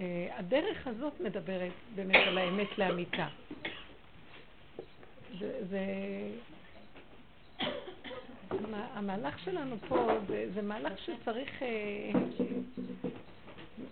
אה, 0.00 0.28
הדרך 0.38 0.86
הזאת 0.86 1.20
מדברת 1.20 1.72
באמת 1.94 2.26
על 2.26 2.38
האמת 2.38 2.78
לאמיתה. 2.78 3.26
זה, 5.38 5.64
זה... 5.70 5.80
המהלך 8.70 9.38
שלנו 9.38 9.76
פה 9.88 10.08
זה, 10.28 10.46
זה 10.54 10.62
מהלך 10.62 10.92
שצריך 10.98 11.62
אה, 11.62 12.10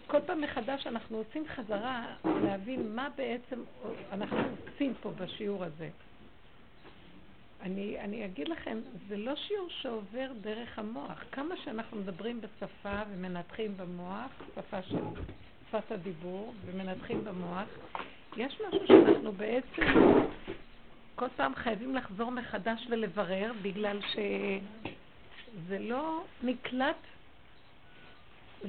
כל 0.07 0.21
פעם 0.27 0.41
מחדש 0.41 0.87
אנחנו 0.87 1.17
עושים 1.17 1.45
חזרה 1.49 2.17
להבין 2.45 2.97
מה 2.97 3.09
בעצם 3.17 3.61
אנחנו 4.13 4.39
עושים 4.73 4.95
פה 5.01 5.11
בשיעור 5.11 5.65
הזה. 5.65 5.89
אני, 7.63 8.01
אני 8.01 8.25
אגיד 8.25 8.49
לכם, 8.49 8.79
זה 9.09 9.17
לא 9.17 9.37
שיעור 9.37 9.69
שעובר 9.69 10.33
דרך 10.41 10.79
המוח. 10.79 11.25
כמה 11.33 11.55
שאנחנו 11.65 11.97
מדברים 11.97 12.41
בשפה 12.41 13.03
ומנתחים 13.11 13.77
במוח, 13.77 14.31
שפה 14.55 14.83
של 14.83 14.97
שפת 15.69 15.93
הדיבור, 15.93 16.55
ומנתחים 16.67 17.25
במוח, 17.25 17.69
יש 18.37 18.61
משהו 18.69 18.87
שאנחנו 18.87 19.33
בעצם 19.33 19.83
כל 21.15 21.29
פעם 21.37 21.55
חייבים 21.55 21.95
לחזור 21.95 22.31
מחדש 22.31 22.87
ולברר, 22.91 23.53
בגלל 23.63 24.01
שזה 24.13 25.79
לא 25.79 26.25
נקלט, 26.43 26.97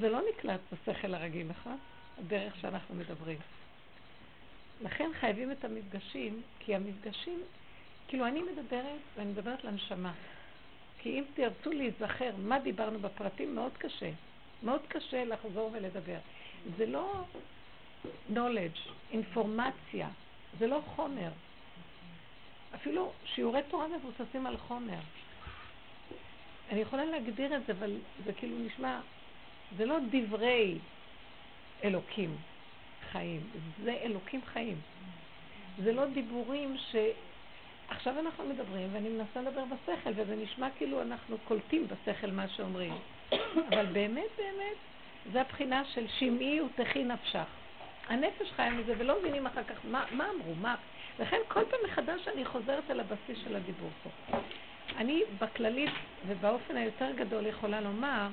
זה 0.00 0.08
לא 0.08 0.20
נקלט 0.30 0.60
בשכל 0.72 1.14
הרגיל, 1.14 1.46
נכון? 1.46 1.78
הדרך 2.18 2.56
שאנחנו 2.60 2.94
מדברים. 2.94 3.38
לכן 4.80 5.10
חייבים 5.20 5.52
את 5.52 5.64
המפגשים, 5.64 6.42
כי 6.58 6.74
המפגשים 6.74 7.40
כאילו, 8.08 8.26
אני 8.26 8.42
מדברת, 8.42 8.98
ואני 9.16 9.30
מדברת 9.30 9.64
לנשמה. 9.64 10.12
כי 10.98 11.18
אם 11.18 11.24
תרצו 11.34 11.72
להיזכר 11.72 12.30
מה 12.38 12.58
דיברנו 12.58 12.98
בפרטים, 12.98 13.54
מאוד 13.54 13.72
קשה. 13.78 14.10
מאוד 14.62 14.80
קשה 14.88 15.24
לחזור 15.24 15.70
ולדבר. 15.72 16.18
זה 16.76 16.86
לא 16.86 17.24
knowledge, 18.34 18.90
אינפורמציה, 19.12 20.08
זה 20.58 20.66
לא 20.66 20.80
חומר. 20.86 21.30
אפילו 22.74 23.12
שיעורי 23.24 23.60
תורה 23.68 23.86
מבוססים 23.88 24.46
על 24.46 24.56
חומר. 24.56 24.98
אני 26.70 26.80
יכולה 26.80 27.04
להגדיר 27.04 27.56
את 27.56 27.66
זה, 27.66 27.72
אבל 27.72 27.96
זה 28.24 28.32
כאילו 28.32 28.58
נשמע, 28.58 29.00
זה 29.76 29.86
לא 29.86 29.96
דברי 30.10 30.78
אלוקים 31.84 32.36
חיים, 33.12 33.40
זה 33.84 33.92
אלוקים 34.02 34.40
חיים. 34.44 34.80
זה 35.84 35.92
לא 35.92 36.06
דיבורים 36.06 36.76
ש... 36.78 36.96
עכשיו 37.88 38.18
אנחנו 38.18 38.44
מדברים, 38.44 38.88
ואני 38.92 39.08
מנסה 39.08 39.42
לדבר 39.42 39.64
בשכל, 39.64 40.10
וזה 40.16 40.36
נשמע 40.36 40.68
כאילו 40.78 41.02
אנחנו 41.02 41.36
קולטים 41.38 41.86
בשכל 41.86 42.30
מה 42.30 42.48
שאומרים. 42.48 42.94
אבל 43.68 43.86
באמת, 43.86 44.30
באמת, 44.36 44.76
זה 45.32 45.40
הבחינה 45.40 45.84
של 45.84 46.06
שמעי 46.18 46.60
ותחי 46.60 47.04
נפשך. 47.04 47.46
הנפש 48.08 48.52
חיה 48.56 48.70
מזה, 48.70 48.94
ולא 48.98 49.18
מבינים 49.20 49.46
אחר 49.46 49.64
כך 49.64 49.76
מה, 49.84 50.04
מה 50.12 50.30
אמרו, 50.36 50.54
מה... 50.54 50.76
לכן 51.18 51.36
כל 51.48 51.64
פעם 51.64 51.80
מחדש 51.88 52.28
אני 52.28 52.44
חוזרת 52.44 52.90
אל 52.90 53.00
הבסיס 53.00 53.38
של 53.44 53.56
הדיבור 53.56 53.90
פה. 54.02 54.10
אני 54.96 55.22
בכללית 55.38 55.90
ובאופן 56.26 56.76
היותר 56.76 57.12
גדול 57.16 57.46
יכולה 57.46 57.80
לומר 57.80 58.28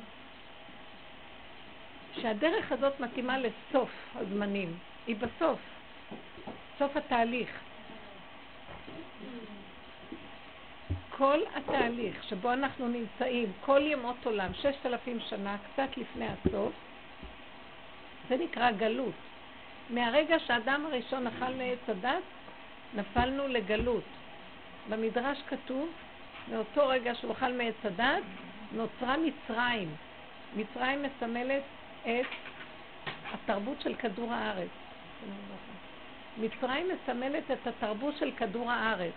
שהדרך 2.22 2.72
הזאת 2.72 3.00
מתאימה 3.00 3.38
לסוף 3.38 3.90
הזמנים. 4.16 4.78
היא 5.08 5.16
בסוף, 5.16 5.60
סוף 6.80 6.98
התהליך. 6.98 7.67
כל 11.18 11.40
התהליך 11.56 12.24
שבו 12.24 12.54
אנחנו 12.54 12.88
נמצאים, 12.88 13.52
כל 13.66 13.82
ימות 13.84 14.26
עולם, 14.26 14.54
ששת 14.54 14.86
אלפים 14.86 15.20
שנה, 15.20 15.58
קצת 15.58 15.98
לפני 15.98 16.26
הסוף, 16.28 16.74
זה 18.30 18.38
נקרא 18.38 18.72
גלות. 18.72 19.14
מהרגע 19.90 20.40
שהאדם 20.40 20.86
הראשון 20.86 21.28
אכל 21.28 21.54
מעץ 21.54 21.80
הדת, 21.88 22.24
נפלנו 22.96 23.48
לגלות. 23.48 24.04
במדרש 24.90 25.38
כתוב, 25.48 25.90
מאותו 26.52 26.88
רגע 26.88 27.16
שהוא 27.16 27.32
אכל 27.32 27.54
מעץ 27.54 27.76
הדת, 27.84 28.24
נוצרה 28.72 29.16
מצרים. 29.18 29.96
מצרים 30.56 31.04
מסמלת 31.04 31.64
את 32.02 32.26
התרבות 33.34 33.82
של 33.82 33.96
כדור 33.96 34.34
הארץ. 34.34 34.70
מצרים 36.38 36.88
מסמלת 36.90 37.52
את 37.52 37.68
התרבות 37.68 38.18
של 38.18 38.32
כדור 38.38 38.72
הארץ. 38.72 39.14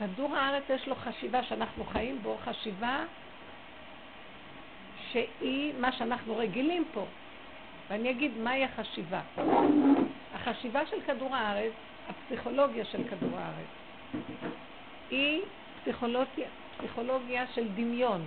כדור 0.00 0.36
הארץ 0.36 0.62
יש 0.68 0.88
לו 0.88 0.94
חשיבה 0.94 1.42
שאנחנו 1.42 1.84
חיים 1.84 2.18
בו, 2.22 2.36
חשיבה 2.44 3.04
שהיא 5.10 5.74
מה 5.80 5.92
שאנחנו 5.92 6.36
רגילים 6.36 6.84
פה. 6.92 7.04
ואני 7.88 8.10
אגיד 8.10 8.38
מהי 8.38 8.64
החשיבה. 8.64 9.20
החשיבה 10.34 10.86
של 10.86 10.96
כדור 11.06 11.36
הארץ, 11.36 11.72
הפסיכולוגיה 12.08 12.84
של 12.84 13.08
כדור 13.08 13.38
הארץ, 13.38 13.66
היא 15.10 15.42
פסיכולוגיה, 15.82 16.48
פסיכולוגיה 16.78 17.46
של 17.54 17.68
דמיון. 17.68 18.24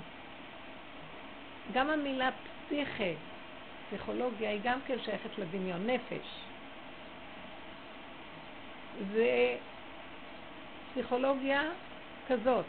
גם 1.74 1.90
המילה 1.90 2.30
פסיכה, 2.66 3.12
פסיכולוגיה, 3.88 4.50
היא 4.50 4.60
גם 4.64 4.80
כן 4.88 4.96
שייכת 5.06 5.38
לדמיון, 5.38 5.90
נפש. 5.90 6.28
זה 9.14 9.58
פסיכולוגיה 10.94 11.62
כזאת. 12.28 12.66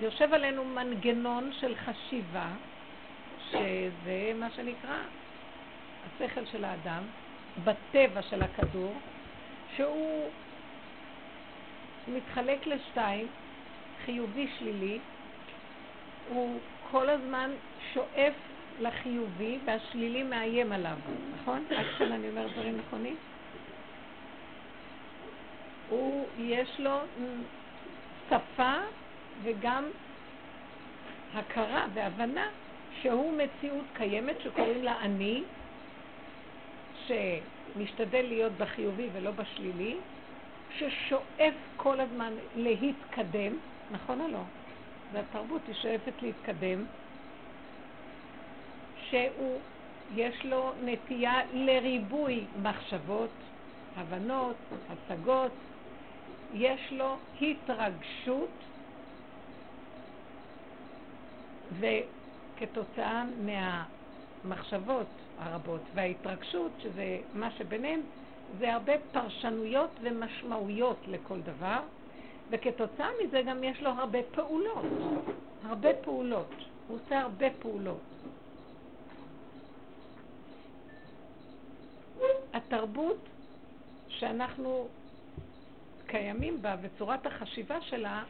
יושב 0.00 0.32
עלינו 0.32 0.64
מנגנון 0.64 1.50
של 1.60 1.74
חשיבה, 1.76 2.48
שזה 3.50 4.32
מה 4.34 4.50
שנקרא 4.50 4.98
השכל 6.04 6.46
של 6.46 6.64
האדם, 6.64 7.02
בטבע 7.64 8.22
של 8.22 8.42
הכדור, 8.42 8.94
שהוא 9.76 10.30
מתחלק 12.08 12.66
לשתיים, 12.66 13.26
חיובי 14.04 14.48
שלילי, 14.58 14.98
הוא 16.28 16.60
כל 16.90 17.08
הזמן 17.08 17.50
שואף 17.94 18.34
לחיובי 18.80 19.58
והשלילי 19.64 20.22
מאיים 20.22 20.72
עליו, 20.72 20.96
נכון? 21.34 21.64
עד 21.76 21.86
כאן 21.98 22.12
אני 22.12 22.28
אומרת 22.28 22.52
דברים 22.52 22.76
נכונים? 22.76 23.16
הוא, 25.92 26.26
יש 26.38 26.80
לו 26.80 26.98
שפה 28.28 28.74
וגם 29.42 29.84
הכרה 31.34 31.86
והבנה 31.94 32.48
שהוא 33.02 33.32
מציאות 33.38 33.84
קיימת 33.94 34.36
שקוראים 34.40 34.84
לה 34.84 35.00
אני, 35.00 35.42
שמשתדל 37.06 38.22
להיות 38.22 38.52
בחיובי 38.52 39.08
ולא 39.12 39.30
בשלילי, 39.30 39.96
ששואף 40.78 41.54
כל 41.76 42.00
הזמן 42.00 42.32
להתקדם, 42.56 43.52
נכון 43.90 44.20
או 44.20 44.28
לא? 44.28 44.42
והתרבות 45.12 45.60
היא 45.66 45.74
שואפת 45.74 46.22
להתקדם, 46.22 46.84
שהוא, 49.10 49.58
יש 50.14 50.44
לו 50.44 50.72
נטייה 50.84 51.40
לריבוי 51.52 52.44
מחשבות, 52.62 53.30
הבנות, 53.96 54.56
השגות, 54.90 55.52
יש 56.52 56.92
לו 56.92 57.16
התרגשות, 57.40 58.50
וכתוצאה 61.80 63.24
מהמחשבות 64.44 65.06
הרבות 65.38 65.80
וההתרגשות, 65.94 66.72
שזה 66.82 67.18
מה 67.34 67.50
שביניהם, 67.50 68.00
זה 68.58 68.74
הרבה 68.74 68.92
פרשנויות 69.12 69.90
ומשמעויות 70.02 70.98
לכל 71.08 71.40
דבר, 71.40 71.80
וכתוצאה 72.50 73.08
מזה 73.24 73.42
גם 73.46 73.64
יש 73.64 73.82
לו 73.82 73.90
הרבה 73.90 74.18
פעולות, 74.34 74.84
הרבה 75.62 75.88
פעולות. 76.04 76.54
הוא 76.88 76.98
עושה 77.04 77.20
הרבה 77.20 77.46
פעולות. 77.58 78.00
התרבות 82.52 83.28
שאנחנו 84.08 84.88
קיימים 86.12 86.62
בה 86.62 86.76
וצורת 86.82 87.26
החשיבה 87.26 87.80
שלה, 87.80 88.24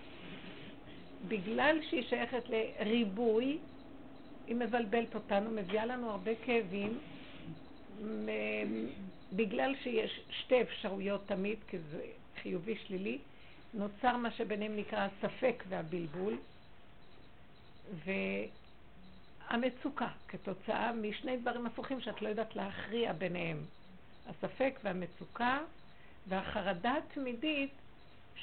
בגלל 1.29 1.79
שהיא 1.91 2.03
שייכת 2.09 2.43
לריבוי, 2.49 3.59
היא 4.47 4.57
מבלבלת 4.57 5.15
אותנו, 5.15 5.51
מביאה 5.51 5.87
לנו 5.87 6.11
הרבה 6.11 6.31
כאבים, 6.45 6.99
בגלל 9.33 9.75
שיש 9.83 10.21
שתי 10.31 10.63
אפשרויות 10.63 11.21
תמיד, 11.27 11.59
כי 11.69 11.79
זה 11.79 12.07
חיובי 12.43 12.77
שלילי, 12.87 13.19
נוצר 13.75 14.17
מה 14.17 14.31
שביניהם 14.31 14.77
נקרא 14.77 15.09
הספק 15.09 15.65
והבלבול, 15.69 16.39
והמצוקה, 19.51 20.09
כתוצאה 20.29 20.93
משני 20.93 21.37
דברים 21.37 21.67
הפוכים 21.67 22.01
שאת 22.01 22.23
לא 22.23 22.29
יודעת 22.29 22.57
להכריע 22.57 23.13
ביניהם. 23.13 23.59
הספק 24.29 24.79
והמצוקה 24.85 25.59
והחרדה 26.29 26.95
התמידית 26.97 27.71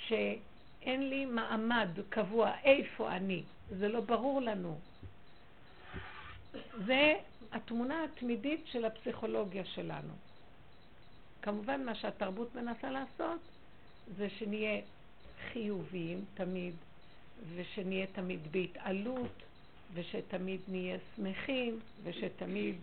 שאין 0.08 1.10
לי 1.10 1.26
מעמד 1.26 1.90
קבוע, 2.10 2.52
איפה 2.64 3.12
אני? 3.12 3.44
זה 3.70 3.88
לא 3.88 4.02
ברור 4.02 4.42
לנו. 4.42 4.80
זה 6.86 7.14
התמונה 7.52 8.04
התמידית 8.04 8.68
של 8.72 8.86
הפסיכולוגיה 8.86 9.66
שלנו. 9.66 10.14
כמובן, 11.42 11.86
מה 11.86 11.96
שהתרבות 11.96 12.56
מנסה 12.56 12.92
לעשות 12.92 13.40
זה 14.18 14.30
שנהיה 14.30 14.82
חיוביים 15.52 16.26
תמיד, 16.34 16.74
ושנהיה 17.56 18.08
תמיד 18.08 18.52
בהתעלות, 18.52 19.32
ושתמיד 19.94 20.62
נהיה 20.68 20.98
שמחים, 21.16 21.80
ושתמיד, 22.04 22.76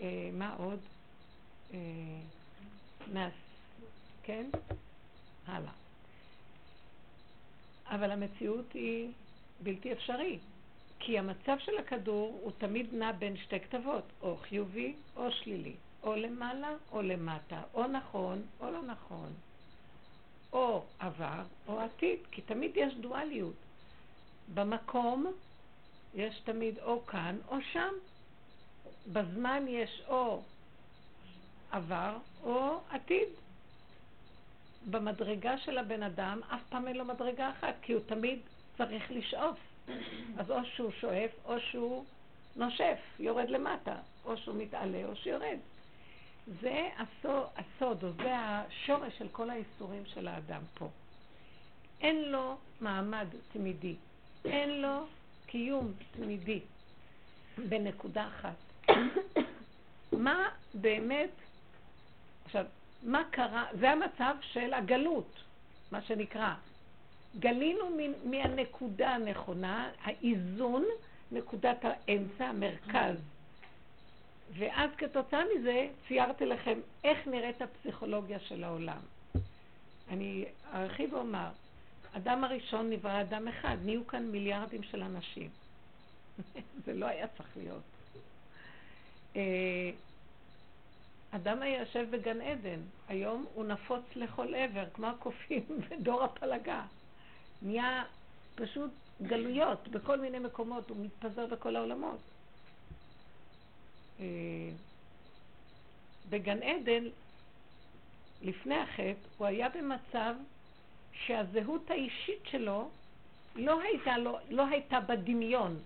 אה, 0.00 0.30
מה 0.32 0.54
עוד? 0.58 0.78
אה, 1.74 1.78
נס, 3.12 3.32
כן? 4.24 4.46
הלאה. 5.46 5.72
אבל 7.86 8.10
המציאות 8.10 8.72
היא 8.72 9.08
בלתי 9.62 9.92
אפשרית, 9.92 10.40
כי 10.98 11.18
המצב 11.18 11.56
של 11.58 11.78
הכדור 11.78 12.38
הוא 12.42 12.52
תמיד 12.58 12.94
נע 12.94 13.12
בין 13.12 13.36
שתי 13.36 13.60
כתבות, 13.60 14.04
או 14.22 14.36
חיובי 14.36 14.94
או 15.16 15.32
שלילי, 15.32 15.74
או 16.02 16.16
למעלה 16.16 16.76
או 16.92 17.02
למטה, 17.02 17.62
או 17.74 17.86
נכון 17.86 18.42
או 18.60 18.70
לא 18.70 18.82
נכון, 18.82 19.32
או 20.52 20.84
עבר 20.98 21.42
או 21.68 21.80
עתיד, 21.80 22.18
כי 22.30 22.42
תמיד 22.42 22.70
יש 22.74 22.94
דואליות. 22.94 23.54
במקום 24.54 25.32
יש 26.14 26.40
תמיד 26.44 26.78
או 26.78 27.06
כאן 27.06 27.36
או 27.48 27.56
שם. 27.72 27.92
בזמן 29.12 29.64
יש 29.68 30.02
או 30.08 30.42
עבר 31.70 32.16
או 32.42 32.80
עתיד. 32.90 33.28
במדרגה 34.90 35.58
של 35.58 35.78
הבן 35.78 36.02
אדם 36.02 36.40
אף 36.54 36.60
פעם 36.68 36.88
אין 36.88 36.96
לו 36.96 37.04
מדרגה 37.04 37.50
אחת, 37.50 37.74
כי 37.82 37.92
הוא 37.92 38.02
תמיד 38.06 38.38
צריך 38.76 39.10
לשאוף. 39.10 39.58
אז 40.38 40.50
או 40.50 40.64
שהוא 40.64 40.90
שואף, 41.00 41.30
או 41.44 41.60
שהוא 41.60 42.04
נושף, 42.56 42.98
יורד 43.18 43.50
למטה, 43.50 43.96
או 44.24 44.36
שהוא 44.36 44.56
מתעלה, 44.56 45.04
או 45.04 45.16
שיורד. 45.16 45.58
זה 46.60 46.88
הסוד, 46.96 47.46
הסוד, 47.56 48.04
או 48.04 48.12
זה 48.12 48.36
השורש 48.36 49.18
של 49.18 49.28
כל 49.28 49.50
האיסורים 49.50 50.02
של 50.06 50.28
האדם 50.28 50.62
פה. 50.74 50.88
אין 52.00 52.30
לו 52.30 52.56
מעמד 52.80 53.26
תמידי, 53.52 53.94
אין 54.44 54.82
לו 54.82 55.06
קיום 55.46 55.92
תמידי 56.10 56.60
בנקודה 57.68 58.28
אחת. 58.28 58.90
מה 60.12 60.48
באמת, 60.74 61.30
עכשיו, 62.44 62.64
מה 63.04 63.22
קרה, 63.30 63.64
זה 63.80 63.90
המצב 63.90 64.34
של 64.40 64.74
הגלות, 64.74 65.42
מה 65.90 66.02
שנקרא. 66.02 66.54
גלינו 67.38 67.98
מהנקודה 68.24 69.10
הנכונה, 69.10 69.90
האיזון, 70.02 70.84
נקודת 71.32 71.78
האמצע, 71.82 72.44
המרכז. 72.44 73.16
ואז 74.58 74.90
כתוצאה 74.98 75.42
מזה 75.56 75.88
ציירתי 76.08 76.46
לכם 76.46 76.78
איך 77.04 77.26
נראית 77.26 77.62
הפסיכולוגיה 77.62 78.40
של 78.40 78.64
העולם. 78.64 78.98
אני 80.10 80.44
ארחיב 80.74 81.12
ואומר, 81.12 81.48
אדם 82.12 82.44
הראשון 82.44 82.90
נברא 82.90 83.20
אדם 83.20 83.48
אחד, 83.48 83.76
נהיו 83.84 84.06
כאן 84.06 84.22
מיליארדים 84.22 84.82
של 84.82 85.02
אנשים. 85.02 85.48
זה 86.84 86.94
לא 86.94 87.06
היה 87.06 87.26
צריך 87.36 87.48
להיות. 87.56 87.82
אדם 91.36 91.62
היה 91.62 91.80
יושב 91.80 92.06
בגן 92.10 92.40
עדן, 92.40 92.80
היום 93.08 93.46
הוא 93.54 93.64
נפוץ 93.64 94.02
לכל 94.16 94.54
עבר, 94.54 94.84
כמו 94.94 95.06
הקופים 95.06 95.66
בדור 95.88 96.24
הפלגה. 96.24 96.82
נהיה 97.62 98.04
פשוט 98.54 98.90
גלויות 99.22 99.88
בכל 99.88 100.20
מיני 100.20 100.38
מקומות, 100.38 100.90
הוא 100.90 100.96
מתפזר 101.04 101.46
בכל 101.46 101.76
העולמות. 101.76 102.18
אה, 104.20 104.26
בגן 106.30 106.62
עדן, 106.62 107.04
לפני 108.42 108.76
החטא, 108.78 109.28
הוא 109.38 109.46
היה 109.46 109.68
במצב 109.68 110.34
שהזהות 111.12 111.90
האישית 111.90 112.46
שלו 112.50 112.90
לא 113.56 113.80
הייתה, 113.80 114.18
לא, 114.18 114.38
לא 114.50 114.66
הייתה 114.66 115.00
בדמיון, 115.00 115.78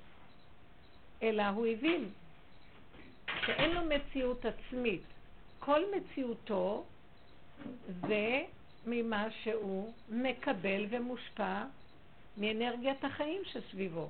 אלא 1.22 1.42
הוא 1.42 1.66
הבין 1.66 2.08
שאין 3.46 3.70
לו 3.70 3.80
מציאות 3.84 4.44
עצמית. 4.44 5.02
כל 5.68 5.82
מציאותו 5.96 6.84
זה 8.08 8.42
ממה 8.86 9.28
שהוא 9.42 9.92
מקבל 10.08 10.86
ומושפע 10.90 11.62
מאנרגיית 12.36 13.04
החיים 13.04 13.42
שסביבו. 13.44 14.08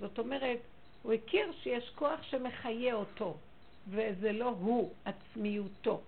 זאת 0.00 0.18
אומרת, 0.18 0.58
הוא 1.02 1.12
הכיר 1.12 1.52
שיש 1.62 1.90
כוח 1.94 2.22
שמחיה 2.22 2.94
אותו, 2.94 3.36
וזה 3.88 4.32
לא 4.32 4.48
הוא 4.48 4.92
עצמיותו, 5.04 6.00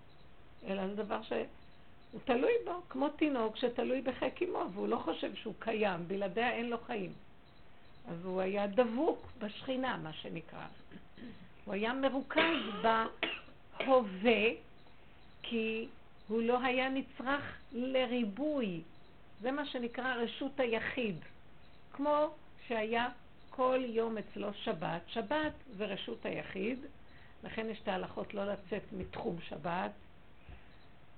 אלא 0.67 0.89
זה 0.89 0.95
דבר 0.95 1.23
שהוא 1.23 2.21
תלוי 2.25 2.53
בו, 2.65 2.81
כמו 2.89 3.09
תינוק 3.09 3.57
שתלוי 3.57 4.01
בחיק 4.01 4.43
אמו, 4.43 4.65
והוא 4.75 4.89
לא 4.89 4.97
חושב 4.97 5.35
שהוא 5.35 5.55
קיים, 5.59 6.09
בלעדיה 6.09 6.53
אין 6.53 6.71
לו 6.71 6.79
חיים. 6.87 7.13
אז 8.09 8.25
הוא 8.25 8.41
היה 8.41 8.67
דבוק 8.67 9.27
בשכינה, 9.39 9.97
מה 9.97 10.13
שנקרא. 10.13 10.67
הוא 11.65 11.75
היה 11.75 11.93
מרוכז 11.93 12.61
בהווה, 12.83 14.70
כי 15.43 15.89
הוא 16.29 16.43
לא 16.43 16.63
היה 16.63 16.89
נצרך 16.89 17.59
לריבוי. 17.73 18.81
זה 19.41 19.51
מה 19.51 19.67
שנקרא 19.67 20.15
רשות 20.15 20.61
היחיד. 20.61 21.17
כמו 21.93 22.31
שהיה 22.67 23.09
כל 23.51 23.81
יום 23.85 24.19
אצלו 24.19 24.55
שבת. 24.55 25.03
שבת 25.07 25.53
זה 25.77 25.85
רשות 25.85 26.27
היחיד, 26.27 26.79
לכן 27.45 27.67
יש 27.71 27.81
את 27.83 27.89
ההלכות 27.89 28.35
לא 28.35 28.53
לצאת 28.53 28.83
מתחום 28.93 29.37
שבת, 29.49 29.91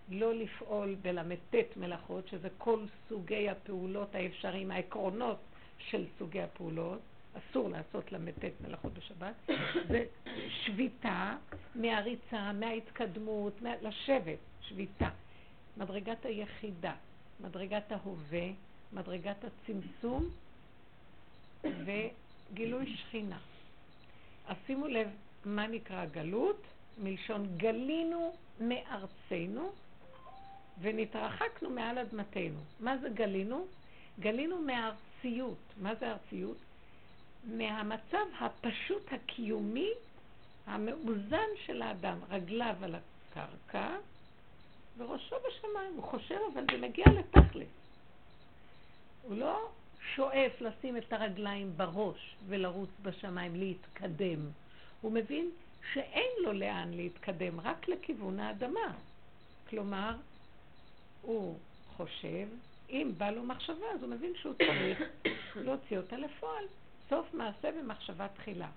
לא 0.08 0.34
לפעול 0.34 0.94
בל"ט 1.02 1.76
מלאכות, 1.76 2.28
שזה 2.28 2.48
כל 2.58 2.78
סוגי 3.08 3.48
הפעולות 3.48 4.14
האפשריים, 4.14 4.70
העקרונות 4.70 5.38
של 5.78 6.04
סוגי 6.18 6.42
הפעולות. 6.42 7.00
אסור 7.38 7.68
לעשות 7.68 8.12
ל"ט 8.12 8.44
מלאכות 8.60 8.92
בשבת, 8.92 9.34
זה 9.88 10.04
שביתה 10.48 11.36
מהריצה, 11.74 12.52
מההתקדמות, 12.52 13.62
מה... 13.62 13.70
לשבת, 13.82 14.38
שביתה. 14.60 15.08
מדרגת 15.76 16.24
היחידה, 16.24 16.94
מדרגת 17.40 17.92
ההווה, 17.92 18.46
מדרגת 18.92 19.44
הצמצום 19.44 20.28
וגילוי 21.62 22.96
שכינה. 22.96 23.38
אז 24.46 24.56
שימו 24.66 24.86
לב 24.86 25.08
מה 25.44 25.66
נקרא 25.66 26.04
גלות, 26.04 26.62
מלשון 26.98 27.56
גלינו 27.56 28.34
מארצנו 28.60 29.72
ונתרחקנו 30.80 31.70
מעל 31.70 31.98
אדמתנו. 31.98 32.60
מה 32.80 32.98
זה 32.98 33.08
גלינו? 33.08 33.66
גלינו 34.20 34.62
מהארציות. 34.62 35.58
מה 35.80 35.94
זה 35.94 36.10
ארציות? 36.12 36.56
מהמצב 37.44 38.26
הפשוט 38.40 39.12
הקיומי 39.12 39.90
המאוזן 40.66 41.48
של 41.66 41.82
האדם, 41.82 42.18
רגליו 42.30 42.76
על 42.82 42.94
הקרקע 42.94 43.96
וראשו 44.98 45.36
בשמיים. 45.48 45.94
הוא 45.96 46.04
חושב, 46.04 46.38
אבל 46.52 46.64
זה 46.72 46.78
מגיע 46.78 47.04
לתכלס. 47.06 47.68
הוא 49.22 49.36
לא 49.36 49.68
שואף 50.14 50.60
לשים 50.60 50.96
את 50.96 51.12
הרגליים 51.12 51.72
בראש 51.76 52.36
ולרוץ 52.46 52.90
בשמיים, 53.02 53.56
להתקדם. 53.56 54.48
הוא 55.00 55.12
מבין 55.12 55.50
שאין 55.92 56.30
לו 56.42 56.52
לאן 56.52 56.90
להתקדם, 56.94 57.60
רק 57.60 57.88
לכיוון 57.88 58.40
האדמה. 58.40 58.92
כלומר, 59.70 60.14
הוא 61.22 61.58
חושב, 61.96 62.46
אם 62.90 63.12
בא 63.18 63.30
לו 63.30 63.42
מחשבה, 63.42 63.86
אז 63.94 64.02
הוא 64.02 64.10
מבין 64.10 64.32
שהוא 64.36 64.54
צריך 64.54 65.02
להוציא 65.56 65.96
אותה 65.98 66.16
לפועל. 66.16 66.64
סוף 67.12 67.34
מעשה 67.34 67.70
במחשבה 67.72 68.28
תחילה. 68.28 68.68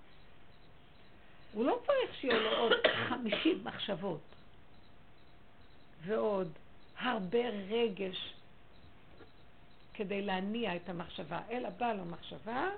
הוא 1.53 1.65
לא 1.65 1.79
צריך 1.85 2.19
שיהיו 2.19 2.39
לו 2.39 2.57
עוד 2.57 2.71
חמישים 3.09 3.63
מחשבות 3.63 4.21
ועוד 6.05 6.51
הרבה 6.97 7.49
רגש 7.69 8.33
כדי 9.93 10.21
להניע 10.21 10.75
את 10.75 10.89
המחשבה, 10.89 11.39
אלא 11.49 11.69
בא 11.69 11.93
לו 11.93 12.05
מחשבה, 12.05 12.69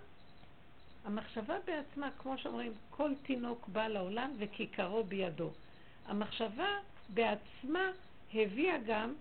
המחשבה 1.06 1.56
בעצמה, 1.66 2.10
כמו 2.18 2.38
שאומרים, 2.38 2.74
כל 2.90 3.12
תינוק 3.24 3.68
בא 3.68 3.88
לעולם 3.88 4.34
וכיכרו 4.38 5.04
בידו. 5.04 5.52
המחשבה 6.06 6.78
בעצמה 7.10 7.92
הביאה 8.34 8.78
גם 8.88 9.14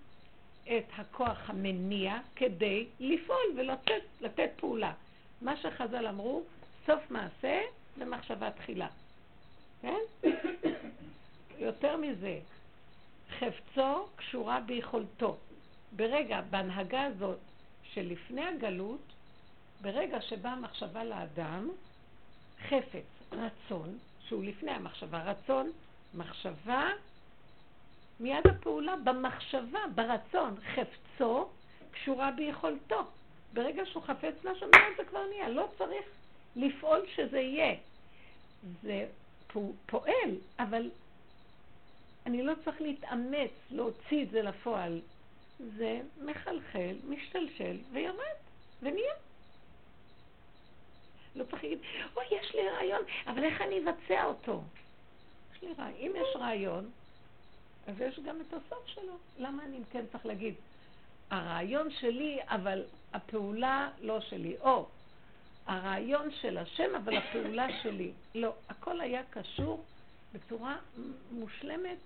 את 0.64 0.84
הכוח 0.96 1.50
המניע 1.50 2.18
כדי 2.36 2.86
לפעול 3.00 3.52
ולתת 3.56 4.02
לתת 4.20 4.50
פעולה. 4.56 4.92
מה 5.42 5.56
שחז"ל 5.56 6.06
אמרו, 6.06 6.42
סוף 6.86 7.10
מעשה 7.10 7.60
במחשבה 7.98 8.50
תחילה. 8.50 8.88
כן? 9.82 10.28
יותר 11.58 11.96
מזה, 11.96 12.38
חפצו 13.38 14.06
קשורה 14.16 14.60
ביכולתו. 14.60 15.36
ברגע, 15.96 16.40
בהנהגה 16.50 17.04
הזאת 17.04 17.38
שלפני 17.82 18.44
הגלות, 18.46 19.12
ברגע 19.82 20.20
שבאה 20.20 20.56
מחשבה 20.56 21.04
לאדם, 21.04 21.70
חפץ, 22.68 23.04
רצון, 23.32 23.98
שהוא 24.28 24.44
לפני 24.44 24.70
המחשבה. 24.70 25.22
רצון, 25.22 25.70
מחשבה, 26.14 26.88
מיד 28.20 28.46
הפעולה 28.46 28.94
במחשבה, 29.04 29.80
ברצון. 29.94 30.54
חפצו 30.74 31.48
קשורה 31.90 32.30
ביכולתו. 32.30 33.04
ברגע 33.56 33.86
שהוא 33.86 34.02
חפץ 34.02 34.34
משהו, 34.44 34.66
מיד 34.66 34.96
זה 34.96 35.04
כבר 35.04 35.26
נהיה. 35.28 35.48
לא 35.48 35.68
צריך 35.78 36.04
לפעול 36.56 37.06
שזה 37.14 37.38
יהיה. 37.38 37.75
זה 38.82 39.06
פועל, 39.86 40.36
אבל 40.58 40.90
אני 42.26 42.42
לא 42.42 42.52
צריך 42.64 42.80
להתאמץ 42.80 43.50
להוציא 43.70 44.22
את 44.22 44.30
זה 44.30 44.42
לפועל. 44.42 45.00
זה 45.58 46.00
מחלחל, 46.25 46.94
משתלשל 47.08 47.76
ויורד, 47.92 48.36
ונהיה. 48.82 49.14
לא 51.36 51.44
צריך 51.44 51.62
להגיד, 51.62 51.78
אוי, 52.16 52.25
יש 52.30 52.54
לי 52.54 52.68
רעיון, 52.68 53.02
אבל 53.26 53.44
איך 53.44 53.60
אני 53.60 53.78
אבצע 53.78 54.25
אותו? 54.25 54.62
יש 55.54 55.62
לי 55.62 55.68
רעיון. 55.78 55.98
אם 55.98 56.12
יש 56.16 56.36
רעיון, 56.36 56.90
אז 57.86 58.00
יש 58.00 58.20
גם 58.20 58.40
את 58.40 58.54
הסוף 58.54 58.86
שלו. 58.86 59.16
למה 59.38 59.64
אני 59.64 59.78
כן 59.92 60.04
צריך 60.12 60.26
להגיד, 60.26 60.54
הרעיון 61.30 61.90
שלי, 61.90 62.38
אבל 62.44 62.84
הפעולה 63.12 63.90
לא 64.00 64.20
שלי. 64.20 64.56
או, 64.60 64.86
הרעיון 65.66 66.30
של 66.40 66.58
השם, 66.58 66.94
אבל 66.94 67.16
הפעולה 67.16 67.66
שלי. 67.82 68.12
לא, 68.34 68.52
הכל 68.68 69.00
היה 69.00 69.22
קשור 69.30 69.84
בצורה 70.32 70.76
מושלמת 71.30 71.98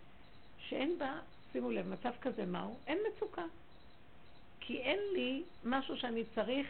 שאין 0.58 0.98
בה, 0.98 1.18
שימו 1.52 1.70
לב, 1.70 1.88
מצב 1.88 2.12
כזה 2.20 2.46
מהו? 2.46 2.76
אין 2.86 2.98
מצוקה. 3.08 3.44
כי 4.60 4.78
אין 4.78 4.98
לי 5.12 5.42
משהו 5.64 5.96
שאני 5.96 6.24
צריך 6.34 6.66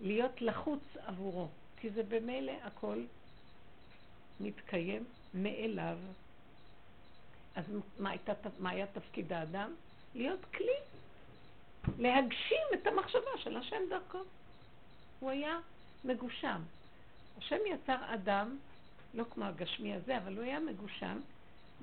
להיות 0.00 0.42
לחוץ 0.42 0.82
עבורו. 1.06 1.48
כי 1.80 1.90
זה 1.90 2.02
במילא 2.02 2.52
הכל 2.62 3.02
מתקיים 4.40 5.04
מאליו. 5.34 5.98
אז 7.56 7.64
מה, 7.98 8.10
הייתה, 8.10 8.32
מה 8.58 8.70
היה 8.70 8.86
תפקיד 8.86 9.32
האדם? 9.32 9.74
להיות 10.14 10.44
כלי. 10.44 10.76
להגשים 11.98 12.66
את 12.74 12.86
המחשבה 12.86 13.30
של 13.38 13.56
השם 13.56 13.82
דרכו. 13.90 14.18
הוא 15.20 15.30
היה 15.30 15.58
מגושם. 16.04 16.62
השם 17.38 17.56
יצר 17.66 18.14
אדם, 18.14 18.56
לא 19.14 19.24
כמו 19.30 19.44
הגשמי 19.44 19.94
הזה, 19.94 20.18
אבל 20.18 20.36
הוא 20.36 20.44
היה 20.44 20.60
מגושם 20.60 21.18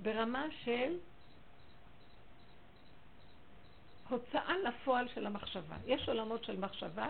ברמה 0.02 0.46
של 0.64 0.98
הוצאה 4.10 4.58
לפועל 4.58 5.08
של 5.14 5.26
המחשבה. 5.26 5.76
יש 5.86 6.10
עולמות 6.10 6.44
של 6.44 6.60
מחשבה, 6.60 7.08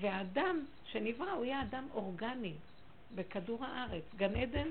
והאדם 0.00 0.64
שנברא 0.86 1.30
הוא 1.30 1.44
היה 1.44 1.62
אדם 1.62 1.88
אורגני 1.94 2.54
בכדור 3.14 3.64
הארץ. 3.64 4.02
גן 4.16 4.36
עדן, 4.36 4.68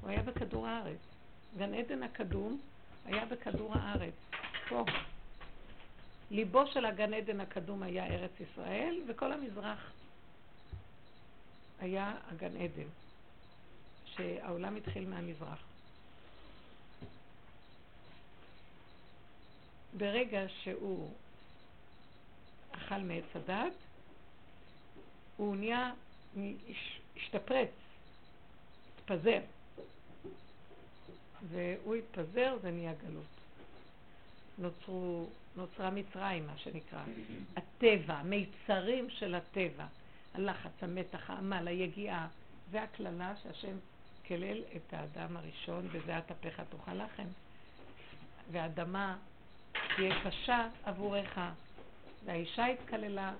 הוא 0.00 0.10
היה 0.10 0.22
בכדור 0.22 0.66
הארץ. 0.66 0.98
גן 1.58 1.74
עדן 1.74 2.02
הקדום 2.02 2.60
היה 3.04 3.24
בכדור 3.24 3.74
הארץ. 3.74 4.14
פה. 4.68 4.84
ליבו 6.30 6.66
של 6.66 6.84
הגן 6.84 7.14
עדן 7.14 7.40
הקדום 7.40 7.82
היה 7.82 8.06
ארץ 8.06 8.30
ישראל, 8.40 9.02
וכל 9.08 9.32
המזרח 9.32 9.92
היה 11.80 12.14
הגן 12.28 12.56
עדן, 12.56 12.88
שהעולם 14.04 14.76
התחיל 14.76 15.08
מהמזרח. 15.08 15.58
ברגע 19.98 20.40
שהוא 20.62 21.10
אכל 22.72 22.98
מעץ 22.98 23.24
הדת, 23.34 23.72
הוא 25.36 25.56
נהיה, 25.56 25.92
השתפרץ, 27.16 27.70
התפזר. 28.98 29.40
והוא 31.48 31.94
התפזר, 31.94 32.56
זה 32.62 32.70
נהיה 32.70 32.92
גלות. 32.94 33.24
נוצרו, 34.58 35.28
נוצרה 35.56 35.90
מצרים, 35.90 36.46
מה 36.46 36.58
שנקרא. 36.58 37.02
הטבע, 37.56 38.14
המיצרים 38.14 39.10
של 39.10 39.34
הטבע. 39.34 39.86
הלחץ, 40.34 40.70
המתח, 40.82 41.30
העמל, 41.30 41.68
היגיעה. 41.68 42.28
זה 42.70 42.82
הקללה 42.82 43.34
שהשם 43.42 43.76
כלל 44.28 44.62
את 44.76 44.94
האדם 44.94 45.36
הראשון, 45.36 45.88
וזה 45.92 46.18
אטפך 46.18 46.60
תאכל 46.70 46.94
לחם. 46.94 47.26
והאדמה 48.52 49.16
תהיה 49.96 50.24
קשה 50.24 50.68
עבורך. 50.84 51.38
והאישה 52.24 52.66
התקללה 52.66 53.34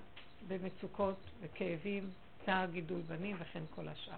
במצוקות 0.47 1.17
וכאבים, 1.41 2.09
צער 2.45 2.65
גידול 2.71 3.01
בנים 3.01 3.37
וכן 3.39 3.63
כל 3.75 3.87
השאר. 3.87 4.15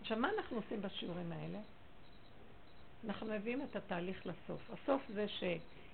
עכשיו, 0.00 0.18
מה 0.18 0.28
אנחנו 0.38 0.56
עושים 0.56 0.82
בשיעורים 0.82 1.32
האלה? 1.32 1.58
אנחנו 3.06 3.26
מביאים 3.26 3.62
את 3.62 3.76
התהליך 3.76 4.26
לסוף. 4.26 4.70
הסוף 4.70 5.02
זה 5.14 5.26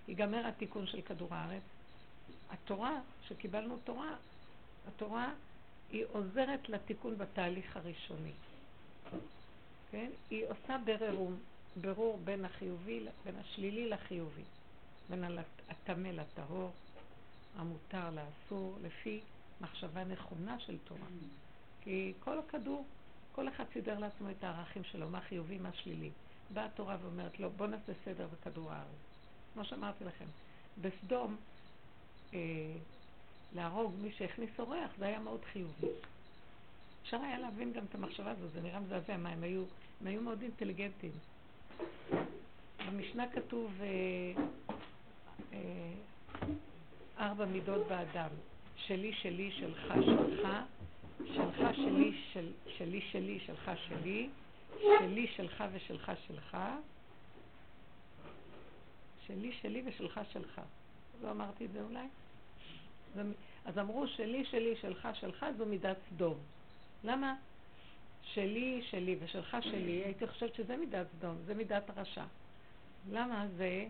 שיגמר 0.08 0.46
התיקון 0.46 0.86
של 0.86 1.00
כדור 1.02 1.34
הארץ. 1.34 1.62
התורה, 2.50 3.00
שקיבלנו 3.28 3.76
תורה, 3.84 4.16
התורה 4.88 5.32
היא 5.92 6.04
עוזרת 6.12 6.68
לתיקון 6.68 7.18
בתהליך 7.18 7.76
הראשוני. 7.76 8.32
כן? 9.90 10.10
היא 10.30 10.44
עושה 10.44 10.76
ברור, 10.84 11.32
ברור 11.80 12.18
בין 12.24 12.44
החיובי, 12.44 13.06
בין 13.24 13.34
השלילי 13.36 13.88
לחיובי, 13.88 14.42
בין 15.10 15.24
הטמא 15.68 16.08
לטהור, 16.08 16.70
המותר 17.56 18.10
לאסור, 18.10 18.78
לפי 18.82 19.20
מחשבה 19.60 20.04
נכונה 20.04 20.60
של 20.60 20.76
תורה. 20.84 21.08
כי 21.80 22.12
כל 22.20 22.38
הכדור, 22.38 22.86
כל 23.32 23.48
אחד 23.48 23.64
סידר 23.72 23.98
לעצמו 23.98 24.30
את 24.30 24.44
הערכים 24.44 24.84
שלו, 24.84 25.08
מה 25.08 25.20
חיובי, 25.20 25.58
מה 25.58 25.72
שלילי. 25.72 26.10
באה 26.54 26.64
התורה 26.64 26.96
ואומרת, 27.02 27.40
לא, 27.40 27.48
בוא 27.48 27.66
נעשה 27.66 27.92
סדר 28.04 28.26
בכדור 28.26 28.72
הארץ. 28.72 29.07
כמו 29.58 29.64
שאמרתי 29.64 30.04
לכם, 30.04 30.24
בסדום, 30.80 31.36
אה, 32.34 32.38
להרוג 33.54 33.94
מי 34.02 34.12
שהכניס 34.12 34.50
אורח, 34.58 34.90
זה 34.98 35.06
היה 35.06 35.18
מאוד 35.18 35.40
חיובי. 35.52 35.86
אפשר 37.02 37.16
היה 37.16 37.38
להבין 37.38 37.72
גם 37.72 37.84
את 37.84 37.94
המחשבה 37.94 38.30
הזאת, 38.30 38.52
זה 38.52 38.60
נראה 38.60 38.80
מזעזע, 38.80 39.16
מה, 39.16 39.28
הם 39.28 39.42
היו, 39.42 39.62
הם 40.00 40.06
היו 40.06 40.20
מאוד 40.20 40.42
אינטליגנטים. 40.42 41.10
במשנה 42.86 43.28
כתוב 43.28 43.72
אה, 43.80 44.42
אה, 45.52 45.58
ארבע 47.18 47.44
מידות 47.44 47.86
באדם, 47.88 48.30
שלי, 48.76 49.12
שלי, 49.12 49.50
שלך, 49.52 49.94
שלך, 50.04 50.48
שלך, 51.34 51.74
שלי, 51.74 52.20
של, 52.32 52.52
שלי, 52.78 53.00
שלי, 53.12 53.40
שלך, 53.46 53.70
שלי, 53.88 54.28
שלי, 54.98 55.26
שלך 55.36 55.64
ושלך, 55.72 56.12
שלך, 56.26 56.56
שלי, 59.28 59.52
שלי 59.52 59.82
ושלך, 59.84 60.20
שלך. 60.32 60.60
לא 61.22 61.30
אמרתי 61.30 61.64
את 61.64 61.72
זה 61.72 61.80
אולי? 61.82 62.06
אז 63.64 63.78
אמרו 63.78 64.06
שלי, 64.06 64.44
שלי, 64.44 64.76
שלך, 64.80 65.08
שלך, 65.14 65.46
זו 65.56 65.66
מידת 65.66 65.96
סדום. 66.10 66.38
למה? 67.04 67.34
שלי, 68.22 68.82
שלי 68.90 69.16
ושלך, 69.20 69.56
שלי, 69.60 70.04
הייתי 70.04 70.26
חושבת 70.26 70.54
שזה 70.54 70.76
מידת 70.76 71.06
סדום, 71.18 71.36
זה 71.46 71.54
מידת 71.54 71.90
הרשע. 71.90 72.24
למה? 73.10 73.46
זה... 73.56 73.86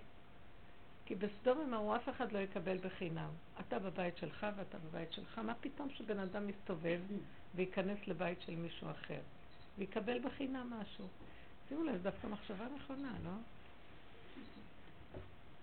כי 1.06 1.14
בסדום 1.14 1.60
הם 1.60 1.74
אמרו, 1.74 1.96
אף 1.96 2.08
אחד 2.08 2.32
לא 2.32 2.38
יקבל 2.38 2.78
בחינם. 2.78 3.30
אתה 3.60 3.78
בבית 3.78 4.16
שלך 4.16 4.46
ואתה 4.56 4.78
בבית 4.78 5.12
שלך. 5.12 5.38
מה 5.38 5.54
פתאום 5.54 5.90
שבן 5.90 6.18
אדם 6.18 6.46
מסתובב 6.46 7.00
וייכנס 7.54 7.98
לבית 8.06 8.38
של 8.40 8.54
מישהו 8.54 8.90
אחר? 8.90 9.20
ויקבל 9.78 10.18
בחינם 10.18 10.72
משהו. 10.80 11.06
שימו 11.68 11.84
לב, 11.84 12.02
דווקא 12.02 12.26
מחשבה 12.26 12.64
נכונה, 12.76 13.12
לא? 13.24 13.30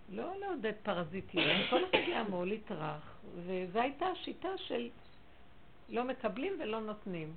לא 0.09 0.39
לעודד 0.39 0.73
פרזיטיות, 0.83 1.45
כל 1.69 1.83
אחד 1.85 2.07
יעמול, 2.07 2.51
יטרח, 2.51 3.17
וזו 3.35 3.79
הייתה 3.79 4.05
השיטה 4.05 4.57
של 4.57 4.89
לא 5.89 6.03
מקבלים 6.03 6.53
ולא 6.59 6.81
נותנים. 6.81 7.33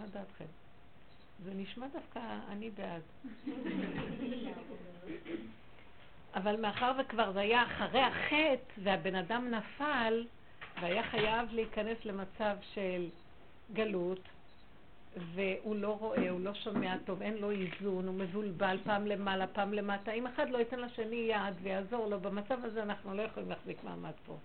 מה 0.00 0.06
דעתכם? 0.06 0.44
זה 1.44 1.54
נשמע 1.54 1.86
דווקא, 1.92 2.20
אני 2.48 2.70
בעד. 2.70 3.02
אבל 6.34 6.60
מאחר 6.60 6.92
וכבר 7.00 7.32
זה 7.32 7.40
היה 7.40 7.62
אחרי 7.62 8.00
החטא 8.00 8.80
והבן 8.82 9.14
אדם 9.14 9.50
נפל 9.50 10.26
והיה 10.80 11.02
חייב 11.10 11.52
להיכנס 11.52 12.04
למצב 12.04 12.56
של 12.74 13.08
גלות, 13.72 14.20
והוא 15.34 15.76
לא 15.76 15.96
רואה, 16.00 16.30
הוא 16.30 16.40
לא 16.40 16.54
שומע 16.54 16.96
טוב, 17.04 17.22
אין 17.22 17.36
לו 17.36 17.50
איזון, 17.50 18.06
הוא 18.06 18.14
מבולבל 18.14 18.78
פעם 18.84 19.06
למעלה, 19.06 19.46
פעם 19.46 19.72
למטה. 19.72 20.12
אם 20.12 20.26
אחד 20.26 20.50
לא 20.50 20.58
ייתן 20.58 20.80
לשני 20.80 21.16
יד 21.16 21.54
ויעזור 21.62 22.06
לו, 22.06 22.20
במצב 22.20 22.64
הזה 22.64 22.82
אנחנו 22.82 23.14
לא 23.14 23.22
יכולים 23.22 23.48
להחזיק 23.48 23.84
מעמד 23.84 24.12
פה. 24.26 24.36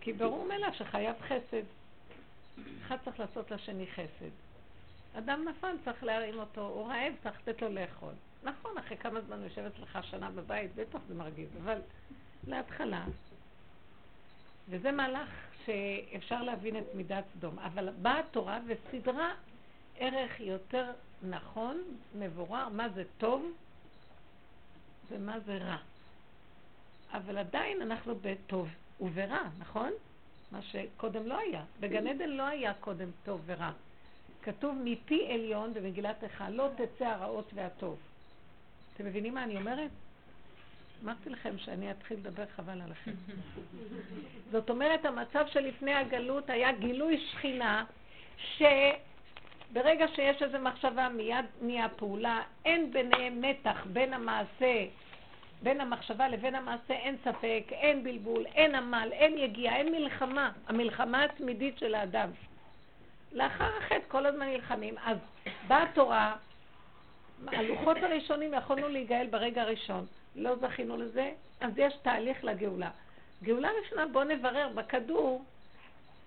כי 0.00 0.12
ברור 0.12 0.46
מאליו 0.48 0.70
שחייב 0.72 1.16
חסד. 1.20 1.62
אחד 2.86 2.96
צריך 3.04 3.20
לעשות 3.20 3.50
לשני 3.50 3.86
חסד. 3.86 4.30
אדם 5.18 5.48
נפל, 5.48 5.76
צריך 5.84 6.04
להרים 6.04 6.38
אותו, 6.38 6.60
הוא 6.60 6.88
רעב, 6.88 7.12
צריך 7.22 7.36
לתת 7.40 7.62
לו 7.62 7.68
לאכול. 7.68 8.12
נכון, 8.42 8.78
אחרי 8.78 8.96
כמה 8.96 9.20
זמן 9.20 9.42
יושב 9.42 9.62
אצלך 9.64 9.98
שנה 10.10 10.30
בבית, 10.30 10.74
בטח 10.74 10.98
זה 11.08 11.14
מרגיז, 11.14 11.48
אבל 11.62 11.78
להתחלה. 12.46 13.04
וזה 14.68 14.92
מהלך 14.92 15.28
שאפשר 15.64 16.42
להבין 16.42 16.76
את 16.76 16.94
מידת 16.94 17.24
סדום. 17.34 17.58
אבל 17.58 17.88
באה 18.02 18.18
התורה 18.18 18.58
וסידרה 18.66 19.34
ערך 19.98 20.40
יותר 20.40 20.92
נכון, 21.22 21.82
מבורר, 22.18 22.68
מה 22.68 22.88
זה 22.88 23.04
טוב 23.18 23.52
ומה 25.10 25.40
זה 25.40 25.56
רע. 25.56 25.76
אבל 27.12 27.38
עדיין 27.38 27.82
אנחנו 27.82 28.14
בטוב 28.22 28.68
וברע, 29.00 29.42
נכון? 29.58 29.90
מה 30.52 30.62
שקודם 30.62 31.26
לא 31.26 31.38
היה. 31.38 31.64
בגן 31.80 32.06
עדן 32.06 32.28
לא 32.28 32.42
היה 32.42 32.74
קודם 32.74 33.08
טוב 33.24 33.42
ורע. 33.46 33.70
כתוב 34.42 34.74
מפי 34.84 35.32
עליון 35.32 35.74
במגילת 35.74 36.24
איכה, 36.24 36.50
לא 36.50 36.68
תצא 36.76 37.04
הרעות 37.04 37.50
והטוב. 37.54 37.98
אתם 38.94 39.06
מבינים 39.06 39.34
מה 39.34 39.44
אני 39.44 39.56
אומרת? 39.56 39.90
אמרתי 41.04 41.30
לכם 41.30 41.58
שאני 41.58 41.90
אתחיל 41.90 42.16
לדבר 42.16 42.46
חבל 42.56 42.80
עליכם. 42.80 43.10
זאת 44.50 44.70
אומרת, 44.70 45.04
המצב 45.04 45.44
שלפני 45.52 45.94
הגלות 45.94 46.50
היה 46.50 46.72
גילוי 46.72 47.26
שכינה, 47.30 47.84
שברגע 49.74 50.06
שיש 50.14 50.42
איזו 50.42 50.58
מחשבה 50.58 51.08
מיד 51.08 51.44
נהיה 51.62 51.88
פעולה, 51.88 52.42
אין 52.64 52.92
ביניהם 52.92 53.40
מתח 53.40 53.86
בין 53.92 54.14
המעשה, 54.14 54.84
בין 55.62 55.80
המחשבה 55.80 56.28
לבין 56.28 56.54
המעשה, 56.54 56.94
אין 56.94 57.16
ספק, 57.24 57.62
אין 57.70 58.04
בלבול, 58.04 58.46
אין 58.46 58.74
עמל, 58.74 59.08
אין 59.12 59.38
יגיעה, 59.38 59.76
אין 59.76 59.92
מלחמה. 59.92 60.50
המלחמה 60.66 61.24
התמידית 61.24 61.78
של 61.78 61.94
האדם. 61.94 62.30
לאחר 63.32 63.70
החטא 63.78 64.04
כל 64.08 64.26
הזמן 64.26 64.46
נלחמים. 64.46 64.94
אז 65.04 65.16
באה 65.68 65.82
התורה, 65.82 66.36
הלוחות 67.46 67.96
הראשונים 67.96 68.54
יכולנו 68.54 68.88
להיגאל 68.88 69.26
ברגע 69.30 69.62
הראשון. 69.62 70.06
לא 70.36 70.56
זכינו 70.56 70.96
לזה, 70.96 71.30
אז 71.60 71.72
יש 71.76 71.94
תהליך 72.02 72.44
לגאולה. 72.44 72.90
גאולה 73.42 73.68
ראשונה, 73.82 74.06
בואו 74.06 74.24
נברר 74.24 74.68
בכדור, 74.74 75.44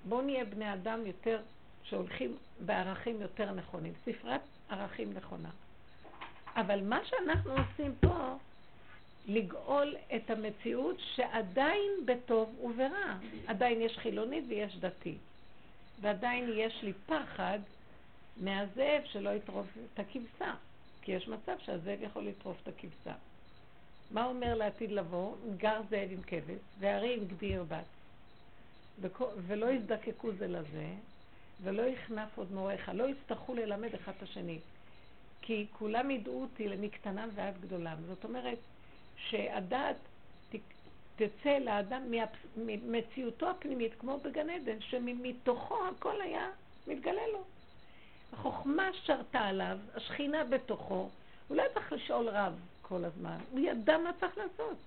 בואו 0.06 0.22
נהיה 0.22 0.46
בני 0.46 0.74
אדם 0.74 1.06
יותר, 1.06 1.39
שהולכים 1.89 2.38
בערכים 2.65 3.22
יותר 3.22 3.51
נכונים. 3.51 3.94
ספרת 4.06 4.41
ערכים 4.70 5.13
נכונה. 5.13 5.50
אבל 6.56 6.82
מה 6.82 7.00
שאנחנו 7.06 7.51
עושים 7.51 7.94
פה, 8.01 8.36
לגאול 9.27 9.96
את 10.15 10.29
המציאות 10.29 10.96
שעדיין 11.15 11.91
בטוב 12.06 12.60
וברע. 12.63 13.17
עדיין 13.48 13.82
יש 13.82 13.98
חילוני 13.98 14.41
ויש 14.48 14.77
דתי. 14.77 15.17
ועדיין 16.01 16.50
יש 16.56 16.84
לי 16.84 16.94
פחד 17.06 17.60
מהזאב 18.38 19.01
שלא 19.06 19.29
יטרוף 19.29 19.67
את 19.94 20.00
הכבשה. 20.00 20.53
כי 21.01 21.12
יש 21.12 21.27
מצב 21.27 21.56
שהזאב 21.65 21.98
יכול 22.01 22.24
לטרוף 22.24 22.58
את 22.63 22.67
הכבשה. 22.67 23.13
מה 24.12 24.25
אומר 24.25 24.56
לעתיד 24.56 24.91
לבוא? 24.91 25.36
גר 25.58 25.82
זאב 25.89 26.10
עם 26.12 26.22
כבש, 26.27 26.60
והרי 26.79 27.13
עם 27.13 27.25
גדי 27.25 27.46
ירבץ. 27.46 27.86
ולא 29.48 29.72
יזדקקו 29.72 30.32
זה 30.32 30.48
לזה, 30.48 30.88
ולא 31.63 31.81
יכנף 31.81 32.37
עוד 32.37 32.51
מוריך, 32.51 32.91
לא 32.93 33.09
יצטרכו 33.09 33.53
ללמד 33.53 33.93
אחד 33.93 34.11
את 34.17 34.23
השני. 34.23 34.59
כי 35.41 35.65
כולם 35.71 36.11
ידעו 36.11 36.41
אותי 36.41 36.67
מקטנם 36.79 37.29
ועד 37.35 37.61
גדולם. 37.61 37.97
זאת 38.07 38.23
אומרת, 38.23 38.57
שהדעת 39.17 39.95
תצא 41.17 41.57
לאדם 41.57 42.03
ממציאותו 42.57 43.49
הפנימית, 43.49 43.91
כמו 43.99 44.19
בגן 44.19 44.49
עדן, 44.49 44.81
שמתוכו 44.81 45.87
הכל 45.87 46.21
היה 46.21 46.49
מתגלה 46.87 47.27
לו. 47.33 47.43
החוכמה 48.33 48.89
שרתה 48.93 49.39
עליו, 49.39 49.77
השכינה 49.95 50.43
בתוכו, 50.43 51.09
הוא 51.47 51.57
לא 51.57 51.63
צריך 51.73 51.93
לשאול 51.93 52.29
רב 52.29 52.53
כל 52.81 53.05
הזמן, 53.05 53.37
הוא 53.51 53.59
ידע 53.59 53.97
מה 53.97 54.11
צריך 54.19 54.37
לעשות. 54.37 54.77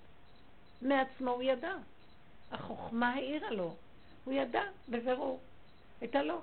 מעצמו 0.82 1.30
הוא 1.30 1.42
ידע. 1.42 1.74
החוכמה 2.52 3.12
העירה 3.12 3.50
לו, 3.50 3.74
הוא 4.24 4.34
ידע 4.34 4.62
בבירור. 4.88 5.40
הייתה 6.00 6.22
לו. 6.22 6.40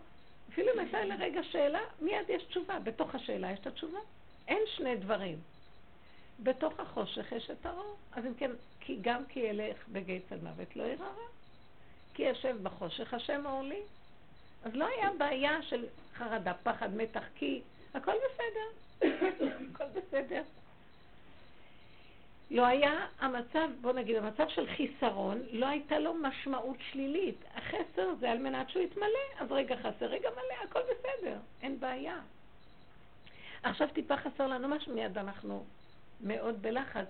אפילו 0.50 0.74
אם 0.74 0.80
הייתה 0.80 1.06
לרגע 1.06 1.44
שאלה, 1.44 1.80
מיד 2.02 2.30
יש 2.30 2.44
תשובה. 2.44 2.80
בתוך 2.80 3.16
השאלה 3.16 3.52
יש 3.52 3.60
את 3.60 3.68
התשובה. 3.68 4.00
אין 4.48 4.62
שני 4.76 4.96
דברים. 4.96 5.40
בתוך 6.40 6.80
החושך 6.80 7.32
יש 7.32 7.50
את 7.52 7.66
האור. 7.66 7.96
אז 8.12 8.26
אם 8.26 8.34
כן, 8.34 8.52
כי 8.80 8.98
גם 9.02 9.26
כי 9.26 9.40
ילך 9.40 9.88
בגיא 9.88 10.20
צל 10.30 10.38
מוות 10.44 10.76
לא 10.76 10.84
ירא 10.84 11.06
רע. 11.06 11.28
כי 12.14 12.24
יושב 12.24 12.58
בחושך 12.64 13.14
השם 13.14 13.46
אור 13.46 13.62
לי. 13.62 13.82
אז 14.64 14.76
לא 14.76 14.86
היה 14.86 15.10
בעיה 15.18 15.62
של 15.62 15.86
חרדה, 16.14 16.54
פחד, 16.64 16.96
מתח, 16.96 17.24
כי 17.36 17.62
הכל 17.94 18.12
בסדר. 18.12 19.08
הכל 19.74 19.86
בסדר. 19.94 20.42
לא 22.52 22.66
היה 22.66 23.08
המצב, 23.20 23.70
בוא 23.82 23.94
נגיד, 23.94 24.16
המצב 24.16 24.48
של 24.50 24.68
חיסרון, 24.68 25.42
לא 25.52 25.66
הייתה 25.66 26.00
לו 26.00 26.14
משמעות 26.14 26.78
שלילית. 26.92 27.44
החסר 27.56 28.16
זה 28.20 28.32
על 28.32 28.38
מנת 28.38 28.70
שהוא 28.70 28.84
יתמלא, 28.84 29.40
אז 29.40 29.52
רגע 29.52 29.76
חסר, 29.76 30.06
רגע 30.06 30.30
מלא, 30.30 30.64
הכל 30.70 30.80
בסדר, 30.80 31.38
אין 31.62 31.80
בעיה. 31.80 32.20
עכשיו 33.64 33.88
טיפה 33.94 34.18
חסר 34.18 34.48
לנו 34.48 34.68
משהו, 34.68 34.94
מיד 34.94 35.18
אנחנו 35.18 35.66
מאוד 36.22 36.62
בלחץ. 36.62 37.08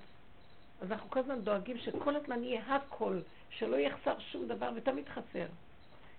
אז 0.82 0.92
אנחנו 0.92 1.10
כל 1.10 1.20
הזמן 1.20 1.42
דואגים 1.42 1.78
שכל 1.78 2.16
הזמן 2.16 2.44
יהיה 2.44 2.62
הכל, 2.76 3.20
שלא 3.50 3.76
יחסר 3.76 4.20
שום 4.20 4.48
דבר, 4.48 4.70
ותמיד 4.76 5.10
חסר. 5.10 5.46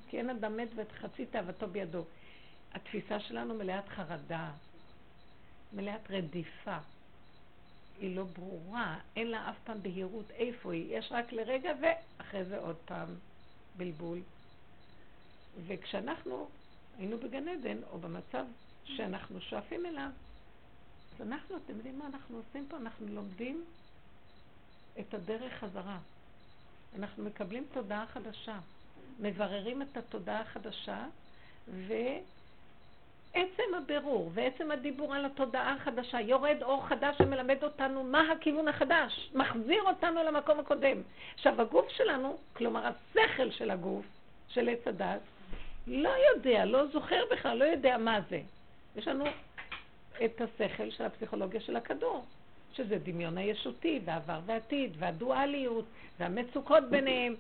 כי 0.09 0.19
אין 0.19 0.31
אדם 0.31 0.57
מת 0.57 0.69
ואת 0.75 0.93
חצי 0.93 1.27
תאוותו 1.27 1.67
בידו. 1.67 2.05
התפיסה 2.75 3.21
שלנו 3.21 3.55
מלאת 3.55 3.89
חרדה, 3.89 4.51
מלאת 5.73 6.11
רדיפה. 6.11 6.77
היא 8.01 8.17
לא 8.17 8.25
ברורה, 8.25 8.99
אין 9.17 9.31
לה 9.31 9.51
אף 9.51 9.57
פעם 9.65 9.83
בהירות 9.83 10.31
איפה 10.31 10.73
היא. 10.73 10.99
יש 10.99 11.09
רק 11.11 11.33
לרגע 11.33 11.73
ואחרי 11.81 12.45
זה 12.45 12.59
עוד 12.59 12.77
פעם 12.77 13.09
בלבול. 13.77 14.19
וכשאנחנו 15.67 16.49
היינו 16.99 17.19
בגן 17.19 17.49
עדן, 17.49 17.79
או 17.91 17.99
במצב 17.99 18.45
שאנחנו 18.85 19.41
שואפים 19.41 19.87
אליו, 19.87 20.11
אז 21.15 21.27
אנחנו, 21.27 21.57
אתם 21.57 21.77
יודעים 21.77 21.99
מה 21.99 22.07
אנחנו 22.07 22.37
עושים 22.37 22.67
פה? 22.69 22.77
אנחנו 22.77 23.07
לומדים 23.07 23.65
את 25.01 25.15
הדרך 25.15 25.53
חזרה. 25.53 25.99
אנחנו 26.99 27.25
מקבלים 27.25 27.65
תודעה 27.73 28.07
חדשה, 28.07 28.59
מבררים 29.21 29.83
את 29.83 29.97
התודעה 29.97 30.41
החדשה, 30.41 31.07
ועצם 33.35 33.75
הבירור 33.77 34.31
ועצם 34.35 34.71
הדיבור 34.71 35.15
על 35.15 35.25
התודעה 35.25 35.75
החדשה, 35.75 36.21
יורד 36.21 36.63
אור 36.63 36.87
חדש 36.87 37.17
שמלמד 37.19 37.65
אותנו 37.65 38.05
מה 38.05 38.33
הכיוון 38.33 38.69
החדש, 38.69 39.31
מחזיר 39.35 39.83
אותנו 39.83 40.23
למקום 40.23 40.61
הקודם. 40.61 41.03
עכשיו, 41.35 41.61
הגוף 41.61 41.89
שלנו, 41.89 42.39
כלומר 42.53 42.87
השכל 42.87 43.51
של 43.51 43.71
הגוף, 43.71 44.05
של 44.49 44.69
עץ 44.69 44.87
הדת, 44.87 45.21
לא 45.87 46.11
יודע, 46.35 46.65
לא 46.65 46.87
זוכר 46.87 47.23
בכלל, 47.31 47.59
לא 47.59 47.65
יודע 47.65 47.99
מה 47.99 48.21
זה. 48.31 48.41
יש 48.97 49.09
לנו 49.09 49.25
את 50.25 50.41
השכל 50.41 50.91
של 50.91 51.05
הפסיכולוגיה 51.05 51.61
של 51.61 51.77
הכדור, 51.77 52.25
שזה 52.73 52.99
דמיון 52.99 53.39
הישותי, 53.39 54.01
והעבר 54.05 54.41
ועתיד, 54.47 54.93
והדואליות, 54.99 55.85
והמצוקות 56.19 56.85
ביניהם. 56.91 57.35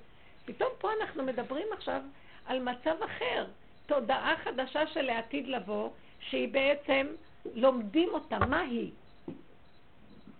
פתאום 0.45 0.71
פה 0.79 0.91
אנחנו 1.01 1.23
מדברים 1.23 1.67
עכשיו 1.73 2.03
על 2.47 2.63
מצב 2.63 3.03
אחר, 3.05 3.47
תודעה 3.89 4.35
חדשה 4.45 4.87
של 4.87 5.11
העתיד 5.11 5.49
לבוא, 5.49 5.91
שהיא 6.21 6.49
בעצם, 6.49 7.07
לומדים 7.55 8.09
אותה, 8.13 8.39
מה 8.39 8.61
היא? 8.61 8.91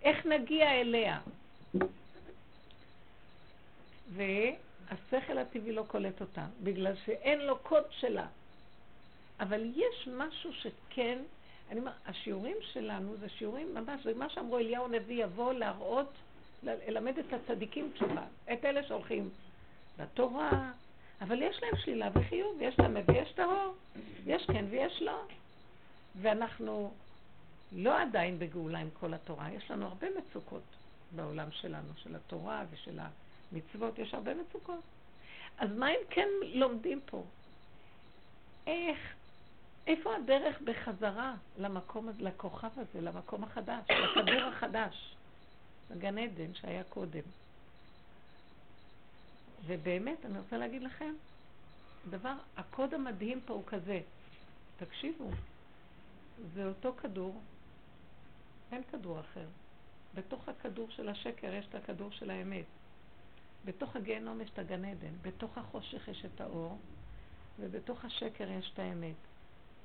איך 0.01 0.25
נגיע 0.25 0.81
אליה? 0.81 1.19
והשכל 4.13 5.37
הטבעי 5.37 5.71
לא 5.71 5.83
קולט 5.87 6.21
אותה, 6.21 6.45
בגלל 6.63 6.95
שאין 7.05 7.39
לו 7.39 7.57
קוד 7.57 7.83
שלה. 7.89 8.27
אבל 9.39 9.71
יש 9.75 10.07
משהו 10.17 10.53
שכן 10.53 11.19
אני 11.71 11.79
אומר, 11.79 11.91
השיעורים 12.05 12.57
שלנו 12.61 13.17
זה 13.17 13.29
שיעורים 13.29 13.73
ממש, 13.73 14.03
זה 14.03 14.13
מה 14.13 14.29
שאמרו 14.29 14.57
אליהו 14.57 14.85
הנביא 14.85 15.23
יבוא 15.23 15.53
להראות, 15.53 16.11
ללמד 16.63 17.17
את 17.19 17.33
הצדיקים 17.33 17.91
תשובה, 17.93 18.23
את 18.53 18.65
אלה 18.65 18.83
שהולכים 18.83 19.29
לתורה, 19.99 20.71
אבל 21.21 21.41
יש 21.41 21.63
להם 21.63 21.75
שלילה 21.75 22.09
וחיוב, 22.13 22.57
יש 22.61 22.79
להם 22.79 22.97
ויש 23.07 23.31
טהור, 23.31 23.75
יש 24.25 24.45
כן 24.45 24.65
ויש 24.69 25.01
לא. 25.01 25.21
ואנחנו 26.21 26.93
לא 27.71 28.01
עדיין 28.01 28.39
בגאולה 28.39 28.79
עם 28.79 28.89
כל 28.99 29.13
התורה, 29.13 29.51
יש 29.51 29.71
לנו 29.71 29.85
הרבה 29.85 30.07
מצוקות 30.17 30.63
בעולם 31.11 31.51
שלנו, 31.51 31.93
של 32.03 32.15
התורה 32.15 32.63
ושל 32.71 32.99
המצוות, 33.51 33.99
יש 33.99 34.13
הרבה 34.13 34.31
מצוקות. 34.33 34.81
אז 35.57 35.69
מה 35.71 35.89
אם 35.89 35.99
כן 36.09 36.27
לומדים 36.41 36.99
פה? 37.05 37.23
איך 38.67 38.97
איפה 39.87 40.15
הדרך 40.15 40.61
בחזרה 40.61 41.35
למקום 41.57 42.09
הזה, 42.09 42.23
לכוכב 42.23 42.69
הזה, 42.75 43.01
למקום 43.01 43.43
החדש, 43.43 43.85
לכדור 43.89 44.43
החדש, 44.43 45.15
לגן 45.91 46.17
עדן 46.17 46.53
שהיה 46.53 46.83
קודם? 46.83 47.21
ובאמת, 49.65 50.25
אני 50.25 50.39
רוצה 50.39 50.57
להגיד 50.57 50.83
לכם, 50.83 51.13
דבר, 52.09 52.33
הקוד 52.57 52.93
המדהים 52.93 53.41
פה 53.45 53.53
הוא 53.53 53.63
כזה, 53.67 54.01
תקשיבו, 54.77 55.29
זה 56.53 56.65
אותו 56.65 56.93
כדור, 57.01 57.41
אין 58.71 58.83
כדור 58.91 59.19
אחר. 59.19 59.45
בתוך 60.15 60.49
הכדור 60.49 60.89
של 60.89 61.09
השקר 61.09 61.53
יש 61.53 61.65
את 61.69 61.75
הכדור 61.75 62.11
של 62.11 62.29
האמת. 62.29 62.65
בתוך 63.65 63.95
הגיהנום 63.95 64.41
יש 64.41 64.49
את 64.49 64.59
הגן 64.59 64.85
עדן, 64.85 65.13
בתוך 65.21 65.57
החושך 65.57 66.07
יש 66.07 66.25
את 66.25 66.41
האור, 66.41 66.77
ובתוך 67.59 68.05
השקר 68.05 68.49
יש 68.49 68.71
את 68.73 68.79
האמת. 68.79 69.15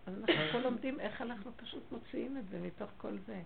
אז 0.07 0.15
אנחנו 0.19 0.35
פה 0.53 0.59
לומדים 0.59 1.01
איך 1.01 1.23
אנחנו 1.23 1.53
פשוט 1.57 1.83
מוציאים 1.93 2.39
את 2.39 2.49
זה 2.49 2.61
מתוך 2.61 2.91
כל 2.99 3.19
זה. 3.27 3.43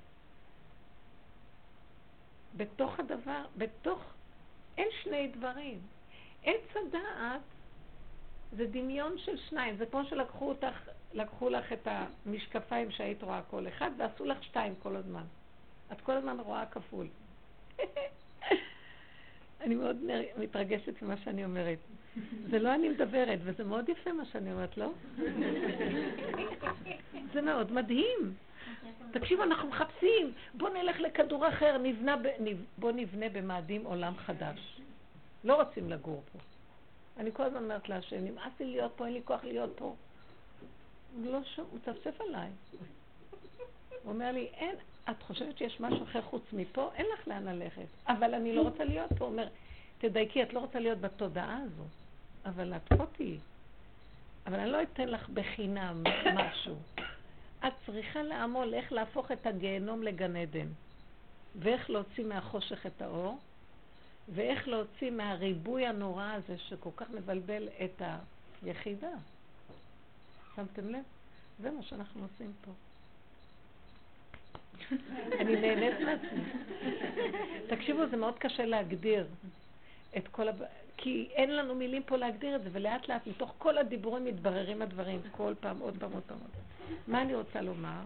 בתוך 2.57 3.01
הדבר, 3.01 3.45
בתוך, 3.57 4.03
אין 4.79 4.89
שני 5.03 5.29
דברים. 5.29 5.81
עץ 6.45 6.77
הדעת 6.77 7.41
זה 8.53 8.67
דמיון 8.67 9.19
של 9.19 9.37
שניים, 9.37 9.77
זה 9.77 9.87
כמו 9.87 10.05
שלקחו 10.05 10.49
אותך, 10.49 10.89
לקחו 11.13 11.49
לך 11.49 11.73
את 11.73 11.89
המשקפיים 11.91 12.91
שהיית 12.91 13.23
רואה 13.23 13.41
כל 13.51 13.69
אחד 13.69 13.91
ועשו 13.99 14.25
לך 14.25 14.45
שתיים 14.45 14.75
כל 14.83 14.97
הזמן. 14.97 15.25
את 15.93 16.01
כל 16.01 16.13
הזמן 16.13 16.41
רואה 16.41 16.67
כפול. 16.67 17.07
אני 19.61 19.75
מאוד 19.75 19.97
מתרגשת 20.39 21.03
ממה 21.03 21.17
שאני 21.17 21.45
אומרת. 21.45 21.79
זה 22.51 22.59
לא 22.59 22.75
אני 22.75 22.89
מדברת, 22.89 23.39
וזה 23.43 23.65
מאוד 23.65 23.89
יפה 23.89 24.13
מה 24.13 24.25
שאני 24.25 24.53
אומרת, 24.53 24.77
לא? 24.77 24.91
זה 27.35 27.43
מאוד 27.43 27.73
מדהים. 27.73 28.35
תקשיבו, 29.11 29.43
אנחנו 29.43 29.69
מחפשים, 29.69 30.33
בואו 30.55 30.75
נלך 30.75 31.01
לכדור 31.01 31.49
אחר, 31.49 31.79
נבנה 31.79 32.17
ב... 32.17 32.29
בואו 32.79 32.93
נבנה 32.93 33.29
במאדים 33.29 33.85
עולם 33.85 34.17
חדש. 34.17 34.81
לא 35.45 35.63
רוצים 35.63 35.91
לגור 35.91 36.23
פה. 36.33 36.39
אני 37.19 37.33
כל 37.33 37.43
הזמן 37.43 37.63
אומרת 37.63 37.89
להשם, 37.89 38.25
נמאס 38.25 38.53
לי 38.61 38.67
להיות 38.67 38.93
פה, 38.97 39.07
אין 39.07 39.15
לי 39.15 39.21
כוח 39.25 39.45
להיות 39.45 39.71
פה. 39.77 39.95
לא 41.23 41.45
שום, 41.45 41.67
הוא 41.71 41.79
מצפצף 41.79 42.21
עליי. 42.21 42.51
הוא 44.03 44.13
אומר 44.13 44.33
לי, 44.33 44.49
אין, 44.55 44.77
את 45.11 45.23
חושבת 45.23 45.59
שיש 45.59 45.81
משהו 45.81 46.05
אחר 46.05 46.23
חוץ 46.23 46.43
מפה? 46.53 46.91
אין 46.95 47.07
לך 47.15 47.29
לאן 47.29 47.45
ללכת. 47.45 47.87
אבל 48.09 48.35
אני 48.35 48.53
לא 48.53 48.63
רוצה 48.63 48.85
להיות 48.85 49.13
פה. 49.19 49.25
הוא 49.25 49.33
אומר, 49.33 49.49
תדייקי, 49.99 50.43
את 50.43 50.53
לא 50.53 50.61
רוצה 50.61 50.79
להיות 50.79 51.01
בתודעה 51.01 51.59
הזו, 51.65 51.85
אבל 52.45 52.75
את 52.75 52.89
פה 52.89 53.07
תהיי. 53.13 53.39
אבל 54.47 54.59
אני 54.59 54.71
לא 54.71 54.83
אתן 54.83 55.09
לך 55.09 55.29
בחינם 55.29 56.03
משהו. 56.35 56.77
את 57.67 57.73
צריכה 57.87 58.23
לעמול 58.23 58.75
איך 58.75 58.93
להפוך 58.93 59.33
את 59.33 59.47
הגיהנום 59.47 60.03
לגן 60.03 60.37
עדן, 60.37 60.69
ואיך 61.57 61.91
להוציא 61.91 62.25
מהחושך 62.25 62.87
את 62.87 63.03
האור, 63.03 63.39
ואיך 64.35 64.69
להוציא 64.69 65.11
מהריבוי 65.11 65.87
הנורא 65.87 66.33
הזה 66.33 66.59
שכל 66.59 66.91
כך 66.97 67.11
מבלבל 67.11 67.69
את 67.85 68.03
היחידה. 68.63 69.11
שמתם 70.57 70.89
לב? 70.89 71.03
זה 71.63 71.71
מה 71.71 71.83
שאנחנו 71.83 72.23
עושים 72.23 72.53
פה. 72.65 72.71
אני 75.41 75.57
נהנית 75.57 76.01
מעצמי. 76.01 76.43
תקשיבו, 77.71 78.07
זה 78.11 78.17
מאוד 78.17 78.39
קשה 78.39 78.65
להגדיר 78.65 79.27
את 80.17 80.29
כל 80.29 80.49
הב... 80.49 80.63
כי 80.97 81.29
אין 81.33 81.57
לנו 81.57 81.75
מילים 81.75 82.03
פה 82.03 82.17
להגדיר 82.17 82.57
את 82.57 82.63
זה, 82.63 82.69
ולאט 82.73 83.09
לאט 83.09 83.27
מתוך 83.27 83.55
כל 83.59 83.79
הדיבורים 83.79 84.25
מתבררים 84.25 84.83
הדברים, 84.83 85.21
כל 85.31 85.55
פעם, 85.61 85.79
עוד 85.79 85.97
פעם, 85.99 86.13
עוד 86.13 86.23
פעם. 86.27 86.39
מה 87.07 87.23
אני 87.23 87.35
רוצה 87.35 87.61
לומר? 87.61 88.01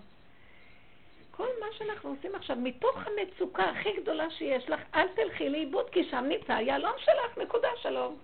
כל 1.37 1.49
מה 1.61 1.67
שאנחנו 1.79 2.11
עושים 2.11 2.35
עכשיו, 2.35 2.57
מתוך 2.57 2.97
המצוקה 2.97 3.65
הכי 3.65 3.93
גדולה 4.01 4.31
שיש 4.31 4.69
לך, 4.69 4.81
אל 4.95 5.09
תלכי 5.09 5.49
לאיבוד, 5.49 5.91
כי 5.91 6.11
שם 6.11 6.25
נמצא 6.29 6.53
היהלום 6.53 6.93
שלך, 6.99 7.39
נקודה 7.39 7.69
שלום. 7.83 8.19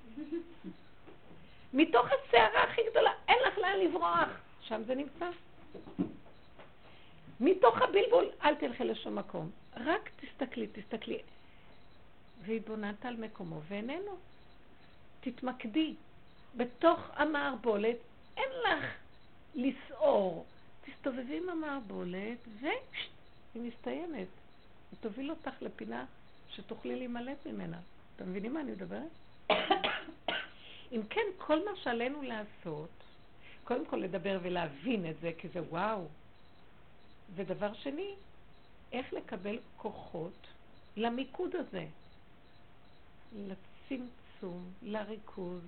מתוך 1.73 2.07
הסערה 2.07 2.63
הכי 2.63 2.81
גדולה, 2.91 3.13
אין 3.29 3.39
לך 3.47 3.59
לאן 3.59 3.79
לברוח, 3.81 4.29
שם 4.61 4.83
זה 4.87 4.95
נמצא. 4.95 5.27
מתוך 7.41 7.83
הבלבול, 7.83 8.27
אל 8.45 8.55
תלכי 8.55 8.85
לשום 8.85 9.19
מקום. 9.19 9.51
רק 9.77 10.11
תסתכלי, 10.21 10.67
תסתכלי. 10.67 11.19
והתבוננת 12.43 13.07
על 13.07 13.17
מקומו 13.17 13.61
ואיננו. 13.69 14.17
תתמקדי. 15.21 15.95
בתוך 16.57 17.01
המערבולת 17.15 17.97
אין 18.37 18.51
לך 18.65 18.85
לסעור. 19.55 20.47
תסתובבי 20.89 21.37
עם 21.37 21.49
המערבולת 21.49 22.39
והיא 22.61 22.73
מסתיימת. 23.55 24.29
היא 24.91 24.99
תוביל 25.01 25.31
אותך 25.31 25.53
לפינה 25.61 26.05
שתוכלי 26.51 26.97
להימלט 26.97 27.47
ממנה. 27.47 27.81
אתם 28.17 28.31
מבינים 28.31 28.55
מה 28.55 28.61
אני 28.61 28.73
מדברת? 28.73 29.11
אם 30.93 31.01
כן, 31.11 31.27
כל 31.39 31.65
מה 31.65 31.77
שעלינו 31.77 32.23
לעשות, 32.23 32.91
קודם 33.65 33.87
כל 33.87 33.97
לדבר 33.97 34.39
ולהבין 34.43 35.11
את 35.11 35.21
זה, 35.21 35.31
כי 35.39 35.49
זה 35.49 35.63
וואו. 35.63 36.07
ודבר 37.35 37.75
שני, 37.75 38.15
איך 38.93 39.13
לקבל 39.13 39.59
כוחות 39.77 40.47
למיקוד 40.97 41.57
הזה, 41.57 41.87
לצמצום, 43.37 44.73
לריכוז. 44.83 45.63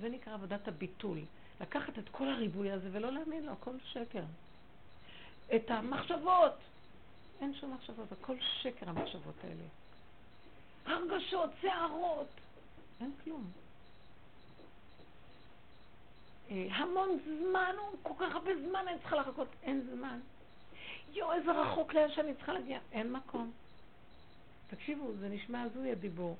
זה 0.00 0.08
נקרא 0.08 0.34
עבודת 0.34 0.68
הביטול. 0.68 1.18
לקחת 1.62 1.98
את 1.98 2.08
כל 2.08 2.28
הריבוי 2.28 2.70
הזה 2.70 2.88
ולא 2.92 3.12
להאמין 3.12 3.46
לו, 3.46 3.52
הכל 3.52 3.74
שקר. 3.84 4.22
את 5.54 5.70
המחשבות, 5.70 6.52
אין 7.40 7.54
שום 7.54 7.74
מחשבות, 7.74 8.12
הכל 8.12 8.36
שקר 8.62 8.88
המחשבות 8.88 9.34
האלה. 9.44 9.64
הרגשות, 10.86 11.50
שערות, 11.60 12.28
אין 13.00 13.12
כלום. 13.24 13.50
אה, 16.50 16.66
המון 16.70 17.18
זמן, 17.24 17.74
כל 18.02 18.14
כך 18.18 18.34
הרבה 18.34 18.50
זמן 18.68 18.88
אני 18.88 18.98
צריכה 18.98 19.16
לחכות, 19.16 19.48
אין 19.62 19.88
זמן. 19.94 20.20
יואו, 21.12 21.32
איזה 21.32 21.52
רחוק 21.52 21.94
לאן 21.94 22.10
שאני 22.14 22.34
צריכה 22.34 22.52
להגיע, 22.52 22.78
אין 22.92 23.12
מקום. 23.12 23.52
תקשיבו, 24.70 25.12
זה 25.20 25.28
נשמע 25.28 25.62
הזוי 25.62 25.92
הדיבור. 25.92 26.36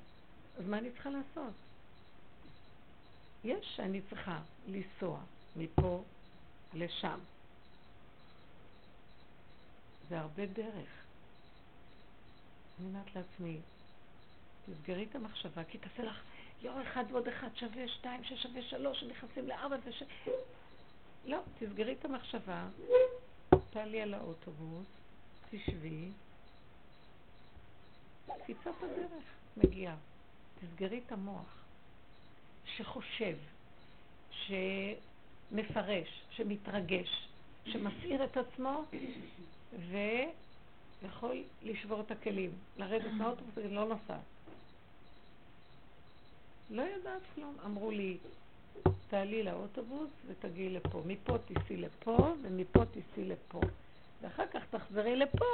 אז 0.57 0.67
מה 0.67 0.77
אני 0.77 0.91
צריכה 0.91 1.09
לעשות? 1.09 1.53
יש 3.43 3.75
שאני 3.75 4.01
צריכה 4.09 4.39
לנסוע 4.67 5.19
מפה 5.55 6.03
לשם. 6.73 7.19
זה 10.09 10.19
הרבה 10.19 10.45
דרך. 10.45 10.89
אני 12.79 12.87
אומרת 12.87 13.15
לעצמי, 13.15 13.59
תסגרי 14.65 15.05
את 15.09 15.15
המחשבה, 15.15 15.63
כי 15.63 15.77
תעשה 15.77 16.03
לך 16.03 16.21
יום 16.61 16.81
אחד 16.81 17.03
ועוד 17.11 17.27
אחד 17.27 17.47
שווה 17.55 17.87
שתיים 17.87 18.23
ששווה 18.23 18.61
שלוש, 18.61 19.03
נכנסים 19.03 19.47
לארבע 19.47 19.75
וש... 19.85 20.03
לא, 21.25 21.39
תסגרי 21.59 21.93
את 21.99 22.05
המחשבה, 22.05 22.67
תעלי 23.69 24.01
על 24.01 24.13
האוטובוס, 24.13 24.85
תשבי, 25.49 26.09
קפיצת 28.25 28.71
הדרך 28.81 29.23
מגיעה. 29.57 29.95
תסגרי 30.61 31.01
את 31.07 31.11
המוח 31.11 31.62
שחושב, 32.77 33.35
שמפרש, 34.31 36.21
שמתרגש, 36.31 37.27
שמסעיר 37.65 38.23
את 38.23 38.37
עצמו 38.37 38.83
ויכול 39.89 41.43
לשבור 41.63 42.01
את 42.01 42.11
הכלים, 42.11 42.51
לרדת 42.77 43.11
מהאוטובוס 43.11 43.53
ולא 43.55 43.85
נוסעת. 43.85 44.19
לא 46.69 46.81
יודעת 46.81 47.21
כלום. 47.35 47.57
אמרו 47.65 47.91
לי, 47.91 48.17
תעלי 49.09 49.43
לאוטובוס 49.43 50.09
ותגיעי 50.27 50.69
לפה. 50.69 51.01
מפה 51.05 51.37
תיסעי 51.37 51.77
לפה 51.77 52.33
ומפה 52.41 52.85
תיסעי 52.85 53.25
לפה. 53.25 53.61
ואחר 54.21 54.47
כך 54.47 54.63
תחזרי 54.69 55.15
לפה 55.15 55.45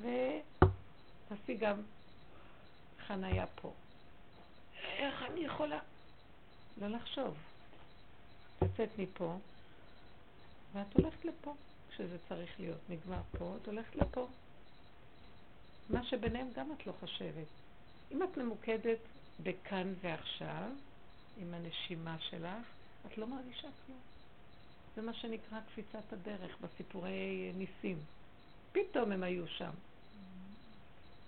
ותעשי 0.00 1.54
גם 1.54 1.76
חנייה 3.06 3.46
פה. 3.46 3.72
איך 5.00 5.22
אני 5.22 5.40
יכולה? 5.40 5.78
לא 6.80 6.88
לחשוב. 6.88 7.34
יוצאת 8.62 8.88
מפה, 8.98 9.38
ואת 10.72 10.94
הולכת 10.94 11.24
לפה, 11.24 11.54
כשזה 11.90 12.16
צריך 12.28 12.60
להיות. 12.60 12.78
נגמר 12.88 13.20
פה, 13.38 13.56
את 13.62 13.66
הולכת 13.66 13.96
לפה. 13.96 14.28
מה 15.90 16.04
שביניהם 16.04 16.48
גם 16.56 16.72
את 16.72 16.86
לא 16.86 16.92
חושבת. 17.00 17.46
אם 18.12 18.22
את 18.22 18.36
ממוקדת 18.36 18.98
בכאן 19.42 19.94
ועכשיו, 20.00 20.70
עם 21.36 21.54
הנשימה 21.54 22.16
שלך, 22.20 22.66
את 23.06 23.18
לא 23.18 23.26
מרגישה 23.26 23.68
כלום. 23.86 23.98
זה 24.96 25.02
מה 25.02 25.14
שנקרא 25.14 25.60
קפיצת 25.60 26.12
הדרך 26.12 26.56
בסיפורי 26.60 27.52
ניסים. 27.54 27.98
פתאום 28.72 29.12
הם 29.12 29.22
היו 29.22 29.48
שם. 29.48 29.70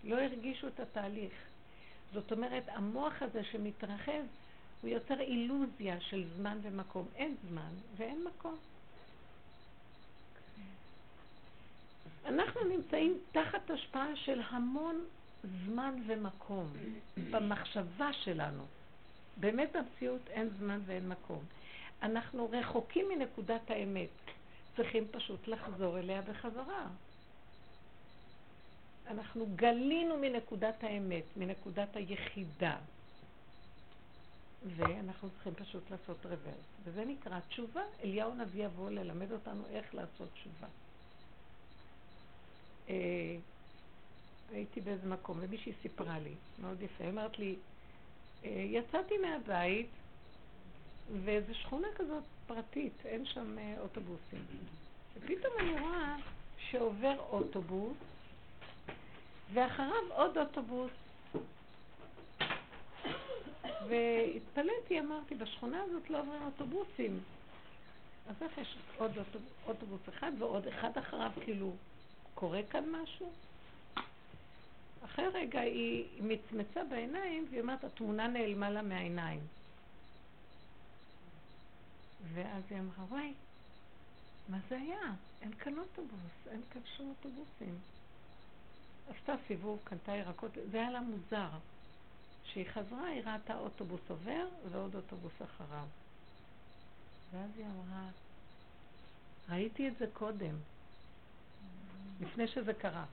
לא 0.05 0.21
הרגישו 0.21 0.69
את 0.69 0.81
התהליך. 0.81 1.33
זאת 2.13 2.33
אומרת, 2.33 2.65
המוח 2.69 3.23
הזה 3.23 3.45
שמתרחב, 3.45 4.23
הוא 4.83 4.91
יוצר 4.91 5.21
אילוזיה 5.21 6.01
של 6.01 6.25
זמן 6.37 6.59
ומקום. 6.63 7.07
אין 7.15 7.37
זמן 7.49 7.71
ואין 7.97 8.25
מקום. 8.25 8.57
אנחנו 12.27 12.65
נמצאים 12.65 13.19
תחת 13.33 13.71
השפעה 13.71 14.17
של 14.17 14.41
המון 14.49 15.05
זמן 15.67 15.95
ומקום 16.07 16.73
במחשבה 17.31 18.13
שלנו. 18.13 18.63
באמת 19.37 19.71
במציאות 19.77 20.21
אין 20.29 20.49
זמן 20.59 20.81
ואין 20.87 21.09
מקום. 21.09 21.45
אנחנו 22.03 22.49
רחוקים 22.53 23.09
מנקודת 23.09 23.71
האמת. 23.71 24.09
צריכים 24.77 25.05
פשוט 25.11 25.49
לחזור 25.49 25.99
אליה 25.99 26.23
בחזרה. 26.23 26.87
אנחנו 29.13 29.47
גלינו 29.57 30.17
מנקודת 30.17 30.85
האמת, 30.85 31.25
מנקודת 31.37 31.97
היחידה. 31.97 32.77
ואנחנו 34.77 35.29
צריכים 35.31 35.55
פשוט 35.55 35.91
לעשות 35.91 36.27
רוורס. 36.27 36.73
וזה 36.85 37.05
נקרא 37.05 37.41
תשובה. 37.49 37.83
אליהו 38.05 38.35
נביא 38.35 38.65
יבוא 38.65 38.91
ללמד 38.91 39.33
אותנו 39.33 39.63
איך 39.71 39.95
לעשות 39.95 40.29
תשובה. 40.35 40.67
אה, 42.89 43.37
הייתי 44.53 44.81
באיזה 44.81 45.09
מקום, 45.09 45.39
ומישהי 45.41 45.73
סיפרה 45.83 46.19
לי, 46.19 46.35
מאוד 46.63 46.83
יפה, 46.83 47.05
היא 47.05 47.13
אמרת 47.13 47.39
לי, 47.39 47.57
אה, 48.45 48.51
יצאתי 48.51 49.15
מהבית, 49.19 49.91
ואיזו 51.25 51.55
שכונה 51.55 51.89
כזאת 51.97 52.23
פרטית, 52.47 52.93
אין 53.05 53.27
שם 53.27 53.59
אה, 53.59 53.75
אוטובוסים. 53.81 54.45
ופתאום 55.15 55.53
אני 55.59 55.81
רואה 55.81 56.17
שעובר 56.71 57.17
אוטובוס, 57.31 57.97
ואחריו 59.53 60.13
עוד 60.13 60.39
אוטובוס. 60.39 60.91
והתפלאתי, 63.89 65.01
אמרתי, 65.01 65.35
בשכונה 65.35 65.83
הזאת 65.83 66.11
לא 66.11 66.21
עוברים 66.21 66.43
אוטובוסים. 66.43 67.21
אז 68.29 68.35
איך 68.43 68.59
יש 68.59 68.77
עוד 68.99 69.19
אוטובוס, 69.19 69.53
אוטובוס 69.67 70.01
אחד 70.09 70.33
ועוד 70.39 70.67
אחד 70.67 70.99
אחריו, 70.99 71.31
כאילו, 71.45 71.73
קורה 72.35 72.61
כאן 72.71 72.85
משהו? 72.91 73.33
אחרי 75.05 75.27
רגע 75.29 75.61
היא 75.61 76.05
מצמצה 76.21 76.85
בעיניים, 76.85 77.47
והיא 77.51 77.61
אומרת, 77.61 77.85
התמונה 77.85 78.29
נעלמה 78.29 78.71
לה 78.71 78.83
מהעיניים. 78.83 79.41
ואז 82.35 82.63
היא 82.71 82.79
אמרה, 82.79 83.05
וואי, 83.09 83.33
מה 84.49 84.59
זה 84.69 84.79
היה? 84.79 85.13
אין 85.43 85.53
כאן 85.55 85.79
אוטובוס, 85.79 86.47
אין 86.51 86.61
כאן 86.71 86.81
שום 86.97 87.09
אוטובוסים. 87.09 87.79
עשתה 89.17 89.35
סיבוב, 89.47 89.79
קנתה 89.85 90.17
ירקות, 90.17 90.51
זה 90.71 90.79
היה 90.81 90.91
לה 90.91 91.01
מוזר. 91.01 91.49
כשהיא 92.45 92.67
חזרה, 92.71 93.07
היא 93.07 93.23
ראתה 93.25 93.59
אוטובוס 93.59 94.01
עובר 94.09 94.47
ועוד 94.71 94.95
אוטובוס 94.95 95.33
אחריו. 95.45 95.87
ואז 97.33 97.51
היא 97.57 97.67
אמרה, 97.67 98.09
ראיתי 99.49 99.89
את 99.89 99.93
זה 99.99 100.07
קודם, 100.13 100.55
לפני 102.21 102.49
שזה 102.49 102.75
קרה. 102.75 103.05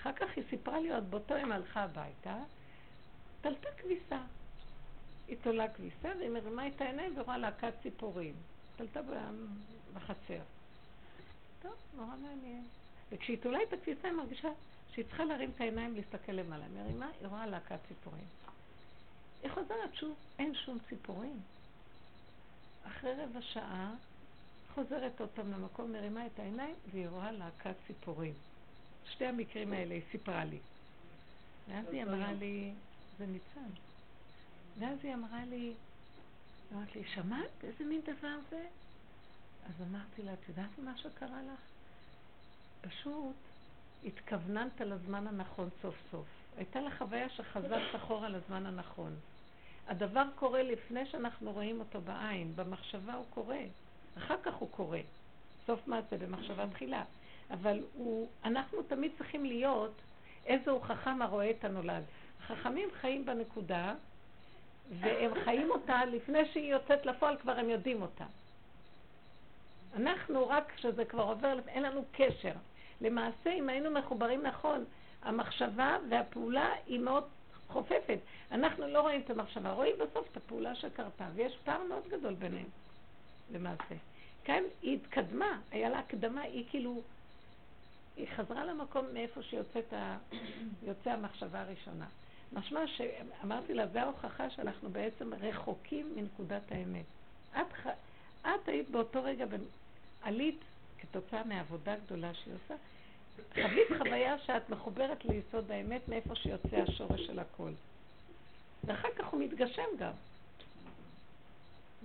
אחר 0.00 0.12
כך 0.12 0.26
היא 0.36 0.44
סיפרה 0.50 0.80
לי 0.80 0.94
עוד 0.94 1.10
באותו 1.10 1.36
יום 1.36 1.52
הלכה 1.52 1.82
הביתה, 1.82 2.36
תלתה 3.40 3.68
כביסה. 3.78 4.22
היא 5.28 5.36
תולה 5.42 5.68
כביסה 5.68 6.08
והיא 6.18 6.30
מרימה 6.30 6.68
את 6.68 6.80
העיניים 6.80 7.18
ורואה 7.18 7.38
להקת 7.38 7.72
ציפורים. 7.82 8.34
תלתה 8.76 9.00
בחצר. 9.94 10.42
טוב, 11.62 11.74
נורא 11.96 12.16
מעניין. 12.16 12.64
וכשהיא 13.10 13.38
תולה 13.42 13.58
את 13.62 13.72
הכביסה 13.72 14.08
היא 14.08 14.16
מרגישה 14.16 14.48
שהיא 14.94 15.04
צריכה 15.04 15.24
להרים 15.24 15.50
את 15.56 15.60
העיניים 15.60 15.94
להסתכל 15.94 16.32
למעלה. 16.32 16.64
מרימה, 16.68 17.08
היא 17.20 17.28
רואה 17.28 17.46
להקת 17.46 17.78
ציפורים. 17.88 18.24
היא 19.42 19.50
חוזרת 19.50 19.94
שוב, 19.94 20.14
אין 20.38 20.54
שום 20.54 20.78
ציפורים. 20.88 21.40
אחרי 22.86 23.12
רבע 23.14 23.42
שעה 23.42 23.94
חוזרת 24.74 25.20
עוד 25.20 25.28
פעם 25.34 25.52
למקום, 25.52 25.92
מרימה 25.92 26.26
את 26.26 26.38
העיניים 26.38 26.74
והיא 26.90 27.08
רואה 27.08 27.32
להקת 27.32 27.74
ציפורים. 27.86 28.34
שתי 29.10 29.26
המקרים 29.26 29.72
האלה 29.72 29.94
היא 29.94 30.02
סיפרה 30.10 30.44
לי. 30.44 30.58
ואז 31.68 31.84
היא 31.92 32.02
אמרה 32.02 32.32
לי, 32.32 32.72
זה 33.18 33.26
ניצן. 33.26 33.70
ואז 34.78 34.98
היא 35.02 35.14
אמרה 35.14 35.44
לי, 35.44 35.72
אמרת 36.72 36.96
לי, 36.96 37.02
שמעת 37.14 37.64
איזה 37.64 37.84
מין 37.84 38.00
דבר 38.00 38.36
זה? 38.50 38.66
אז 39.66 39.86
אמרתי 39.88 40.22
לה, 40.22 40.32
את 40.32 40.48
יודעת 40.48 40.78
מה 40.78 40.98
שקרה 40.98 41.42
לך? 41.42 41.60
פשוט 42.80 43.36
התכווננת 44.04 44.80
לזמן 44.80 45.26
הנכון 45.26 45.68
סוף 45.82 45.94
סוף. 46.10 46.26
הייתה 46.56 46.80
לך 46.80 46.98
חוויה 46.98 47.28
שחזרת 47.28 47.94
אחורה 47.96 48.28
לזמן 48.28 48.66
הנכון. 48.66 49.14
הדבר 49.88 50.24
קורה 50.34 50.62
לפני 50.62 51.06
שאנחנו 51.06 51.52
רואים 51.52 51.80
אותו 51.80 52.00
בעין, 52.00 52.52
במחשבה 52.56 53.14
הוא 53.14 53.24
קורה, 53.30 53.60
אחר 54.18 54.36
כך 54.42 54.54
הוא 54.54 54.68
קורה. 54.70 55.00
סוף 55.66 55.86
מעשה 55.86 56.16
במחשבה 56.16 56.66
תחילה. 56.72 57.04
אבל 57.50 57.82
הוא, 57.94 58.28
אנחנו 58.44 58.82
תמיד 58.82 59.12
צריכים 59.18 59.44
להיות 59.44 59.92
איזה 60.46 60.70
הוא 60.70 60.82
חכם 60.82 61.22
הרואה 61.22 61.50
את 61.50 61.64
הנולד. 61.64 62.02
החכמים 62.40 62.88
חיים 63.00 63.26
בנקודה, 63.26 63.94
והם 65.00 65.30
חיים 65.44 65.70
אותה 65.70 66.04
לפני 66.04 66.38
שהיא 66.52 66.72
יוצאת 66.72 67.06
לפועל, 67.06 67.36
כבר 67.36 67.52
הם 67.52 67.70
יודעים 67.70 68.02
אותה. 68.02 68.24
אנחנו 69.96 70.48
רק 70.48 70.72
כשזה 70.76 71.04
כבר 71.04 71.22
עובר, 71.22 71.58
אין 71.68 71.82
לנו 71.82 72.04
קשר. 72.12 72.52
למעשה, 73.04 73.52
אם 73.52 73.68
היינו 73.68 73.90
מחוברים 73.90 74.42
נכון, 74.42 74.84
המחשבה 75.22 75.96
והפעולה 76.10 76.72
היא 76.86 77.00
מאוד 77.00 77.24
חופפת. 77.68 78.18
אנחנו 78.52 78.86
לא 78.86 79.00
רואים 79.00 79.20
את 79.20 79.30
המחשבה, 79.30 79.72
רואים 79.72 79.94
בסוף 79.98 80.28
את 80.32 80.36
הפעולה 80.36 80.74
שקרתה, 80.74 81.28
ויש 81.34 81.56
פער 81.64 81.84
מאוד 81.88 82.02
גדול 82.08 82.34
ביניהם, 82.34 82.68
למעשה. 83.52 83.94
כאן 84.44 84.62
היא 84.82 84.98
התקדמה, 84.98 85.60
היה 85.70 85.88
לה 85.88 85.98
הקדמה, 85.98 86.40
היא 86.40 86.64
כאילו 86.70 87.02
היא 88.16 88.26
חזרה 88.36 88.64
למקום 88.64 89.06
מאיפה 89.12 89.42
שיוצאת 89.42 89.92
ה... 89.92 90.16
יוצא 90.82 91.10
המחשבה 91.10 91.60
הראשונה. 91.60 92.06
משמע 92.52 92.80
שאמרתי 92.86 93.74
לה, 93.74 93.86
זה 93.86 94.02
ההוכחה 94.02 94.50
שאנחנו 94.50 94.90
בעצם 94.90 95.34
רחוקים 95.34 96.12
מנקודת 96.16 96.62
האמת. 96.70 97.04
את, 97.52 97.72
ח... 97.72 97.86
את 98.42 98.68
היית 98.68 98.90
באותו 98.90 99.24
רגע. 99.24 99.46
עלית 100.22 100.60
כתוצאה 100.98 101.44
מהעבודה 101.44 101.96
גדולה 101.96 102.34
שהיא 102.34 102.54
עושה, 102.54 102.74
חווית 103.54 103.88
חוויה 103.98 104.38
שאת 104.38 104.70
מחוברת 104.70 105.24
ליסוד 105.24 105.70
האמת 105.70 106.08
מאיפה 106.08 106.34
שיוצא 106.34 106.76
השורש 106.76 107.26
של 107.26 107.38
הכל. 107.38 107.70
ואחר 108.84 109.08
כך 109.18 109.26
הוא 109.26 109.40
מתגשם 109.40 109.96
גם. 109.98 110.12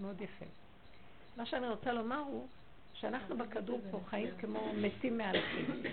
מאוד 0.02 0.22
יפה. 0.22 0.46
מה 1.38 1.46
שאני 1.46 1.68
רוצה 1.68 1.94
לומר 1.94 2.20
הוא 2.20 2.48
שאנחנו 2.94 3.38
בכדור 3.38 3.82
פה 3.92 4.00
חיים 4.10 4.30
כמו 4.40 4.74
מתים 4.74 5.18
מהלכים. 5.18 5.84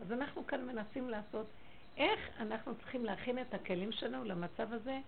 אז 0.00 0.12
אנחנו 0.12 0.46
כאן 0.46 0.66
מנסים 0.66 1.10
לעשות 1.10 1.46
איך 1.96 2.20
אנחנו 2.40 2.74
צריכים 2.74 3.04
להכין 3.04 3.38
את 3.38 3.54
הכלים 3.54 3.92
שלנו 3.92 4.24
למצב 4.24 4.72
הזה 4.72 4.98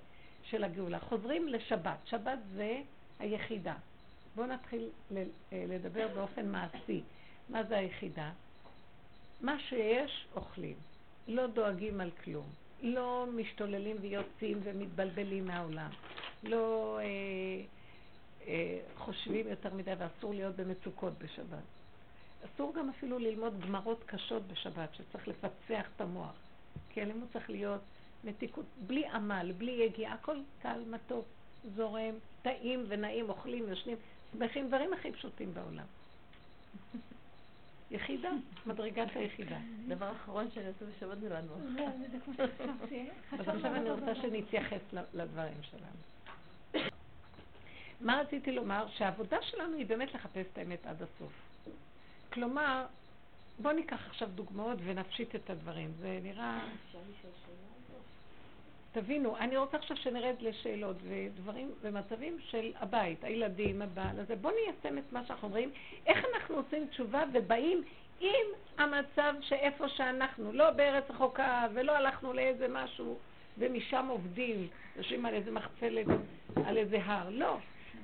של 0.42 0.64
הגאולה. 0.64 1.00
חוזרים 1.00 1.48
לשבת. 1.48 1.98
שבת 2.04 2.38
זה 2.54 2.80
היחידה. 3.18 3.74
בואו 4.34 4.46
נתחיל 4.46 4.88
אה, 5.16 5.24
לדבר 5.52 6.08
באופן 6.14 6.52
מעשי. 6.52 7.02
מה 7.48 7.64
זה 7.64 7.76
היחידה? 7.76 8.30
מה 9.40 9.58
שיש, 9.58 10.26
אוכלים. 10.36 10.76
לא 11.28 11.46
דואגים 11.46 12.00
על 12.00 12.10
כלום. 12.24 12.46
לא 12.82 13.26
משתוללים 13.36 13.96
ויוצאים 14.00 14.60
ומתבלבלים 14.62 15.46
מהעולם. 15.46 15.90
לא... 16.42 16.98
אה, 17.02 17.64
אה, 18.46 18.78
חושבים 18.96 19.48
יותר 19.48 19.74
מדי 19.74 19.92
ואסור 19.98 20.34
להיות 20.34 20.56
במצוקות 20.56 21.12
בשבת. 21.18 21.64
אסור 22.44 22.74
גם 22.74 22.88
אפילו 22.88 23.18
ללמוד 23.18 23.60
גמרות 23.60 24.04
קשות 24.06 24.42
בשבת, 24.46 24.94
שצריך 24.94 25.28
לפצח 25.28 25.86
את 25.96 26.00
המוח. 26.00 26.34
כי 26.90 27.02
הלימוד 27.02 27.28
צריך 27.32 27.50
להיות 27.50 27.80
מתיקות, 28.24 28.64
בלי 28.86 29.06
עמל, 29.06 29.52
בלי 29.58 29.72
יגיעה, 29.72 30.14
הכל 30.14 30.36
קל, 30.62 30.80
מתוק, 30.90 31.24
זורם, 31.76 32.14
טעים 32.42 32.84
ונעים, 32.88 33.28
אוכלים, 33.28 33.68
יושנים, 33.68 33.96
שמחים, 34.32 34.68
דברים 34.68 34.92
הכי 34.92 35.12
פשוטים 35.12 35.54
בעולם. 35.54 35.84
יחידה, 37.90 38.30
מדרגת 38.66 39.08
היחידה. 39.14 39.56
דבר 39.88 40.12
אחרון 40.12 40.50
שאני 40.50 40.66
עושה 40.66 40.84
בשבת 40.84 41.18
זה 41.20 41.28
לנוח. 41.28 41.58
אז 43.32 43.48
עכשיו 43.48 43.74
אני 43.74 43.90
רוצה 43.90 44.14
שנתייחס 44.14 44.80
לדברים 45.14 45.62
שלנו. 45.62 46.88
מה 48.00 48.20
רציתי 48.20 48.52
לומר? 48.52 48.86
שהעבודה 48.96 49.42
שלנו 49.42 49.76
היא 49.76 49.86
באמת 49.86 50.14
לחפש 50.14 50.46
את 50.52 50.58
האמת 50.58 50.86
עד 50.86 51.02
הסוף. 51.02 51.32
כלומר, 52.32 52.86
בואו 53.58 53.74
ניקח 53.74 54.06
עכשיו 54.06 54.28
דוגמאות 54.34 54.78
ונפשיט 54.84 55.34
את 55.34 55.50
הדברים. 55.50 55.92
זה 55.98 56.18
נראה... 56.22 56.60
תבינו, 59.00 59.36
אני 59.36 59.56
רוצה 59.56 59.76
עכשיו 59.76 59.96
שנרד 59.96 60.34
לשאלות 60.40 60.96
ודברים 61.08 61.70
ומצבים 61.80 62.36
של 62.40 62.72
הבית, 62.80 63.24
הילדים, 63.24 63.82
הבעל 63.82 64.20
הזה. 64.20 64.36
בואו 64.36 64.54
ניישם 64.54 64.98
את 64.98 65.12
מה 65.12 65.24
שאנחנו 65.26 65.48
אומרים, 65.48 65.70
איך 66.06 66.24
אנחנו 66.34 66.56
עושים 66.56 66.86
תשובה 66.86 67.22
ובאים 67.32 67.82
עם 68.20 68.46
המצב 68.78 69.34
שאיפה 69.40 69.88
שאנחנו, 69.88 70.52
לא 70.52 70.70
בארץ 70.70 71.04
רחוקה 71.10 71.66
ולא 71.74 71.92
הלכנו 71.92 72.32
לאיזה 72.32 72.66
משהו 72.70 73.18
ומשם 73.58 74.06
עובדים, 74.10 74.68
יושבים 74.96 75.26
על 75.26 75.34
איזה 75.34 75.50
מחצלת, 75.50 76.06
על 76.66 76.76
איזה 76.76 76.98
הר. 77.04 77.28
לא. 77.30 77.56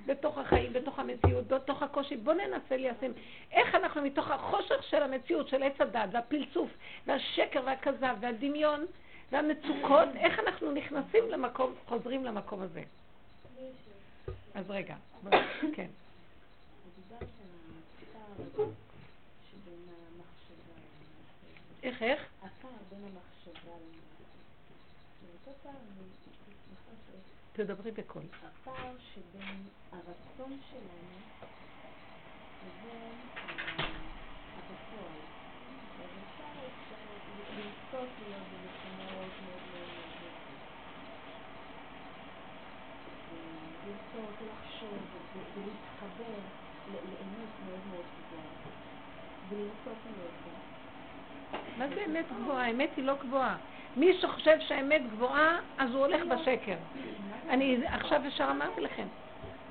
בתוך 0.06 0.38
החיים, 0.38 0.72
בתוך 0.72 0.98
המציאות, 0.98 1.46
בתוך 1.48 1.82
הקושי. 1.82 2.16
בואו 2.16 2.36
ננסה 2.36 2.76
ליישם 2.76 3.12
איך 3.52 3.74
אנחנו 3.74 4.02
מתוך 4.02 4.30
החושך 4.30 4.82
של 4.82 5.02
המציאות, 5.02 5.48
של 5.48 5.62
עץ 5.62 5.80
הדת, 5.80 6.08
והפלצוף, 6.12 6.70
והשקר 7.06 7.60
והכזב, 7.64 8.16
והדמיון, 8.20 8.86
והמצוקות, 9.32 10.08
איך 10.16 10.38
אנחנו 10.38 10.72
נכנסים 10.72 11.24
למקום, 11.28 11.74
חוזרים 11.88 12.24
למקום 12.24 12.62
הזה. 12.62 12.82
אז 14.54 14.70
רגע, 14.70 14.96
כן. 15.74 15.88
איך, 21.82 22.02
איך? 22.02 22.20
תדברי 27.56 27.90
בקול. 27.90 28.22
הפער 28.44 28.94
שבין 29.14 29.62
הרצון 29.92 30.58
שלנו 30.70 31.18
לבין 32.66 33.16
הפועל. 34.56 35.20
אז 36.00 36.10
אפשר 36.24 36.54
לרצות 37.56 38.08
להיות 38.20 38.42
במקומות 38.52 39.32
מאוד 39.44 39.62
מאוד 39.72 39.86
מאוד 39.86 40.04
לרצות, 43.86 44.36
לחשוב 44.48 44.98
ולהתחבר 45.34 46.38
לאמת 46.92 47.52
מאוד 47.66 47.80
מאוד 47.90 48.06
גבוהה 48.18 48.54
ולרצות 49.48 49.98
להיות 50.06 50.34
בה. 50.44 51.63
מה 51.78 51.88
זה 51.88 52.04
אמת 52.06 52.24
גבוהה? 52.40 52.66
האמת 52.66 52.90
היא 52.96 53.04
לא 53.04 53.14
גבוהה. 53.20 53.56
מי 53.96 54.18
שחושב 54.20 54.56
שהאמת 54.60 55.02
גבוהה, 55.12 55.58
אז 55.78 55.90
הוא 55.90 56.00
הולך 56.00 56.22
בשקר. 56.26 56.76
אני 57.48 57.78
עכשיו 57.86 58.20
ישר 58.26 58.48
אמרתי 58.50 58.80
לכם, 58.80 59.06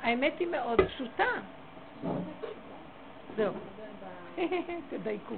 האמת 0.02 0.34
היא 0.40 0.48
מאוד 0.48 0.82
פשוטה. 0.82 1.28
זהו. 3.36 3.54
תדייקו. 4.90 5.36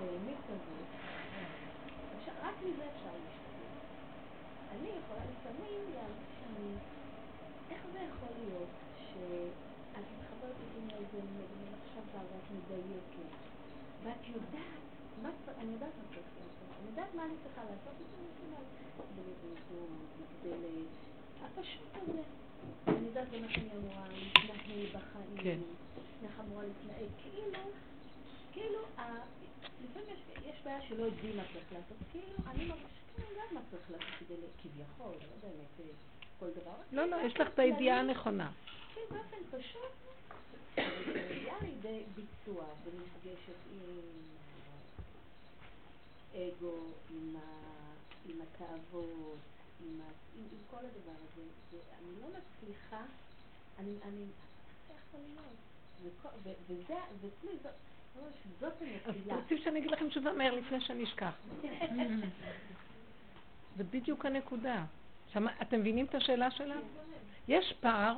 התהומית 0.00 0.44
הזאת, 0.48 0.88
רק 2.42 2.54
מזה 2.64 2.84
אפשר 2.96 3.12
להשתגע. 3.24 3.70
אני 4.70 4.88
יכולה 4.88 5.24
לפעמים 5.32 5.80
להרגיש 5.94 6.32
שאני, 6.40 6.70
איך 7.70 7.82
זה 7.92 7.98
יכול 7.98 8.32
להיות 8.38 8.72
שאת 9.08 10.04
מתחברת 10.16 10.56
איתי 10.62 10.80
מאיזה 10.86 11.18
מחשבה 11.72 12.20
ואת 12.30 12.46
מדייקת, 12.56 13.32
ואת 14.02 14.28
יודעת, 14.28 14.82
אני 15.58 15.72
יודעת 15.72 15.92
מה 15.98 16.04
צריך 16.10 16.28
לעשות, 16.36 16.70
אני 16.80 16.90
יודעת 16.90 17.14
מה 17.14 17.24
אני 17.24 17.34
צריכה 17.42 17.62
לעשות, 17.64 17.94
כדי 20.42 20.84
הפשוט 21.44 21.92
הזה. 22.02 22.22
אני 22.88 23.06
יודעת 23.06 23.28
במה 23.28 23.48
שאני 23.50 23.70
אמורה 23.76 24.08
להתנהל 24.08 24.86
בחיים, 24.86 25.36
כן. 25.36 25.58
איך 26.24 26.40
אמורה 26.40 26.64
להתנהג, 26.64 27.08
כאילו, 27.22 27.70
כאילו, 28.52 28.78
לפעמים 29.84 30.16
יש 30.44 30.56
בעיה 30.64 30.79
שלא 30.90 31.04
יודעים 31.04 31.36
מה 31.36 31.42
צריך 31.52 31.72
לעשות, 31.72 31.96
כאילו, 32.12 32.36
אני 32.46 32.64
מרגישה 32.64 32.88
שאני 33.16 33.26
יודעת 33.30 33.52
מה 33.52 33.60
צריך 33.70 33.90
לעשות 33.90 34.14
כדי, 34.18 34.34
כביכול, 34.62 35.12
לא 35.12 35.48
באמת 35.48 35.80
אה, 35.80 35.84
כל 36.38 36.46
דבר. 36.50 36.74
לא, 36.92 37.04
לא, 37.04 37.16
יש 37.26 37.40
לך 37.40 37.48
את 37.54 37.58
הידיעה 37.58 38.00
הנכונה. 38.00 38.52
כן, 38.94 39.00
באופן 39.10 39.58
פשוט, 39.58 39.92
מגיעה 41.08 41.56
לידי 41.62 42.02
ביצוע 42.14 42.64
ונפגשת 42.84 43.60
עם 43.72 43.80
אגו, 46.34 46.74
עם 48.28 48.40
התאוות, 48.42 49.38
עם 50.36 50.44
כל 50.70 50.76
הדבר 50.76 51.18
הזה, 51.24 51.42
ואני 51.72 52.20
לא 52.20 52.26
מצליחה, 52.28 53.02
אני, 53.78 53.94
אני, 54.02 54.24
איך 54.90 55.00
יכול 55.10 55.20
להיות? 55.20 56.56
וזה, 56.68 56.94
אז 59.06 59.14
רוצים 59.26 59.58
שאני 59.58 59.78
אגיד 59.78 59.90
לכם 59.90 60.08
תשובה 60.08 60.32
מהר 60.32 60.54
לפני 60.54 60.80
שאני 60.80 61.04
אשכח. 61.04 61.32
זה 63.76 63.84
בדיוק 63.84 64.26
הנקודה. 64.26 64.84
אתם 65.62 65.80
מבינים 65.80 66.06
את 66.06 66.14
השאלה 66.14 66.50
שלה? 66.50 66.76
יש 67.48 67.74
פער 67.80 68.16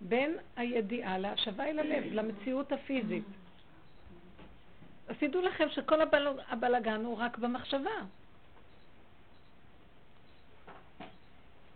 בין 0.00 0.36
הידיעה 0.56 1.18
להשבה 1.18 1.64
אל 1.64 1.78
הלב, 1.78 2.04
למציאות 2.12 2.72
הפיזית. 2.72 3.24
אז 5.08 5.16
תדעו 5.18 5.42
לכם 5.42 5.68
שכל 5.70 6.00
הבלגן 6.48 7.04
הוא 7.04 7.18
רק 7.18 7.38
במחשבה. 7.38 7.90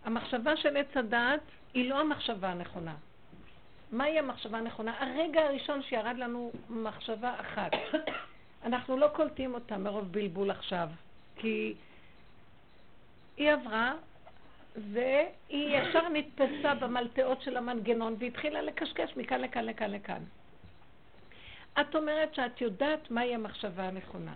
המחשבה 0.03 0.57
של 0.57 0.77
עץ 0.77 0.97
הדעת 0.97 1.41
היא 1.73 1.89
לא 1.89 1.99
המחשבה 1.99 2.51
הנכונה. 2.51 2.95
מהי 3.91 4.19
המחשבה 4.19 4.57
הנכונה? 4.57 4.93
הרגע 4.99 5.41
הראשון 5.41 5.83
שירד 5.83 6.17
לנו 6.17 6.51
מחשבה 6.69 7.35
אחת. 7.41 7.71
אנחנו 8.65 8.97
לא 8.97 9.07
קולטים 9.07 9.53
אותה 9.53 9.77
מרוב 9.77 10.11
בלבול 10.11 10.51
עכשיו, 10.51 10.89
כי 11.35 11.73
היא 13.37 13.51
עברה 13.51 13.93
והיא 14.75 15.77
ישר 15.77 16.09
נתפסה 16.09 16.75
במלטעות 16.75 17.41
של 17.41 17.57
המנגנון 17.57 18.15
והתחילה 18.19 18.61
לקשקש 18.61 19.17
מכאן 19.17 19.41
לכאן 19.41 19.65
לכאן 19.65 19.91
לכאן. 19.91 20.23
את 21.81 21.95
אומרת 21.95 22.35
שאת 22.35 22.61
יודעת 22.61 23.11
מהי 23.11 23.35
המחשבה 23.35 23.83
הנכונה. 23.83 24.33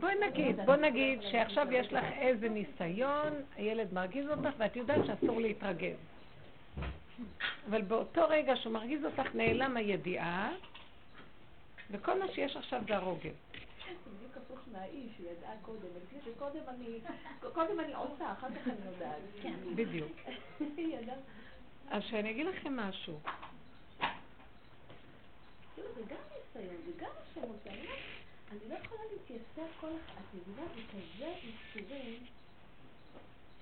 בואי 0.00 0.14
נגיד, 0.28 0.56
בואי 0.66 0.78
נגיד 0.80 1.22
שעכשיו 1.22 1.72
יש 1.72 1.92
לך 1.92 2.04
איזה 2.18 2.48
ניסיון, 2.48 3.32
הילד 3.56 3.94
מרגיז 3.94 4.28
אותך 4.28 4.50
ואת 4.58 4.76
יודעת 4.76 5.00
שאסור 5.06 5.40
להתרגז. 5.40 5.96
אבל 7.70 7.82
באותו 7.82 8.20
רגע 8.28 8.56
שהוא 8.56 8.72
מרגיז 8.72 9.04
אותך 9.04 9.34
נעלם 9.34 9.76
הידיעה, 9.76 10.52
וכל 11.90 12.18
מה 12.18 12.32
שיש 12.34 12.56
עכשיו 12.56 12.82
זה. 12.86 13.32
בדיוק 14.16 14.36
הפוך 14.36 14.58
מהאיש, 14.72 15.10
הוא 15.18 15.26
ידעה 15.30 15.52
קודם. 15.62 15.88
קודם 17.52 17.80
אני 17.80 17.94
עושה, 17.94 18.32
אחר 18.32 18.48
כך 18.48 18.68
אני 18.68 18.86
יודעת. 18.92 19.20
כן. 19.42 19.54
בדיוק. 19.74 20.12
אז 21.90 22.02
שאני 22.02 22.30
אגיד 22.30 22.46
לכם 22.46 22.76
משהו. 22.76 23.20
זה 25.76 26.02
גם 26.08 26.16
ניסיון, 26.34 26.76
זה 26.86 26.92
גם 26.96 27.10
השם 27.22 27.40
עושה. 27.40 27.70
אני 27.70 28.60
לא 28.68 28.74
יכולה 28.74 29.00
להתייסר 29.12 29.72
כל 29.80 29.86
אחד, 29.86 30.20
את 30.20 30.34
מבינה, 30.34 30.66
זה 30.74 30.80
כזה 30.88 31.34
איסורים, 31.42 32.24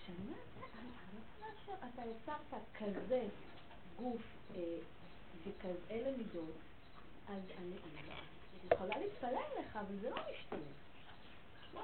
שאני 0.07 0.31
אני 1.71 1.81
לא 1.81 1.89
יכולה 1.89 1.91
אתה 1.95 2.03
יצרת 2.11 2.63
כזה 2.79 3.23
גוף 3.97 4.23
אה, 4.57 4.63
וכאלה 5.47 6.11
מידות, 6.17 6.57
אז 7.29 7.43
אני 7.59 7.75
יכולה 8.73 8.99
להתפלל 8.99 9.61
לך, 9.61 9.77
אבל 9.77 9.97
זה 10.01 10.11
לא 10.11 10.17
משתנה. 10.17 10.59
לא 11.75 11.81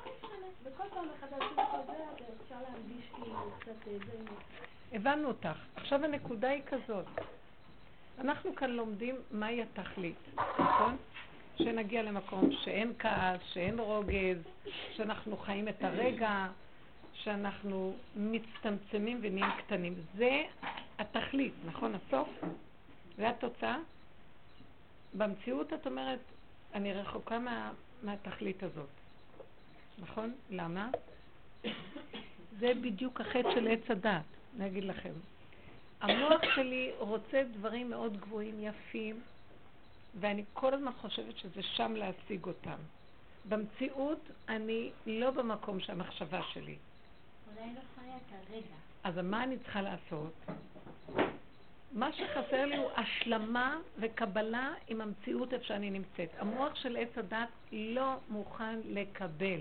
כאילו 3.83 3.97
איזה... 4.03 4.19
הבנו 4.93 5.29
אותך. 5.29 5.59
עכשיו 5.77 6.05
הנקודה 6.05 6.49
היא 6.49 6.63
כזאת. 6.67 7.07
אנחנו 8.19 8.55
כאן 8.55 8.71
לומדים 8.71 9.17
מהי 9.31 9.63
התכלית, 9.63 10.19
נכון? 10.59 10.97
שנגיע 11.59 12.03
למקום 12.03 12.53
שאין 12.53 12.93
כעס, 12.99 13.41
שאין 13.53 13.79
רוגז, 13.79 14.39
שאנחנו 14.97 15.37
חיים 15.37 15.69
את 15.69 15.85
הרגע, 15.85 16.47
שאנחנו 17.27 17.97
מצטמצמים 18.17 19.19
ונהיים 19.23 19.53
קטנים. 19.59 19.95
זה 20.17 20.43
התכלית, 20.99 21.53
נכון? 21.65 21.95
הסוף? 21.95 22.29
זה 23.17 23.29
התוצאה? 23.29 23.79
במציאות 25.15 25.73
את 25.73 25.87
אומרת, 25.87 26.19
אני 26.75 26.93
רחוקה 26.93 27.39
מה, 27.39 27.73
מהתכלית 28.03 28.63
הזאת. 28.63 28.89
נכון? 29.99 30.35
למה? 30.51 30.91
זה 32.59 32.73
בדיוק 32.81 33.21
החטא 33.21 33.55
של 33.55 33.69
עץ 33.69 33.91
הדת, 33.91 34.25
אני 34.57 34.67
אגיד 34.67 34.85
לכם. 34.85 35.13
המוח 36.01 36.41
שלי 36.55 36.93
רוצה 36.99 37.43
דברים 37.53 37.91
מאוד 37.91 38.17
גבוהים, 38.17 38.55
יפים, 38.61 39.21
ואני 40.21 40.45
כל 40.53 40.75
הזמן 40.75 40.93
חושבת 40.93 41.39
שזה 41.39 41.63
שם 41.63 41.93
להשיג 41.97 42.47
אותם. 42.47 42.79
במציאות 43.49 44.21
אני 44.49 44.91
לא 45.07 45.31
במקום 45.31 45.81
שהמחשבה 45.81 46.41
שלי. 46.53 46.77
לא. 47.57 48.77
אז 49.05 49.19
מה 49.19 49.45
אני 49.45 49.59
צריכה 49.59 49.83
לעשות? 49.83 50.33
מה 51.93 52.13
שחסר 52.13 52.67
לי 52.67 52.77
הוא 52.77 52.91
השלמה 52.97 53.79
וקבלה 53.99 54.75
עם 54.89 55.01
המציאות 55.01 55.53
איפה 55.53 55.65
שאני 55.65 55.91
נמצאת. 55.91 56.29
המוח 56.39 56.75
של 56.75 56.97
עץ 56.97 57.19
הדת 57.19 57.49
לא 57.73 58.15
מוכן 58.29 58.79
לקבל. 58.85 59.61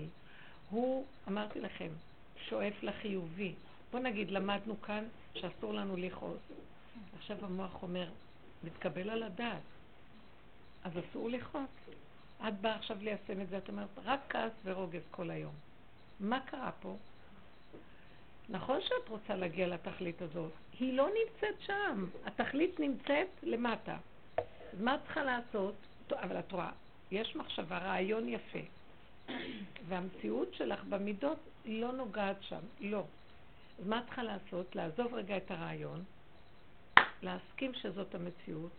הוא, 0.70 1.06
אמרתי 1.28 1.60
לכם, 1.60 1.88
שואף 2.48 2.82
לחיובי. 2.82 3.54
בוא 3.92 4.00
נגיד, 4.00 4.30
למדנו 4.30 4.82
כאן 4.82 5.04
שאסור 5.34 5.74
לנו 5.74 5.96
לכעוס. 5.96 6.40
עכשיו 7.18 7.44
המוח 7.44 7.82
אומר, 7.82 8.08
מתקבל 8.64 9.10
על 9.10 9.22
הדעת. 9.22 9.62
אז 10.84 10.92
אסור 11.10 11.30
לכעוס. 11.30 11.70
את 12.48 12.60
באה 12.60 12.76
עכשיו 12.76 12.96
ליישם 13.00 13.40
את 13.40 13.48
זה, 13.48 13.58
את 13.58 13.68
אומרת, 13.68 13.88
רק 14.04 14.20
כעס 14.28 14.52
ורוגז 14.64 15.02
כל 15.10 15.30
היום. 15.30 15.54
מה 16.20 16.40
קרה 16.40 16.70
פה? 16.80 16.96
נכון 18.48 18.80
שאת 18.80 19.08
רוצה 19.08 19.36
להגיע 19.36 19.68
לתכלית 19.68 20.22
הזאת, 20.22 20.52
היא 20.80 20.92
לא 20.92 21.08
נמצאת 21.08 21.60
שם, 21.60 22.06
התכלית 22.24 22.80
נמצאת 22.80 23.28
למטה. 23.42 23.96
אז 24.72 24.80
מה 24.80 24.94
את 24.94 25.00
צריכה 25.04 25.24
לעשות? 25.24 25.74
אבל 26.12 26.38
את 26.38 26.52
רואה, 26.52 26.70
יש 27.10 27.36
מחשבה, 27.36 27.78
רעיון 27.78 28.28
יפה, 28.28 28.58
והמציאות 29.88 30.54
שלך 30.54 30.84
במידות 30.84 31.38
לא 31.64 31.92
נוגעת 31.92 32.36
שם, 32.42 32.60
לא. 32.80 33.04
אז 33.78 33.86
מה 33.86 33.98
את 33.98 34.04
צריכה 34.04 34.22
לעשות? 34.22 34.76
לעזוב 34.76 35.14
רגע 35.14 35.36
את 35.36 35.50
הרעיון, 35.50 36.04
להסכים 37.22 37.74
שזאת 37.74 38.14
המציאות, 38.14 38.72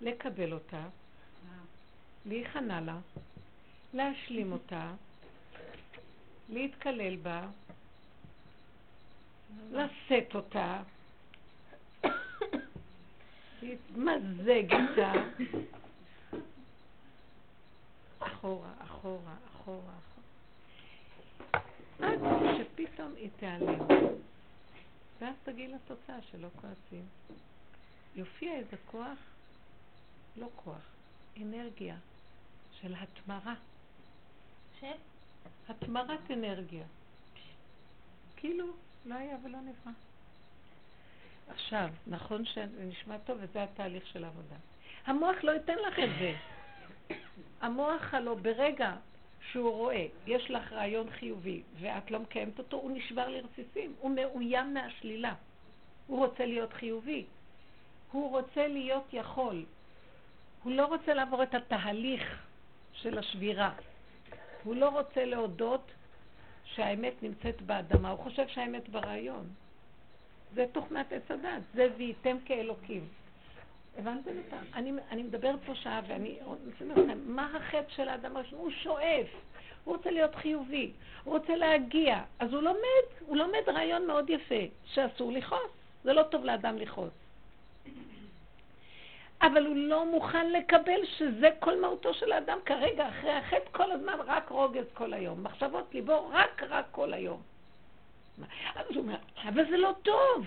לקבל 0.00 0.52
אותה, 0.52 0.88
להיכנע 2.26 2.80
לה, 2.80 2.98
להשלים 3.94 4.52
אותה, 4.56 4.92
להתקלל 6.48 7.16
בה, 7.16 7.46
לשאת 9.70 10.34
אותה, 10.34 10.82
להתמזג 13.62 14.72
איתה, 14.72 15.12
אחורה, 18.18 18.72
אחורה, 18.78 19.34
אחורה, 19.46 19.92
אחורה. 19.92 19.92
עד 22.00 22.18
שפתאום 22.58 23.12
היא 23.16 23.30
תיעלם. 23.36 23.78
ואז 25.20 25.34
תגיעי 25.44 25.68
לתוצאה 25.68 26.16
שלא 26.30 26.48
כועסים. 26.60 27.04
יופיע 28.16 28.52
איזה 28.52 28.76
כוח, 28.86 29.18
לא 30.36 30.48
כוח, 30.56 30.82
אנרגיה 31.42 31.96
של 32.80 32.94
התמרה. 32.94 33.54
של? 34.80 34.92
התמרת 35.68 36.30
אנרגיה. 36.30 36.84
כאילו, 38.36 38.66
לא 39.06 39.14
היה 39.14 39.36
ולא 39.44 39.58
נברא. 39.58 39.92
עכשיו, 41.48 41.88
נכון 42.06 42.44
שזה 42.44 42.84
נשמע 42.84 43.18
טוב 43.18 43.38
וזה 43.40 43.62
התהליך 43.62 44.06
של 44.06 44.24
העבודה. 44.24 44.56
המוח 45.06 45.36
לא 45.42 45.50
ייתן 45.52 45.78
לך 45.88 45.98
את 45.98 46.10
זה. 46.18 46.34
המוח 47.60 48.14
הלא 48.14 48.34
ברגע 48.34 48.94
שהוא 49.50 49.70
רואה, 49.70 50.06
יש 50.26 50.50
לך 50.50 50.72
רעיון 50.72 51.10
חיובי 51.10 51.62
ואת 51.80 52.10
לא 52.10 52.18
מקיימת 52.18 52.58
אותו, 52.58 52.76
הוא 52.76 52.90
נשבר 52.90 53.28
לרסיסים, 53.28 53.94
הוא 54.00 54.10
מאוים 54.10 54.74
מהשלילה. 54.74 55.34
הוא 56.06 56.26
רוצה 56.26 56.46
להיות 56.46 56.72
חיובי. 56.72 57.24
הוא 58.12 58.30
רוצה 58.30 58.66
להיות 58.66 59.04
יכול. 59.12 59.64
הוא 60.62 60.72
לא 60.72 60.86
רוצה 60.86 61.14
לעבור 61.14 61.42
את 61.42 61.54
התהליך 61.54 62.42
של 62.92 63.18
השבירה. 63.18 63.72
הוא 64.66 64.76
לא 64.76 64.88
רוצה 64.88 65.24
להודות 65.24 65.90
שהאמת 66.64 67.22
נמצאת 67.22 67.62
באדמה, 67.62 68.10
הוא 68.10 68.18
חושב 68.18 68.48
שהאמת 68.48 68.88
ברעיון. 68.88 69.46
זה 70.54 70.66
תוכנת 70.72 71.12
עץ 71.12 71.30
הדת, 71.30 71.62
זה 71.74 71.88
וייתם 71.96 72.36
כאלוקים. 72.44 73.08
הבנתם 73.98 74.30
אותה? 74.44 74.56
אני, 74.74 74.92
אני 75.10 75.22
מדברת 75.22 75.58
פה 75.66 75.74
שעה 75.74 76.00
ואני 76.08 76.38
רוצה 76.44 76.84
לכם, 76.84 77.18
מה 77.26 77.56
החטא 77.56 77.88
של 77.88 78.08
האדם 78.08 78.36
הראשון? 78.36 78.58
הוא 78.58 78.70
שואף, 78.70 79.26
הוא 79.84 79.96
רוצה 79.96 80.10
להיות 80.10 80.34
חיובי, 80.34 80.92
הוא 81.24 81.38
רוצה 81.38 81.56
להגיע. 81.56 82.22
אז 82.38 82.52
הוא 82.52 82.62
לומד, 82.62 83.06
הוא 83.26 83.36
לומד 83.36 83.68
רעיון 83.68 84.06
מאוד 84.06 84.30
יפה, 84.30 84.64
שאסור 84.84 85.32
לכעוס. 85.32 85.70
זה 86.04 86.12
לא 86.12 86.22
טוב 86.22 86.44
לאדם 86.44 86.78
לכעוס. 86.78 87.25
אבל 89.42 89.66
הוא 89.66 89.76
לא 89.76 90.06
מוכן 90.06 90.52
לקבל 90.52 91.00
שזה 91.18 91.48
כל 91.60 91.80
מהותו 91.80 92.14
של 92.14 92.32
האדם 92.32 92.58
כרגע, 92.64 93.08
אחרי 93.08 93.32
החטא 93.32 93.70
כל 93.72 93.92
הזמן, 93.92 94.12
רק 94.26 94.48
רוגז 94.48 94.84
כל 94.94 95.12
היום. 95.12 95.42
מחשבות 95.42 95.94
ליבו 95.94 96.30
רק 96.32 96.62
רק 96.68 96.84
כל 96.90 97.12
היום. 97.12 97.42
אז 98.74 98.86
הוא 98.88 98.96
אומר, 98.96 99.16
אבל 99.48 99.70
זה 99.70 99.76
לא 99.76 99.94
טוב. 100.02 100.46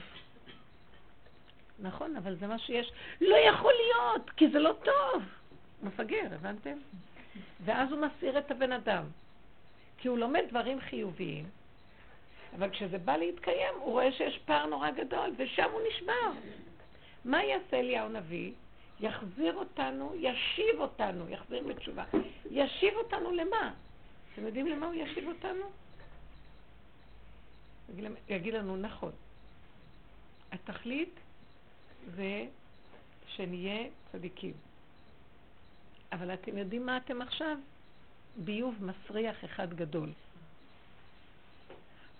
נכון, 1.80 2.16
אבל 2.18 2.36
זה 2.36 2.48
מה 2.48 2.60
שיש. 2.60 2.92
לא 3.22 3.36
יכול 3.36 3.74
להיות, 3.74 4.30
כי 4.30 4.50
זה 4.50 4.60
לא 4.60 4.74
טוב. 4.84 5.24
מפגר, 5.84 6.28
הבנתם? 6.32 6.78
ואז 7.66 7.92
הוא 7.92 8.00
מסיר 8.00 8.38
את 8.38 8.52
הבן 8.52 8.72
אדם. 8.72 9.04
כי 9.98 10.08
הוא 10.08 10.18
לומד 10.18 10.44
דברים 10.50 10.80
חיוביים, 10.80 11.46
אבל 12.56 12.70
כשזה 12.70 12.98
בא 12.98 13.18
להתקיים, 13.18 13.74
הוא 13.76 13.92
רואה 13.92 14.12
שיש 14.12 14.40
פער 14.46 14.66
נורא 14.66 14.92
גדול, 14.92 15.34
ושם 15.38 15.70
הוא 15.72 15.82
נשבר. 15.90 16.32
מה 17.26 17.44
יעשה 17.44 17.80
אליהו 17.80 18.06
הנביא? 18.06 18.52
יחזיר 19.00 19.56
אותנו, 19.56 20.14
ישיב 20.16 20.80
אותנו, 20.80 21.30
יחזיר 21.30 21.64
בתשובה. 21.68 22.04
ישיב 22.52 22.94
אותנו 22.96 23.32
למה? 23.32 23.74
אתם 24.34 24.46
יודעים 24.46 24.68
למה 24.68 24.86
הוא 24.86 24.96
ישיב 24.96 25.28
אותנו? 25.28 25.66
יגיד 28.30 28.54
לנו, 28.54 28.78
נכון. 28.78 29.12
התכלית 30.52 31.14
זה 32.16 32.46
שנהיה 33.28 33.88
צדיקים. 34.12 34.54
אבל 36.12 36.34
אתם 36.34 36.58
יודעים 36.58 36.86
מה 36.86 36.98
אתם 36.98 37.22
עכשיו? 37.22 37.58
ביוב 38.38 38.76
מסריח 38.82 39.46
אחד 39.46 39.74
גדול. 39.74 40.10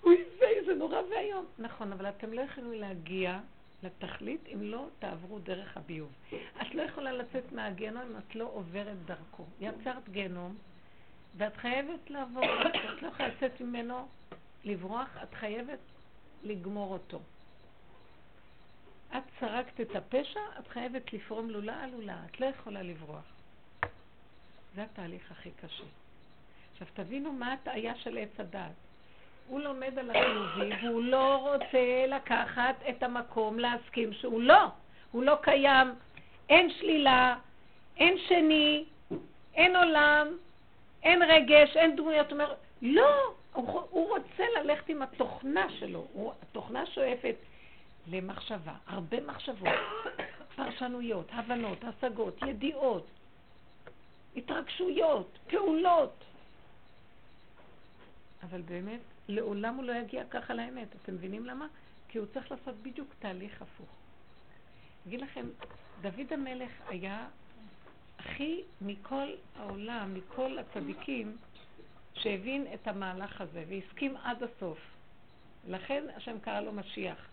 אוי 0.04 0.24
ויי, 0.40 0.66
זה 0.66 0.74
נורא 0.74 1.02
ואיום. 1.10 1.46
נכון, 1.60 1.92
אבל 1.92 2.10
אתם 2.10 2.34
לא 2.34 2.42
יכולים 2.42 2.72
להגיע 2.72 3.40
לתכלית 3.84 4.42
אם 4.54 4.62
לא 4.62 4.88
תעברו 5.00 5.40
דרך 5.40 5.78
הביוב. 5.78 6.12
את 6.62 6.76
לא 6.76 6.82
יכולה 6.82 7.12
לצאת 7.12 7.52
מהגיהנום 7.52 8.04
אם 8.04 8.18
את 8.18 8.36
לא 8.36 8.50
עוברת 8.54 9.06
דרכו. 9.06 9.46
יצרת 9.60 10.10
גיהנום, 10.10 10.58
ואת 11.38 11.58
חייבת 11.58 12.10
לעבור, 12.10 12.44
את 12.96 13.02
לא 13.02 13.08
יכולה 13.08 13.28
לצאת 13.28 13.62
ממנו, 13.62 14.08
לברוח, 14.66 15.18
את 15.24 15.34
חייבת 15.34 15.80
לגמור 16.44 16.94
אותו. 16.94 17.20
את 19.18 19.24
צרקת 19.40 19.82
את 19.82 19.96
הפשע, 19.96 20.40
את 20.60 20.68
חייבת 20.68 21.14
לפרום 21.14 21.50
לולה 21.50 21.84
על 21.84 21.90
לולה, 21.90 22.26
את 22.26 22.40
לא 22.40 22.46
יכולה 22.46 22.82
לברוח. 22.82 23.26
זה 24.76 24.84
התהליך 24.84 25.32
הכי 25.32 25.52
קשה. 25.52 25.84
עכשיו 26.72 26.88
תבינו 26.94 27.32
מה 27.32 27.54
הטעיה 27.54 27.96
של 27.96 28.18
עץ 28.18 28.40
הדעת. 28.40 28.74
הוא 29.50 29.62
לומד 29.62 30.00
על 30.00 30.10
החיובי 30.10 30.86
והוא 30.86 31.04
לא 31.04 31.36
רוצה 31.36 32.06
לקחת 32.08 32.76
את 32.90 33.04
המקום 33.04 33.60
להסכים 33.60 34.14
שהוא 34.14 34.42
לא, 34.42 34.66
הוא 35.12 35.24
לא 35.24 35.38
קיים, 35.42 35.88
אין 36.50 36.70
שלילה, 36.70 37.36
אין 37.98 38.18
שני, 38.28 38.86
אין 39.56 39.76
עולם, 39.76 40.28
אין 41.04 41.24
רגש, 41.24 41.78
אין 41.78 41.96
דמויות. 41.96 42.32
אומר, 42.32 42.54
לא, 42.82 43.34
הוא, 43.54 43.82
הוא 43.90 44.10
רוצה 44.10 44.44
ללכת 44.60 44.90
עם 44.90 45.02
התוכנה 45.02 45.68
שלו, 45.80 46.08
הוא, 46.14 46.34
התוכנה 46.42 46.86
שואפת 46.86 47.36
למחשבה, 48.08 48.74
הרבה 48.88 49.22
מחשבות, 49.22 49.70
פרשנויות, 50.56 51.26
הבנות, 51.32 51.78
השגות, 51.84 52.36
ידיעות, 52.48 53.08
התרגשויות, 54.36 55.38
פעולות. 55.50 56.24
אבל 58.44 58.62
באמת, 58.62 59.00
לעולם 59.30 59.76
הוא 59.76 59.84
לא 59.84 59.94
יגיע 59.94 60.24
ככה 60.30 60.54
לאמת. 60.54 60.88
אתם 61.04 61.14
מבינים 61.14 61.46
למה? 61.46 61.68
כי 62.08 62.18
הוא 62.18 62.28
צריך 62.34 62.52
לעשות 62.52 62.76
בדיוק 62.76 63.08
תהליך 63.20 63.62
הפוך. 63.62 63.90
אגיד 65.08 65.22
לכם, 65.22 65.46
דוד 66.02 66.34
המלך 66.34 66.72
היה 66.88 67.28
הכי 68.20 68.62
מכל 68.82 69.28
העולם, 69.56 70.14
מכל 70.14 70.58
הצדיקים, 70.60 71.38
שהבין 72.14 72.68
את 72.74 72.88
המהלך 72.88 73.42
הזה 73.42 73.64
והסכים 73.70 74.18
עד 74.18 74.44
הסוף. 74.44 74.80
לכן 75.68 76.04
השם 76.16 76.40
קרא 76.40 76.62
לו 76.62 76.72
משיח. 76.74 77.28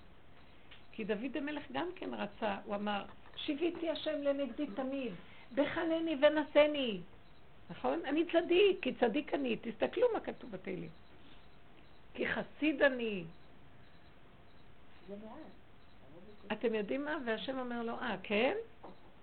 כי 0.93 1.05
דוד 1.05 1.37
המלך 1.37 1.63
גם 1.73 1.89
כן 1.97 2.15
רצה, 2.15 2.57
הוא 2.65 2.75
אמר, 2.75 3.05
שיוויתי 3.37 3.91
השם 3.91 4.23
לנגדי 4.23 4.67
תמיד, 4.67 5.13
בחנני 5.55 6.17
ונשני. 6.23 7.01
נכון? 7.71 8.01
אני 8.05 8.25
צדיק, 8.33 8.83
כי 8.83 8.95
צדיק 8.95 9.35
אני. 9.35 9.57
תסתכלו 9.57 10.07
מה 10.15 10.21
כתוב 10.21 10.51
בתהילים. 10.51 10.91
כי 12.17 12.25
חסיד 12.29 12.83
אני. 12.83 13.25
אתם 16.53 16.75
יודעים 16.75 17.05
מה? 17.05 17.19
והשם 17.27 17.59
אומר 17.59 17.83
לו, 17.83 17.93
אה, 17.93 18.17
כן? 18.23 18.55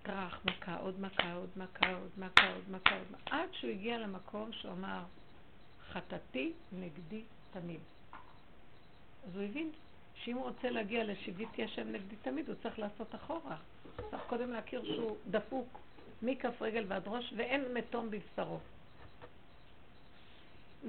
טרח, 0.02 0.40
מכה, 0.44 0.76
עוד 0.76 1.00
מכה, 1.00 1.32
עוד 1.32 1.48
מכה, 1.56 1.92
עוד 1.92 2.10
מכה, 2.16 2.52
עוד 2.52 2.70
מכה, 2.70 2.94
עוד 2.96 3.10
מכה, 3.10 3.36
עד 3.36 3.48
שהוא 3.52 3.70
הגיע 3.70 3.98
למקום 3.98 4.52
שהוא 4.52 4.72
אמר, 4.72 5.02
חטאתי 5.88 6.52
נגדי 6.72 7.22
תמיד. 7.52 7.80
אז 9.26 9.36
הוא 9.36 9.44
הבין 9.44 9.70
שאם 10.14 10.36
הוא 10.36 10.44
רוצה 10.44 10.70
להגיע 10.70 11.04
לשיוויתי 11.04 11.64
השם 11.64 11.92
נגדי 11.92 12.16
תמיד, 12.22 12.48
הוא 12.48 12.56
צריך 12.62 12.78
לעשות 12.78 13.14
אחורה. 13.14 13.56
צריך 14.10 14.22
קודם 14.26 14.50
להכיר 14.50 14.84
שהוא 14.84 15.16
דפוק 15.30 15.78
מכף 16.22 16.62
רגל 16.62 16.84
ועד 16.88 17.08
ראש, 17.08 17.32
ואין 17.36 17.74
מתום 17.74 18.10
בבשרו. 18.10 18.58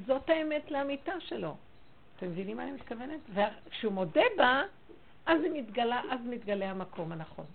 זאת 0.06 0.30
האמת 0.30 0.72
לאמיתה 0.72 1.14
שלו. 1.20 1.56
אתם 2.18 2.28
מבינים 2.28 2.58
מה 2.58 2.64
אני 2.64 2.72
מתכוונת? 2.72 3.20
וכשהוא 3.34 3.94
מודה 3.94 4.22
בה, 4.38 4.64
אז 5.26 5.42
מתגלה, 5.54 6.02
אז 6.12 6.20
מתגלה 6.26 6.72
המקום 6.72 7.12
הנכון. 7.12 7.46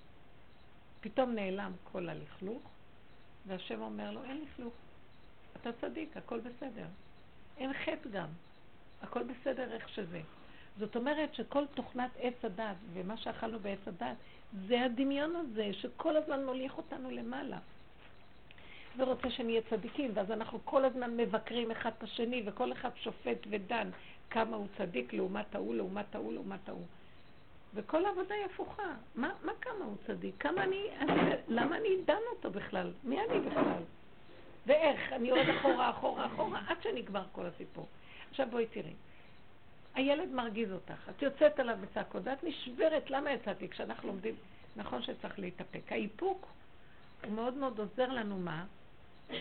פתאום 1.01 1.35
נעלם 1.35 1.73
כל 1.93 2.09
הלכלוך, 2.09 2.63
והשם 3.47 3.81
אומר 3.81 4.11
לו, 4.11 4.25
אין 4.25 4.45
לכלוך. 4.45 4.75
אתה 5.61 5.71
צדיק, 5.81 6.17
הכל 6.17 6.41
בסדר. 6.41 6.87
אין 7.59 7.73
חטא 7.73 8.09
גם. 8.13 8.29
הכל 9.03 9.23
בסדר 9.23 9.73
איך 9.73 9.89
שזה. 9.89 10.21
זאת 10.79 10.97
אומרת 10.97 11.35
שכל 11.35 11.65
תוכנת 11.75 12.11
עץ 12.19 12.45
הדת 12.45 12.77
ומה 12.93 13.17
שאכלנו 13.17 13.59
בעץ 13.59 13.79
הדת 13.87 14.17
זה 14.69 14.85
הדמיון 14.85 15.37
הזה 15.37 15.71
שכל 15.73 16.17
הזמן 16.17 16.45
מוליך 16.45 16.77
אותנו 16.77 17.11
למעלה. 17.11 17.59
ורוצה 18.97 19.31
שנהיה 19.31 19.61
צדיקים, 19.71 20.11
ואז 20.15 20.31
אנחנו 20.31 20.59
כל 20.65 20.85
הזמן 20.85 21.17
מבקרים 21.17 21.71
אחד 21.71 21.91
את 21.99 22.03
השני, 22.03 22.43
וכל 22.47 22.73
אחד 22.73 22.91
שופט 22.97 23.47
ודן 23.51 23.91
כמה 24.31 24.57
הוא 24.57 24.67
צדיק 24.79 25.13
לעומת 25.13 25.55
ההוא, 25.55 25.75
לעומת 25.75 26.15
ההוא, 26.15 26.33
לעומת 26.33 26.69
ההוא. 26.69 26.87
וכל 27.75 28.07
העבודה 28.07 28.35
היא 28.35 28.45
הפוכה. 28.45 28.95
מה, 29.15 29.33
מה 29.45 29.53
כמה 29.61 29.85
הוא 29.85 29.97
צדיק? 30.07 30.35
כמה 30.39 30.65
אני, 30.65 30.87
אני, 30.99 31.13
למה 31.49 31.77
אני 31.77 31.89
דן 32.05 32.23
אותו 32.31 32.51
בכלל? 32.51 32.93
מי 33.05 33.21
אני 33.21 33.41
בכלל? 33.41 33.83
ואיך? 34.67 35.13
אני 35.13 35.29
יורד 35.29 35.49
אחורה, 35.59 35.91
אחורה, 35.91 36.27
אחורה, 36.27 36.61
עד 36.69 36.83
שנגמר 36.83 37.25
כל 37.33 37.47
הסיפור. 37.47 37.87
עכשיו 38.31 38.47
בואי 38.51 38.67
תראי. 38.67 38.95
הילד 39.95 40.29
מרגיז 40.33 40.73
אותך, 40.73 41.11
את 41.11 41.23
יוצאת 41.23 41.61
עליו 41.61 41.79
בצעקות, 41.81 42.23
ואת 42.25 42.45
נשברת, 42.45 43.11
למה 43.11 43.33
יצאתי? 43.33 43.69
כשאנחנו 43.69 44.09
לומדים, 44.09 44.35
נכון 44.77 45.03
שצריך 45.03 45.39
להתאפק. 45.39 45.93
האיפוק 45.93 46.47
הוא 47.25 47.33
מאוד 47.33 47.55
מאוד 47.55 47.79
עוזר 47.79 48.09
לנו 48.09 48.39
מה? 48.39 48.65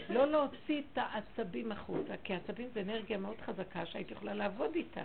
לא 0.09 0.31
להוציא 0.31 0.81
את 0.93 0.97
העצבים 0.97 1.71
החוצה, 1.71 2.13
כי 2.23 2.33
העצבים 2.33 2.67
זה 2.73 2.81
אנרגיה 2.81 3.17
מאוד 3.17 3.41
חזקה 3.45 3.85
שהייתי 3.85 4.13
יכולה 4.13 4.33
לעבוד 4.33 4.75
איתה. 4.75 5.03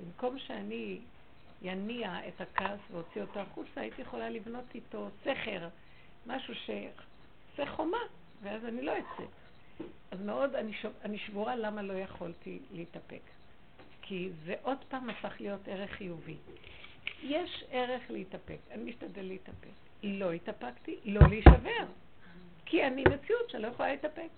במקום 0.00 0.38
שאני 0.38 0.98
יניע 1.62 2.28
את 2.28 2.40
הכעס 2.40 2.80
ואוציא 2.90 3.22
אותו 3.22 3.40
החוצה, 3.40 3.80
הייתי 3.80 4.02
יכולה 4.02 4.30
לבנות 4.30 4.64
איתו 4.74 5.08
סכר, 5.24 5.68
משהו 6.26 6.54
שעושה 6.54 7.70
חומה, 7.70 7.98
ואז 8.42 8.64
אני 8.64 8.82
לא 8.82 8.92
אצא. 8.92 9.24
אז 10.10 10.20
מאוד 10.20 10.54
אני, 10.54 10.72
שוב, 10.72 10.92
אני 11.04 11.18
שבורה 11.18 11.56
למה 11.56 11.82
לא 11.82 11.92
יכולתי 11.92 12.58
להתאפק. 12.72 13.20
כי 14.02 14.30
זה 14.44 14.54
עוד 14.62 14.78
פעם 14.88 15.10
הפך 15.10 15.40
להיות 15.40 15.60
ערך 15.68 15.90
חיובי. 15.90 16.36
יש 17.22 17.64
ערך 17.70 18.02
להתאפק, 18.10 18.58
אני 18.70 18.90
משתדל 18.90 19.22
להתאפק. 19.22 19.68
לא 20.02 20.32
התאפקתי, 20.32 20.96
לא 21.04 21.20
להישבר. 21.28 21.84
כי 22.70 22.86
אני 22.86 23.04
מציאות 23.04 23.50
שלא 23.50 23.66
יכולה 23.66 23.88
להתאפק. 23.92 24.28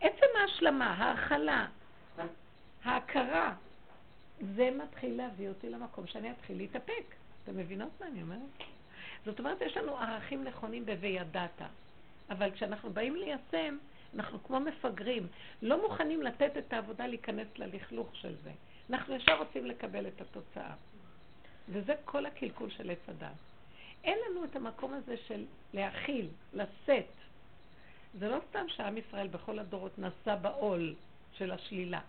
עצם 0.00 0.26
ההשלמה, 0.40 0.94
ההכלה, 0.94 1.66
ההכרה, 2.84 3.54
זה 4.56 4.70
מתחיל 4.70 5.16
להביא 5.16 5.48
אותי 5.48 5.70
למקום 5.70 6.06
שאני 6.06 6.30
אתחיל 6.30 6.56
להתאפק. 6.56 7.14
אתם 7.44 7.56
מבינות 7.56 7.88
מה 8.00 8.06
אני 8.06 8.22
אומרת? 8.22 8.40
זאת 9.24 9.38
אומרת, 9.38 9.60
יש 9.60 9.76
לנו 9.76 9.98
ערכים 9.98 10.44
נכונים 10.44 10.86
ב"וידעת", 10.86 11.62
אבל 12.30 12.50
כשאנחנו 12.50 12.90
באים 12.90 13.16
ליישם, 13.16 13.76
אנחנו 14.14 14.42
כמו 14.44 14.60
מפגרים, 14.60 15.26
לא 15.62 15.82
מוכנים 15.82 16.22
לתת 16.22 16.52
את 16.58 16.72
העבודה 16.72 17.06
להיכנס 17.06 17.48
ללכלוך 17.56 18.16
של 18.16 18.34
זה. 18.44 18.50
אנחנו 18.90 19.14
ישר 19.14 19.38
רוצים 19.38 19.66
לקבל 19.66 20.06
את 20.06 20.20
התוצאה. 20.20 20.72
וזה 21.68 21.94
כל 22.04 22.26
הקלקול 22.26 22.70
של 22.70 22.90
עץ 22.90 23.08
הדת. 23.08 23.28
אין 24.04 24.18
לנו 24.30 24.44
את 24.44 24.56
המקום 24.56 24.94
הזה 24.94 25.16
של 25.16 25.44
להכיל, 25.74 26.28
לשאת. 26.52 27.06
זה 28.14 28.28
לא 28.28 28.38
סתם 28.50 28.64
שעם 28.68 28.98
ישראל 28.98 29.26
בכל 29.26 29.58
הדורות 29.58 29.98
נשא 29.98 30.34
בעול 30.36 30.94
של 31.32 31.52
השלילה. 31.52 32.00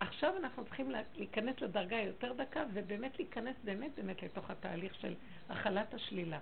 עכשיו 0.00 0.36
אנחנו 0.36 0.64
צריכים 0.64 0.92
להיכנס 1.16 1.60
לדרגה 1.60 1.96
יותר 1.96 2.32
דקה, 2.32 2.62
ובאמת 2.72 3.18
להיכנס 3.18 3.56
באמת 3.64 3.90
באמת 3.96 4.22
לתוך 4.22 4.50
התהליך 4.50 4.94
של 4.94 5.14
הכלת 5.48 5.94
השלילה. 5.94 6.38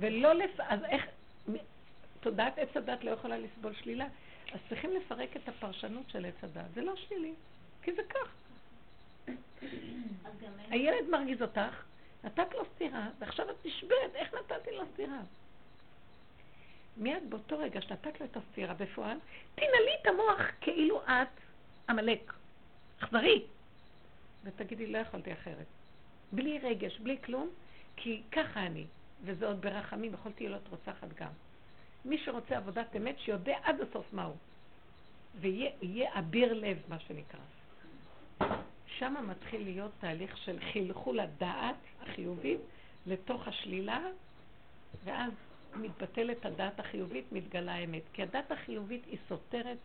ולא 0.00 0.34
לפ... 0.34 0.60
אז 0.60 0.84
איך... 0.84 1.06
תודעת 2.20 2.58
עץ 2.58 2.76
הדת 2.76 3.04
לא 3.04 3.10
יכולה 3.10 3.38
לסבול 3.38 3.74
שלילה, 3.74 4.06
אז 4.52 4.60
צריכים 4.68 4.90
לפרק 4.96 5.36
את 5.36 5.48
הפרשנות 5.48 6.10
של 6.10 6.24
עץ 6.24 6.44
הדת. 6.44 6.64
זה 6.74 6.82
לא 6.82 6.96
שלילי, 6.96 7.32
כי 7.82 7.92
זה 7.92 8.02
כך. 8.02 8.28
הילד 10.70 11.08
מרגיז 11.10 11.42
אותך, 11.42 11.82
נתת 12.24 12.54
לו 12.54 12.64
סטירה, 12.74 13.08
ועכשיו 13.18 13.50
את 13.50 13.66
נשברת, 13.66 14.14
איך 14.14 14.34
נתתי 14.34 14.70
לו 14.72 14.82
סטירה? 14.94 15.20
מיד 16.96 17.30
באותו 17.30 17.58
רגע 17.58 17.80
שנתת 17.80 18.20
לו 18.20 18.26
את 18.26 18.36
הסטירה 18.36 18.74
בפועל, 18.74 19.18
תנעלי 19.54 19.94
את 20.02 20.06
המוח 20.06 20.50
כאילו 20.60 21.02
את 21.02 21.40
עמלק. 21.88 22.32
אכזרי. 23.00 23.42
ותגידי, 24.44 24.86
לא 24.86 24.98
יכולתי 24.98 25.32
אחרת. 25.32 25.66
בלי 26.32 26.58
רגש, 26.58 26.98
בלי 26.98 27.16
כלום, 27.24 27.50
כי 27.96 28.22
ככה 28.32 28.66
אני, 28.66 28.86
וזה 29.22 29.46
עוד 29.46 29.60
ברחמים, 29.60 30.14
יכולתי 30.14 30.48
להיות 30.48 30.68
רוצחת 30.68 31.08
גם. 31.20 31.32
מי 32.04 32.18
שרוצה 32.18 32.56
עבודת 32.56 32.96
אמת, 32.96 33.18
שיודע 33.18 33.56
עד 33.62 33.80
הסוף 33.80 34.12
מהו. 34.12 34.36
ויהיה 35.40 36.18
אביר 36.18 36.52
לב, 36.52 36.82
מה 36.88 36.98
שנקרא. 36.98 37.40
שם 38.86 39.14
מתחיל 39.28 39.64
להיות 39.64 39.90
תהליך 40.00 40.36
של 40.36 40.58
חלחול 40.72 41.20
הדעת 41.20 41.76
החיובית 42.02 42.60
לתוך 43.06 43.48
השלילה, 43.48 44.00
ואז 45.04 45.32
מתבטלת 45.76 46.46
הדעת 46.46 46.80
החיובית, 46.80 47.32
מתגלה 47.32 47.74
האמת. 47.74 48.02
כי 48.12 48.22
הדעת 48.22 48.52
החיובית 48.52 49.02
היא 49.06 49.18
סותרת 49.28 49.78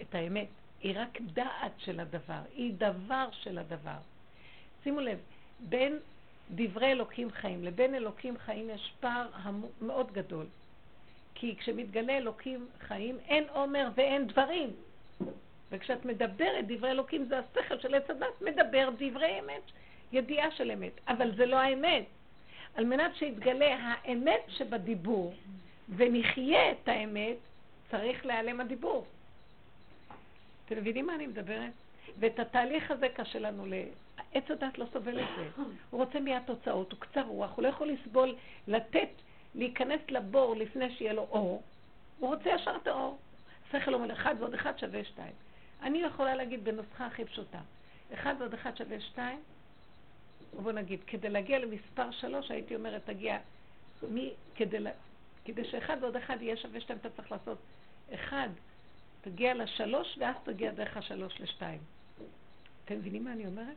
את 0.00 0.14
האמת. 0.14 0.46
היא 0.80 0.94
רק 0.96 1.20
דעת 1.20 1.72
של 1.78 2.00
הדבר, 2.00 2.40
היא 2.54 2.72
דבר 2.74 3.28
של 3.32 3.58
הדבר. 3.58 3.98
שימו 4.84 5.00
לב, 5.00 5.18
בין 5.60 5.98
דברי 6.50 6.92
אלוקים 6.92 7.30
חיים 7.30 7.64
לבין 7.64 7.94
אלוקים 7.94 8.38
חיים 8.38 8.70
יש 8.70 8.92
פער 9.00 9.28
מאוד 9.80 10.12
גדול. 10.12 10.46
כי 11.34 11.56
כשמתגלה 11.56 12.16
אלוקים 12.16 12.68
חיים 12.80 13.18
אין 13.28 13.44
עומר 13.48 13.88
ואין 13.94 14.26
דברים. 14.26 14.70
וכשאת 15.70 16.04
מדברת 16.04 16.64
דברי 16.68 16.90
אלוקים 16.90 17.24
זה 17.24 17.38
השכל 17.38 17.78
של 17.80 17.94
עץ 17.94 18.10
הדת, 18.10 18.40
מדבר 18.40 18.90
דברי 18.98 19.40
אמת, 19.40 19.62
ידיעה 20.12 20.50
של 20.50 20.70
אמת. 20.70 20.92
אבל 21.08 21.36
זה 21.36 21.46
לא 21.46 21.56
האמת. 21.56 22.04
על 22.76 22.84
מנת 22.84 23.16
שיתגלה 23.16 23.76
האמת 23.80 24.40
שבדיבור 24.48 25.34
ונחיה 25.96 26.70
את 26.70 26.88
האמת, 26.88 27.36
צריך 27.90 28.26
להיעלם 28.26 28.60
הדיבור. 28.60 29.06
אתם 30.66 30.76
מבינים 30.76 31.06
מה 31.06 31.14
אני 31.14 31.26
מדברת? 31.26 31.72
ואת 32.18 32.38
התהליך 32.38 32.90
הזה 32.90 33.08
קשה 33.08 33.38
לנו 33.38 33.66
ל... 33.66 33.74
עץ 34.34 34.50
הדת 34.50 34.78
לא 34.78 34.86
סובל 34.92 35.20
את 35.20 35.26
זה. 35.36 35.48
הוא 35.90 36.04
רוצה 36.04 36.20
מיד 36.20 36.42
תוצאות, 36.46 36.92
הוא 36.92 37.00
קצר 37.00 37.22
רוח, 37.22 37.50
הוא 37.56 37.62
לא 37.62 37.68
יכול 37.68 37.88
לסבול, 37.88 38.34
לתת, 38.66 39.08
להיכנס 39.54 40.00
לבור 40.08 40.56
לפני 40.56 40.90
שיהיה 40.90 41.12
לו 41.12 41.26
אור. 41.30 41.62
הוא 42.18 42.34
רוצה 42.34 42.50
ישר 42.50 42.76
את 42.82 42.86
האור. 42.86 43.18
שכל 43.72 43.94
אומר 43.94 44.12
אחד 44.12 44.34
ועוד 44.38 44.54
אחד 44.54 44.78
שווה 44.78 45.04
שתיים. 45.04 45.32
אני 45.82 45.98
יכולה 45.98 46.34
להגיד 46.34 46.64
בנוסחה 46.64 47.06
הכי 47.06 47.24
פשוטה, 47.24 47.58
אחד 48.14 48.34
ועוד 48.38 48.54
אחד 48.54 48.76
שווה 48.76 49.00
שתיים, 49.00 49.38
בוא 50.62 50.72
נגיד, 50.72 51.00
כדי 51.06 51.28
להגיע 51.28 51.58
למספר 51.58 52.10
שלוש, 52.10 52.50
הייתי 52.50 52.74
אומרת, 52.76 53.02
תגיע, 53.04 53.38
מי, 54.10 54.30
כדי, 54.54 54.78
כדי 55.44 55.64
שאחד 55.64 55.96
ועוד 56.00 56.16
אחד 56.16 56.36
יהיה 56.42 56.56
שווה 56.56 56.80
שתיים, 56.80 56.98
אתה 56.98 57.10
צריך 57.10 57.32
לעשות 57.32 57.58
אחד 58.14 58.48
תגיע 59.20 59.54
לשלוש, 59.54 60.18
ואז 60.18 60.36
תגיע 60.44 60.72
דרך 60.72 60.96
השלוש 60.96 61.40
לשתיים. 61.40 61.80
אתם 62.84 62.94
מבינים 62.94 63.24
מה 63.24 63.32
אני 63.32 63.46
אומרת? 63.46 63.76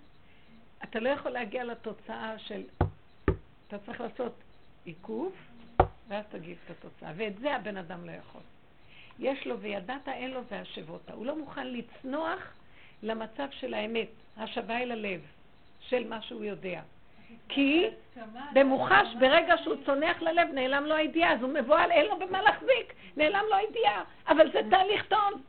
אתה 0.84 1.00
לא 1.00 1.10
יכול 1.10 1.32
להגיע 1.32 1.64
לתוצאה 1.64 2.40
של... 2.40 2.64
אתה 3.68 3.78
צריך 3.86 4.02
לעשות 4.02 4.34
עיכוב, 4.86 5.36
ואז 6.08 6.26
תגיד 6.32 6.58
את 6.66 6.72
התוצאה. 6.72 7.12
ואת 7.16 7.40
זה 7.40 7.56
הבן 7.56 7.78
אדם 7.78 8.06
לא 8.06 8.12
יכול. 8.12 8.42
יש 9.20 9.48
לו 9.48 9.60
וידעת, 9.60 10.08
אין 10.08 10.32
לו 10.32 10.42
והשבותה. 10.50 11.14
הוא 11.14 11.26
לא 11.26 11.38
מוכן 11.38 11.68
לצנוח 11.68 12.54
למצב 13.04 13.48
של 13.52 13.74
האמת, 13.74 14.08
השבה 14.38 14.78
אל 14.78 14.92
הלב, 14.92 15.22
של 15.90 16.08
מה 16.08 16.22
שהוא 16.22 16.44
יודע. 16.44 16.82
כי 17.50 17.88
במוחש, 18.54 19.08
ברגע 19.20 19.58
שהוא 19.64 19.76
צונח 19.86 20.22
ללב, 20.22 20.48
נעלם 20.54 20.86
לו 20.86 20.96
הידיעה, 20.96 21.34
אז 21.34 21.42
הוא 21.42 21.50
מבוהל, 21.50 21.92
אין 21.92 22.06
לו 22.06 22.20
במה 22.20 22.42
להחזיק, 22.42 22.94
נעלם 23.18 23.44
לו 23.50 23.56
הידיעה. 23.56 24.04
אבל 24.28 24.52
זה 24.52 24.60
תהליך 24.70 25.06
טוב. 25.06 25.42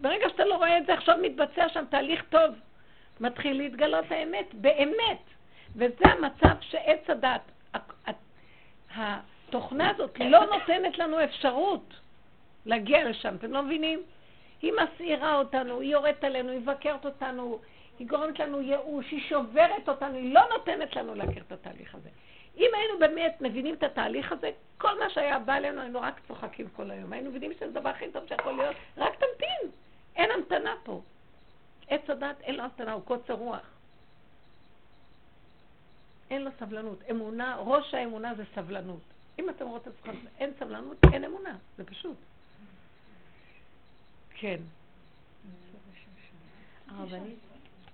ברגע 0.00 0.28
שאתה 0.28 0.44
לא 0.44 0.54
רואה 0.54 0.78
את 0.78 0.86
זה, 0.86 0.94
עכשיו 0.94 1.16
מתבצע 1.22 1.68
שם 1.68 1.84
תהליך 1.90 2.24
טוב. 2.28 2.54
מתחיל 3.20 3.56
להתגלות 3.56 4.04
האמת, 4.10 4.54
באמת. 4.54 5.22
וזה 5.76 6.04
המצב 6.04 6.56
שעץ 6.60 7.10
הדת, 7.10 7.40
התוכנה 8.96 9.90
הזאת 9.90 10.18
לא 10.20 10.44
נותנת 10.44 10.98
לנו 10.98 11.24
אפשרות 11.24 11.94
להגיע 12.66 13.08
לשם, 13.08 13.34
אתם 13.34 13.52
לא 13.52 13.62
מבינים? 13.62 14.02
היא 14.62 14.72
מסעירה 14.72 15.34
אותנו, 15.34 15.80
היא 15.80 15.92
יורדת 15.92 16.24
עלינו, 16.24 16.50
היא 16.50 16.60
מבקרת 16.60 17.06
אותנו, 17.06 17.58
היא 17.98 18.08
גורמת 18.08 18.38
לנו 18.38 18.60
ייאוש, 18.60 19.10
היא 19.10 19.20
שוברת 19.28 19.88
אותנו, 19.88 20.14
היא 20.14 20.34
לא 20.34 20.40
נותנת 20.50 20.96
לנו 20.96 21.14
להכיר 21.14 21.42
את 21.46 21.52
התהליך 21.52 21.94
הזה. 21.94 22.08
אם 22.56 22.70
היינו 22.74 22.98
באמת 22.98 23.36
מבינים 23.40 23.74
את 23.74 23.82
התהליך 23.82 24.32
הזה, 24.32 24.50
כל 24.78 24.98
מה 24.98 25.10
שהיה 25.10 25.38
בא 25.38 25.56
אלינו, 25.56 25.80
היינו 25.80 26.00
רק 26.00 26.20
צוחקים 26.28 26.68
כל 26.76 26.90
היום. 26.90 27.12
היינו 27.12 27.30
מבינים 27.30 27.52
שזה 27.54 27.64
הדבר 27.64 27.88
הכי 27.88 28.10
טוב 28.12 28.28
שיכול 28.28 28.52
להיות, 28.52 28.76
רק 28.96 29.12
תמתין. 29.12 29.70
אין 30.16 30.30
המתנה 30.30 30.74
פה. 30.84 31.00
עץ 31.88 32.10
הדת 32.10 32.40
אין 32.40 32.54
לו 32.54 32.62
המתנה, 32.62 32.92
הוא 32.92 33.02
קוצר 33.02 33.34
רוח. 33.34 33.70
אין 36.30 36.44
לו 36.44 36.50
סבלנות. 36.58 36.98
אמונה, 37.10 37.56
ראש 37.56 37.94
האמונה 37.94 38.34
זה 38.34 38.44
סבלנות. 38.54 39.02
אם 39.38 39.50
אתם 39.50 39.66
רוצים, 39.66 39.92
אין 40.38 40.50
סבלנות, 40.58 40.96
אין 41.12 41.24
אמונה. 41.24 41.56
זה 41.76 41.84
פשוט. 41.84 42.16
כן. 44.34 44.60
הרבנית, 46.88 47.38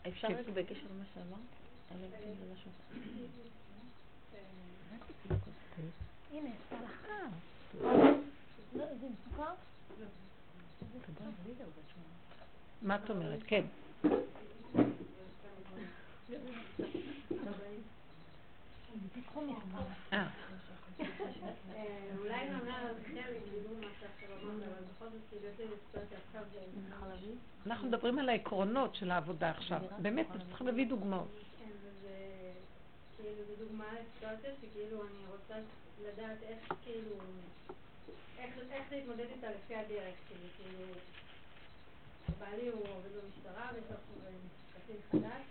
אפשר 0.08 0.28
כן. 0.28 0.34
רק 0.34 0.48
בקשר 0.48 0.86
למה 0.94 1.04
שאמרת? 1.14 1.38
לא 2.00 2.06
הנה, 6.32 6.50
סלחה. 6.70 7.28
זה 8.72 9.06
עם 9.06 9.12
סוכר? 9.24 9.52
מה 12.82 12.96
את 12.96 13.10
אומרת? 13.10 13.40
כן. 13.46 13.64
אה. 20.12 20.26
אולי 22.18 22.50
נענה 22.50 22.78
על 22.78 22.94
חלק, 23.06 23.42
מה 23.80 23.86
שעכשיו 24.00 24.28
אמרת, 24.42 24.62
אבל 24.62 24.84
בכל 24.96 25.04
זאת, 25.04 25.20
כאילו 25.30 25.46
יש 25.48 25.58
לי 25.58 25.66
סיטואציה 25.86 26.18
עכשיו 26.28 26.42
חלבי. 27.00 27.34
אנחנו 27.66 27.88
מדברים 27.88 28.18
על 28.18 28.28
העקרונות 28.28 28.94
של 28.94 29.10
העבודה 29.10 29.50
עכשיו. 29.50 29.80
באמת, 29.98 30.26
צריכים 30.48 30.66
להביא 30.66 30.86
דוגמאות. 30.86 31.28
כן, 31.58 31.70
וזה 31.82 32.14
כאילו, 33.16 33.44
זו 33.48 33.64
דוגמה 33.64 33.84
לסיטואציה 33.92 34.50
שכאילו 34.62 35.02
אני 35.02 35.26
רוצה 35.32 35.54
לדעת 36.02 36.42
איך 36.42 36.72
כאילו, 36.84 37.16
איך 38.38 38.92
להתמודד 38.92 39.26
איתה 39.34 39.46
לפי 39.50 39.74
הדרך, 39.74 40.14
כאילו, 40.28 40.48
כאילו, 40.56 40.84
בעלי 42.38 42.68
הוא 42.68 42.80
עובד 42.80 43.10
במשטרה 43.22 43.70
ויש 43.74 43.84
לו 43.90 43.96
קצין 44.74 44.96
חדש, 45.12 45.42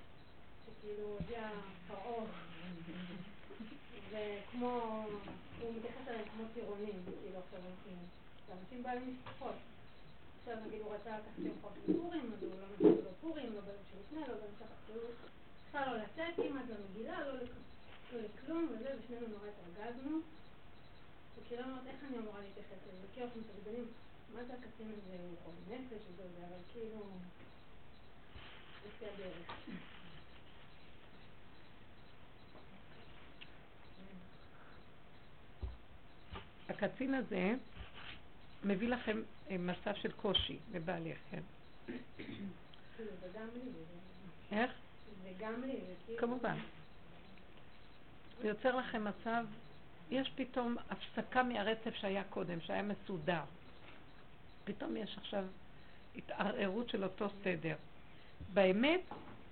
שכאילו 0.66 1.18
הגיע 1.20 1.50
פרעה, 1.88 2.26
וכמו, 4.12 5.06
הוא 5.64 5.74
מתייחס 5.78 6.08
אליהם 6.08 6.26
כמו 6.30 6.44
טירונים, 6.54 6.98
כאילו 7.06 7.40
עכשיו 7.40 7.60
אנשים, 7.60 7.98
אנשים 8.62 8.84
בעלי 8.84 9.06
משפחות. 9.06 9.56
עכשיו 10.40 10.56
נגיד 10.68 10.82
הוא 10.82 10.94
רצה 10.94 11.18
לקחת 11.18 11.40
יום 11.40 11.58
חוק 11.62 11.72
בפורים, 11.88 12.32
אז 12.34 12.44
הוא 12.44 12.52
לא 12.62 12.68
מגיע 12.74 13.04
בפורים, 13.12 13.54
לא 13.56 13.62
ביום 13.62 13.84
שלפני, 13.90 14.22
לא 14.22 14.36
ביום 14.40 14.54
שאחר, 14.60 14.76
כאילו, 14.88 15.08
בכלל 15.68 15.86
לא 15.90 16.04
לצאת 16.04 16.36
כמעט, 16.36 16.66
לא 16.70 16.76
מגילה, 16.90 17.28
לא 17.28 17.34
לכלום 18.14 18.68
וזה, 18.72 18.90
ושנינו 19.00 19.28
נורא 19.28 19.48
התרגזנו. 19.52 20.20
וכאילו 21.38 21.64
אמרת, 21.64 21.88
איך 21.88 21.96
אני 22.08 22.18
אמורה 22.18 22.40
להתייחס 22.40 22.82
לזה? 22.88 23.08
כאילו 23.14 23.26
אנחנו 23.26 23.42
מתרגזנים, 23.42 23.86
מה 24.36 24.44
זה 24.44 24.54
הקצין 24.54 24.92
הזה, 24.98 25.18
הוא 25.30 25.38
חול 25.44 25.54
נפש 25.70 26.04
וזה, 26.16 26.46
אבל 26.48 26.62
כאילו, 26.74 27.00
לפי 28.88 29.06
הדרך. 29.06 29.93
הקצין 36.70 37.14
הזה 37.14 37.54
מביא 38.64 38.90
לכם 38.90 39.22
אה, 39.50 39.58
מצב 39.58 39.96
של 39.96 40.12
קושי 40.12 40.58
לבעלך, 40.74 41.18
כן? 41.32 41.42
איך? 44.52 44.72
כמובן. 46.18 46.58
זה 48.42 48.48
יוצר 48.48 48.76
לכם 48.76 49.04
מצב, 49.04 49.46
יש 50.12 50.32
פתאום 50.36 50.76
הפסקה 50.90 51.44
מהרצף 51.44 51.96
שהיה 51.96 52.24
קודם, 52.24 52.62
שהיה 52.62 52.82
מסודר. 52.82 53.42
פתאום 54.64 54.98
יש 54.98 55.18
עכשיו 55.18 55.44
התערערות 56.16 56.90
של 56.90 57.04
אותו 57.04 57.28
סדר. 57.44 57.76
באמת, 58.54 59.02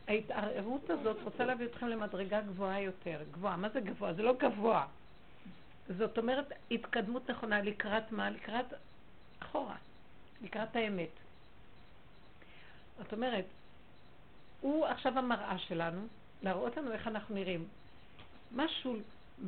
ההתערערות 0.08 0.90
הזאת 0.90 1.18
רוצה 1.24 1.46
להביא 1.46 1.66
אתכם 1.66 1.88
למדרגה 1.88 2.42
גבוהה 2.42 2.82
יותר. 2.82 3.22
גבוהה. 3.32 3.58
מה 3.58 3.70
זה 3.70 3.80
גבוה? 3.80 4.14
זה 4.14 4.24
לא 4.24 4.34
גבוה. 4.34 4.86
זאת 5.88 6.18
אומרת, 6.18 6.52
התקדמות 6.72 7.30
נכונה 7.30 7.62
לקראת 7.62 8.12
מה? 8.12 8.30
לקראת 8.30 8.66
אחורה. 9.40 9.76
לקראת 10.42 10.76
האמת. 10.76 11.10
זאת 12.98 13.14
אומרת, 13.14 13.46
הוא 14.62 14.86
עכשיו 14.86 15.18
המראה 15.18 15.58
שלנו, 15.58 16.08
להראות 16.44 16.78
לנו 16.78 16.92
איך 16.92 17.08
אנחנו 17.08 17.36
נראים. 17.36 17.68
משהו 18.56 18.98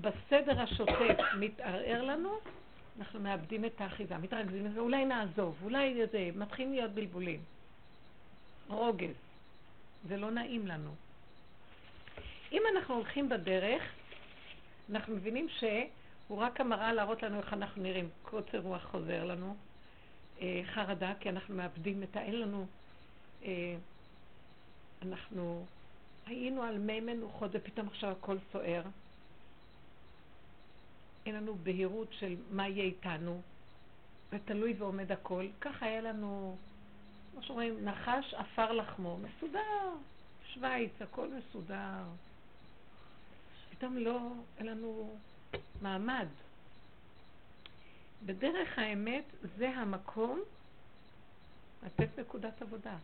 בסדר 0.02 0.62
השוטף 0.62 1.18
מתערער 1.40 2.04
לנו, 2.04 2.38
אנחנו 3.00 3.20
מאבדים 3.20 3.66
את 3.66 3.82
האחיזה, 3.82 4.18
מתרכזים 4.18 4.70
בזה, 4.70 4.80
אולי 4.80 5.06
נעזוב, 5.06 5.58
אולי 5.64 6.02
זה, 6.12 6.30
מתחילים 6.36 6.74
להיות 6.74 6.92
בלבולים. 6.92 7.40
רוגז. 8.68 9.16
זה 10.08 10.18
לא 10.18 10.32
נעים 10.32 10.68
לנו. 10.68 10.96
אם 12.52 12.62
אנחנו 12.76 12.96
הולכים 12.96 13.30
בדרך, 13.30 13.84
אנחנו 14.90 15.16
מבינים 15.16 15.48
שהוא 16.34 16.42
רק 16.42 16.62
המראה 16.62 16.94
להראות 16.94 17.24
לנו 17.24 17.38
איך 17.38 17.54
אנחנו 17.54 17.84
נראים. 17.84 18.10
קוצר 18.24 18.60
רוח 18.60 18.84
חוזר 18.84 19.26
לנו, 19.26 19.56
אה, 20.42 20.62
חרדה, 20.66 21.14
כי 21.20 21.30
אנחנו 21.30 21.56
מאבדים 21.56 22.04
את 22.04 22.16
ה... 22.16 22.22
אין 22.22 22.40
לנו... 22.40 22.66
אה, 23.44 23.76
אנחנו 25.02 25.66
היינו 26.26 26.64
על 26.64 26.78
מי 26.78 27.00
מנוחות 27.00 27.52
ופתאום 27.54 27.88
עכשיו 27.88 28.12
הכל 28.12 28.38
סוער. 28.52 28.82
אין 31.26 31.36
לנו 31.36 31.56
בהירות 31.64 32.08
של 32.12 32.36
מה 32.52 32.68
יהיה 32.68 32.84
איתנו, 32.84 33.42
ותלוי 34.30 34.74
ועומד 34.78 35.12
הכל. 35.12 35.48
ככה 35.62 35.86
היה 35.86 36.02
לנו, 36.02 36.58
כמו 37.32 37.44
שאומרים, 37.44 37.86
נחש 37.86 38.34
עפר 38.34 38.72
לחמו, 38.72 39.18
מסודר, 39.18 39.90
שווייץ, 40.54 41.02
הכל 41.02 41.28
מסודר. 41.28 42.04
פתאום 43.72 43.98
לא, 43.98 44.20
אין 44.58 44.66
לנו 44.66 45.18
מעמד. 45.82 46.28
בדרך 48.26 48.80
האמת 48.80 49.24
זה 49.58 49.70
המקום 49.70 50.42
לתת 51.86 52.20
נקודת 52.20 52.62
עבודה. 52.62 52.96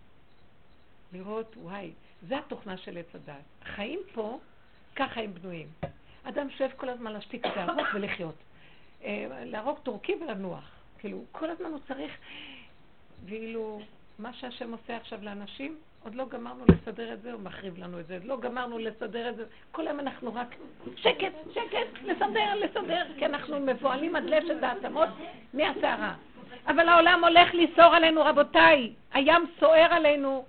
לראות, 1.13 1.57
וואי, 1.57 1.91
זה 2.27 2.37
התוכנה 2.37 2.77
של 2.77 2.97
עץ 2.97 3.15
הדת. 3.15 3.43
החיים 3.61 3.99
פה, 4.13 4.39
ככה 4.95 5.21
הם 5.21 5.33
בנויים. 5.33 5.67
אדם 6.23 6.49
שואף 6.49 6.71
כל 6.77 6.89
הזמן 6.89 7.11
להשתיק 7.11 7.45
את 7.45 7.51
הארוך 7.57 7.87
ולחיות. 7.93 8.35
אה, 9.03 9.43
להרוג 9.45 9.79
טורקי 9.83 10.15
ולנוח. 10.15 10.71
כאילו, 10.99 11.23
כל 11.31 11.49
הזמן 11.49 11.65
הוא 11.65 11.79
צריך, 11.87 12.11
ואילו 13.25 13.81
מה 14.19 14.33
שהשם 14.33 14.71
עושה 14.71 14.97
עכשיו 14.97 15.23
לאנשים, 15.23 15.77
עוד 16.03 16.15
לא 16.15 16.25
גמרנו 16.29 16.65
לסדר 16.67 17.13
את 17.13 17.21
זה, 17.21 17.31
הוא 17.31 17.41
מחריב 17.41 17.77
לנו 17.77 17.99
את 17.99 18.07
זה, 18.07 18.13
עוד 18.13 18.23
לא 18.23 18.39
גמרנו 18.39 18.77
לסדר 18.77 19.29
את 19.29 19.35
זה, 19.35 19.43
כל 19.71 19.87
היום 19.87 19.99
אנחנו 19.99 20.35
רק 20.35 20.55
שקט, 20.95 21.33
שקט, 21.53 22.03
לסדר, 22.03 22.55
לסדר, 22.55 23.05
כי 23.17 23.25
אנחנו 23.25 23.59
מבוהלים 23.59 24.15
עד 24.15 24.23
לשת 24.23 24.63
העצמות 24.63 25.09
מהסערה. 25.53 26.13
אבל 26.67 26.89
העולם 26.89 27.23
הולך 27.23 27.49
לסעור 27.53 27.95
עלינו, 27.95 28.21
רבותיי, 28.25 28.93
הים 29.13 29.45
סוער 29.59 29.93
עלינו, 29.93 30.45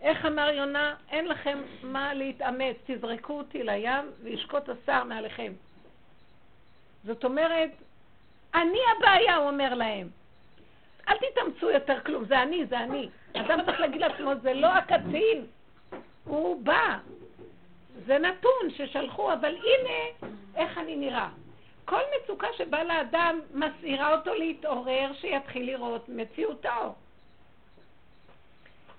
איך 0.00 0.26
אמר 0.26 0.48
יונה? 0.48 0.94
אין 1.10 1.28
לכם 1.28 1.58
מה 1.82 2.14
להתאמץ, 2.14 2.76
תזרקו 2.86 3.32
אותי 3.32 3.62
לים 3.62 4.10
וישקוט 4.22 4.68
השר 4.68 5.04
מעליכם. 5.04 5.52
זאת 7.04 7.24
אומרת, 7.24 7.70
אני 8.54 8.78
הבעיה, 8.96 9.36
הוא 9.36 9.48
אומר 9.48 9.74
להם. 9.74 10.08
אל 11.08 11.14
תתאמצו 11.16 11.70
יותר 11.70 12.00
כלום, 12.00 12.24
זה 12.24 12.42
אני, 12.42 12.66
זה 12.66 12.78
אני. 12.80 13.08
אדם 13.36 13.58
צריך 13.66 13.80
להגיד 13.80 14.00
לעצמו, 14.00 14.30
זה 14.42 14.54
לא 14.54 14.66
הקצין, 14.66 15.46
הוא 16.24 16.64
בא. 16.64 16.98
זה 18.06 18.18
נתון 18.18 18.70
ששלחו, 18.76 19.32
אבל 19.32 19.56
הנה 19.56 20.30
איך 20.56 20.78
אני 20.78 20.96
נראה. 20.96 21.28
כל 21.84 22.00
מצוקה 22.16 22.46
שבאה 22.56 22.84
לאדם 22.84 23.40
מסעירה 23.54 24.16
אותו 24.16 24.34
להתעורר, 24.34 25.10
שיתחיל 25.20 25.66
לראות 25.66 26.08
מציאותו. 26.08 26.94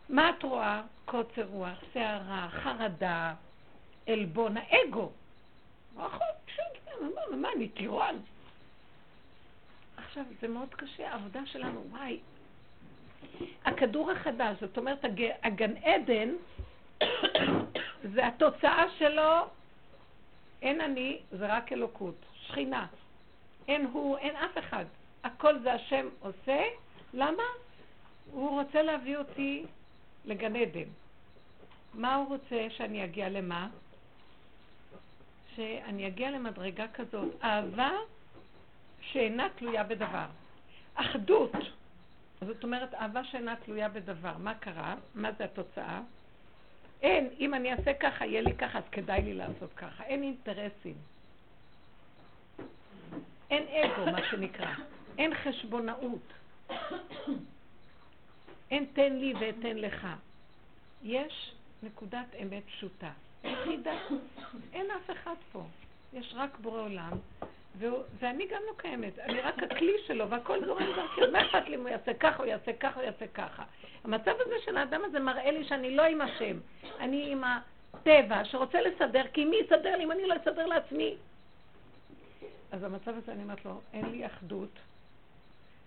מה 0.09 0.29
את 0.29 0.43
רואה? 0.43 0.81
קוצר 1.05 1.43
רוח, 1.43 1.83
שערה, 1.93 2.47
חרדה, 2.51 3.33
עלבון, 4.07 4.57
האגו. 4.57 5.09
מה, 7.31 7.49
אני 7.55 7.67
טירון? 7.69 8.21
עכשיו, 10.17 10.33
זה 10.41 10.47
מאוד 10.47 10.75
קשה, 10.75 11.11
העבודה 11.11 11.45
שלנו, 11.45 11.83
וואי. 11.89 12.19
הכדור 13.65 14.11
החדש, 14.11 14.57
זאת 14.61 14.77
אומרת, 14.77 15.05
הגן 15.43 15.77
עדן, 15.77 16.29
זה 18.13 18.27
התוצאה 18.27 18.85
שלו, 18.97 19.45
אין 20.61 20.81
אני, 20.81 21.19
זה 21.31 21.57
רק 21.57 21.73
אלוקות, 21.73 22.15
שכינה. 22.33 22.87
אין 23.67 23.85
הוא, 23.85 24.17
אין 24.17 24.35
אף 24.35 24.57
אחד. 24.57 24.85
הכל 25.23 25.59
זה 25.59 25.73
השם 25.73 26.07
עושה. 26.19 26.63
למה? 27.13 27.43
הוא 28.31 28.61
רוצה 28.61 28.81
להביא 28.81 29.17
אותי 29.17 29.65
לגן 30.25 30.55
עדן. 30.55 30.89
מה 31.93 32.15
הוא 32.15 32.27
רוצה 32.27 32.67
שאני 32.69 33.03
אגיע 33.03 33.29
למה? 33.29 33.67
שאני 35.55 36.07
אגיע 36.07 36.31
למדרגה 36.31 36.87
כזאת, 36.87 37.43
אהבה 37.43 37.91
שאינה 39.11 39.47
תלויה 39.55 39.83
בדבר. 39.83 40.25
אחדות. 40.95 41.51
זאת 42.41 42.63
אומרת, 42.63 42.93
אהבה 42.93 43.23
שאינה 43.23 43.55
תלויה 43.55 43.89
בדבר. 43.89 44.37
מה 44.37 44.55
קרה? 44.55 44.95
מה 45.15 45.31
זה 45.37 45.43
התוצאה? 45.43 46.01
אין, 47.01 47.29
אם 47.39 47.53
אני 47.53 47.73
אעשה 47.73 47.93
ככה, 47.93 48.25
יהיה 48.25 48.41
לי 48.41 48.53
ככה, 48.53 48.77
אז 48.77 48.83
כדאי 48.91 49.21
לי 49.21 49.33
לעשות 49.33 49.73
ככה. 49.75 50.03
אין 50.03 50.23
אינטרסים. 50.23 50.95
אין 53.51 53.63
אגו, 53.67 54.11
מה 54.11 54.19
שנקרא. 54.31 54.73
אין 55.17 55.31
חשבונאות. 55.35 56.33
אין 58.71 58.85
תן 58.93 59.13
לי 59.13 59.33
ואתן 59.39 59.77
לך. 59.77 60.07
יש 61.03 61.51
נקודת 61.83 62.25
אמת 62.41 62.63
פשוטה. 62.65 63.11
יחידה. 63.43 63.97
אין 64.73 64.85
אף 64.91 65.11
אחד 65.11 65.35
פה. 65.51 65.63
יש 66.13 66.33
רק 66.37 66.57
בורא 66.59 66.81
עולם, 66.81 67.11
ואני 68.19 68.47
גם 68.47 68.61
לא 68.67 68.73
קיימת. 68.77 69.19
אני 69.19 69.41
רק 69.41 69.63
הכלי 69.63 69.93
שלו, 70.07 70.29
והכל 70.29 70.65
זורם 70.65 70.85
דרכי. 70.95 71.21
מה 71.31 71.41
אכפת 71.41 71.69
לי 71.69 71.75
אם 71.75 71.81
הוא 71.81 71.89
יעשה 71.89 72.13
ככה, 72.13 72.37
הוא 72.37 72.45
יעשה 72.45 72.73
ככה, 72.73 72.99
הוא 72.99 73.05
יעשה 73.05 73.27
ככה. 73.27 73.63
המצב 74.03 74.33
הזה 74.45 74.55
של 74.65 74.77
האדם 74.77 75.01
הזה 75.05 75.19
מראה 75.19 75.51
לי 75.51 75.65
שאני 75.65 75.95
לא 75.95 76.03
עם 76.03 76.21
השם. 76.21 76.57
אני 76.99 77.31
עם 77.31 77.43
טבע 78.03 78.45
שרוצה 78.45 78.81
לסדר, 78.81 79.23
כי 79.33 79.45
מי 79.45 79.55
יסדר 79.55 79.97
לי 79.97 80.03
אם 80.03 80.11
אני 80.11 80.27
לא 80.27 80.35
אסדר 80.35 80.65
לעצמי? 80.65 81.15
אז 82.71 82.81
במצב 82.81 83.13
הזה 83.17 83.31
אני 83.31 83.43
אומרת 83.43 83.65
לו, 83.65 83.81
אין 83.93 84.05
לי 84.05 84.25
אחדות, 84.25 84.79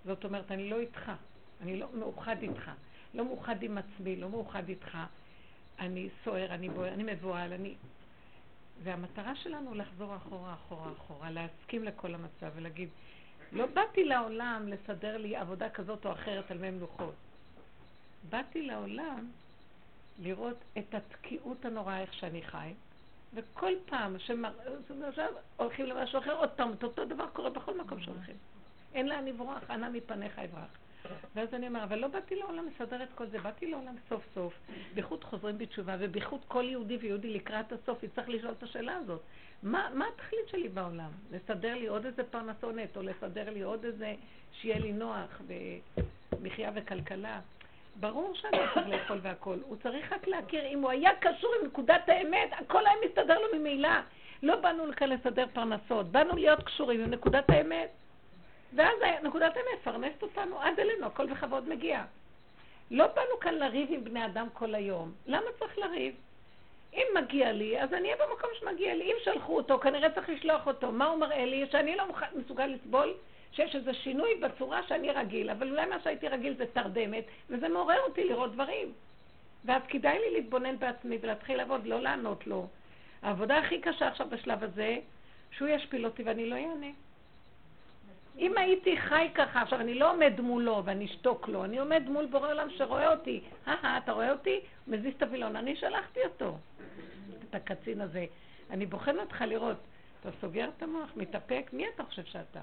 זאת 0.05 0.25
אומרת, 0.25 0.51
אני 0.51 0.71
לא 0.71 0.81
איתך, 0.81 1.13
אני 1.63 1.81
לא 1.81 1.87
מאוחד 1.95 2.37
איתך, 2.43 2.71
לא 3.15 3.25
מאוחד 3.25 3.63
עם 3.63 3.79
עצמי, 3.79 4.17
לא 4.17 4.29
מאוחד 4.29 4.69
איתך, 4.69 4.99
אני 5.79 6.09
סוער, 6.25 6.55
אני 6.55 6.69
בוער, 6.69 6.95
אני 6.95 7.03
מבוהל, 7.13 7.53
אני... 7.53 7.75
והמטרה 8.83 9.37
שלנו 9.37 9.75
לחזור 9.75 10.17
אחורה, 10.17 10.55
אחורה, 10.55 10.93
אחורה, 10.93 11.31
להסכים 11.31 11.85
לכל 11.85 12.15
המצב 12.15 12.51
ולהגיד, 12.55 12.89
לא 13.53 13.67
באתי 13.67 14.05
לעולם 14.05 14.69
לסדר 14.69 15.17
לי 15.17 15.37
עבודה 15.37 15.71
כזאת 15.71 16.07
או 16.07 16.13
אחרת 16.13 16.51
על 16.51 16.59
מי 16.59 16.71
מלוכות. 16.71 17.15
באתי 18.31 18.63
לעולם 18.63 19.31
לראות 20.19 20.57
את 20.79 20.95
התקיעות 20.95 21.65
הנוראה 21.65 22.01
איך 22.01 22.15
שאני 22.15 22.43
חי, 22.43 22.73
וכל 23.35 23.73
פעם 23.87 24.17
עכשיו 24.17 24.37
הולכים 25.57 25.87
למשהו 25.87 26.19
אחר, 26.19 26.37
עוד 26.39 26.51
פעם, 26.51 26.71
אותו 26.83 27.05
דבר 27.05 27.27
קורה 27.33 27.51
בכל 27.51 27.79
מקום 27.79 28.01
שהולכים. 28.01 28.37
אין 28.95 29.09
לאן 29.09 29.25
לברוח, 29.25 29.71
אנא 29.71 29.89
מפניך 29.89 30.39
אברח. 30.39 30.79
ואז 31.35 31.55
אני 31.55 31.69
אומר, 31.69 31.85
אבל 31.85 31.99
לא 31.99 32.09
באתי 32.09 32.37
לעולם 32.37 32.67
לסדר 32.67 33.03
את 33.03 33.09
כל 33.15 33.27
זה, 33.27 33.39
באתי 33.39 33.67
לעולם 33.67 33.95
סוף 34.09 34.23
סוף, 34.35 34.55
בייחוד 34.95 35.25
חוזרים 35.25 35.59
בתשובה, 35.59 35.97
ובייחוד 35.99 36.41
כל 36.49 36.65
יהודי 36.65 36.97
ויהודי 36.97 37.35
לקראת 37.35 37.73
הסוף 37.73 38.03
יצטרך 38.03 38.29
לשאול 38.29 38.53
את 38.59 38.63
השאלה 38.63 38.97
הזאת. 38.97 39.21
מה, 39.63 39.89
מה 39.95 40.05
התכלית 40.15 40.49
שלי 40.49 40.69
בעולם? 40.69 41.11
לסדר 41.31 41.75
לי 41.75 41.87
עוד 41.87 42.07
איזה 42.07 42.25
פרנסונת, 42.25 42.97
או 42.97 43.03
לסדר 43.03 43.51
לי 43.51 43.63
עוד 43.63 43.85
איזה, 43.85 44.15
שיהיה 44.53 44.79
לי 44.79 44.93
נוח, 44.93 45.43
ומחיה 46.33 46.71
וכלכלה. 46.75 47.41
ברור 48.01 48.35
שאני 48.35 48.59
צריך 48.75 48.89
לאכול 48.89 49.19
והכול. 49.23 49.59
הוא 49.67 49.77
צריך 49.83 50.13
רק 50.13 50.27
להכיר, 50.27 50.67
אם 50.67 50.83
הוא 50.83 50.91
היה 50.91 51.11
קשור 51.21 51.51
עם 51.61 51.67
נקודת 51.67 52.09
האמת, 52.09 52.51
הכל 52.53 52.87
היה 52.87 52.97
מסתדר 53.09 53.39
לו 53.39 53.59
ממילא. 53.59 53.89
לא 54.43 54.57
באנו 54.57 54.87
לכאן 54.87 55.09
לסדר 55.09 55.47
פרנסות, 55.53 56.07
באנו 56.07 56.37
להיות 56.37 56.63
קשורים 56.63 57.01
עם 57.01 57.11
נקודת 57.11 57.51
האמת. 57.51 57.91
ואז 58.75 58.95
נקודת 59.23 59.57
האמת 59.57 59.81
מפרנסת 59.81 60.23
אותנו 60.23 60.61
עד 60.61 60.81
אלינו, 60.81 61.07
הכל 61.07 61.27
בכבוד 61.27 61.69
מגיע. 61.69 62.05
לא 62.91 63.07
באנו 63.07 63.41
כאן 63.41 63.55
לריב 63.55 63.89
עם 63.93 64.05
בני 64.05 64.27
אדם 64.27 64.47
כל 64.53 64.75
היום. 64.75 65.13
למה 65.27 65.47
צריך 65.59 65.79
לריב? 65.79 66.15
אם 66.95 67.07
מגיע 67.15 67.53
לי, 67.53 67.81
אז 67.81 67.95
אני 67.95 68.13
אהיה 68.13 68.27
במקום 68.27 68.51
שמגיע 68.61 68.95
לי. 68.95 69.05
אם 69.05 69.17
שלחו 69.25 69.57
אותו, 69.57 69.79
כנראה 69.79 70.11
צריך 70.11 70.29
לשלוח 70.29 70.67
אותו. 70.67 70.93
מה 70.93 71.07
הוא 71.07 71.21
מראה 71.21 71.45
לי? 71.45 71.67
שאני 71.71 71.97
לא 71.97 72.05
מסוגל 72.35 72.67
לסבול 72.67 73.15
שיש 73.53 73.77
איזה 73.77 73.95
שינוי 73.95 74.35
בצורה 74.35 74.83
שאני 74.83 75.11
רגיל, 75.11 75.51
אבל 75.51 75.71
אולי 75.71 75.87
מה 75.87 76.01
שהייתי 76.01 76.29
רגיל 76.29 76.55
זה 76.57 76.65
תרדמת, 76.67 77.25
וזה 77.51 77.69
מעורר 77.69 78.01
אותי 78.01 78.25
לראות 78.25 78.53
דברים. 78.53 78.93
ואז 79.65 79.83
כדאי 79.89 80.19
לי 80.19 80.31
להתבונן 80.31 80.79
בעצמי 80.79 81.19
ולהתחיל 81.21 81.57
לעבוד, 81.57 81.87
לא 81.87 82.01
לענות 82.01 82.47
לו. 82.47 82.67
העבודה 83.23 83.59
הכי 83.59 83.81
קשה 83.81 84.09
עכשיו 84.09 84.27
בשלב 84.31 84.65
הזה, 84.65 84.97
שהוא 85.51 85.69
ישפיל 85.69 86.05
אותי 86.05 86.23
ואני 86.23 86.51
לא 86.51 86.57
אענה. 86.57 86.91
אם 88.39 88.59
הייתי 88.59 88.97
חי 88.97 89.29
ככה, 89.35 89.63
עכשיו 89.63 89.81
אני 89.81 89.95
לא 89.95 90.13
עומד 90.13 90.41
מולו 90.41 90.83
ואני 90.85 91.05
אשתוק 91.05 91.49
לו, 91.49 91.65
אני 91.65 91.79
עומד 91.79 92.03
מול 92.09 92.27
בורא 92.27 92.49
עולם 92.49 92.69
שרואה 92.71 93.13
אותי. 93.13 93.41
אה, 93.69 93.99
אתה 93.99 94.13
רואה 94.13 94.33
אותי? 94.33 94.61
מזיז 94.87 95.15
את 95.17 95.23
הווילון, 95.23 95.57
אני 95.57 95.77
שלחתי 95.77 96.21
אותו. 96.25 96.59
את 97.49 97.55
הקצין 97.55 98.01
הזה. 98.01 98.27
אני 98.71 98.87
בוחן 98.87 99.19
אותך 99.19 99.41
לראות. 99.41 99.77
אתה 100.21 100.29
סוגר 100.41 100.69
את 100.77 100.83
המוח, 100.83 101.11
מתאפק, 101.17 101.71
מי 101.73 101.89
אתה 101.95 102.05
חושב 102.05 102.25
שאתה? 102.25 102.61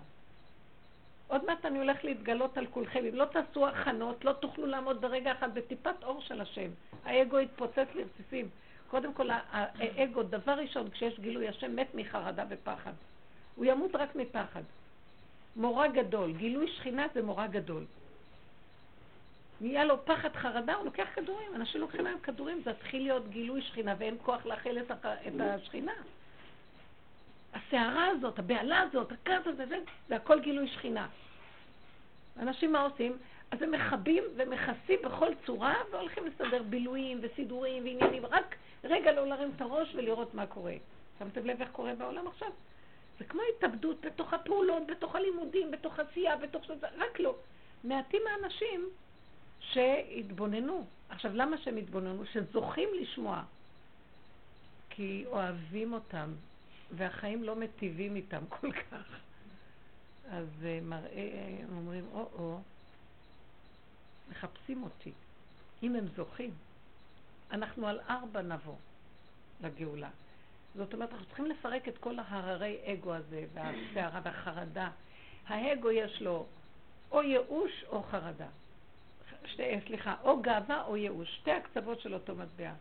עוד 1.28 1.46
מעט 1.46 1.66
אני 1.66 1.80
הולך 1.80 2.04
להתגלות 2.04 2.58
על 2.58 2.66
כולכם. 2.66 3.06
אם 3.10 3.16
לא 3.16 3.26
תעשו 3.26 3.68
הכנות, 3.68 4.26
לא 4.26 4.32
תוכלו 4.32 4.66
לעמוד 4.66 5.02
ברגע 5.02 5.32
אחד 5.32 5.54
בטיפת 5.54 6.04
אור 6.04 6.22
של 6.22 6.42
השם. 6.42 6.70
האגו 7.06 7.40
יתפוצץ 7.40 7.88
לרסיסים. 7.96 8.50
קודם 8.88 9.14
כל, 9.14 9.30
האגו, 9.52 10.24
דבר 10.24 10.52
ראשון, 10.52 10.90
כשיש 10.90 11.20
גילוי 11.20 11.48
השם, 11.48 11.76
מת 11.76 11.96
מחרדה 11.96 12.44
ופחד. 12.50 12.94
הוא 13.56 13.66
ימות 13.66 13.96
רק 13.96 14.16
מפחד. 14.16 14.62
מורא 15.56 15.88
גדול. 15.88 16.34
גילוי 16.34 16.68
שכינה 16.68 17.08
זה 17.14 17.22
מורא 17.22 17.48
גדול. 17.48 17.86
נהיה 19.62 19.86
לו 19.86 20.06
פחד 20.06 20.36
חרדה, 20.36 20.74
הוא 20.76 20.86
לוקח 20.86 21.08
כדורים. 21.16 21.56
אנשים 21.56 21.82
לוקחים 21.82 22.04
להם 22.04 22.20
כדורים, 22.20 22.62
זה 22.66 22.72
התחיל 22.72 23.04
להיות 23.04 23.30
גילוי 23.30 23.62
שכינה, 23.62 23.96
ואין 23.98 24.18
כוח 24.24 24.46
להכיל 24.46 24.80
את, 24.80 24.92
את 24.92 25.34
השכינה. 25.40 25.94
הסערה 27.54 28.08
הזאת, 28.08 28.40
הבהלה 28.40 28.80
הזאת, 28.82 29.12
הכעס 29.12 29.48
הזה, 29.48 29.66
זה, 29.66 29.78
זה 30.08 30.16
הכל 30.16 30.40
גילוי 30.40 30.68
שכינה. 30.68 31.08
אנשים 32.40 32.72
מה 32.72 32.82
עושים? 32.82 33.18
אז 33.52 33.62
הם 33.62 33.72
מכבים 33.72 34.24
ומכסים 34.36 35.00
בכל 35.04 35.32
צורה 35.46 35.76
והולכים 35.92 36.24
לסדר 36.26 36.64
בילויים 36.64 37.20
וסידורים 37.22 37.84
ועניינים, 37.84 38.26
רק 38.26 38.56
רגע 38.84 39.12
לא 39.12 39.28
להרים 39.28 39.52
את 39.56 39.62
הראש 39.62 39.96
ולראות 39.96 40.34
מה 40.34 40.46
קורה. 40.48 40.74
שמתם 41.20 41.46
לב 41.46 41.62
איך 41.62 41.70
קורה 41.72 41.96
בעולם 41.96 42.28
עכשיו? 42.28 42.50
זה 43.20 43.26
כמו 43.26 43.42
התאבדות 43.58 44.06
בתוך 44.06 44.34
הפעולות, 44.34 44.84
בתוך 44.88 45.16
הלימודים, 45.16 45.72
בתוך 45.72 46.00
עשייה, 46.00 46.38
בתוך 46.38 46.64
שזה, 46.64 46.88
רק 46.98 47.20
לא. 47.20 47.36
מעטים 47.84 48.22
האנשים 48.28 48.90
שהתבוננו. 49.60 50.86
עכשיו, 51.10 51.32
למה 51.34 51.58
שהם 51.58 51.78
התבוננו? 51.78 52.26
שזוכים 52.26 52.90
לשמוע. 52.94 53.44
כי 54.90 55.24
אוהבים 55.28 55.94
אותם, 55.94 56.34
והחיים 56.92 57.44
לא 57.44 57.56
מטיבים 57.56 58.16
איתם 58.16 58.44
כל 58.60 58.72
כך. 58.72 59.20
אז 60.30 60.48
אה, 60.64 60.80
מראה, 60.82 61.58
הם 61.64 61.78
אומרים, 61.78 62.06
או-או, 62.14 62.60
מחפשים 64.30 64.84
אותי. 64.84 65.12
אם 65.84 65.96
הם 65.96 66.08
זוכים, 66.16 66.52
אנחנו 67.52 67.88
על 67.88 68.00
ארבע 68.10 68.42
נבוא 68.42 68.76
לגאולה. 69.62 70.10
זאת 70.76 70.94
אומרת, 70.94 71.12
אנחנו 71.12 71.26
צריכים 71.26 71.46
לפרק 71.46 71.88
את 71.88 71.98
כל 71.98 72.20
ההררי 72.20 72.78
אגו 72.86 73.14
הזה, 73.14 73.46
והסערה 73.54 74.20
והחרדה. 74.24 74.90
האגו 75.48 75.92
יש 75.92 76.22
לו 76.22 76.46
או 77.12 77.24
ייאוש 77.24 77.86
או 77.90 78.04
חרדה. 78.04 78.48
שתי, 79.46 79.64
סליחה, 79.88 80.16
או 80.24 80.42
גאווה 80.42 80.84
או 80.88 80.98
ייאוש. 80.98 81.36
שתי 81.36 81.52
הקצוות 81.52 82.02
של 82.02 82.14
אותו 82.14 82.36
מטבע. 82.36 82.72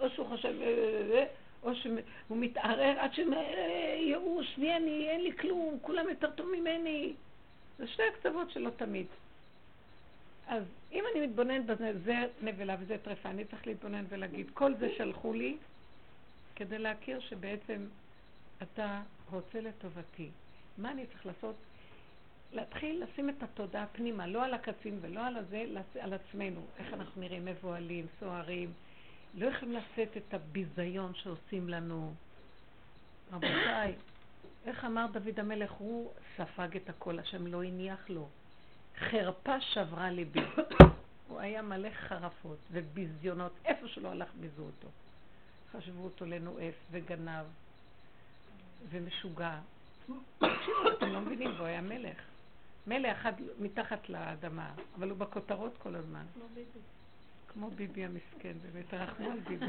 או 0.00 0.10
שהוא 0.10 0.28
חושב, 0.28 0.54
אה, 0.60 0.66
אה, 0.66 1.18
אה, 1.18 1.24
או 1.62 1.74
שהוא 1.74 2.38
מתערער 2.38 2.98
עד 2.98 3.10
שייאוש, 3.14 4.58
מי 4.58 4.76
אני, 4.76 5.10
אין 5.10 5.20
לי 5.20 5.32
כלום, 5.36 5.78
כולם 5.82 6.08
יותר 6.08 6.30
טוב 6.30 6.46
ממני. 6.58 7.12
זה 7.78 7.86
שתי 7.86 8.02
הקצוות 8.02 8.50
שלו 8.50 8.70
תמיד. 8.70 9.06
אז 10.48 10.62
אם 10.92 11.04
אני 11.12 11.26
מתבוננת 11.26 11.66
בזה, 11.66 11.92
זה 12.04 12.14
נבלה 12.42 12.76
וזה 12.80 12.96
טרפה, 12.98 13.30
אני 13.30 13.44
צריך 13.44 13.66
להתבונן 13.66 14.04
ולהגיד, 14.08 14.50
כל 14.54 14.74
זה 14.74 14.88
שלחו 14.96 15.32
לי, 15.32 15.56
כדי 16.56 16.78
להכיר 16.78 17.20
שבעצם 17.20 17.86
אתה 18.62 19.02
רוצה 19.30 19.60
לטובתי. 19.60 20.30
מה 20.78 20.90
אני 20.90 21.06
צריך 21.06 21.26
לעשות? 21.26 21.54
להתחיל 22.52 23.04
לשים 23.04 23.28
את 23.28 23.42
התודעה 23.42 23.86
פנימה, 23.86 24.26
לא 24.26 24.44
על 24.44 24.54
הקצין 24.54 24.98
ולא 25.00 25.26
על 25.26 25.36
הזה, 25.36 25.64
על 26.00 26.12
עצמנו. 26.12 26.60
איך 26.78 26.92
אנחנו 26.92 27.20
נראים 27.20 27.44
מבוהלים, 27.44 28.06
סוערים. 28.20 28.72
לא 29.34 29.46
יכולים 29.46 29.74
לשאת 29.74 30.16
את 30.16 30.34
הביזיון 30.34 31.14
שעושים 31.14 31.68
לנו. 31.68 32.14
רבותיי, 33.32 33.94
איך 34.66 34.84
אמר 34.84 35.06
דוד 35.12 35.40
המלך? 35.40 35.70
הוא 35.70 36.12
ספג 36.36 36.76
את 36.76 36.88
הכל, 36.88 37.18
השם 37.18 37.46
לא 37.46 37.62
הניח 37.62 38.10
לו. 38.10 38.28
חרפה 38.98 39.60
שברה 39.60 40.10
ליבי. 40.10 40.40
הוא 41.28 41.40
היה 41.40 41.62
מלא 41.62 41.90
חרפות 41.90 42.58
וביזיונות, 42.72 43.52
איפה 43.64 43.88
שלא 43.88 44.08
הלך 44.08 44.28
ביזו 44.40 44.62
אותו. 44.62 44.88
חשבו 45.76 46.04
אותו 46.04 46.26
לנואף 46.26 46.74
וגנב 46.90 47.44
ומשוגע. 48.90 49.58
תקשיבו, 50.38 50.88
אתם 50.98 51.12
לא 51.12 51.20
מבינים, 51.20 51.50
הוא 51.58 51.66
היה 51.66 51.80
מלך. 51.80 52.18
מלך 52.86 53.18
אחד 53.18 53.32
מתחת 53.58 54.08
לאדמה, 54.08 54.70
אבל 54.98 55.10
הוא 55.10 55.18
בכותרות 55.18 55.72
כל 55.78 55.94
הזמן. 55.94 56.24
כמו 57.48 57.70
ביבי. 57.70 58.04
המסכן, 58.04 58.52
באמת, 58.72 58.94
רחמו 58.94 59.30
על 59.30 59.40
ביבי. 59.40 59.66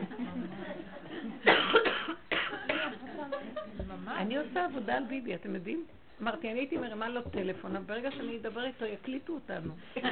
אני 4.08 4.38
עושה 4.38 4.66
עבודה 4.66 4.97
על 4.97 5.03
ביבי, 5.03 5.36
אתם 5.36 5.56
יודעים? 5.56 5.86
אמרתי, 6.22 6.51
אני 6.51 6.60
הייתי 6.60 6.78
מרימה 6.78 7.10
לו 7.10 7.22
טלפון, 7.22 7.76
אבל 7.76 7.86
ברגע 7.86 8.12
שאני 8.12 8.38
אדבר 8.38 8.66
איתו, 8.66 8.86
יקליטו 8.86 9.34
אותנו. 9.34 9.74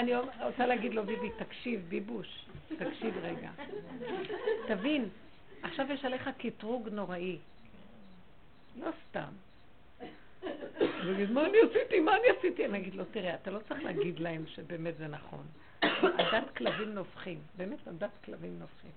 אני 0.00 0.12
רוצה 0.44 0.66
להגיד 0.66 0.94
לו, 0.94 1.04
ביבי, 1.04 1.30
תקשיב, 1.38 1.80
ביבוש, 1.88 2.46
תקשיב 2.78 3.14
רגע. 3.22 3.50
תבין, 4.68 5.08
עכשיו 5.62 5.86
יש 5.92 6.04
עליך 6.04 6.30
קטרוג 6.38 6.88
נוראי. 6.88 7.38
לא 8.80 8.90
סתם. 9.08 9.32
הוא 11.02 11.12
יגיד, 11.12 11.30
מה 11.30 11.46
אני 11.46 11.58
עשיתי? 11.70 12.00
מה 12.00 12.16
אני 12.16 12.38
עשיתי? 12.38 12.66
אני 12.66 12.78
אגיד 12.78 12.94
לו, 12.94 13.04
תראה, 13.04 13.34
אתה 13.34 13.50
לא 13.50 13.58
צריך 13.68 13.82
להגיד 13.82 14.18
להם 14.18 14.44
שבאמת 14.46 14.96
זה 14.98 15.06
נכון. 15.06 15.46
עדת 15.82 16.56
כלבים 16.56 16.94
נובחים, 16.94 17.38
באמת 17.56 17.88
עדת 17.88 18.10
כלבים 18.24 18.58
נובחים. 18.58 18.90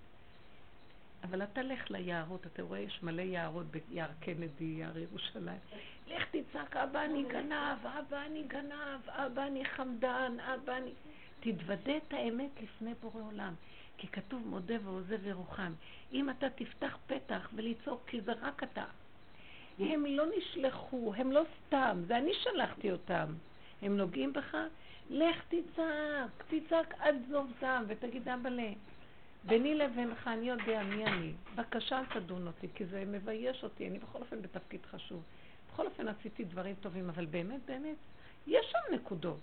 אבל 1.23 1.43
אתה 1.43 1.61
לך 1.61 1.91
ליערות, 1.91 2.45
אתה 2.45 2.63
רואה, 2.63 2.79
יש 2.79 2.99
מלא 3.03 3.21
יערות 3.21 3.65
ביער 3.65 4.09
קנדי, 4.19 4.63
יער 4.63 4.97
ירושלים. 4.97 5.59
לך 6.07 6.23
תצעק, 6.31 6.75
אבא 6.75 7.05
אני 7.05 7.23
גנב, 7.23 7.85
אבא 7.85 8.25
אני 8.25 8.43
גנב, 8.43 9.09
אבא 9.09 9.47
אני 9.47 9.65
חמדן, 9.65 10.37
אבא 10.39 10.77
אני... 10.77 10.91
תתוודה 11.45 11.97
את 11.97 12.13
האמת 12.13 12.49
לפני 12.63 12.93
בורא 13.01 13.23
עולם. 13.23 13.53
כי 13.97 14.07
כתוב 14.07 14.47
מודה 14.47 14.75
ועוזב 14.83 15.25
ירוחם. 15.25 15.73
אם 16.13 16.29
אתה 16.29 16.49
תפתח 16.49 16.97
פתח 17.07 17.49
ולצעוק, 17.55 18.03
כי 18.07 18.21
זה 18.21 18.31
רק 18.41 18.63
אתה. 18.63 18.85
הם 19.79 20.05
לא 20.05 20.25
נשלחו, 20.37 21.13
הם 21.17 21.31
לא 21.31 21.41
סתם, 21.67 22.01
זה 22.07 22.17
אני 22.17 22.31
שלחתי 22.33 22.91
אותם. 22.91 23.33
הם 23.81 23.97
נוגעים 23.97 24.33
בך, 24.33 24.57
לך 25.09 25.43
תצעק, 25.47 26.43
תצעק 26.49 26.93
עד 26.99 27.15
זובתם 27.29 27.83
ותגיד 27.87 28.29
אבאלה. 28.29 28.71
ביני 29.43 29.75
לבינך, 29.75 30.27
אני 30.27 30.49
יודע 30.49 30.83
מי 30.83 31.05
אני. 31.05 31.33
בבקשה 31.55 31.99
אל 31.99 32.05
תדון 32.05 32.47
אותי, 32.47 32.67
כי 32.75 32.85
זה 32.85 33.03
מבייש 33.07 33.63
אותי, 33.63 33.87
אני 33.87 33.99
בכל 33.99 34.19
אופן 34.19 34.41
בתפקיד 34.41 34.85
חשוב. 34.85 35.23
בכל 35.71 35.85
אופן 35.85 36.07
עשיתי 36.07 36.43
דברים 36.43 36.75
טובים, 36.81 37.09
אבל 37.09 37.25
באמת, 37.25 37.59
באמת, 37.65 37.95
יש 38.47 38.65
שם 38.71 38.95
נקודות. 38.95 39.39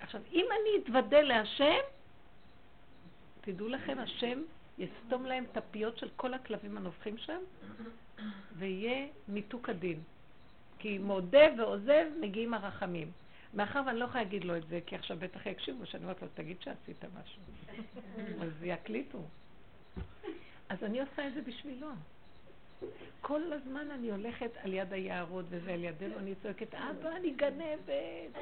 עכשיו, 0.00 0.20
אם 0.32 0.46
אני 0.60 0.82
אתוודה 0.82 1.20
להשם, 1.20 1.78
תדעו 3.40 3.68
לכם, 3.68 3.98
השם 3.98 4.42
יסתום 4.78 5.26
להם 5.26 5.44
את 5.52 5.56
הפיות 5.56 5.98
של 5.98 6.08
כל 6.16 6.34
הכלבים 6.34 6.76
הנובחים 6.76 7.18
שם, 7.18 7.38
ויהיה 8.58 9.06
מיתוק 9.28 9.68
הדין. 9.68 10.00
כי 10.78 10.98
מודה 10.98 11.46
ועוזב 11.58 12.06
מגיעים 12.20 12.54
הרחמים. 12.54 13.10
מאחר 13.54 13.82
ואני 13.86 13.98
לא 13.98 14.04
יכולה 14.04 14.24
להגיד 14.24 14.44
לו 14.44 14.56
את 14.56 14.68
זה, 14.68 14.80
כי 14.86 14.96
עכשיו 14.96 15.16
בטח 15.20 15.46
יקשיבו, 15.46 15.86
שאני 15.86 16.02
אומרת 16.02 16.22
לו, 16.22 16.28
תגיד 16.34 16.56
שעשית 16.60 17.04
משהו. 17.04 17.42
אז 18.42 18.62
יקליטו. 18.62 19.22
אז 20.68 20.84
אני 20.84 21.00
עושה 21.00 21.28
את 21.28 21.34
זה 21.34 21.42
בשבילו. 21.42 21.88
כל 23.20 23.52
הזמן 23.52 23.90
אני 23.90 24.10
הולכת 24.10 24.50
על 24.64 24.72
יד 24.72 24.92
היערות 24.92 25.44
וזה 25.48 25.72
על 25.72 25.84
ידינו, 25.84 26.18
אני 26.18 26.34
צועקת, 26.42 26.74
אבא, 26.74 27.16
אני 27.16 27.30
גנבת, 27.30 28.38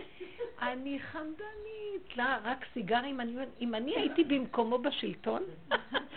אני 0.63 1.01
חמדנית. 1.01 2.17
לא, 2.17 2.25
רק 2.45 2.65
סיגרים, 2.75 3.21
אני, 3.21 3.37
אם 3.61 3.75
אני 3.75 3.97
הייתי 3.97 4.25
במקומו 4.25 4.79
בשלטון, 4.79 5.43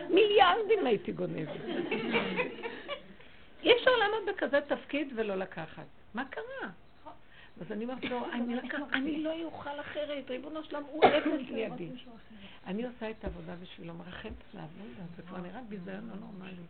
מיליארדים 0.09 0.85
הייתי 0.85 1.11
גונבת. 1.11 1.61
אי 3.63 3.73
אפשר 3.73 3.91
לעמוד 3.99 4.29
בכזה 4.29 4.59
תפקיד 4.61 5.13
ולא 5.15 5.35
לקחת. 5.35 5.85
מה 6.13 6.25
קרה? 6.25 6.69
אז 7.61 7.71
אני 7.71 7.83
אומרת 7.83 8.03
לו, 8.03 8.31
אני, 8.31 8.55
לק... 8.55 8.75
אני 8.93 9.23
לא 9.23 9.43
אוכל 9.43 9.79
אחרת, 9.79 10.29
ריבונו 10.29 10.63
שלם, 10.63 10.83
הוא 10.83 11.03
אפס 11.05 11.49
לידי. 11.49 11.89
אני 12.67 12.85
עושה 12.85 13.09
את 13.09 13.23
העבודה 13.23 13.55
בשבילו, 13.55 13.93
מרחמת 13.93 14.33
לא 14.53 14.59
יודעת, 14.59 15.07
זה 15.15 15.21
כבר 15.21 15.37
נראה 15.37 15.61
ביזיון 15.69 16.09
לא 16.09 16.15
נורמלי. 16.15 16.63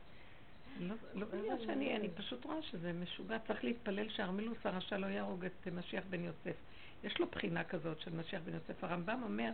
לא, 0.79 0.95
לא 1.13 1.25
בגלל 1.25 1.65
שאני, 1.65 1.95
אני 1.95 2.09
פשוט 2.09 2.45
רואה 2.45 2.61
שזה 2.61 2.93
משוגע, 2.93 3.39
צריך 3.47 3.63
להתפלל 3.63 4.09
שארמילוס 4.09 4.57
הרשע 4.63 4.97
לא 4.97 5.07
יהרוג 5.07 5.45
את 5.45 5.67
משיח 5.73 6.03
בן 6.09 6.23
יוסף. 6.23 6.55
יש 7.03 7.19
לו 7.19 7.25
בחינה 7.25 7.63
כזאת 7.63 7.99
של 7.99 8.15
משיח 8.15 8.41
בן 8.45 8.53
יוסף. 8.53 8.83
הרמב"ם 8.83 9.21
אומר 9.23 9.51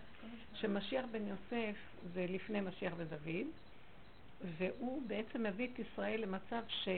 שמשיח 0.54 1.06
בן 1.12 1.28
יוסף 1.28 1.76
זה 2.14 2.26
לפני 2.30 2.62
משיח 2.62 2.94
ודוד, 2.98 3.48
והוא 4.58 5.02
בעצם 5.08 5.44
מביא 5.44 5.68
את 5.74 5.80
ישראל 5.80 6.22
למצב 6.22 6.62
ש... 6.68 6.90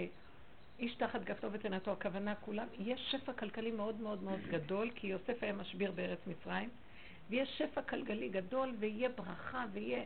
איש 0.79 0.95
תחת 0.95 1.23
גפנו 1.23 1.51
ותנתו, 1.51 1.91
הכוונה 1.91 2.35
כולם, 2.35 2.67
יש 2.79 3.11
שפע 3.11 3.33
כלכלי 3.33 3.71
מאוד 3.71 4.01
מאוד 4.01 4.23
מאוד 4.23 4.39
גדול, 4.49 4.91
כי 4.95 5.07
יוסף 5.07 5.43
היה 5.43 5.53
משביר 5.53 5.91
בארץ 5.91 6.19
מצרים, 6.27 6.69
ויש 7.29 7.57
שפע 7.57 7.81
כלכלי 7.81 8.29
גדול, 8.29 8.73
ויהיה 8.79 9.09
ברכה, 9.09 9.65
ויהיה... 9.71 10.03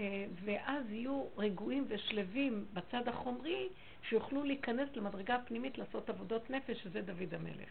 אה, 0.00 0.24
ואז 0.44 0.90
יהיו 0.90 1.24
רגועים 1.38 1.84
ושלווים 1.88 2.64
בצד 2.72 3.08
החומרי, 3.08 3.68
שיוכלו 4.08 4.44
להיכנס 4.44 4.88
למדרגה 4.94 5.34
הפנימית 5.34 5.78
לעשות 5.78 6.10
עבודות 6.10 6.50
נפש, 6.50 6.82
שזה 6.82 7.02
דוד 7.02 7.34
המלך. 7.34 7.68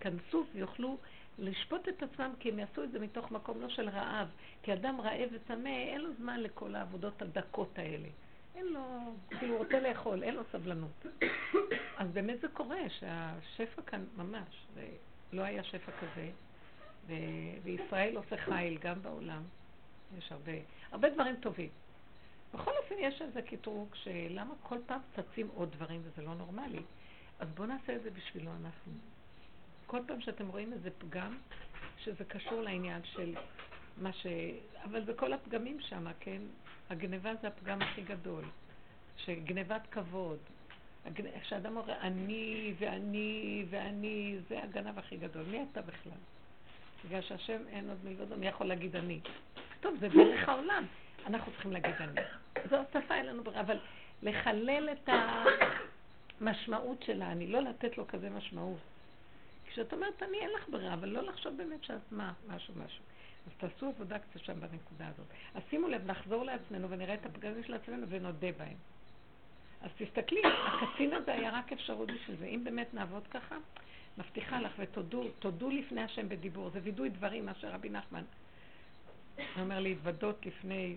כנסו 0.00 0.44
ויוכלו 0.54 0.98
לשפוט 1.38 1.88
את 1.88 2.02
עצמם, 2.02 2.32
כי 2.40 2.48
הם 2.48 2.58
יעשו 2.58 2.84
את 2.84 2.92
זה 2.92 2.98
מתוך 2.98 3.30
מקום 3.30 3.60
לא 3.60 3.68
של 3.68 3.88
רעב. 3.88 4.28
כי 4.62 4.72
אדם 4.72 5.00
רעב 5.00 5.28
וטמא, 5.32 5.68
אין 5.68 6.00
לו 6.00 6.08
זמן 6.18 6.40
לכל 6.40 6.74
העבודות 6.74 7.22
הדקות 7.22 7.78
האלה. 7.78 8.08
אין 8.54 8.66
לו, 8.66 9.14
כאילו 9.38 9.54
הוא 9.54 9.64
רוצה 9.64 9.80
לאכול, 9.80 10.22
אין 10.22 10.34
לו 10.34 10.42
סבלנות. 10.52 11.06
אז 11.98 12.08
באמת 12.12 12.40
זה 12.40 12.48
קורה, 12.48 12.80
שהשפע 12.88 13.82
כאן 13.82 14.04
ממש, 14.16 14.66
לא 15.32 15.42
היה 15.42 15.64
שפע 15.64 15.92
כזה, 15.92 16.30
וישראל 17.62 18.16
עושה 18.16 18.36
חיל 18.36 18.78
גם 18.78 19.02
בעולם. 19.02 19.42
יש 20.18 20.32
הרבה, 20.32 20.52
הרבה 20.92 21.10
דברים 21.10 21.36
טובים. 21.36 21.68
בכל 22.54 22.70
אופן 22.82 22.94
יש 22.98 23.22
איזה 23.22 23.42
קטרוג 23.42 23.94
שלמה 23.94 24.54
כל 24.62 24.78
פעם 24.86 25.00
צצים 25.16 25.48
עוד 25.54 25.72
דברים 25.72 26.00
וזה 26.04 26.22
לא 26.22 26.34
נורמלי. 26.34 26.82
אז 27.38 27.48
בואו 27.54 27.68
נעשה 27.68 27.96
את 27.96 28.02
זה 28.02 28.10
בשבילו 28.10 28.50
אנחנו. 28.60 28.92
כל 29.86 30.00
פעם 30.06 30.20
שאתם 30.20 30.48
רואים 30.48 30.72
איזה 30.72 30.90
פגם, 30.98 31.38
שזה 31.98 32.24
קשור 32.24 32.62
לעניין 32.62 33.00
של 33.04 33.34
מה 33.96 34.12
ש... 34.12 34.26
אבל 34.84 35.04
זה 35.04 35.14
כל 35.14 35.32
הפגמים 35.32 35.80
שם, 35.80 36.06
כן? 36.20 36.42
הגניבה 36.90 37.34
זה 37.42 37.48
הפגם 37.48 37.82
הכי 37.82 38.02
גדול. 38.02 38.44
שגניבת 39.16 39.82
כבוד. 39.90 40.38
כשאדם 41.42 41.76
אומר 41.76 42.00
אני 42.00 42.74
ואני 42.78 43.64
ואני, 43.70 44.38
זה 44.48 44.62
הגנב 44.62 44.98
הכי 44.98 45.16
גדול. 45.16 45.42
מי 45.42 45.64
אתה 45.72 45.82
בכלל? 45.82 46.12
בגלל 47.04 47.22
שהשם 47.22 47.62
אין 47.68 47.88
עוד 47.88 47.98
מלבדו, 48.04 48.36
מי 48.36 48.46
יכול 48.46 48.66
להגיד 48.66 48.96
אני? 48.96 49.20
טוב, 49.80 49.96
זה 50.00 50.08
דרך 50.08 50.48
העולם. 50.48 50.84
אנחנו 51.26 51.52
צריכים 51.52 51.72
להגיד 51.72 51.94
אני. 52.00 52.20
זו 52.70 52.76
השפה, 52.76 53.14
אין 53.14 53.26
לנו 53.26 53.44
ברירה, 53.44 53.60
אבל 53.60 53.78
לחלל 54.22 54.88
את 54.92 55.08
המשמעות 56.40 57.02
של 57.02 57.22
האני, 57.22 57.46
לא 57.46 57.60
לתת 57.60 57.98
לו 57.98 58.06
כזה 58.06 58.30
משמעות. 58.30 58.78
כשאת 59.66 59.92
אומרת 59.92 60.22
אני, 60.22 60.38
אין 60.38 60.50
לך 60.56 60.68
ברירה, 60.68 60.94
אבל 60.94 61.08
לא 61.08 61.22
לחשוב 61.22 61.56
באמת 61.56 61.84
שאת 61.84 62.12
מה, 62.12 62.32
משהו, 62.48 62.74
משהו. 62.84 63.04
אז 63.46 63.52
תעשו 63.58 63.86
עבודה 63.86 64.18
קצת 64.18 64.40
שם 64.44 64.60
בנקודה 64.60 65.08
הזאת. 65.08 65.26
אז 65.54 65.62
שימו 65.70 65.88
לב, 65.88 66.06
נחזור 66.06 66.44
לעצמנו 66.44 66.90
ונראה 66.90 67.14
את 67.14 67.26
הפגמים 67.26 67.64
של 67.64 67.74
עצמנו 67.74 68.08
ונודה 68.08 68.52
בהם. 68.58 68.76
אז 69.82 69.90
תסתכלי, 69.98 70.42
הקצין 70.44 71.12
הזה 71.12 71.32
היה 71.32 71.50
רק 71.50 71.72
אפשרות 71.72 72.10
בשביל 72.10 72.36
זה. 72.36 72.46
אם 72.46 72.64
באמת 72.64 72.94
נעבוד 72.94 73.26
ככה, 73.26 73.56
מבטיחה 74.18 74.60
לך 74.60 74.72
ותודו, 74.78 75.28
תודו 75.38 75.70
לפני 75.70 76.02
השם 76.02 76.28
בדיבור. 76.28 76.70
זה 76.70 76.80
וידוי 76.82 77.08
דברים, 77.08 77.46
מה 77.46 77.54
שרבי 77.54 77.88
נחמן 77.88 78.24
אומר 79.58 79.80
להתוודות 79.80 80.46
לפני 80.46 80.96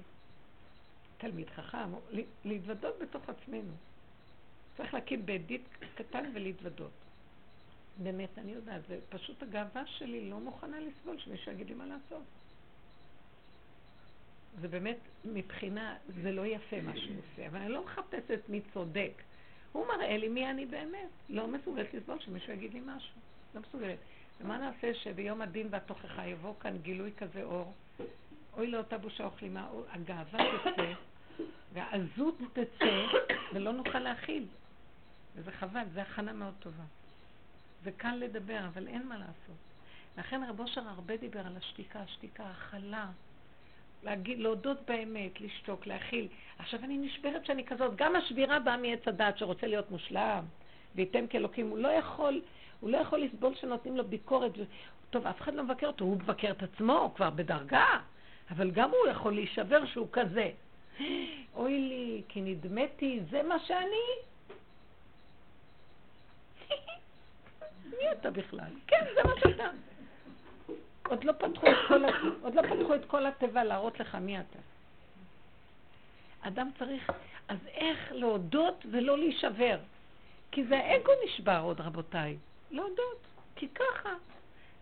תלמיד 1.17 1.49
חכם, 1.49 1.89
להתוודות 2.45 2.95
בתוך 3.01 3.29
עצמנו. 3.29 3.73
צריך 4.77 4.93
להקים 4.93 5.25
בית 5.25 5.45
דין 5.45 5.61
קטן 5.95 6.31
ולהתוודות. 6.33 6.91
באמת, 8.03 8.29
אני 8.37 8.51
יודעת, 8.51 8.81
זה 8.87 8.99
פשוט 9.09 9.43
הגאווה 9.43 9.87
שלי 9.87 10.29
לא 10.29 10.39
מוכנה 10.39 10.79
לסבול 10.79 11.19
שמישהו 11.19 11.51
יגיד 11.51 11.67
לי 11.67 11.73
מה 11.73 11.85
לעשות. 11.85 12.23
זה 14.61 14.67
באמת, 14.67 14.97
מבחינה, 15.25 15.97
זה 16.23 16.31
לא 16.31 16.45
יפה 16.45 16.81
מה 16.81 16.97
שהוא 16.97 17.15
עושה, 17.31 17.47
אבל 17.47 17.59
אני 17.59 17.69
לא 17.69 17.85
מחפשת 17.85 18.39
מי 18.49 18.61
צודק. 18.73 19.11
הוא 19.75 19.87
מראה 19.87 20.17
לי 20.17 20.29
מי 20.29 20.49
אני 20.49 20.65
באמת. 20.65 21.09
לא 21.29 21.47
מסוגלת 21.47 21.93
לסבול 21.93 22.19
שמישהו 22.19 22.53
יגיד 22.53 22.73
לי 22.73 22.81
משהו. 22.85 23.15
לא 23.55 23.61
מסוגלת. 23.61 23.97
ומה 24.41 24.57
נעשה 24.57 24.93
שביום 24.93 25.41
הדין 25.41 25.67
והתוכחה 25.71 26.25
יבוא 26.25 26.53
כאן 26.59 26.77
גילוי 26.77 27.11
כזה 27.17 27.43
אור? 27.43 27.73
אוי 28.53 28.67
לאותה 28.67 28.97
בושה 28.97 29.27
וכלימה, 29.27 29.69
הגאווה 29.89 30.39
תצא, 30.63 30.93
והעזות 31.73 32.37
תצא, 32.53 33.05
ולא 33.53 33.71
נוכל 33.71 33.99
להכיל. 33.99 34.45
וזה 35.35 35.51
חבל, 35.51 35.83
זו 35.93 35.99
הכנה 35.99 36.33
מאוד 36.33 36.53
טובה. 36.59 36.83
זה 37.83 37.91
קל 37.91 38.15
לדבר, 38.15 38.59
אבל 38.73 38.87
אין 38.87 39.07
מה 39.07 39.17
לעשות. 39.17 39.57
לכן 40.17 40.43
רב 40.49 40.59
אושר 40.59 40.81
הרבה 40.87 41.17
דיבר 41.17 41.47
על 41.47 41.57
השתיקה, 41.57 41.99
השתיקה, 41.99 42.43
הכלה. 42.43 43.07
להגיד, 44.03 44.39
להודות 44.39 44.77
באמת, 44.87 45.41
לשתוק, 45.41 45.87
להכיל. 45.87 46.27
עכשיו 46.59 46.79
אני 46.83 46.97
נשברת 46.97 47.45
שאני 47.45 47.65
כזאת. 47.65 47.95
גם 47.95 48.15
השבירה 48.15 48.59
באה 48.59 48.77
מעץ 48.77 49.07
הדת 49.07 49.37
שרוצה 49.37 49.67
להיות 49.67 49.91
מושלם, 49.91 50.43
וייתם 50.95 51.27
כאלוקים. 51.27 51.69
הוא 51.69 51.77
לא 51.77 51.87
יכול, 51.87 52.41
הוא 52.79 52.89
לא 52.89 52.97
יכול 52.97 53.21
לסבול 53.21 53.55
שנותנים 53.55 53.97
לו 53.97 54.07
ביקורת. 54.07 54.51
טוב, 55.09 55.27
אף 55.27 55.41
אחד 55.41 55.53
לא 55.53 55.63
מבקר 55.63 55.87
אותו, 55.87 56.05
הוא 56.05 56.15
מבקר 56.15 56.51
את 56.51 56.63
עצמו, 56.63 56.97
הוא 56.97 57.15
כבר 57.15 57.29
בדרגה, 57.29 57.87
אבל 58.51 58.71
גם 58.71 58.89
הוא 58.89 59.07
יכול 59.11 59.33
להישבר 59.33 59.85
שהוא 59.85 60.07
כזה. 60.11 60.49
אוי 61.55 61.79
לי, 61.79 62.21
כי 62.29 62.41
נדמתי, 62.41 63.19
זה 63.31 63.43
מה 63.43 63.59
שאני? 63.59 64.05
מי 67.99 68.11
אתה 68.11 68.31
בכלל? 68.31 68.71
כן, 68.87 69.05
זה 69.15 69.21
מה 69.23 69.33
שאתה. 69.39 69.69
עוד 71.09 71.23
לא 71.23 71.31
פתחו 71.31 71.67
את 71.67 71.75
כל, 71.87 72.03
עוד 72.41 72.53
לא 73.23 73.27
התיבה 73.27 73.63
להראות 73.63 73.99
לך 73.99 74.15
מי 74.15 74.39
אתה. 74.39 74.59
אדם 76.41 76.69
צריך, 76.79 77.11
אז 77.47 77.57
איך 77.67 78.11
להודות 78.11 78.85
ולא 78.91 79.17
להישבר? 79.17 79.79
כי 80.51 80.65
זה 80.65 80.77
האגו 80.77 81.11
נשבר 81.25 81.59
עוד, 81.63 81.81
רבותיי. 81.81 82.37
להודות, 82.71 83.19
כי 83.55 83.67
ככה. 83.67 84.13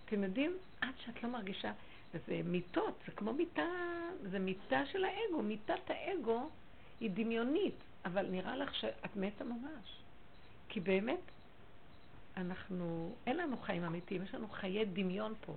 אתם 0.05 0.24
יודעים, 0.24 0.57
עד 0.82 0.93
שאת 1.05 1.24
לא 1.24 1.30
מרגישה, 1.30 1.71
וזה 2.13 2.41
מיטות, 2.45 2.99
זה 3.05 3.11
כמו 3.11 3.34
מיטה, 3.34 3.69
זה 4.21 4.39
מיטה 4.39 4.86
של 4.86 5.05
האגו. 5.05 5.41
מיטת 5.41 5.89
האגו 5.89 6.49
היא 6.99 7.09
דמיונית, 7.13 7.76
אבל 8.05 8.26
נראה 8.26 8.55
לך 8.55 8.76
שאת 8.76 9.15
מתה 9.15 9.43
ממש. 9.43 9.97
כי 10.69 10.80
באמת, 10.80 11.19
אנחנו, 12.38 13.15
אין 13.28 13.38
לנו 13.38 13.57
חיים 13.57 13.84
אמיתיים, 13.84 14.24
יש 14.24 14.36
לנו 14.36 14.47
חיי 14.47 14.86
דמיון 14.86 15.34
פה. 15.45 15.53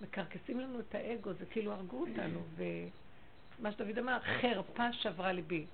מקרקסים 0.00 0.60
לנו 0.60 0.80
את 0.80 0.94
האגו, 0.94 1.32
זה 1.32 1.46
כאילו 1.46 1.72
הרגו 1.72 2.00
אותנו, 2.00 2.40
ומה 2.56 3.72
שדוד 3.72 3.98
אמר, 3.98 4.18
חרפה 4.40 4.92
שברה 4.92 5.32
ליבי. 5.32 5.64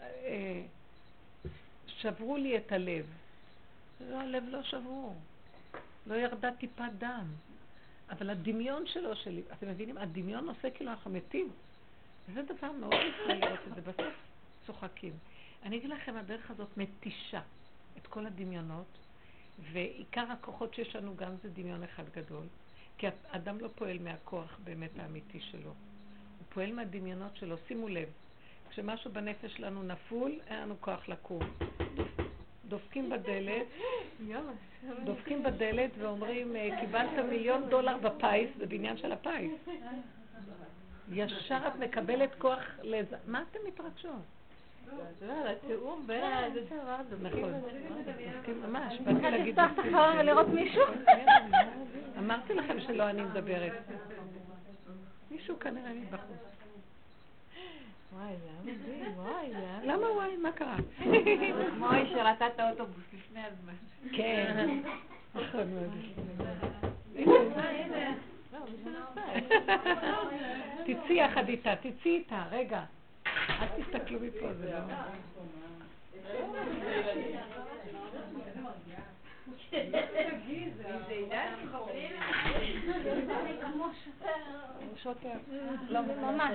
אה, 0.00 0.62
שברו 1.86 2.36
לי 2.36 2.56
את 2.56 2.72
הלב. 2.72 3.06
לא, 4.00 4.20
הלב 4.20 4.44
לא 4.48 4.62
שבור. 4.62 5.16
לא 6.06 6.14
ירדה 6.14 6.50
טיפת 6.58 6.92
דם. 6.98 7.26
אבל 8.10 8.30
הדמיון 8.30 8.86
שלו, 8.86 9.16
שלי, 9.16 9.42
אתם 9.52 9.68
מבינים? 9.68 9.98
הדמיון 9.98 10.48
עושה 10.48 10.70
כאילו 10.70 10.90
אנחנו 10.90 11.10
מתים. 11.10 11.50
וזה 12.28 12.42
דבר 12.42 12.72
מאוד 12.72 12.92
יפה 12.92 13.32
לראות 13.32 13.60
את 13.68 13.74
זה. 13.74 13.80
בסוף 13.80 14.14
צוחקים. 14.66 15.12
אני 15.62 15.76
אגיד 15.76 15.90
לכם, 15.90 16.16
הדרך 16.16 16.50
הזאת 16.50 16.68
מתישה 16.76 17.40
את 17.98 18.06
כל 18.06 18.26
הדמיונות, 18.26 18.86
ועיקר 19.72 20.24
הכוחות 20.32 20.74
שיש 20.74 20.96
לנו 20.96 21.16
גם 21.16 21.32
זה 21.42 21.50
דמיון 21.50 21.82
אחד 21.82 22.04
גדול. 22.16 22.44
כי 22.98 23.06
האדם 23.30 23.60
לא 23.60 23.68
פועל 23.74 23.98
מהכוח 23.98 24.58
באמת 24.64 24.98
האמיתי 24.98 25.40
שלו. 25.40 25.70
הוא 25.70 26.46
פועל 26.48 26.72
מהדמיונות 26.72 27.36
שלו. 27.36 27.56
שימו 27.68 27.88
לב, 27.88 28.08
כשמשהו 28.70 29.12
בנפש 29.12 29.56
שלנו 29.56 29.82
נפול, 29.82 30.40
אין 30.46 30.60
לנו 30.60 30.74
כוח 30.80 31.08
לקום. 31.08 31.42
דופקים 32.68 33.10
בדלת, 33.10 33.66
דופקים 35.04 35.42
בדלת 35.42 35.90
ואומרים, 35.98 36.56
אה, 36.56 36.68
קיבלת 36.80 37.24
מיליון 37.30 37.68
דולר 37.70 37.96
בפיס, 37.98 38.50
זה 38.58 38.66
בעניין 38.66 38.96
של 38.96 39.12
הפיס. 39.12 39.52
ישר 41.08 41.58
את 41.68 41.76
מקבלת 41.76 42.34
כוח 42.38 42.62
לזה. 42.82 43.16
מה 43.26 43.44
אתם 43.50 43.58
מתרגשות? 43.68 44.39
התיאום 45.46 46.06
בין 46.06 46.24
זה 46.54 47.16
נכון. 47.22 47.52
ממש, 48.68 48.98
באתי 48.98 49.30
להגיד... 49.30 49.58
לפתוח 49.58 49.86
את 49.86 49.92
ולראות 50.20 50.48
מישהו? 50.48 50.82
אמרתי 52.18 52.54
לכם 52.54 52.80
שלא 52.80 53.10
אני 53.10 53.22
מדברת. 53.22 53.72
מישהו 55.30 55.58
כנראה 55.58 55.92
מבחוץ. 55.92 56.50
וואי, 58.12 58.32
זה 58.36 58.72
מדהים, 58.72 59.12
וואי, 59.16 59.50
זה. 59.50 59.86
למה 59.86 60.12
וואי? 60.12 60.36
מה 60.36 60.52
קרה? 60.52 60.76
כמו 61.76 61.90
היא 61.90 62.06
שראתה 62.14 62.46
את 62.46 62.60
האוטובוס 62.60 63.04
לפני 63.12 63.40
הזמן. 63.44 63.72
כן. 64.12 64.78
נכון 65.34 65.74
מאוד. 65.74 65.90
תצאי 70.84 71.16
יחד 71.16 71.48
איתה, 71.48 71.76
תצאי 71.76 72.16
איתה, 72.16 72.44
רגע. 72.50 72.82
אל 73.60 73.66
תסתכלו 73.82 74.18
מפה, 74.20 74.52
זה 74.54 74.72
לא... 74.72 74.78
שוטר. 85.02 85.28
לא, 85.88 86.00
ממש. 86.00 86.54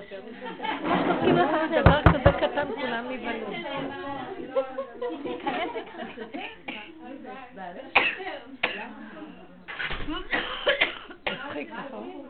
דבר 1.72 2.02
כזה 2.04 2.32
קטן 2.40 2.68
כולם 2.76 3.06
נבהלו. 3.10 3.48
מצחיק, 11.28 11.72
נכון? 11.72 12.26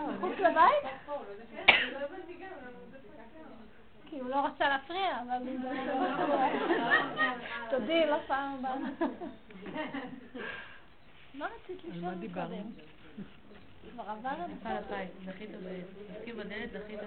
מחוץ 0.00 0.38
לבית? 0.38 0.84
כי 4.06 4.20
הוא 4.20 4.30
לא 4.30 4.46
רצה 4.46 4.68
להפריע, 4.68 5.22
אבל 5.22 5.48
הוא 5.48 6.10
תודי, 7.70 8.06
לא 8.06 8.16
פעם 8.26 8.54
הבאה. 8.58 8.74
לא 11.34 11.44
רצית 11.44 11.84
לשאול? 11.84 12.14
קודם. 12.34 12.70
כבר 13.92 14.10
עבר 14.10 14.28
על 14.64 14.76
הפיס, 14.76 15.10
זכית. 15.26 15.50
דופקים 15.50 16.36
בדלת, 16.36 16.70
זכית 16.72 16.98
ב... 16.98 17.04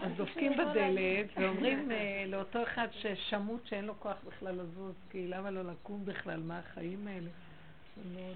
אז 0.00 0.12
דופקים 0.16 0.52
בדלת 0.52 1.26
ואומרים 1.36 1.92
אה, 1.92 2.24
לאותו 2.26 2.62
אחד 2.62 2.88
ששמוט 2.92 3.66
שאין 3.66 3.84
לו 3.84 4.00
כוח 4.00 4.16
בכלל 4.26 4.54
לזוז, 4.54 4.94
כי 5.10 5.28
למה 5.28 5.50
לא 5.50 5.62
לקום 5.62 6.04
בכלל, 6.04 6.40
מה 6.40 6.58
החיים 6.58 7.06
האלה? 7.06 7.30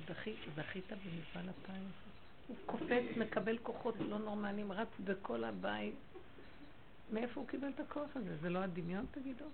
דחית, 0.05 0.37
זכית 0.57 0.93
במפעל 0.93 1.49
הפיס. 1.49 2.13
הוא 2.49 2.57
קופץ, 2.67 3.17
מקבל 3.17 3.59
כוחות 3.59 3.95
לא 4.01 4.19
נורמליים, 4.19 4.73
רץ 4.73 4.89
בכל 5.05 5.45
הבית. 5.45 5.95
מאיפה 7.13 7.41
הוא 7.41 7.49
קיבל 7.49 7.69
את 7.69 7.81
הכוח 7.81 8.09
הזה? 8.15 8.37
זה 8.37 8.51
לא 8.51 8.59
הדמיון, 8.59 9.07
תגידו? 9.11 9.45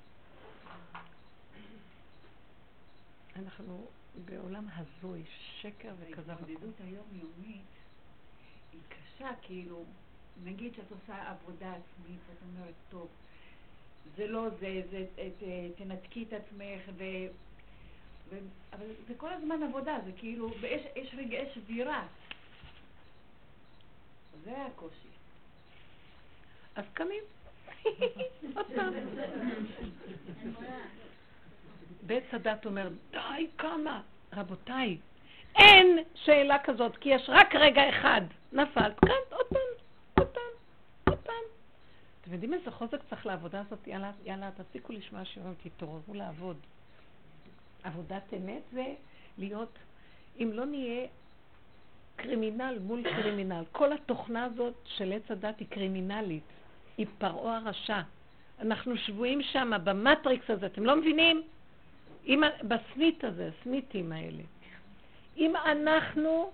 אנחנו 3.36 3.86
בעולם 4.24 4.66
הזוי, 4.74 5.22
שקר 5.60 5.94
וכזב. 6.00 6.30
ההתמודדות 6.30 6.74
היומיומית 6.80 7.66
היא 8.72 8.80
קשה, 8.88 9.30
כאילו, 9.42 9.84
נגיד 10.44 10.74
שאת 10.74 10.90
עושה 10.90 11.30
עבודה 11.30 11.70
עצמית, 11.70 12.20
ואת 12.28 12.38
אומרת, 12.42 12.74
טוב, 12.90 13.08
זה 14.16 14.26
לא 14.26 14.48
זה, 14.60 14.82
זה, 14.90 15.06
ת, 15.14 15.42
תנתקי 15.76 16.22
את 16.22 16.32
עצמך, 16.32 16.82
ו, 16.96 17.04
ו, 18.30 18.36
אבל 18.72 18.86
זה 19.08 19.14
כל 19.16 19.32
הזמן 19.32 19.62
עבודה, 19.62 19.98
זה 20.04 20.12
כאילו, 20.16 20.50
ויש 20.60 20.82
יש 20.96 21.14
רגעי 21.18 21.44
שבירה. 21.54 22.06
זה 24.44 24.64
הקושי. 24.66 25.08
אז 26.74 26.84
קמים. 26.92 27.22
עוד 28.56 28.66
פעם. 28.74 28.92
בית 32.02 32.34
הדת 32.34 32.66
אומר, 32.66 32.88
די, 33.10 33.46
כמה. 33.58 34.02
רבותיי, 34.32 34.98
אין 35.56 35.98
שאלה 36.14 36.58
כזאת, 36.64 36.96
כי 36.96 37.08
יש 37.08 37.22
רק 37.28 37.54
רגע 37.54 37.88
אחד. 37.88 38.20
נפלת, 38.52 39.00
כאן, 39.00 39.10
עוד 39.30 39.46
פעם, 39.46 39.60
עוד 40.18 40.28
פעם, 40.28 40.42
עוד 41.04 41.18
פעם. 41.18 41.34
אתם 42.20 42.32
יודעים 42.32 42.54
איזה 42.54 42.70
חוזק 42.70 42.98
צריך 43.10 43.26
לעבודה 43.26 43.60
הזאת? 43.60 43.86
יאללה, 43.86 44.10
יאללה, 44.24 44.50
תפסיקו 44.50 44.92
לשמוע 44.92 45.24
שיעורים, 45.24 45.54
תתעוררו 45.62 46.14
לעבוד. 46.14 46.56
עבודת 47.88 48.34
אמת 48.36 48.62
זה 48.72 48.84
להיות, 49.38 49.78
אם 50.40 50.50
לא 50.52 50.64
נהיה 50.66 51.06
קרימינל 52.16 52.78
מול 52.82 53.02
קרימינל. 53.02 53.64
כל 53.72 53.92
התוכנה 53.92 54.44
הזאת 54.44 54.74
של 54.84 55.12
עץ 55.12 55.30
הדת 55.30 55.58
היא 55.58 55.68
קרימינלית, 55.70 56.42
היא 56.96 57.06
פרעה 57.18 57.56
הרשע. 57.56 58.00
אנחנו 58.60 58.96
שבויים 58.96 59.42
שם, 59.42 59.72
במטריקס 59.84 60.50
הזה, 60.50 60.66
אתם 60.66 60.84
לא 60.84 60.96
מבינים? 60.96 61.42
אם, 62.26 62.42
בסמית 62.62 63.24
הזה, 63.24 63.50
הסמיתים 63.60 64.12
האלה. 64.12 64.42
אם 65.36 65.56
אנחנו 65.56 66.52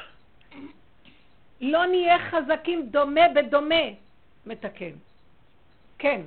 לא 1.72 1.86
נהיה 1.86 2.18
חזקים 2.30 2.88
דומה 2.90 3.28
בדומה, 3.34 3.84
מתקן. 4.46 4.92
כן, 5.98 6.20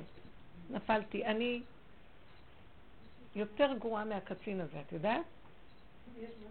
נפלתי. 0.70 1.24
אני 1.24 1.60
יותר 3.36 3.72
גרועה 3.78 4.04
מהקצין 4.04 4.60
הזה, 4.60 4.80
את 4.86 4.92
יודעת? 4.92 5.22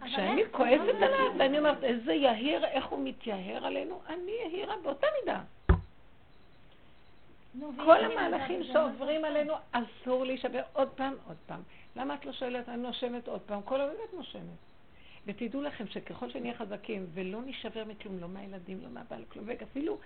כשאני 0.06 0.42
כועסת 0.52 0.96
עליו, 0.96 1.34
ואני 1.40 1.60
אומרת, 1.60 1.84
איזה 1.84 2.14
יהיר, 2.14 2.66
איך 2.66 2.86
הוא 2.86 3.00
מתייהר 3.04 3.66
עלינו, 3.66 4.02
אני 4.08 4.32
יהירה 4.32 4.76
באותה 4.84 5.08
מידה. 5.20 5.42
כל 7.76 8.06
המהלכים 8.06 8.64
שעוברים 8.64 9.26
עלינו, 9.26 9.54
אסור 9.72 10.26
להישבר 10.26 10.62
עוד 10.74 10.90
פעם, 10.90 11.14
עוד 11.28 11.38
פעם. 11.48 11.62
למה 11.96 12.14
את 12.14 12.26
לא 12.26 12.32
שואלת, 12.32 12.70
אני 12.70 12.78
נושמת 12.78 13.28
עוד 13.28 13.42
פעם? 13.42 13.62
כל 13.62 13.82
הזמן 13.82 13.96
את 14.10 14.14
נושמת. 14.14 14.42
ותדעו 15.28 15.62
לכם 15.62 15.88
שככל 15.88 16.30
שנהיה 16.30 16.54
חזקים 16.54 17.06
ולא 17.14 17.40
נשבר 17.46 17.86
מכלום, 17.86 18.20
לא 18.20 18.28
מהילדים, 18.28 18.80
לא 18.84 18.90
מהבעל, 18.90 19.24
כלום, 19.30 19.46
ואפילו 19.48 19.98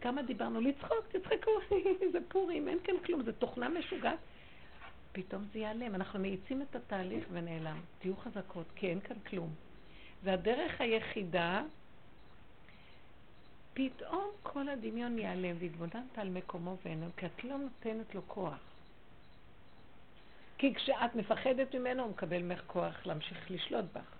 כמה 0.00 0.22
דיברנו, 0.22 0.60
לצחוק, 0.60 1.04
תצחקו, 1.08 1.50
זה 2.12 2.18
פורים, 2.28 2.68
אין 2.68 2.78
כאן 2.84 2.94
כלום, 3.06 3.22
זה 3.22 3.32
תוכנה 3.32 3.68
משוגעת. 3.68 4.18
פתאום 5.14 5.44
זה 5.52 5.58
ייעלם. 5.58 5.94
אנחנו 5.94 6.18
מאיצים 6.20 6.62
את 6.62 6.76
התהליך 6.76 7.24
ונעלם. 7.32 7.80
תהיו 7.98 8.16
חזקות, 8.16 8.66
כי 8.74 8.86
אין 8.86 9.00
כאן 9.00 9.16
כלום. 9.30 9.54
והדרך 10.24 10.80
היחידה, 10.80 11.62
פתאום 13.74 14.30
כל 14.42 14.68
הדמיון 14.68 15.18
ייעלם, 15.18 15.56
והתבוננת 15.58 16.18
על 16.18 16.28
מקומו 16.28 16.76
ואינו, 16.84 17.06
כי 17.16 17.26
את 17.26 17.44
לא 17.44 17.58
נותנת 17.58 18.14
לו 18.14 18.22
כוח. 18.26 18.58
כי 20.58 20.74
כשאת 20.74 21.14
מפחדת 21.14 21.74
ממנו, 21.74 22.02
הוא 22.02 22.10
מקבל 22.10 22.42
ממך 22.42 22.62
כוח 22.66 23.06
להמשיך 23.06 23.50
לשלוט 23.50 23.84
בך. 23.92 24.14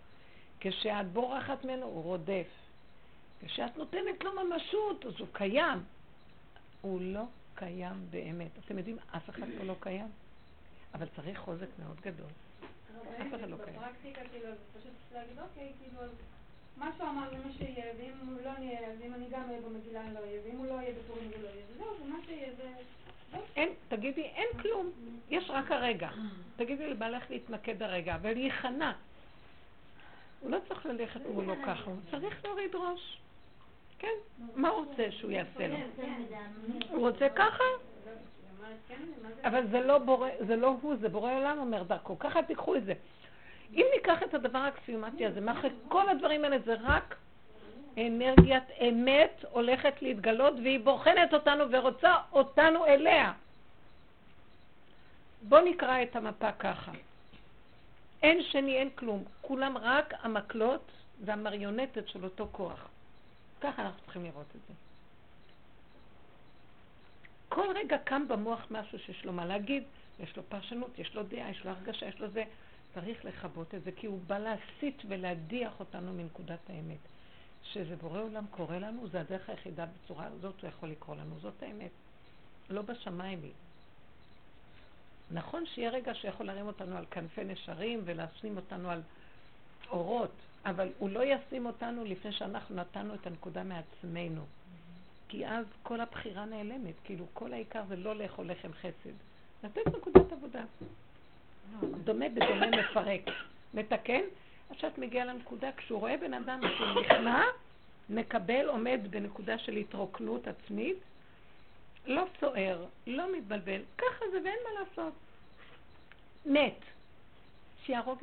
כשאת 0.61 1.07
בורחת 1.13 1.65
ממנו, 1.65 1.87
הוא 1.87 2.03
רודף. 2.03 2.49
כשאת 3.47 3.77
נותנת 3.77 4.25
לו 4.25 4.31
ממשות, 4.45 5.07
אז 5.07 5.13
הוא 5.19 5.29
קיים. 5.33 5.79
הוא 6.81 7.01
לא 7.03 7.25
קיים 7.55 8.07
באמת. 8.11 8.51
אתם 8.65 8.79
יודעים, 8.79 8.97
אף 9.17 9.31
אחד 9.31 9.47
פה 9.59 9.65
לא 9.65 9.75
קיים. 9.81 10.09
אבל 10.95 11.07
צריך 11.17 11.39
חוזק 11.39 11.69
מאוד 11.79 12.01
גדול. 12.01 12.31
אף 13.23 13.35
אחד 13.35 13.51
לא 13.51 13.57
קיים. 13.65 13.77
בפרקטיקה, 13.77 14.21
כאילו, 14.31 14.49
פשוט 14.79 14.93
להגיד, 15.15 15.39
אוקיי, 15.39 15.73
כאילו, 15.83 16.01
מה 16.77 16.91
שהוא 16.97 17.09
אמר 17.09 17.31
זה 17.31 17.37
מה 17.45 17.53
שיהיה, 17.59 17.93
ואם 17.99 18.29
הוא 18.29 18.41
לא 18.45 18.51
יהיה, 18.59 18.89
אז 18.89 18.99
אם 19.07 19.15
אני 19.15 19.25
גם 19.31 19.43
אהיה 19.49 19.61
במגילה 19.61 20.01
אני 20.01 20.15
לא 20.15 20.19
אהיה, 20.19 20.41
ואם 20.45 20.57
הוא 20.57 20.67
לא 20.67 20.73
יהיה 20.73 20.95
בפורים 20.95 21.31
הוא 21.35 21.43
לא 21.43 21.49
יהיה, 21.49 21.65
וזהו, 21.75 21.87
זה 21.99 22.05
מה 22.13 22.19
שיהיה, 22.27 22.53
זה... 22.57 22.73
אין, 23.57 23.69
תגידי, 23.89 24.23
אין 24.23 24.49
כלום, 24.63 24.91
יש 25.31 25.51
רק 25.51 25.71
הרגע. 25.71 26.11
תגידי 26.57 26.91
לבעלך 26.91 27.31
להתמקד 27.31 27.83
הרגע, 27.83 28.17
ולהיכנע. 28.23 28.93
הוא 30.41 30.51
לא 30.51 30.59
צריך 30.69 30.87
ללכת 30.87 31.21
מולו 31.33 31.55
ככה, 31.67 31.91
הוא 31.91 31.97
צריך 32.11 32.45
להוריד 32.45 32.75
ראש. 32.75 33.19
כן, 33.99 34.15
מה 34.55 34.69
הוא 34.69 34.87
רוצה 34.87 35.11
שהוא 35.11 35.31
יעשה 35.31 35.69
לו? 35.69 35.77
הוא 36.91 37.09
רוצה 37.09 37.29
ככה? 37.29 37.65
אבל 39.45 39.67
זה 39.71 39.81
לא, 39.81 39.99
בורא, 39.99 40.29
זה 40.47 40.57
לא 40.57 40.77
הוא, 40.83 40.97
זה 40.97 41.09
בורא 41.09 41.33
עולם 41.33 41.59
אומר 41.59 41.83
דרכו. 41.83 42.19
ככה 42.19 42.43
תיקחו 42.43 42.77
את 42.77 42.85
זה. 42.85 42.93
אם 43.75 43.87
ניקח 43.97 44.23
את 44.23 44.35
הדבר 44.35 44.59
האקסיומטי 44.59 45.27
הזה, 45.27 45.41
מאחורי 45.41 45.71
כל 45.89 46.09
הדברים 46.09 46.45
האלה 46.45 46.59
זה 46.59 46.75
רק 46.83 47.17
אנרגיית 47.99 48.65
אמת 48.89 49.45
הולכת 49.51 50.03
להתגלות 50.03 50.55
והיא 50.55 50.81
בוחנת 50.81 51.35
אותנו 51.35 51.65
ורוצה 51.71 52.17
אותנו 52.33 52.87
אליה. 52.87 53.33
בואו 55.43 55.65
נקרא 55.65 56.03
את 56.03 56.17
המפה 56.17 56.53
ככה. 56.53 56.93
אין 58.23 58.43
שני, 58.43 58.77
אין 58.77 58.91
כלום. 58.95 59.25
כולם 59.41 59.79
רק 59.79 60.15
המקלות 60.23 60.91
והמריונטת 61.25 62.09
של 62.09 62.25
אותו 62.25 62.49
כוח. 62.53 62.89
ככה 63.61 63.83
אנחנו 63.83 64.03
צריכים 64.05 64.25
לראות 64.25 64.47
את 64.57 64.61
זה. 64.69 64.75
כל 67.55 67.69
רגע 67.75 67.99
קם 67.99 68.29
במוח 68.29 68.67
משהו 68.71 68.99
שיש 68.99 69.25
לו 69.25 69.33
מה 69.33 69.47
להגיד, 69.47 69.83
יש 70.21 70.37
לו 70.37 70.43
פרשנות, 70.49 70.99
יש 70.99 71.15
לו 71.15 71.23
דעה, 71.23 71.51
יש 71.51 71.65
לו 71.65 71.71
הרגשה, 71.71 72.07
יש 72.07 72.21
לו 72.21 72.29
זה. 72.31 72.45
צריך 72.95 73.25
לכבות 73.25 73.75
את 73.75 73.85
זה, 73.85 73.93
כי 73.93 74.07
הוא 74.07 74.21
בא 74.27 74.39
להסית 74.39 75.03
ולהדיח 75.09 75.81
אותנו 75.81 76.13
מנקודת 76.13 76.59
האמת. 76.69 76.99
שזה 77.63 77.97
בורא 77.97 78.21
עולם 78.21 78.45
קורא 78.51 78.77
לנו, 78.77 79.09
זה 79.09 79.21
הדרך 79.21 79.49
היחידה 79.49 79.87
בצורה 79.87 80.27
הזאת 80.27 80.61
הוא 80.63 80.69
יכול 80.69 80.89
לקרוא 80.89 81.17
לנו, 81.17 81.39
זאת 81.41 81.63
האמת. 81.63 81.91
לא 82.71 82.83
בשמיים 82.83 83.41
היא. 83.43 83.53
נכון 85.31 85.67
שיהיה 85.67 85.91
רגע 85.91 86.15
שיכול 86.15 86.47
להרים 86.47 86.67
אותנו 86.67 86.97
על 86.97 87.05
כנפי 87.11 87.45
נשרים 87.45 88.01
ולשים 88.05 88.57
אותנו 88.57 88.91
על 88.91 89.03
אורות, 89.91 90.33
אבל 90.67 90.89
הוא 90.99 91.11
לא 91.11 91.21
ישים 91.25 91.67
אותנו 91.67 92.05
לפני 92.05 92.33
שאנחנו 92.33 92.77
נתנו 92.77 93.15
את 93.15 93.27
הנקודה 93.27 93.63
מעצמנו. 93.63 94.45
כי 95.35 95.47
אז 95.47 95.67
כל 95.83 96.01
הבחירה 96.01 96.45
נעלמת, 96.45 96.95
כאילו 97.05 97.27
כל 97.33 97.53
העיקר 97.53 97.83
זה 97.89 97.97
לא 97.97 98.17
לאכול 98.17 98.51
לחם 98.51 98.73
חסד. 98.73 99.15
לתת 99.65 99.87
נקודת 99.87 100.33
עבודה. 100.33 100.65
דומה 102.05 102.29
בדומה 102.29 102.67
מפרק. 102.67 103.21
מתקן, 103.75 104.21
עד 104.71 104.79
שאת 104.79 104.99
מגיעה 104.99 105.25
לנקודה, 105.25 105.71
כשהוא 105.77 106.01
רואה 106.01 106.17
בן 106.17 106.35
אדם 106.35 106.61
שהוא 106.77 107.01
נכנע, 107.01 107.43
מקבל, 108.11 108.69
עומד 108.69 109.01
בנקודה 109.11 109.59
של 109.59 109.77
התרוקנות 109.77 110.49
עצמית, 110.49 110.97
לא 112.07 112.25
סוער, 112.41 112.85
לא 113.07 113.37
מתבלבל, 113.37 113.81
ככה 113.99 114.25
זה 114.33 114.41
ואין 114.45 114.59
מה 114.65 114.81
לעשות. 114.81 115.13
מת. 116.47 116.81
שיהרוג, 117.85 118.19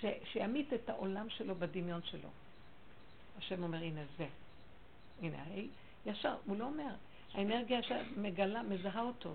ש, 0.00 0.04
שימית 0.24 0.72
את 0.72 0.88
העולם 0.88 1.30
שלו 1.30 1.54
בדמיון 1.54 2.00
שלו. 2.04 2.28
השם 3.38 3.62
אומר, 3.62 3.78
הנה 3.78 4.02
זה. 4.18 4.26
הנה, 5.22 5.36
ישר, 6.06 6.36
הוא 6.46 6.56
לא 6.56 6.64
אומר. 6.64 6.94
האנרגיה 7.34 7.82
שמגלה, 7.82 8.62
מזהה 8.62 9.02
אותו. 9.02 9.34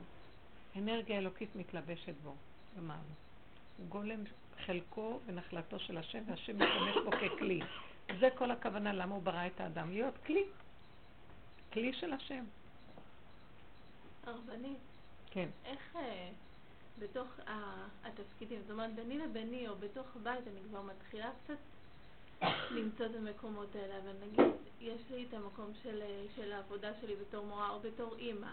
האנרגיה 0.75 1.15
האלוקית 1.15 1.55
מתלבשת 1.55 2.13
בו. 2.23 2.35
אמרנו. 2.79 3.01
הוא 3.77 3.87
גולם 3.87 4.23
חלקו 4.65 5.19
ונחלתו 5.25 5.79
של 5.79 5.97
השם, 5.97 6.23
והשם 6.27 6.55
משתמש 6.55 7.03
בו 7.05 7.11
ככלי. 7.11 7.59
זה 8.19 8.29
כל 8.37 8.51
הכוונה 8.51 8.93
למה 8.93 9.15
הוא 9.15 9.23
ברא 9.23 9.47
את 9.47 9.61
האדם, 9.61 9.91
להיות 9.91 10.13
כלי. 10.25 10.43
כלי 11.73 11.93
של 11.93 12.13
השם. 12.13 12.43
הרבנית. 14.25 14.77
כן. 15.31 15.49
איך 15.65 15.95
אה, 15.95 16.29
בתוך 16.99 17.27
התפקידים, 18.03 18.61
זאת 18.61 18.71
אומרת, 18.71 18.95
ביני 18.95 19.17
לביני 19.17 19.67
או 19.67 19.75
בתוך 19.75 20.15
הבית 20.15 20.47
אני 20.47 20.59
כבר 20.69 20.81
מתחילה 20.81 21.29
קצת 21.43 21.57
למצוא 22.71 23.05
את 23.05 23.15
המקומות 23.15 23.75
האלה, 23.75 23.97
אבל 23.97 24.13
נגיד, 24.27 24.53
יש 24.81 25.01
לי 25.11 25.25
את 25.29 25.33
המקום 25.33 25.71
של, 25.83 26.01
של 26.35 26.51
העבודה 26.51 26.91
שלי 27.01 27.15
בתור 27.15 27.45
מורה 27.45 27.69
או 27.69 27.79
בתור 27.79 28.15
אימא, 28.19 28.51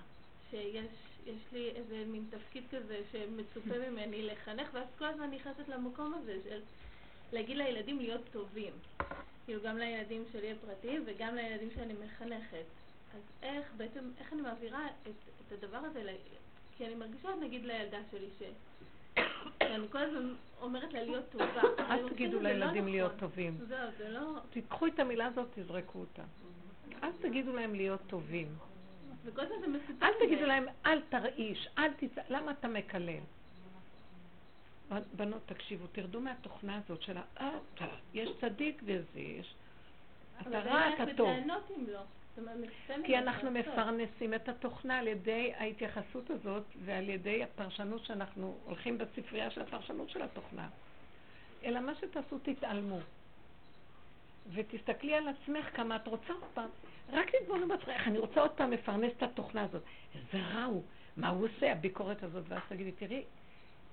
שיש 0.51 0.87
יש 1.27 1.53
לי 1.53 1.71
איזה 1.71 2.05
מין 2.07 2.25
תפקיד 2.31 2.65
כזה 2.71 3.01
שמצופה 3.13 3.79
ממני 3.91 4.23
לחנך, 4.23 4.69
ואז 4.73 4.87
כל 4.99 5.05
הזמן 5.05 5.31
נכנסת 5.31 5.69
למקום 5.69 6.15
הזה 6.15 6.39
של 6.45 6.61
להגיד 7.33 7.57
לילדים 7.57 7.99
להיות 7.99 8.21
טובים. 8.33 8.73
כאילו 9.45 9.63
גם 9.63 9.79
לילדים 9.79 10.25
שלי 10.33 10.53
הפרטיים 10.53 11.05
וגם 11.07 11.35
לילדים 11.35 11.69
שאני 11.75 11.95
מחנכת. 12.05 12.65
אז 13.15 13.21
איך 13.43 13.67
בעצם, 13.77 14.11
איך 14.19 14.33
אני 14.33 14.43
מעבירה 14.43 14.87
את, 14.87 15.13
את 15.47 15.53
הדבר 15.53 15.79
הזה, 15.79 16.13
כי 16.77 16.87
אני 16.87 16.95
מרגישה 16.95 17.29
נגיד 17.41 17.65
לילדה 17.65 17.99
שלי 18.11 18.29
ש... 18.39 18.43
שאני 19.69 19.87
כל 19.91 19.99
הזמן 19.99 20.35
אומרת 20.61 20.93
לה 20.93 21.03
להיות 21.03 21.25
טובה. 21.31 21.63
אל 21.79 22.09
תגידו 22.09 22.41
לא 22.41 22.51
לילדים 22.51 22.83
נכון. 22.83 22.89
להיות 22.89 23.13
טובים. 23.19 23.59
זהו, 23.69 23.91
זה 23.99 24.09
לא... 24.09 24.21
תיקחו 24.51 24.87
את 24.87 24.99
המילה 24.99 25.27
הזאת, 25.27 25.49
תזרקו 25.55 25.99
אותה. 25.99 26.23
אל 27.03 27.13
תגידו 27.21 27.53
להם 27.53 27.75
להיות 27.75 28.01
טובים. 28.07 28.49
אל 30.03 30.13
תגידו 30.21 30.47
להם, 30.47 30.67
אל 30.87 31.01
תרעיש, 31.09 31.69
אל 31.79 31.93
תצא, 31.93 32.21
למה 32.29 32.53
אתה 32.53 32.69
מקלל? 32.69 33.21
בנות, 35.17 35.43
תקשיבו, 35.47 35.87
תרדו 35.93 36.21
מהתוכנה 36.21 36.81
הזאת 36.85 37.03
של 37.03 37.17
ה... 37.17 37.23
אה, 37.41 37.51
יש 38.15 38.31
צדיק 38.41 38.83
וזה, 38.85 39.21
יש... 39.21 39.55
אתה 40.41 40.61
רע, 40.61 40.95
אתה 40.95 41.05
טוב. 41.17 41.29
כי 43.05 43.19
אנחנו 43.19 43.51
מפרנסים 43.51 44.35
את 44.35 44.49
התוכנה 44.49 44.99
על 44.99 45.09
ידי 45.09 45.53
ההתייחסות 45.57 46.31
הזאת 46.31 46.65
ועל 46.85 47.09
ידי 47.09 47.45
הפרשנות 47.45 48.05
שאנחנו 48.05 48.57
הולכים 48.65 48.99
בספרייה 48.99 49.51
של 49.51 49.61
הפרשנות 49.61 50.11
של 50.11 50.23
התוכנה. 50.23 50.69
אלא 51.65 51.81
מה 51.81 51.93
שתעשו, 51.95 52.39
תתעלמו. 52.43 52.99
ותסתכלי 54.53 55.15
על 55.15 55.29
עצמך 55.29 55.77
כמה 55.77 55.97
את 55.97 56.07
רוצה 56.07 56.33
עוד 56.33 56.51
פעם. 56.55 56.69
רק 57.13 57.31
תתבוננו 57.31 57.69
בעצמך, 57.69 58.07
אני 58.07 58.19
רוצה 58.19 58.41
עוד 58.41 58.51
פעם 58.51 58.73
לפרנס 58.73 59.13
את 59.17 59.23
התוכנה 59.23 59.63
הזאת. 59.63 59.83
איזה 60.15 60.47
רע 60.47 60.65
הוא, 60.65 60.83
מה 61.17 61.29
הוא 61.29 61.47
עושה, 61.47 61.73
הביקורת 61.73 62.23
הזאת, 62.23 62.45
ואז 62.49 62.63
תגידי, 62.69 62.93
תראי, 62.93 63.23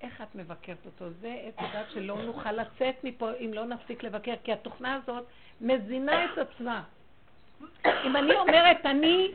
איך 0.00 0.20
את 0.20 0.34
מבקרת 0.34 0.86
אותו? 0.86 1.10
זה 1.10 1.42
עת 1.48 1.54
הדעת 1.56 1.90
שלא 1.90 2.22
נוכל 2.22 2.52
לצאת 2.52 3.04
מפה 3.04 3.30
אם 3.32 3.50
לא 3.54 3.64
נפסיק 3.64 4.02
לבקר, 4.02 4.34
כי 4.44 4.52
התוכנה 4.52 4.94
הזאת 4.94 5.24
מזינה 5.60 6.24
את 6.24 6.38
עצמה. 6.38 6.82
אם 8.04 8.16
אני 8.16 8.34
אומרת 8.34 8.86
אני, 8.86 9.28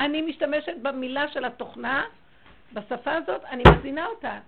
אני 0.00 0.22
משתמשת 0.22 0.74
במילה 0.82 1.28
של 1.28 1.44
התוכנה, 1.44 2.04
בשפה 2.72 3.12
הזאת, 3.12 3.44
אני 3.44 3.62
מזינה 3.78 4.06
אותה. 4.06 4.40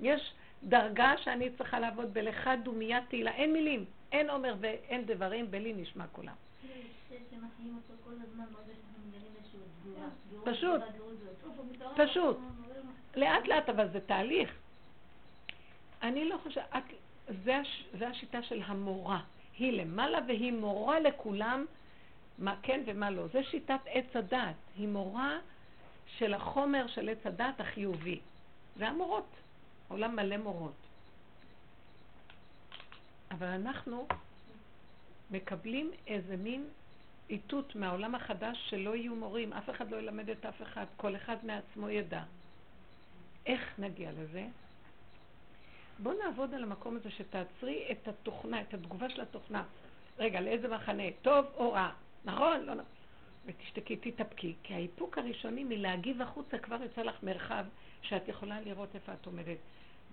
יש 0.00 0.32
דרגה 0.62 1.12
שאני 1.16 1.50
צריכה 1.50 1.80
לעבוד 1.80 2.14
בלכה 2.14 2.56
דומיית 2.56 3.04
תהילה, 3.08 3.30
אין 3.30 3.52
מילים, 3.52 3.84
אין 4.12 4.30
עומר 4.30 4.54
ואין 4.60 5.06
דברים, 5.06 5.50
בלי 5.50 5.72
נשמע 5.72 6.04
כולם. 6.12 6.34
פשוט, 10.44 10.80
פשוט. 11.96 12.38
לאט 13.16 13.48
לאט, 13.48 13.68
אבל 13.68 13.88
זה 13.92 14.00
תהליך. 14.00 14.50
אני 16.02 16.28
לא 16.28 16.36
חושבת, 16.42 16.64
זה, 17.44 17.60
זה 17.98 18.08
השיטה 18.08 18.42
של 18.42 18.62
המורה. 18.66 19.20
היא 19.58 19.82
למעלה 19.82 20.18
והיא 20.26 20.52
מורה 20.52 21.00
לכולם 21.00 21.64
מה 22.38 22.54
כן 22.62 22.80
ומה 22.86 23.10
לא. 23.10 23.26
זה 23.26 23.44
שיטת 23.44 23.80
עץ 23.86 24.16
הדת. 24.16 24.54
היא 24.76 24.88
מורה 24.88 25.38
של 26.06 26.34
החומר 26.34 26.86
של 26.86 27.08
עץ 27.08 27.26
הדת 27.26 27.60
החיובי. 27.60 28.20
זה 28.76 28.88
המורות. 28.88 29.28
עולם 29.88 30.16
מלא 30.16 30.36
מורות. 30.36 30.72
אבל 33.30 33.46
אנחנו 33.46 34.06
מקבלים 35.30 35.90
איזה 36.06 36.36
מין 36.36 36.64
איתות 37.30 37.74
מהעולם 37.74 38.14
החדש 38.14 38.58
שלא 38.70 38.96
יהיו 38.96 39.14
מורים, 39.14 39.52
אף 39.52 39.70
אחד 39.70 39.90
לא 39.90 39.96
ילמד 39.96 40.30
את 40.30 40.46
אף 40.46 40.62
אחד, 40.62 40.84
כל 40.96 41.16
אחד 41.16 41.36
מעצמו 41.42 41.90
ידע. 41.90 42.22
איך 43.46 43.74
נגיע 43.78 44.10
לזה? 44.12 44.46
בואו 45.98 46.18
נעבוד 46.24 46.54
על 46.54 46.62
המקום 46.62 46.96
הזה 46.96 47.10
שתעצרי 47.10 47.88
את 47.92 48.08
התוכנה, 48.08 48.60
את 48.60 48.74
התגובה 48.74 49.10
של 49.10 49.20
התוכנה. 49.20 49.64
רגע, 50.18 50.40
לאיזה 50.40 50.68
מחנה? 50.68 51.02
טוב 51.22 51.46
או 51.56 51.72
רע? 51.72 51.90
נכון? 52.24 52.60
לא 52.60 52.74
נכון. 52.74 52.84
ותשתקי, 53.46 53.96
תתאפקי, 53.96 54.54
כי 54.62 54.74
האיפוק 54.74 55.18
הראשוני 55.18 55.64
מלהגיב 55.64 56.22
החוצה 56.22 56.58
כבר 56.58 56.82
יוצא 56.82 57.02
לך 57.02 57.22
מרחב 57.22 57.64
שאת 58.02 58.28
יכולה 58.28 58.60
לראות 58.60 58.88
איפה 58.94 59.12
את 59.12 59.26
עומדת. 59.26 59.58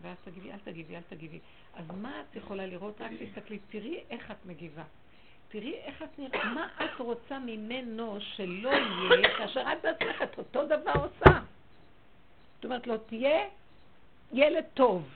ואז 0.02 0.18
תגידי, 0.24 0.52
אל 0.52 0.58
תגיבי, 0.64 0.96
אל 0.96 1.02
תגיבי. 1.10 1.40
אז 1.74 1.86
מה 2.02 2.22
את 2.22 2.36
יכולה 2.36 2.66
לראות? 2.66 3.02
רק 3.02 3.12
תסתכלי, 3.20 3.60
תראי 3.70 4.04
איך 4.10 4.32
את 4.32 4.46
מגיבה. 4.46 4.84
תראי 5.50 5.74
איך 5.74 6.02
את 6.02 6.20
נראית, 6.20 6.44
מה 6.44 6.68
את 6.86 7.00
רוצה 7.00 7.40
ממנו 7.40 8.18
שלא 8.20 8.70
יהיה, 8.70 9.38
כאשר 9.38 9.62
את 9.62 9.82
בעצמך 9.84 10.22
את 10.22 10.38
אותו 10.38 10.66
דבר 10.66 10.94
עושה. 10.94 11.40
זאת 12.56 12.66
אומרת, 12.66 12.88
לא 12.88 12.98
תהיה 12.98 13.48
ילד 14.34 14.64
טוב. 14.74 15.10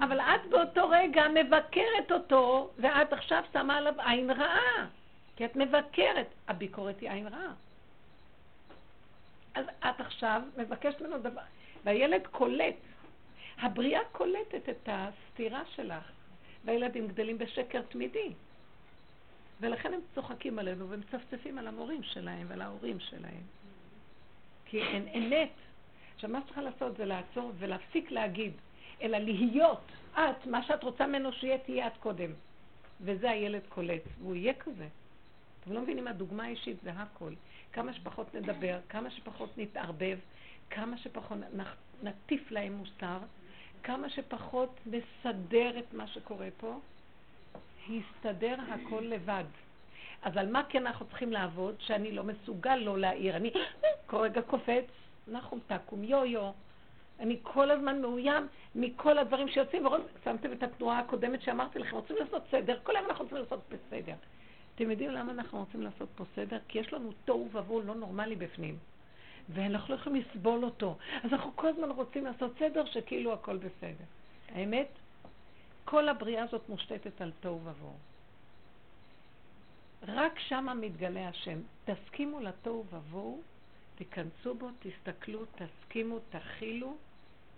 אבל 0.00 0.20
את 0.20 0.50
באותו 0.50 0.88
רגע 0.88 1.24
מבקרת 1.28 2.12
אותו, 2.12 2.70
ואת 2.78 3.12
עכשיו 3.12 3.42
שמה 3.52 3.76
עליו 3.76 3.94
עין 3.98 4.30
רעה. 4.30 4.86
כי 5.38 5.44
את 5.44 5.56
מבקרת. 5.56 6.26
הביקורת 6.48 7.00
היא 7.00 7.10
עין 7.10 7.26
רעה. 7.26 7.52
אז 9.54 9.66
את 9.78 10.00
עכשיו 10.00 10.42
מבקשת 10.56 11.00
ממנו 11.00 11.18
דבר, 11.18 11.40
והילד 11.84 12.26
קולט. 12.26 12.74
הבריאה 13.58 14.00
קולטת 14.12 14.68
את 14.68 14.88
הסתירה 14.92 15.62
שלך, 15.74 16.10
והילדים 16.64 17.08
גדלים 17.08 17.38
בשקר 17.38 17.82
תמידי. 17.82 18.32
ולכן 19.60 19.94
הם 19.94 20.00
צוחקים 20.14 20.58
עלינו 20.58 20.90
ומצפצפים 20.90 21.58
על 21.58 21.66
המורים 21.66 22.02
שלהם 22.02 22.46
ועל 22.48 22.62
ההורים 22.62 23.00
שלהם. 23.00 23.42
כי 24.66 24.82
אין 24.82 25.08
אמת. 25.08 25.52
עכשיו, 26.14 26.30
מה 26.30 26.40
שצריכה 26.42 26.62
לעשות 26.62 26.96
זה 26.96 27.04
לעצור 27.04 27.52
ולהפסיק 27.58 28.10
להגיד, 28.10 28.52
אלא 29.02 29.18
להיות 29.18 29.82
את, 30.12 30.46
מה 30.46 30.62
שאת 30.62 30.82
רוצה 30.82 31.06
ממנו 31.06 31.32
שיהיה, 31.32 31.58
תהיה 31.58 31.86
את 31.86 31.96
קודם. 32.00 32.30
וזה 33.00 33.30
הילד 33.30 33.62
קולט, 33.68 34.02
והוא 34.18 34.36
יהיה 34.36 34.54
כזה. 34.54 34.86
אתם 35.68 35.76
לא 35.76 35.82
מבינים, 35.82 36.08
הדוגמה 36.08 36.44
האישית 36.44 36.76
זה 36.82 36.90
הכל. 36.90 37.32
כמה 37.72 37.92
שפחות 37.92 38.34
נדבר, 38.34 38.78
כמה 38.88 39.10
שפחות 39.10 39.58
נתערבב, 39.58 40.18
כמה 40.70 40.98
שפחות 40.98 41.38
נטיף 42.02 42.50
להם 42.50 42.72
מוסר, 42.72 43.18
כמה 43.82 44.10
שפחות 44.10 44.80
נסדר 44.86 45.78
את 45.78 45.94
מה 45.94 46.06
שקורה 46.06 46.48
פה, 46.56 46.78
יסתדר 47.88 48.56
הכל 48.68 49.00
לבד. 49.00 49.44
אז 50.22 50.36
על 50.36 50.52
מה 50.52 50.62
כן 50.68 50.86
אנחנו 50.86 51.06
צריכים 51.06 51.32
לעבוד? 51.32 51.74
שאני 51.78 52.12
לא 52.12 52.24
מסוגל 52.24 52.76
לא 52.76 52.98
להעיר. 52.98 53.36
אני 53.36 53.52
כל 54.06 54.16
רגע 54.16 54.42
קופץ, 54.42 54.84
נחום 55.28 55.60
תקום, 55.66 56.04
יו-יו. 56.04 56.50
אני 57.20 57.38
כל 57.42 57.70
הזמן 57.70 58.00
מאוים 58.00 58.46
מכל 58.74 59.18
הדברים 59.18 59.48
שיוצאים, 59.48 59.86
ושמתם 59.86 60.52
את 60.52 60.62
התנועה 60.62 60.98
הקודמת 60.98 61.42
שאמרתי 61.42 61.78
לכם, 61.78 61.96
רוצים 61.96 62.16
לעשות 62.16 62.42
סדר, 62.50 62.78
כל 62.82 62.96
היום 62.96 63.06
אנחנו 63.06 63.24
רוצים 63.24 63.38
לעשות 63.38 63.60
בסדר. 63.68 64.14
אתם 64.78 64.90
יודעים 64.90 65.10
למה 65.10 65.32
אנחנו 65.32 65.58
רוצים 65.58 65.82
לעשות 65.82 66.08
פה 66.16 66.24
סדר? 66.34 66.58
כי 66.68 66.78
יש 66.78 66.92
לנו 66.92 67.12
תוהו 67.24 67.48
ובוהו 67.52 67.80
לא 67.80 67.94
נורמלי 67.94 68.36
בפנים. 68.36 68.78
ואנחנו 69.48 69.94
לא 69.94 70.00
יכולים 70.00 70.22
לסבול 70.22 70.64
אותו. 70.64 70.96
אז 71.24 71.32
אנחנו 71.32 71.56
כל 71.56 71.68
הזמן 71.68 71.90
רוצים 71.90 72.24
לעשות 72.24 72.52
סדר 72.58 72.84
שכאילו 72.86 73.32
הכל 73.32 73.56
בסדר. 73.56 74.04
האמת, 74.48 74.88
כל 75.84 76.08
הבריאה 76.08 76.42
הזאת 76.44 76.68
מושתתת 76.68 77.20
על 77.20 77.32
תוהו 77.40 77.60
ובוהו. 77.64 77.96
רק 80.08 80.38
שמה 80.38 80.74
מתגלה 80.74 81.28
השם. 81.28 81.58
תסכימו 81.84 82.40
לתוהו 82.40 82.84
ובוהו, 82.92 83.40
תיכנסו 83.96 84.54
בו, 84.54 84.68
תסתכלו, 84.78 85.44
תסכימו, 85.44 86.18
תכילו, 86.30 86.96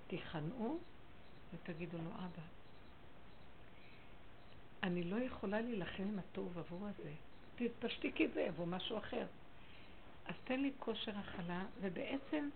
תיכנעו 0.06 0.78
ותגידו 1.54 1.98
לו, 1.98 2.10
אבא, 2.10 2.59
אני 4.82 5.02
לא 5.02 5.16
יכולה 5.16 5.60
להילחם 5.60 6.02
עם 6.02 6.18
התוהו 6.18 6.50
ובוהו 6.54 6.86
הזה. 6.86 7.10
תשתיקי 7.80 8.24
את 8.24 8.32
זה, 8.34 8.40
יבוא 8.40 8.66
משהו 8.66 8.98
אחר. 8.98 9.24
אז 10.26 10.34
תן 10.44 10.60
לי 10.60 10.70
כושר 10.78 11.12
הכלה, 11.16 11.64
ובעצם 11.80 12.48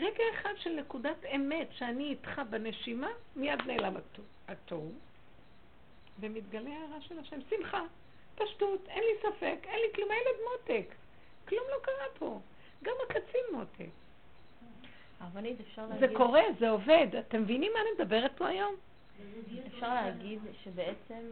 רגע 0.00 0.24
אחד 0.34 0.52
של 0.56 0.70
נקודת 0.70 1.24
אמת 1.34 1.68
שאני 1.72 2.04
איתך 2.04 2.40
בנשימה, 2.50 3.08
מיד 3.36 3.60
נעלם 3.66 3.94
התוהו, 4.48 4.92
ומתגלה 6.20 6.70
הערה 6.70 7.00
של 7.00 7.18
השם. 7.18 7.36
שמחה, 7.50 7.82
פשטות, 8.34 8.88
אין 8.88 9.02
לי 9.02 9.20
ספק, 9.22 9.58
אין 9.64 9.80
לי 9.80 9.94
כלום, 9.94 10.10
הילד 10.10 10.40
מותק. 10.52 10.94
כלום 11.48 11.64
לא 11.70 11.76
קרה 11.82 12.06
פה. 12.18 12.40
גם 12.82 12.94
הקצין 13.06 13.40
מותק. 13.52 13.90
זה 16.00 16.06
קורה, 16.16 16.42
זה 16.58 16.70
עובד. 16.70 17.06
אתם 17.18 17.42
מבינים 17.42 17.72
מה 17.74 17.80
אני 17.80 17.88
מדברת 17.98 18.30
פה 18.36 18.48
היום? 18.48 18.74
אפשר 19.66 19.94
להגיד 19.94 20.38
שבעצם 20.64 21.22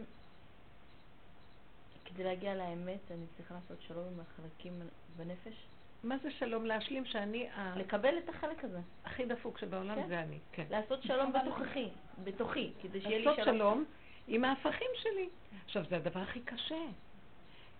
כדי 2.05 2.23
להגיע 2.23 2.55
לאמת 2.55 3.11
אני 3.11 3.25
צריכה 3.37 3.53
לעשות 3.53 3.77
שלום 3.87 4.05
עם 4.13 4.19
החלקים 4.19 4.73
בנפש? 5.17 5.65
מה 6.03 6.17
זה 6.17 6.31
שלום? 6.31 6.65
להשלים 6.65 7.05
שאני... 7.05 7.49
לקבל 7.75 8.17
את 8.17 8.29
החלק 8.29 8.63
הזה. 8.63 8.79
הכי 9.05 9.25
דפוק 9.25 9.57
שבעולם 9.57 9.95
כן. 9.95 10.07
זה 10.07 10.19
אני, 10.19 10.37
כן. 10.51 10.65
לעשות 10.69 11.03
שלום 11.03 11.33
בתוככי, 11.33 11.87
בתוכי, 12.23 12.71
כדי 12.81 13.01
שיהיה 13.01 13.17
לי 13.17 13.23
שלום. 13.23 13.37
לעשות 13.37 13.53
שלום 13.53 13.85
עם 14.27 14.45
ההפכים 14.45 14.89
שלי. 14.95 15.29
עכשיו, 15.65 15.83
זה 15.89 15.95
הדבר 15.95 16.19
הכי 16.19 16.41
קשה. 16.41 16.85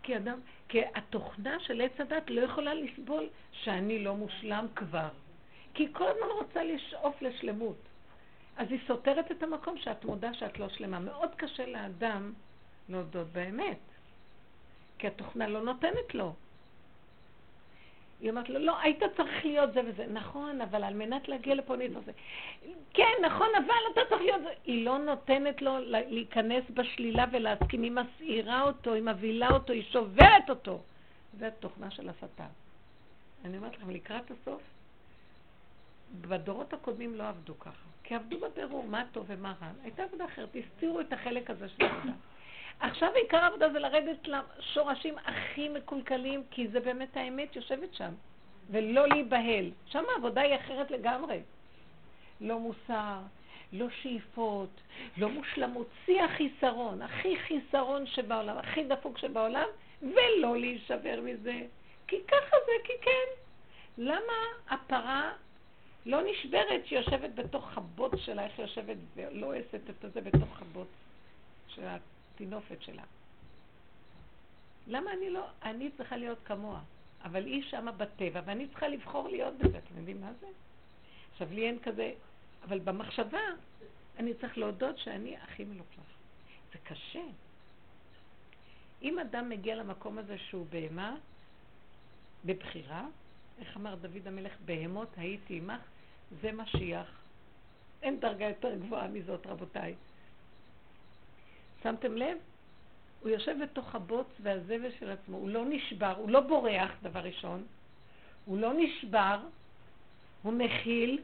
כי 0.03 0.17
אדם, 0.17 0.39
כי 0.67 0.81
התוכנה 0.95 1.59
של 1.59 1.81
עץ 1.81 1.99
הדת 1.99 2.29
לא 2.29 2.41
יכולה 2.41 2.73
לסבול 2.73 3.29
שאני 3.51 4.03
לא 4.03 4.15
מושלם 4.15 4.67
כבר. 4.75 5.09
כי 5.73 5.83
היא 5.83 5.93
כל 5.93 6.07
הזמן 6.07 6.27
רוצה 6.39 6.63
לשאוף 6.63 7.21
לשלמות. 7.21 7.88
אז 8.59 8.67
היא 8.71 8.79
סותרת 8.87 9.31
את 9.31 9.43
המקום 9.43 9.77
שאת 9.77 10.05
מודה 10.05 10.33
שאת 10.33 10.59
לא 10.59 10.69
שלמה. 10.69 10.99
מאוד 10.99 11.29
קשה 11.35 11.65
לאדם 11.65 12.33
להודות 12.89 13.27
באמת. 13.27 13.79
כי 14.97 15.07
התוכנה 15.07 15.47
לא 15.47 15.61
נותנת 15.61 16.13
לו. 16.13 16.33
היא 18.21 18.29
אומרת 18.29 18.49
לו, 18.49 18.59
לא, 18.59 18.79
היית 18.79 18.99
צריך 19.17 19.45
להיות 19.45 19.73
זה 19.73 19.81
וזה. 19.85 20.05
נכון, 20.07 20.61
אבל 20.61 20.83
על 20.83 20.93
מנת 20.93 21.27
להגיע 21.27 21.55
לפה 21.55 21.75
נצטרך 21.75 22.03
זה. 22.05 22.11
כן, 22.93 23.11
נכון, 23.25 23.47
אבל 23.57 23.75
אתה 23.93 24.01
צריך 24.09 24.21
להיות 24.21 24.41
זה. 24.41 24.49
היא 24.65 24.85
לא 24.85 24.97
נותנת 24.97 25.61
לו 25.61 25.77
להיכנס 25.87 26.63
בשלילה 26.73 27.25
ולהסכים. 27.31 27.83
היא 27.83 27.91
מסעירה 27.91 28.61
אותו, 28.61 28.93
היא 28.93 29.03
מבהילה 29.03 29.49
אותו, 29.49 29.73
היא 29.73 29.83
שוברת 29.83 30.49
אותו. 30.49 30.81
זה 31.39 31.47
התוכנה 31.47 31.91
של 31.91 32.09
השטן. 32.09 32.51
אני 33.45 33.57
אומרת 33.57 33.77
לכם, 33.77 33.89
לקראת 33.89 34.31
הסוף, 34.31 34.61
בדורות 36.21 36.73
הקודמים 36.73 37.15
לא 37.15 37.27
עבדו 37.27 37.59
ככה. 37.59 37.88
כי 38.09 38.15
עבדו 38.15 38.39
בבירור 38.39 38.85
מה 38.87 39.03
טוב 39.11 39.25
ומה 39.27 39.53
רע. 39.61 39.67
הייתה 39.83 40.03
עבודה 40.03 40.25
אחרת, 40.25 40.55
הסתירו 40.55 40.99
את 40.99 41.13
החלק 41.13 41.49
הזה 41.49 41.69
של 41.69 41.85
העבודה. 41.85 42.13
עכשיו 42.79 43.09
עיקר 43.15 43.37
העבודה 43.37 43.69
זה 43.69 43.79
לרדת 43.79 44.27
לשורשים 44.27 45.15
הכי 45.25 45.69
מקולקלים, 45.69 46.43
כי 46.51 46.67
זה 46.67 46.79
באמת 46.79 47.17
האמת 47.17 47.55
יושבת 47.55 47.93
שם, 47.93 48.11
ולא 48.69 49.07
להיבהל. 49.07 49.71
שם 49.85 50.03
העבודה 50.13 50.41
היא 50.41 50.55
אחרת 50.55 50.91
לגמרי. 50.91 51.39
לא 52.41 52.59
מוסר, 52.59 53.19
לא 53.73 53.89
שאיפות, 54.01 54.81
לא 55.17 55.29
מושלמות, 55.29 55.87
שיא 56.05 56.21
החיסרון, 56.21 57.01
הכי 57.01 57.37
חיסרון 57.39 58.07
שבעולם, 58.07 58.57
הכי 58.57 58.83
דפוק 58.83 59.17
שבעולם, 59.17 59.67
ולא 60.01 60.57
להישבר 60.57 61.21
מזה. 61.23 61.61
כי 62.07 62.17
ככה 62.27 62.55
זה, 62.65 62.71
כי 62.83 62.93
כן. 63.01 63.41
למה 63.97 64.33
הפרה 64.69 65.31
לא 66.09 66.21
נשברת 66.31 66.85
שיושבת 66.85 67.29
בתוך 67.35 67.77
הבוץ 67.77 68.11
שלה, 68.15 68.45
איך 68.45 68.59
היא 68.59 68.65
יושבת 68.65 68.97
ולא 69.15 69.53
עשת 69.53 69.89
את 69.89 70.13
זה 70.13 70.21
בתוך 70.21 70.61
הבוץ 70.61 70.87
של 71.67 71.83
הטינופת 71.87 72.81
שלה. 72.81 73.03
למה 74.87 75.13
אני 75.13 75.29
לא, 75.29 75.45
אני 75.63 75.89
צריכה 75.97 76.17
להיות 76.17 76.37
כמוה, 76.45 76.81
אבל 77.23 77.45
היא 77.45 77.63
שמה 77.63 77.91
בטבע, 77.91 78.41
ואני 78.45 78.67
צריכה 78.67 78.87
לבחור 78.87 79.29
להיות 79.29 79.53
בזה, 79.57 79.77
אתם 79.77 79.97
יודעים 79.97 80.21
מה 80.21 80.31
זה? 80.39 80.47
עכשיו, 81.31 81.47
לי 81.51 81.67
אין 81.67 81.79
כזה, 81.83 82.13
אבל 82.63 82.79
במחשבה 82.79 83.41
אני 84.17 84.33
צריך 84.33 84.57
להודות 84.57 84.97
שאני 84.97 85.37
הכי 85.37 85.63
מלוכלך. 85.63 86.05
זה 86.73 86.79
קשה. 86.83 87.23
אם 89.01 89.19
אדם 89.19 89.49
מגיע 89.49 89.75
למקום 89.75 90.17
הזה 90.17 90.37
שהוא 90.37 90.65
בהמה, 90.69 91.15
בבחירה, 92.45 93.05
איך 93.59 93.77
אמר 93.77 93.95
דוד 93.95 94.27
המלך, 94.27 94.53
בהמות 94.65 95.09
הייתי 95.17 95.57
עמך, 95.57 95.81
זה 96.41 96.51
משיח. 96.51 97.07
אין 98.01 98.19
דרגה 98.19 98.45
יותר 98.45 98.75
גבוהה 98.75 99.07
מזאת, 99.07 99.47
רבותיי. 99.47 99.95
שמתם 101.83 102.17
לב? 102.17 102.37
הוא 103.21 103.29
יושב 103.29 103.55
בתוך 103.63 103.95
הבוץ 103.95 104.27
והזבל 104.41 104.91
של 104.99 105.09
עצמו, 105.09 105.37
הוא 105.37 105.49
לא 105.49 105.65
נשבר, 105.69 106.15
הוא 106.17 106.29
לא 106.29 106.39
בורח, 106.39 106.91
דבר 107.01 107.19
ראשון, 107.19 107.63
הוא 108.45 108.57
לא 108.57 108.73
נשבר, 108.73 109.39
הוא 110.41 110.53
מכיל, 110.53 111.21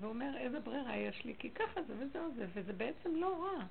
ואומר, 0.00 0.36
איזה 0.36 0.60
ברירה 0.60 0.96
יש 0.96 1.24
לי? 1.24 1.34
כי 1.38 1.50
ככה 1.50 1.82
זה 1.82 1.94
וזהו 1.98 2.30
זה, 2.36 2.46
וזה 2.54 2.72
בעצם 2.72 3.16
לא 3.16 3.44
רע. 3.44 3.64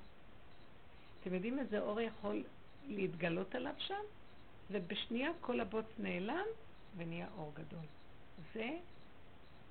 אתם 1.20 1.34
יודעים 1.34 1.58
איזה 1.58 1.80
אור 1.80 2.00
יכול 2.00 2.42
להתגלות 2.88 3.54
עליו 3.54 3.74
שם? 3.78 4.02
ובשנייה 4.70 5.30
כל 5.40 5.60
הבוץ 5.60 5.86
נעלם 5.98 6.46
ונהיה 6.96 7.26
אור 7.36 7.52
גדול. 7.54 7.86
זה 8.54 8.70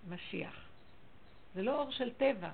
משיח. 0.09 0.69
זה 1.55 1.63
לא 1.63 1.81
אור 1.81 1.91
של 1.91 2.13
טבע. 2.13 2.49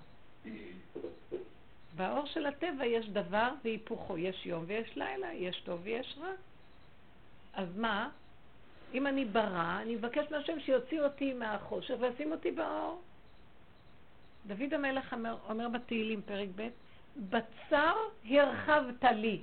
באור 1.95 2.25
של 2.25 2.45
הטבע 2.45 2.85
יש 2.85 3.09
דבר 3.09 3.49
והיפוכו, 3.63 4.17
יש 4.17 4.45
יום 4.45 4.63
ויש 4.67 4.95
לילה, 4.95 5.33
יש 5.33 5.61
טוב 5.65 5.79
ויש 5.83 6.17
רע. 6.21 6.31
אז 7.53 7.77
מה? 7.77 8.09
אם 8.93 9.07
אני 9.07 9.25
ברע, 9.25 9.79
אני 9.81 9.95
מבקש 9.95 10.31
מהשם 10.31 10.59
שיוציא 10.59 11.01
אותי 11.01 11.33
מהחושך 11.33 11.93
וישים 11.99 12.31
אותי 12.31 12.51
באור. 12.51 13.01
דוד 14.47 14.73
המלך 14.73 15.13
אומר, 15.13 15.37
אומר 15.49 15.69
בתהילים, 15.69 16.21
פרק 16.21 16.47
ב', 16.55 16.67
בצר 17.17 17.95
הרחבת 18.25 19.03
לי. 19.03 19.41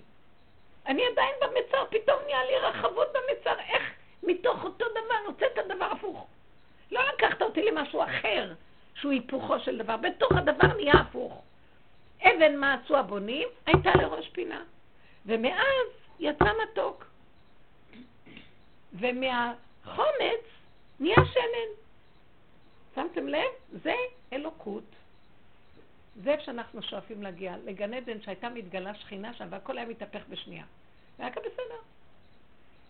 אני 0.86 1.02
עדיין 1.12 1.34
במצר, 1.40 1.84
פתאום 1.90 2.18
נהיה 2.26 2.44
לי 2.44 2.58
רחבות 2.58 3.08
במצר. 3.08 3.60
איך 3.60 3.82
מתוך 4.22 4.64
אותו 4.64 4.84
דבר 4.90 5.18
הוצאת 5.26 5.66
דבר 5.68 5.84
הפוך? 5.84 6.26
לא 6.92 7.00
לקחת 7.14 7.42
אותי 7.42 7.62
למשהו 7.62 8.02
אחר, 8.02 8.54
שהוא 8.94 9.12
היפוכו 9.12 9.60
של 9.60 9.78
דבר. 9.78 9.96
בתוך 9.96 10.32
הדבר 10.32 10.74
נהיה 10.76 10.92
הפוך. 10.92 11.42
אבן 12.22 12.56
מה 12.56 12.74
עשו 12.74 12.96
הבונים? 12.96 13.48
הייתה 13.66 13.90
לראש 13.94 14.28
פינה. 14.28 14.62
ומאז 15.26 15.88
יצא 16.20 16.50
מתוק. 16.62 17.04
ומהחומץ 18.92 20.44
נהיה 21.00 21.16
שמן. 21.16 21.84
שמתם 22.94 23.28
לב? 23.28 23.50
זה 23.82 23.94
אלוקות. 24.32 24.84
זה 26.22 26.30
איפה 26.30 26.42
שאנחנו 26.42 26.82
שואפים 26.82 27.22
להגיע, 27.22 27.56
לגן 27.64 27.94
עדן 27.94 28.22
שהייתה 28.22 28.48
מתגלה 28.48 28.94
שכינה 28.94 29.34
שם 29.34 29.46
והכל 29.50 29.78
היה 29.78 29.86
מתהפך 29.86 30.20
בשנייה. 30.28 30.64
והיה 31.18 31.32
כאן 31.32 31.42
בסדר. 31.42 31.80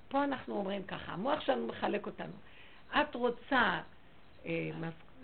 פה 0.09 0.25
אנחנו 0.25 0.57
אומרים 0.57 0.83
ככה, 0.83 1.13
המוח 1.13 1.41
שלנו 1.41 1.67
מחלק 1.67 2.07
אותנו. 2.07 2.33
את 3.01 3.15
רוצה, 3.15 3.81
אה, 4.47 4.71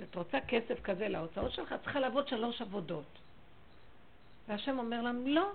את 0.02 0.14
רוצה 0.14 0.38
כסף 0.48 0.82
כזה 0.82 1.08
להוצאות 1.08 1.52
שלך, 1.52 1.72
את 1.72 1.82
צריכה 1.82 2.00
לעבוד 2.00 2.28
שלוש 2.28 2.62
עבודות. 2.62 3.18
והשם 4.48 4.78
אומר 4.78 5.02
לנו, 5.02 5.26
לא, 5.26 5.50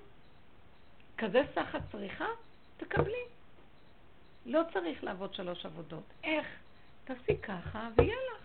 כזה 1.18 1.42
סך 1.56 1.76
את 1.76 1.82
צריכה, 1.92 2.26
תקבלי. 2.78 3.24
לא 4.46 4.62
צריך 4.74 5.04
לעבוד 5.04 5.34
שלוש 5.34 5.66
עבודות. 5.66 6.04
איך? 6.24 6.48
תעשי 7.06 7.38
ככה 7.38 7.90
ויהיה 7.96 8.16
לך. 8.16 8.42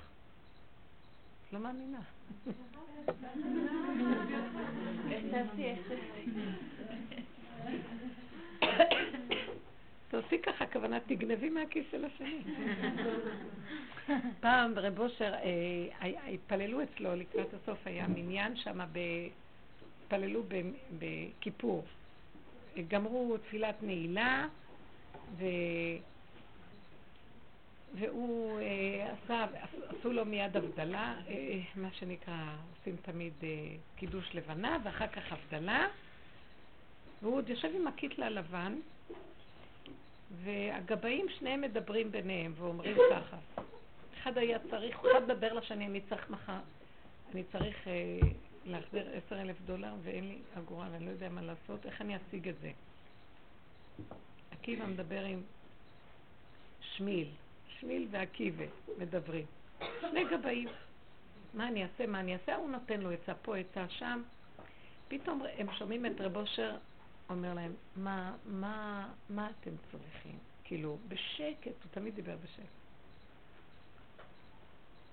לא 1.53 1.61
מאמינה. 1.61 2.01
תעשי 10.11 10.39
ככה, 10.39 10.65
הכוונה 10.65 11.01
תגנבי 11.01 11.51
מהכיס 11.51 11.87
של 11.91 12.05
השני. 12.05 12.41
פעם 14.41 14.79
רב 14.79 14.99
אושר, 14.99 15.35
אה, 15.35 16.07
התפללו 16.29 16.83
אצלו 16.83 17.17
לקראת 17.17 17.55
הסוף, 17.55 17.79
היה 17.87 18.07
מניין 18.09 18.57
שם, 18.57 18.81
התפללו 20.05 20.43
בכיפור. 20.99 21.85
גמרו 22.89 23.37
תפילת 23.39 23.83
נעילה, 23.83 24.47
ו... 25.39 25.45
והוא 27.95 28.61
אה, 28.61 29.13
עשה, 29.13 29.47
עשו 29.89 30.13
לו 30.13 30.25
מיד 30.25 30.57
הבדלה, 30.57 31.15
אה, 31.29 31.61
מה 31.77 31.89
שנקרא, 31.93 32.57
עושים 32.79 32.97
תמיד 33.03 33.33
אה, 33.43 33.49
קידוש 33.97 34.35
לבנה, 34.35 34.79
ואחר 34.85 35.09
כך 35.09 35.23
הבדלה, 35.33 35.87
והוא 37.23 37.37
עוד 37.37 37.49
יושב 37.49 37.69
עם 37.75 37.87
הקיטלה 37.87 38.27
הלבן, 38.27 38.75
והגבאים 40.45 41.27
שניהם 41.39 41.61
מדברים 41.61 42.13
ביניהם 42.13 42.53
ואומרים 42.57 42.97
ככה. 43.11 43.37
אחד 44.23 44.39
היה 44.39 44.59
צריך, 44.71 44.99
אחד 44.99 45.23
מדבר 45.25 45.53
לשני, 45.53 45.87
אני 45.87 46.01
צריך 46.09 46.31
מחר, 46.31 46.59
אני 47.35 47.45
צריך 47.53 47.89
אה, 47.89 48.19
להחזיר 48.65 49.09
עשר 49.15 49.41
אלף 49.41 49.57
דולר 49.67 49.93
ואין 50.03 50.29
לי 50.29 50.39
אגורה 50.59 50.89
ואני 50.93 51.07
לא 51.07 51.11
יודע 51.11 51.29
מה 51.29 51.43
לעשות, 51.43 51.87
איך 51.87 52.01
אני 52.01 52.17
אשיג 52.17 52.49
את 52.49 52.55
זה? 52.61 52.71
עקיבא 54.53 54.87
מדבר 54.87 55.25
עם 55.25 55.43
שמיל, 56.81 57.29
שמיל 57.79 58.09
ועקיבא 58.11 58.65
מדברים. 58.99 59.47
שני 60.01 60.25
גבאים. 60.25 60.69
מה 61.55 61.69
אני 61.69 61.83
אעשה, 61.83 62.07
מה 62.07 62.21
אני 62.21 62.35
אעשה? 62.35 62.57
הוא 62.57 62.71
נותן 62.71 63.01
לו 63.01 63.11
עצה 63.11 63.35
פה, 63.35 63.57
עצה 63.57 63.89
שם. 63.89 64.23
פתאום 65.09 65.43
הם 65.59 65.67
שומעים 65.79 66.07
את 66.07 66.21
רב 66.21 66.37
אושר 66.37 66.77
אומר 67.31 67.55
להם, 67.55 67.73
מה, 67.97 68.37
מה, 68.47 69.09
מה 69.31 69.51
אתם 69.51 69.71
צריכים? 69.91 70.39
כאילו, 70.65 70.99
בשקט, 71.09 71.83
הוא 71.83 71.91
תמיד 71.91 72.15
דיבר 72.15 72.37
בשקט. 72.37 72.81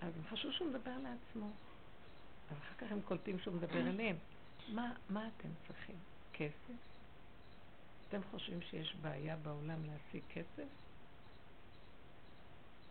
אז 0.02 0.14
הם 0.18 0.23
חשבו 0.31 0.52
שהוא 0.52 0.69
מדבר 0.69 0.98
לעצמו. 0.98 1.49
אבל 2.49 2.57
אחר 2.60 2.76
כך 2.77 2.91
הם 2.91 3.02
קולטים 3.02 3.39
שהוא 3.39 3.56
מדבר 3.56 3.80
אליהם. 3.80 4.15
מה, 4.68 4.94
מה 5.10 5.27
אתם 5.27 5.49
צריכים? 5.68 5.95
כסף? 6.34 6.80
אתם 8.07 8.22
חושבים 8.31 8.61
שיש 8.61 8.95
בעיה 9.02 9.35
בעולם 9.35 9.80
להשיג 9.85 10.22
כסף? 10.34 10.68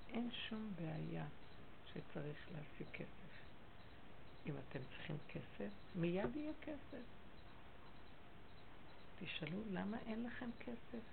אין 0.09 0.31
שום 0.49 0.73
בעיה 0.77 1.25
שצריך 1.87 2.49
להשיג 2.53 2.87
כסף. 2.93 3.27
אם 4.47 4.53
אתם 4.69 4.79
צריכים 4.91 5.17
כסף, 5.29 5.71
מיד 5.95 6.37
יהיה 6.37 6.53
כסף. 6.63 7.16
תשאלו 9.21 9.59
למה 9.73 9.97
אין 10.07 10.27
לכם 10.27 10.51
כסף. 10.61 11.05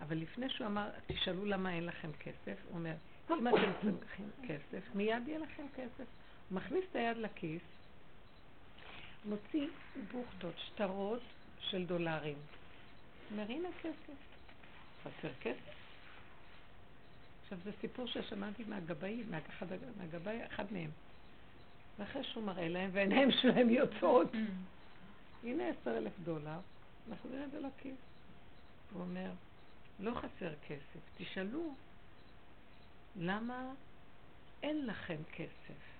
אבל 0.00 0.18
לפני 0.18 0.50
שהוא 0.50 0.66
אמר, 0.66 0.90
תשאלו 1.06 1.44
למה 1.44 1.72
אין 1.72 1.86
לכם 1.86 2.10
כסף, 2.12 2.58
הוא 2.68 2.78
אומר, 2.78 2.94
אם 3.30 3.48
אתם 3.48 3.96
צריכים 4.00 4.30
כסף, 4.48 4.94
מיד 4.94 5.28
יהיה 5.28 5.38
לכם 5.38 5.66
כסף. 5.76 6.04
הוא 6.48 6.56
מכניס 6.56 6.84
את 6.90 6.96
היד 6.96 7.16
לכיס, 7.16 7.62
מוציא 9.24 9.68
בוכדות, 10.12 10.54
שטרות 10.58 11.22
של 11.60 11.86
דולרים. 11.86 12.36
אומר, 13.30 13.42
הנה 13.42 13.68
כסף. 13.82 14.14
חסר 15.02 15.28
כסף? 15.40 15.74
עכשיו, 17.42 17.58
זה 17.64 17.70
סיפור 17.80 18.06
ששמעתי 18.06 18.64
מהגבאים, 18.64 19.32
מהגבאי, 19.98 20.46
אחד 20.46 20.64
מהם. 20.72 20.90
ואחרי 21.98 22.24
שהוא 22.24 22.44
מראה 22.44 22.68
להם, 22.68 22.90
ועיניהם 22.92 23.30
שלהם 23.42 23.70
יוצאות. 23.70 24.28
הנה 25.44 25.64
עשר 25.68 25.98
אלף 25.98 26.12
דולר, 26.24 26.58
נחזיר 27.08 27.44
את 27.44 27.50
זה 27.50 27.60
לכיס. 27.60 27.96
הוא 28.92 29.02
אומר, 29.02 29.30
לא 30.00 30.14
חסר 30.14 30.54
כסף, 30.68 31.00
תשאלו 31.16 31.74
למה 33.16 33.72
אין 34.62 34.86
לכם 34.86 35.16
כסף. 35.32 35.94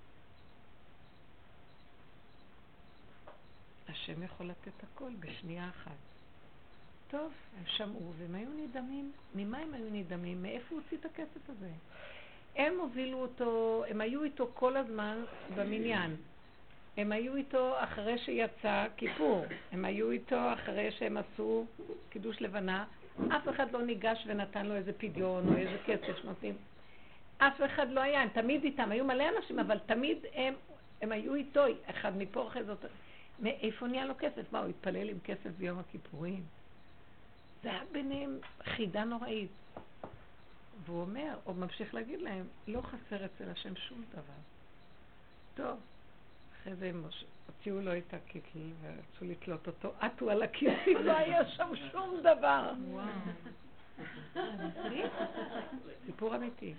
השם 3.88 4.22
יכול 4.22 4.46
לתת 4.46 4.82
הכל 4.82 5.10
בשנייה 5.20 5.68
אחת. 5.68 5.92
טוב, 7.10 7.32
הם 7.58 7.64
שמעו 7.66 8.12
והם 8.18 8.34
היו 8.34 8.48
נדהמים. 8.56 9.12
ממה 9.34 9.58
הם 9.58 9.74
היו 9.74 9.86
נדהמים? 9.90 10.42
מאיפה 10.42 10.66
הוא 10.70 10.80
הוציא 10.82 10.98
את 10.98 11.04
הכסף 11.04 11.50
הזה? 11.50 11.70
הם 12.56 12.78
הובילו 12.80 13.18
אותו, 13.18 13.82
הם 13.88 14.00
היו 14.00 14.24
איתו 14.24 14.50
כל 14.54 14.76
הזמן 14.76 15.24
במניין. 15.56 16.16
הם 16.96 17.12
היו 17.12 17.36
איתו 17.36 17.74
אחרי 17.84 18.18
שיצא 18.18 18.86
כיפור, 18.96 19.44
הם 19.72 19.84
היו 19.84 20.10
איתו 20.10 20.52
אחרי 20.52 20.90
שהם 20.92 21.16
עשו 21.16 21.66
קידוש 22.10 22.42
לבנה, 22.42 22.84
אף 23.28 23.48
אחד 23.48 23.72
לא 23.72 23.82
ניגש 23.82 24.24
ונתן 24.26 24.66
לו 24.66 24.74
איזה 24.74 24.92
פדיון 24.92 25.48
או 25.48 25.56
איזה 25.56 25.76
כסף 25.86 26.16
שנותנים. 26.22 26.54
אף 27.38 27.60
אחד 27.64 27.90
לא 27.90 28.00
היה, 28.00 28.22
הם 28.22 28.28
תמיד 28.28 28.64
איתם, 28.64 28.92
היו 28.92 29.04
מלא 29.04 29.24
אנשים, 29.38 29.58
אבל 29.58 29.78
תמיד 29.86 30.18
הם, 30.34 30.54
הם 31.02 31.12
היו 31.12 31.34
איתו, 31.34 31.64
אחד 31.90 32.16
מפה 32.16 32.46
אחרי 32.46 32.64
זאת. 32.64 32.84
מאיפה 33.40 33.86
נהיה 33.86 34.06
לו 34.06 34.14
כסף? 34.18 34.52
מה, 34.52 34.58
הוא 34.58 34.68
התפלל 34.68 35.08
עם 35.08 35.18
כסף 35.24 35.50
ביום 35.58 35.78
הכיפורים? 35.78 36.42
זה 37.62 37.70
היה 37.70 37.82
ביניהם 37.92 38.38
חידה 38.64 39.04
נוראית. 39.04 39.50
והוא 40.84 41.00
אומר, 41.00 41.34
או 41.46 41.54
ממשיך 41.54 41.94
להגיד 41.94 42.22
להם, 42.22 42.44
לא 42.68 42.80
חסר 42.80 43.24
אצל 43.24 43.50
השם 43.50 43.76
שום 43.76 44.04
דבר. 44.12 44.40
טוב, 45.54 45.78
אחרי 46.64 46.76
זה 46.76 46.88
הם 46.88 47.04
הוציאו 47.46 47.80
לו 47.80 47.96
את 47.98 48.14
הקיטל 48.14 48.70
ורצו 48.82 49.24
לתלות 49.24 49.66
אותו, 49.66 49.92
עטו 50.00 50.30
על 50.30 50.42
הכיסים, 50.42 50.98
לא 51.04 51.16
היה 51.16 51.50
שם 51.50 51.70
שום 51.92 52.20
דבר. 52.20 52.72
סיפור 56.06 56.36
אמיתי. 56.36 56.74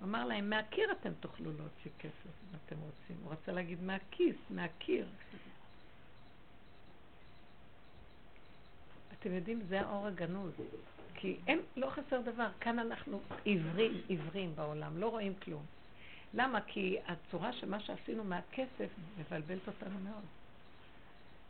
הוא 0.00 0.08
אמר 0.08 0.24
להם, 0.24 0.50
מהקיר 0.50 0.92
אתם 0.92 1.10
תוכלו 1.20 1.52
להוציא 1.52 1.90
כסף 1.98 2.26
אם 2.26 2.58
אתם 2.66 2.76
רוצים. 2.80 3.16
הוא 3.24 3.32
רצה 3.32 3.52
להגיד 3.52 3.82
מהכיס, 3.82 4.36
מהקיר. 4.50 5.06
אתם 9.18 9.32
יודעים, 9.32 9.62
זה 9.68 9.80
האור 9.80 10.06
הגנוז. 10.06 10.52
כי 11.14 11.36
אין, 11.46 11.60
לא 11.76 11.90
חסר 11.90 12.20
דבר. 12.20 12.48
כאן 12.60 12.78
אנחנו 12.78 13.20
עיוורים, 13.44 14.00
עיוורים 14.08 14.56
בעולם, 14.56 14.98
לא 14.98 15.08
רואים 15.08 15.34
כלום. 15.34 15.62
למה? 16.34 16.60
כי 16.60 16.96
הצורה 17.06 17.52
של 17.52 17.68
מה 17.68 17.80
שעשינו 17.80 18.24
מהכסף 18.24 18.88
מבלבלת 19.18 19.66
אותנו 19.66 19.98
מאוד. 20.04 20.24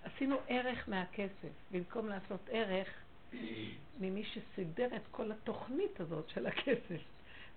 עשינו 0.05 0.37
ערך 0.49 0.89
מהכסף, 0.89 1.53
במקום 1.71 2.09
לעשות 2.09 2.41
ערך 2.49 2.89
ממי 4.01 4.25
שסידר 4.25 4.97
את 4.97 5.03
כל 5.11 5.33
התוכנית 5.33 6.01
הזאת 6.01 6.29
של 6.29 6.47
הכסף. 6.47 7.01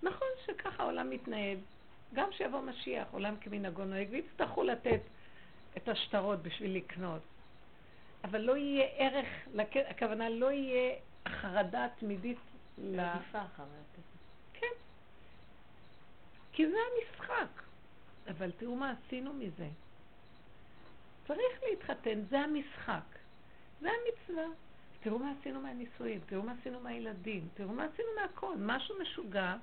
נכון 0.02 0.28
שככה 0.46 0.82
העולם 0.82 1.10
מתנהל. 1.10 1.56
גם 2.14 2.28
שיבוא 2.32 2.60
משיח, 2.60 3.08
עולם 3.12 3.36
כמנהגו 3.40 3.84
נוהג, 3.84 4.08
ויצטרכו 4.10 4.62
לתת 4.62 5.00
את 5.76 5.88
השטרות 5.88 6.42
בשביל 6.42 6.76
לקנות. 6.76 7.22
אבל 8.24 8.40
לא 8.40 8.56
יהיה 8.56 8.86
ערך, 8.96 9.28
הכוונה 9.88 10.28
לא 10.30 10.52
יהיה 10.52 10.94
החרדה 11.26 11.84
התמידית 11.84 12.38
ל... 12.78 13.00
רדיפה 13.00 13.38
אחרי 13.42 13.66
הכסף. 13.66 14.17
כי 16.58 16.70
זה 16.70 16.76
המשחק. 16.92 17.62
אבל 18.28 18.50
תראו 18.50 18.76
מה 18.76 18.90
עשינו 18.92 19.32
מזה. 19.32 19.68
צריך 21.26 21.62
להתחתן, 21.62 22.20
זה 22.30 22.40
המשחק. 22.40 23.04
זה 23.80 23.88
המצווה. 23.88 24.44
תראו 25.00 25.18
מה 25.18 25.32
עשינו 25.40 25.60
מהנישואים, 25.60 26.20
תראו 26.26 26.42
מה 26.42 26.54
עשינו 26.60 26.80
מהילדים, 26.80 27.48
תראו 27.54 27.72
מה 27.72 27.84
עשינו 27.84 28.08
מהכל. 28.20 28.54
משהו 28.58 28.94
משוגע 29.02 29.56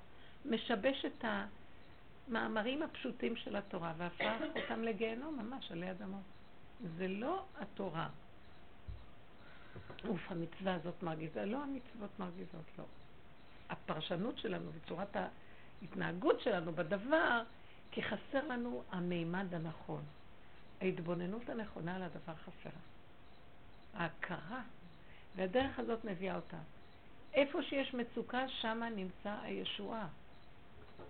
משבש 0.46 1.06
את 1.06 1.26
המאמרים 2.28 2.84
הפשוטים 2.84 3.36
של 3.36 3.56
התורה 3.56 3.94
והפך 3.98 4.36
אותם 4.56 4.84
לגיהנום 4.84 5.40
ממש 5.40 5.72
עלי 5.72 5.92
אדמות. 5.92 6.24
זה 6.98 7.08
לא 7.08 7.44
התורה. 7.60 8.10
אוף, 10.08 10.22
המצווה 10.32 10.76
הזאת 10.76 11.04
מרגיזה. 11.04 11.46
לא 11.46 11.64
המצוות 11.64 12.20
מרגיזות, 12.20 12.78
לא. 12.78 12.84
הפרשנות 13.70 14.38
שלנו 14.38 14.72
וצורת 14.74 15.16
ההתנהגות 15.86 16.42
שלנו 16.42 16.72
בדבר, 16.72 17.42
כי 17.92 18.04
חסר 18.04 18.48
לנו 18.48 18.84
המימד 18.92 19.54
הנכון. 19.54 20.04
ההתבוננות 20.82 21.50
הנכונה 21.50 21.96
על 21.96 22.04
הדבר 22.04 22.36
חסרה. 22.36 22.82
ההכרה. 23.94 24.62
והדרך 25.36 25.80
הזאת 25.80 26.06
מביאה 26.06 26.36
אותה. 26.36 26.58
איפה 27.34 27.64
שיש 27.64 27.94
מצוקה, 27.94 28.50
שם 28.50 28.84
נמצא 28.96 29.36
הישועה. 29.42 30.08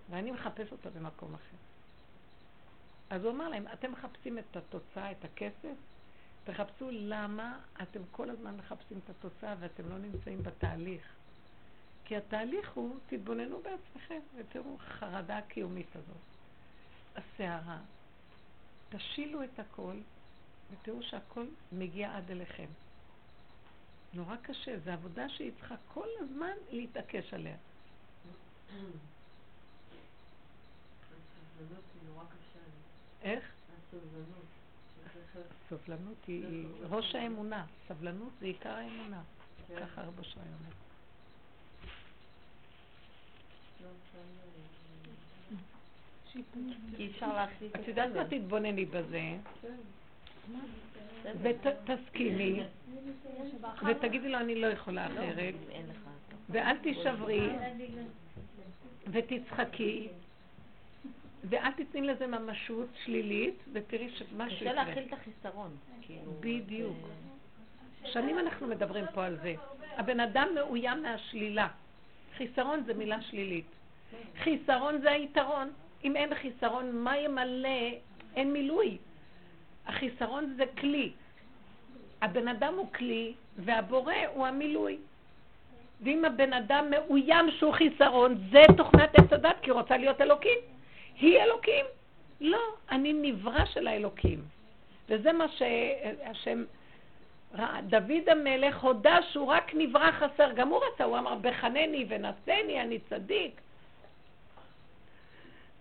ואני 0.09 0.31
מחפש 0.31 0.71
אותה 0.71 0.89
במקום 0.89 1.33
אחר. 1.33 1.57
אז 3.09 3.23
הוא 3.23 3.31
אמר 3.31 3.49
להם, 3.49 3.65
אתם 3.73 3.91
מחפשים 3.91 4.39
את 4.39 4.57
התוצאה, 4.57 5.11
את 5.11 5.25
הכסף? 5.25 5.75
תחפשו 6.43 6.89
למה 6.91 7.59
אתם 7.81 7.99
כל 8.11 8.29
הזמן 8.29 8.57
מחפשים 8.57 8.99
את 9.05 9.09
התוצאה 9.09 9.55
ואתם 9.59 9.89
לא 9.89 9.97
נמצאים 9.97 10.43
בתהליך. 10.43 11.14
כי 12.05 12.15
התהליך 12.15 12.71
הוא, 12.73 12.99
תתבוננו 13.07 13.61
בעצמכם 13.61 14.19
ותראו 14.35 14.77
חרדה 14.77 15.37
הקיומית 15.37 15.95
הזאת. 15.95 16.17
הסערה. 17.15 17.77
תשילו 18.89 19.43
את 19.43 19.59
הכל 19.59 19.95
ותראו 20.71 21.03
שהכל 21.03 21.45
מגיע 21.71 22.17
עד 22.17 22.31
אליכם. 22.31 22.67
נורא 24.13 24.35
קשה, 24.35 24.79
זו 24.79 24.91
עבודה 24.91 25.29
שהיא 25.29 25.51
צריכה 25.59 25.75
כל 25.93 26.07
הזמן 26.19 26.53
להתעקש 26.71 27.33
עליה. 27.33 27.55
איך? 33.21 33.43
הסובלנות. 33.77 34.45
סובלנות 35.69 36.25
היא 36.27 36.67
ראש 36.89 37.15
האמונה, 37.15 37.65
סבלנות 37.87 38.33
זה 38.39 38.45
עיקר 38.45 38.69
האמונה. 38.69 39.21
כן. 39.67 39.79
ככה 39.79 40.01
הרבה 40.01 40.23
שהיה 40.23 40.45
אומר. 40.45 40.84
אי 46.99 47.07
אפשר 47.07 47.33
להחליט. 47.33 47.75
את 47.75 47.87
יודעת 47.87 48.15
מה 48.15 48.25
תתבונני 48.25 48.85
בזה? 48.85 49.21
ותסכימי, 51.41 52.63
ותגידי 53.87 54.29
לו 54.29 54.37
אני 54.37 54.55
לא 54.55 54.67
יכולה 54.67 55.09
לא, 55.09 55.13
אחרת, 55.13 55.53
ואל 56.49 56.77
תישברי, 56.77 57.49
ותצחקי, 59.07 60.07
ואל 61.49 61.71
תתני 61.71 62.01
לזה 62.01 62.27
ממשות 62.27 62.87
שלילית, 63.03 63.55
ותראי 63.73 64.09
שמשהו 64.09 64.57
יקרה. 64.57 64.71
קשה 64.71 64.73
להכיל 64.73 65.03
את 65.07 65.13
החיסרון. 65.13 65.77
כאילו, 66.01 66.31
בדיוק. 66.39 66.97
שנים 68.05 68.39
אנחנו 68.39 68.67
מדברים 68.67 69.05
פה 69.13 69.25
על 69.25 69.37
זה. 69.41 69.55
הבן 69.97 70.19
אדם 70.19 70.47
מאוים 70.55 71.03
מהשלילה. 71.03 71.67
חיסרון 72.37 72.83
זה 72.85 72.93
מילה 72.93 73.21
שלילית. 73.21 73.65
חיסרון 74.43 75.01
זה 75.01 75.11
היתרון. 75.11 75.71
אם 76.03 76.15
אין 76.15 76.35
חיסרון, 76.35 76.91
מה 76.91 77.17
ימלא? 77.17 77.89
אין 78.35 78.53
מילוי. 78.53 78.97
החיסרון 79.87 80.53
זה 80.57 80.63
כלי. 80.77 81.11
הבן 82.21 82.47
אדם 82.47 82.73
הוא 82.73 82.93
כלי, 82.93 83.33
והבורא 83.57 84.13
הוא 84.33 84.47
המילוי. 84.47 84.97
ואם 86.01 86.25
הבן 86.25 86.53
אדם 86.53 86.89
מאוים 86.89 87.51
שהוא 87.51 87.73
חיסרון, 87.73 88.37
זה 88.51 88.61
תוכנת 88.77 89.15
עץ 89.15 89.33
הדת, 89.33 89.55
כי 89.61 89.71
היא 89.71 89.73
רוצה 89.73 89.97
להיות 89.97 90.21
אלוקים. 90.21 90.59
היא 91.19 91.39
אלוקים. 91.39 91.85
לא, 92.41 92.61
אני 92.91 93.13
נברא 93.13 93.65
של 93.65 93.87
האלוקים. 93.87 94.41
וזה 95.09 95.33
מה 95.33 95.45
שהשם 95.47 96.63
דוד 97.87 98.29
המלך 98.29 98.83
הודה 98.83 99.21
שהוא 99.31 99.47
רק 99.47 99.71
נברא 99.73 100.11
חסר. 100.11 100.51
גם 100.51 100.69
הוא 100.69 100.79
רצה, 100.85 101.03
הוא 101.03 101.17
אמר, 101.17 101.35
בחנני 101.35 102.05
ונשני, 102.09 102.81
אני 102.81 102.99
צדיק. 103.09 103.61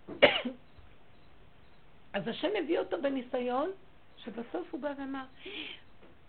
אז 2.13 2.27
השם 2.27 2.49
הביא 2.63 2.79
אותו 2.79 3.01
בניסיון, 3.01 3.71
שבסוף 4.17 4.67
הוא 4.71 4.81
בא 4.81 4.93
ואמר, 4.97 5.23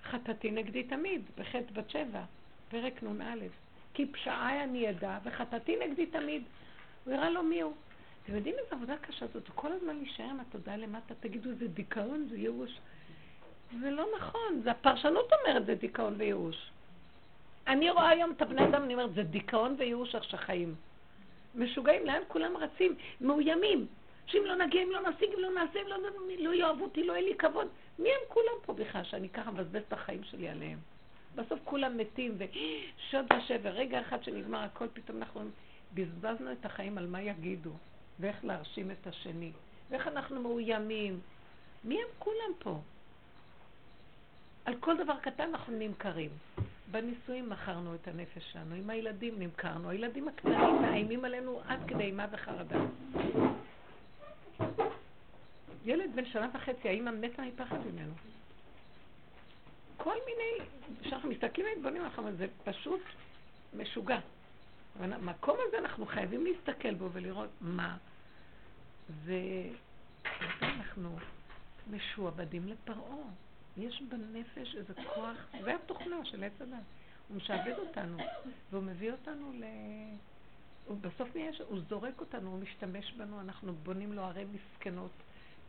חטאתי 0.05 0.51
נגדי 0.51 0.83
תמיד, 0.83 1.23
בחטא 1.39 1.73
בת 1.73 1.91
שבע, 1.91 2.23
פרק 2.69 3.03
נ"א. 3.03 3.47
כי 3.95 4.07
פשעי 4.07 4.63
אני 4.63 4.91
אדע, 4.91 5.19
וחטאתי 5.25 5.77
נגדי 5.77 6.07
תמיד. 6.07 6.43
הוא 7.05 7.15
הראה 7.15 7.31
לו 7.31 7.43
מי 7.43 7.61
הוא. 7.61 7.75
אתם 8.25 8.35
יודעים 8.35 8.55
איזה 8.59 8.77
עבודה 8.77 8.97
קשה 8.97 9.27
זאת? 9.27 9.49
כל 9.55 9.73
הזמן 9.73 9.97
להישאר 9.97 10.25
עם 10.25 10.41
התודעה 10.41 10.77
למטה, 10.77 11.15
תגידו, 11.21 11.51
זה 11.59 11.69
דיכאון, 11.69 12.27
זה 12.31 12.37
ייאוש. 12.37 12.79
זה 13.81 13.91
לא 13.91 14.07
נכון, 14.19 14.61
זה 14.65 14.71
הפרשנות 14.71 15.31
אומרת, 15.33 15.67
זה 15.67 15.75
דיכאון 15.75 16.15
וייאוש. 16.17 16.71
אני 17.67 17.91
רואה 17.91 18.09
היום 18.09 18.33
את 18.33 18.43
הבני 18.43 18.65
אדם, 18.65 18.83
אני 18.83 18.95
אומרת, 18.95 19.15
זה 19.15 19.23
דיכאון 19.23 19.75
וייאוש 19.79 20.15
איך 20.15 20.25
שחיים. 20.25 20.75
משוגעים, 21.55 22.07
לאן 22.07 22.23
כולם 22.29 22.57
רצים? 22.57 22.95
מאוימים. 23.21 23.87
שאם 24.27 24.43
לא 24.45 24.55
נגיע, 24.55 24.83
אם 24.83 24.91
לא 24.91 25.01
נשיג, 25.11 25.29
אם 25.35 25.41
לא 25.41 25.51
נעשה, 25.55 25.81
אם 25.83 25.87
לא, 25.87 25.97
לא 26.39 26.55
יאהבו 26.55 26.85
אותי, 26.85 27.05
לא 27.05 27.13
יהיה 27.13 27.29
לי 27.29 27.35
כבוד. 27.39 27.69
מי 27.99 28.09
הם 28.09 28.21
כולם 28.29 28.55
פה 28.63 28.73
בכלל, 28.73 29.05
שאני 29.05 29.29
ככה 29.29 29.51
מבזבז 29.51 29.83
את 29.89 29.93
החיים 29.93 30.25
שלי 30.25 30.49
עליהם? 30.49 30.79
בסוף 31.35 31.61
כולם 31.65 31.97
מתים, 31.97 32.39
ושוד 32.39 33.27
ושבר. 33.39 33.71
רגע 33.71 34.01
אחד 34.01 34.23
שנגמר 34.23 34.59
הכל, 34.59 34.87
פתאום 34.93 35.19
אנחנו 35.19 35.41
בזבזנו 35.95 36.53
את 36.53 36.67
החיים 36.67 36.99
על 36.99 37.07
מה 37.07 37.23
יגידו. 37.23 37.71
ואיך 38.21 38.45
להרשים 38.45 38.91
את 38.91 39.07
השני, 39.07 39.53
ואיך 39.91 40.07
אנחנו 40.07 40.43
מאוימים. 40.43 41.21
מי 41.85 41.95
הם 41.95 42.09
כולם 42.19 42.53
פה? 42.59 42.79
על 44.67 44.75
כל 44.81 44.97
דבר 45.05 45.17
קטן 45.21 45.49
אנחנו 45.49 45.79
נמכרים. 45.79 46.31
בנישואים 46.91 47.51
מכרנו 47.51 47.95
את 47.95 48.09
הנפש 48.09 48.53
שלנו, 48.53 48.75
עם 48.75 48.91
הילדים 48.91 49.39
נמכרנו. 49.39 49.91
הילדים 49.91 50.29
הקטנים 50.29 50.83
מאיימים 50.83 51.25
עלינו 51.25 51.61
עד 51.67 51.81
כדי 51.89 52.05
אימה 52.05 52.27
וחרדה. 52.33 52.77
ילד 55.85 56.11
בן 56.15 56.25
שנה 56.25 56.49
וחצי, 56.55 56.89
האימא 56.89 57.11
מתה 57.11 57.43
מפחד 57.43 57.77
ממנו. 57.93 58.13
כל 59.97 60.17
מיני, 60.27 60.69
כשאנחנו 61.03 61.29
מסתכלים 61.29 61.67
על 61.67 61.81
דברים 61.81 62.05
אחרים, 62.05 62.37
זה 62.37 62.47
פשוט 62.65 63.01
משוגע. 63.77 64.19
המקום 65.01 65.57
הזה 65.69 65.79
אנחנו 65.79 66.07
חייבים 66.07 66.47
להסתכל 66.47 66.95
בו 66.95 67.09
ולראות 67.13 67.51
מה. 67.61 67.97
ואנחנו 69.25 71.17
משועבדים 71.91 72.69
לפרעה. 72.69 73.46
יש 73.77 74.03
בנפש 74.03 74.75
איזה 74.77 74.95
כוח, 75.15 75.47
זה 75.65 75.75
התוכנה 75.75 76.25
של 76.25 76.45
עץ 76.45 76.53
הדת. 76.61 76.79
הוא 77.29 77.37
משעבד 77.37 77.79
אותנו, 77.79 78.19
והוא 78.71 78.85
מביא 78.85 79.13
אותנו 79.13 79.53
ל... 79.55 79.65
הוא 80.87 80.97
בסוף 81.01 81.37
נהיה, 81.37 81.51
הוא 81.69 81.79
זורק 81.89 82.21
אותנו, 82.21 82.51
הוא 82.51 82.61
משתמש 82.61 83.13
בנו, 83.13 83.41
אנחנו 83.41 83.73
בונים 83.73 84.13
לו 84.13 84.23
ערי 84.23 84.45
מסכנות. 84.45 85.11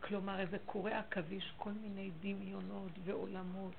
כלומר, 0.00 0.40
איזה 0.40 0.56
קורא 0.66 0.90
עכביש, 0.90 1.52
כל 1.56 1.70
מיני 1.70 2.10
דמיונות 2.20 2.90
ועולמות, 3.04 3.72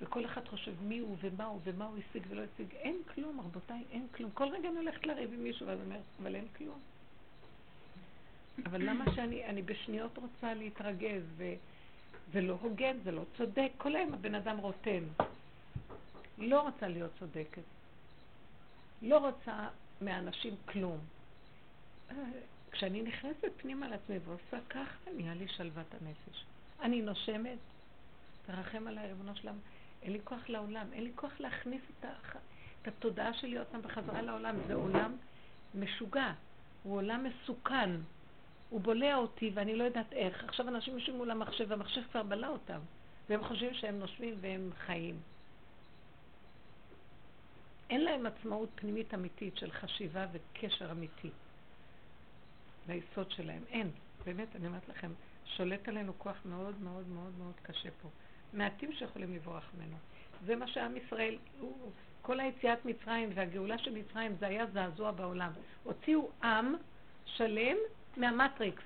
וכל 0.00 0.24
אחד 0.24 0.48
חושב 0.48 0.72
מי 0.82 0.98
הוא 0.98 1.16
ומה 1.20 1.44
הוא 1.44 1.60
ומה 1.64 1.84
הוא 1.84 1.98
השיג 1.98 2.22
ולא 2.28 2.42
השיג. 2.42 2.74
אין 2.74 2.96
כלום, 3.14 3.40
רבותיי, 3.40 3.82
אין 3.90 4.06
כלום. 4.14 4.30
כל 4.30 4.48
רגע 4.48 4.68
אני 4.68 4.78
הולכת 4.78 5.06
לריב 5.06 5.32
עם 5.32 5.42
מישהו 5.42 5.66
ואז 5.66 5.78
אומר, 5.80 6.00
אבל 6.22 6.34
אין 6.34 6.46
כלום. 6.58 6.78
אבל 8.66 8.82
למה 8.82 9.04
שאני 9.14 9.44
אני 9.44 9.62
בשניות 9.62 10.18
רוצה 10.18 10.54
להתרגז, 10.54 11.22
ו, 11.36 11.44
זה 12.32 12.40
לא 12.40 12.56
הוגן, 12.60 12.96
זה 13.04 13.10
לא 13.12 13.22
צודק. 13.36 13.72
כל 13.76 13.96
היום 13.96 14.14
הבן 14.14 14.34
אדם 14.34 14.58
רוטן. 14.58 15.04
לא 16.38 16.60
רוצה 16.60 16.88
להיות 16.88 17.10
צודקת. 17.18 17.62
לא 19.02 19.18
רוצה 19.18 19.68
מאנשים 20.00 20.54
כלום. 20.64 20.98
כשאני 22.70 23.02
נכנסת 23.02 23.48
פנימה 23.56 23.88
לעצמי 23.88 24.18
ועושה 24.24 24.66
ככה, 24.70 25.10
נהיה 25.16 25.34
לי 25.34 25.48
שלוות 25.48 25.86
הנפש. 25.94 26.44
אני 26.82 27.02
נושמת, 27.02 27.58
תרחם 28.46 28.86
עליי, 28.86 29.06
ריבונו 29.06 29.36
שלם. 29.36 29.54
אין 30.02 30.12
לי 30.12 30.18
כוח 30.24 30.48
לעולם, 30.48 30.86
אין 30.92 31.04
לי 31.04 31.10
כוח 31.14 31.32
להכניס 31.40 31.82
את, 31.90 32.04
הח... 32.04 32.36
את 32.82 32.88
התודעה 32.88 33.34
שלי 33.34 33.58
עוד 33.58 33.66
פעם 33.66 33.82
בחזרה 33.82 34.22
לעולם. 34.22 34.56
זה 34.66 34.74
עולם 34.74 35.16
משוגע, 35.74 36.32
הוא 36.82 36.96
עולם 36.96 37.24
מסוכן. 37.24 37.90
הוא 38.74 38.80
בולע 38.80 39.16
אותי 39.16 39.50
ואני 39.54 39.76
לא 39.76 39.84
יודעת 39.84 40.12
איך. 40.12 40.44
עכשיו 40.44 40.68
אנשים 40.68 40.94
יושבים 40.94 41.16
מול 41.16 41.30
המחשב, 41.30 41.66
והמחשב 41.68 42.00
כבר 42.10 42.22
בלע 42.22 42.48
אותם, 42.48 42.78
והם 43.28 43.44
חושבים 43.44 43.74
שהם 43.74 43.98
נושמים 43.98 44.34
והם 44.40 44.70
חיים. 44.86 45.20
אין 47.90 48.04
להם 48.04 48.26
עצמאות 48.26 48.68
פנימית 48.74 49.14
אמיתית 49.14 49.56
של 49.56 49.70
חשיבה 49.70 50.26
וקשר 50.32 50.90
אמיתי 50.90 51.30
ליסוד 52.88 53.30
שלהם. 53.30 53.62
אין. 53.68 53.90
באמת, 54.24 54.56
אני 54.56 54.66
אומרת 54.66 54.88
לכם, 54.88 55.12
שולט 55.56 55.88
עלינו 55.88 56.12
כוח 56.18 56.36
מאוד 56.44 56.80
מאוד 56.82 57.08
מאוד 57.08 57.32
מאוד 57.38 57.54
קשה 57.62 57.88
פה. 58.02 58.08
מעטים 58.52 58.92
שיכולים 58.92 59.34
לברוח 59.34 59.70
ממנו. 59.76 59.96
זה 60.46 60.56
מה 60.56 60.68
שעם 60.68 60.96
ישראל, 60.96 61.38
הוא, 61.60 61.90
כל 62.22 62.40
היציאת 62.40 62.84
מצרים 62.84 63.30
והגאולה 63.34 63.78
של 63.78 63.94
מצרים 63.94 64.36
זה 64.38 64.46
היה 64.46 64.66
זעזוע 64.66 65.10
בעולם. 65.10 65.52
הוציאו 65.84 66.30
עם 66.42 66.74
שלם 67.26 67.76
מהמטריקס. 68.16 68.82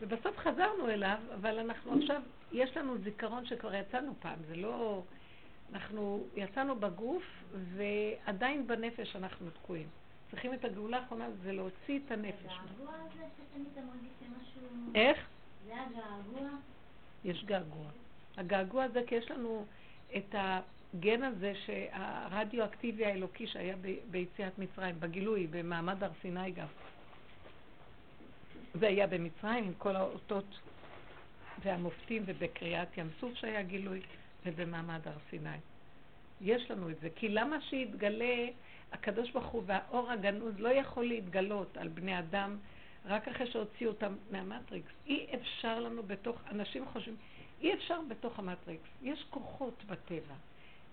ובסוף 0.00 0.38
חזרנו 0.38 0.88
אליו, 0.88 1.18
אבל 1.34 1.58
אנחנו 1.58 1.98
עכשיו, 2.00 2.22
יש 2.52 2.76
לנו 2.76 2.98
זיכרון 2.98 3.46
שכבר 3.46 3.74
יצאנו 3.74 4.14
פעם, 4.20 4.38
זה 4.48 4.56
לא 4.56 5.02
אנחנו 5.72 6.24
יצאנו 6.36 6.76
בגוף, 6.76 7.22
ועדיין 7.74 8.66
בנפש 8.66 9.16
אנחנו 9.16 9.50
תקועים. 9.50 9.88
צריכים 10.30 10.54
את 10.54 10.64
הגאולה 10.64 10.98
האחרונה, 10.98 11.26
זה 11.42 11.52
להוציא 11.52 12.00
את 12.06 12.10
הנפש. 12.10 12.52
הגעגוע 12.52 12.94
הזה 12.94 13.24
שתמיד 13.36 13.66
אתה 13.72 13.80
מרגיש 13.80 14.10
שמשהו... 14.20 14.92
איך? 14.94 15.26
זה 15.66 15.72
הגעגוע? 15.72 16.48
יש 17.24 17.44
געגוע. 17.44 17.86
הגעגוע 18.36 18.84
הזה, 18.84 19.02
כי 19.06 19.14
יש 19.14 19.30
לנו 19.30 19.66
את 20.16 20.34
הגן 20.34 21.22
הזה 21.22 21.52
שהרדיואקטיבי 21.66 23.04
האלוקי 23.04 23.46
שהיה 23.46 23.76
ביציאת 24.10 24.58
מצרים, 24.58 25.00
בגילוי, 25.00 25.46
במעמד 25.46 26.04
הר 26.04 26.10
סיני 26.22 26.50
גם. 26.50 26.66
זה 28.84 28.88
היה 28.88 29.06
במצרים 29.06 29.64
עם 29.64 29.72
כל 29.78 29.96
האותות 29.96 30.58
והמופתים 31.62 32.22
ובקריאת 32.26 32.98
ים 32.98 33.08
סוף 33.20 33.34
שהיה 33.34 33.62
גילוי 33.62 34.00
ובמעמד 34.46 35.00
הר 35.04 35.16
סיני. 35.30 35.56
יש 36.40 36.70
לנו 36.70 36.90
את 36.90 37.00
זה. 37.00 37.08
כי 37.16 37.28
למה 37.28 37.60
שיתגלה 37.60 38.46
הקדוש 38.92 39.30
ברוך 39.30 39.46
הוא 39.46 39.62
והאור 39.66 40.10
הגנוז 40.10 40.54
לא 40.58 40.68
יכול 40.68 41.04
להתגלות 41.04 41.76
על 41.76 41.88
בני 41.88 42.18
אדם 42.18 42.56
רק 43.04 43.28
אחרי 43.28 43.50
שהוציאו 43.50 43.90
אותם 43.90 44.14
מהמטריקס. 44.30 44.92
אי 45.06 45.26
אפשר 45.34 45.80
לנו 45.80 46.02
בתוך, 46.02 46.40
אנשים 46.50 46.84
חושבים, 46.86 47.16
אי 47.60 47.74
אפשר 47.74 48.00
בתוך 48.08 48.38
המטריקס. 48.38 48.88
יש 49.02 49.24
כוחות 49.30 49.84
בטבע. 49.86 50.34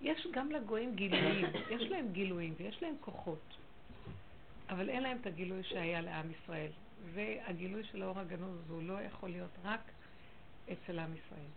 יש 0.02 0.28
גם 0.32 0.52
לגויים 0.52 0.96
גילויים, 0.96 1.46
יש 1.70 1.82
להם 1.82 2.08
גילויים 2.12 2.54
ויש 2.58 2.84
להם 2.84 2.96
כוחות. 3.02 3.58
אבל 4.70 4.90
אין 4.90 5.04
להם 5.04 5.18
את 5.22 5.26
הגילוי 5.26 5.64
שהיה 5.64 6.02
לעם 6.02 6.32
ישראל. 6.32 6.72
והגילוי 7.14 7.84
של 7.84 8.02
האור 8.02 8.20
הגנוז 8.20 8.70
הוא 8.70 8.84
לא 8.84 9.02
יכול 9.02 9.30
להיות 9.30 9.52
רק 9.64 9.82
אצל 10.72 11.00
עם 11.00 11.14
ישראל. 11.14 11.52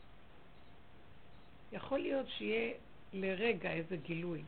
יכול 1.73 1.99
להיות 1.99 2.27
שיהיה 2.29 2.75
לרגע 3.13 3.73
איזה 3.73 3.97
גילוי, 3.97 4.43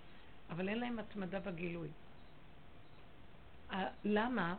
אבל 0.51 0.69
אין 0.69 0.79
להם 0.79 0.99
התמדה 0.99 1.41
בגילוי. 1.41 1.89
למה? 4.05 4.55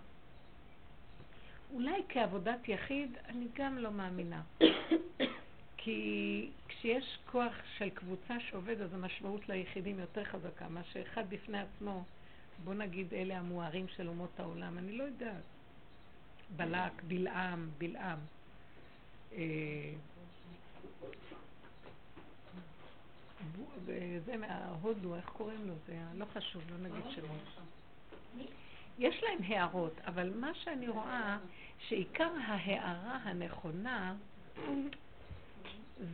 אולי 1.74 2.02
כעבודת 2.10 2.70
יחיד, 2.70 3.18
אני 3.28 3.48
גם 3.56 3.78
לא 3.78 3.92
מאמינה. 3.92 4.42
כי 5.78 6.50
כשיש 6.68 7.18
כוח 7.32 7.54
של 7.78 7.90
קבוצה 7.90 8.40
שעובד, 8.40 8.82
אז 8.82 8.94
המשמעות 8.94 9.50
ליחידים 9.50 10.00
יותר 10.00 10.24
חזקה, 10.24 10.68
מה 10.70 10.84
שאחד 10.84 11.30
בפני 11.30 11.60
עצמו, 11.60 12.04
בוא 12.64 12.74
נגיד 12.74 13.14
אלה 13.14 13.38
המוארים 13.38 13.88
של 13.88 14.08
אומות 14.08 14.40
העולם, 14.40 14.78
אני 14.78 14.92
לא 14.92 15.04
יודעת. 15.04 15.57
בלק, 16.56 17.04
בלעם, 17.08 17.70
בלעם. 17.78 18.20
אה, 19.34 19.94
זה 24.26 24.38
מההודו, 24.38 25.16
איך 25.16 25.26
קוראים 25.26 25.68
לו? 25.68 25.74
זה 25.88 26.00
לא 26.16 26.26
חשוב, 26.34 26.62
לא 26.72 26.78
נגיד 26.78 27.04
שמות. 27.16 28.48
יש 29.00 29.24
להם 29.24 29.40
הערות, 29.44 29.94
אבל 30.08 30.34
מה 30.36 30.54
שאני 30.54 30.88
רואה, 30.88 31.38
שעיקר 31.88 32.30
ההערה 32.48 33.16
הנכונה 33.24 34.16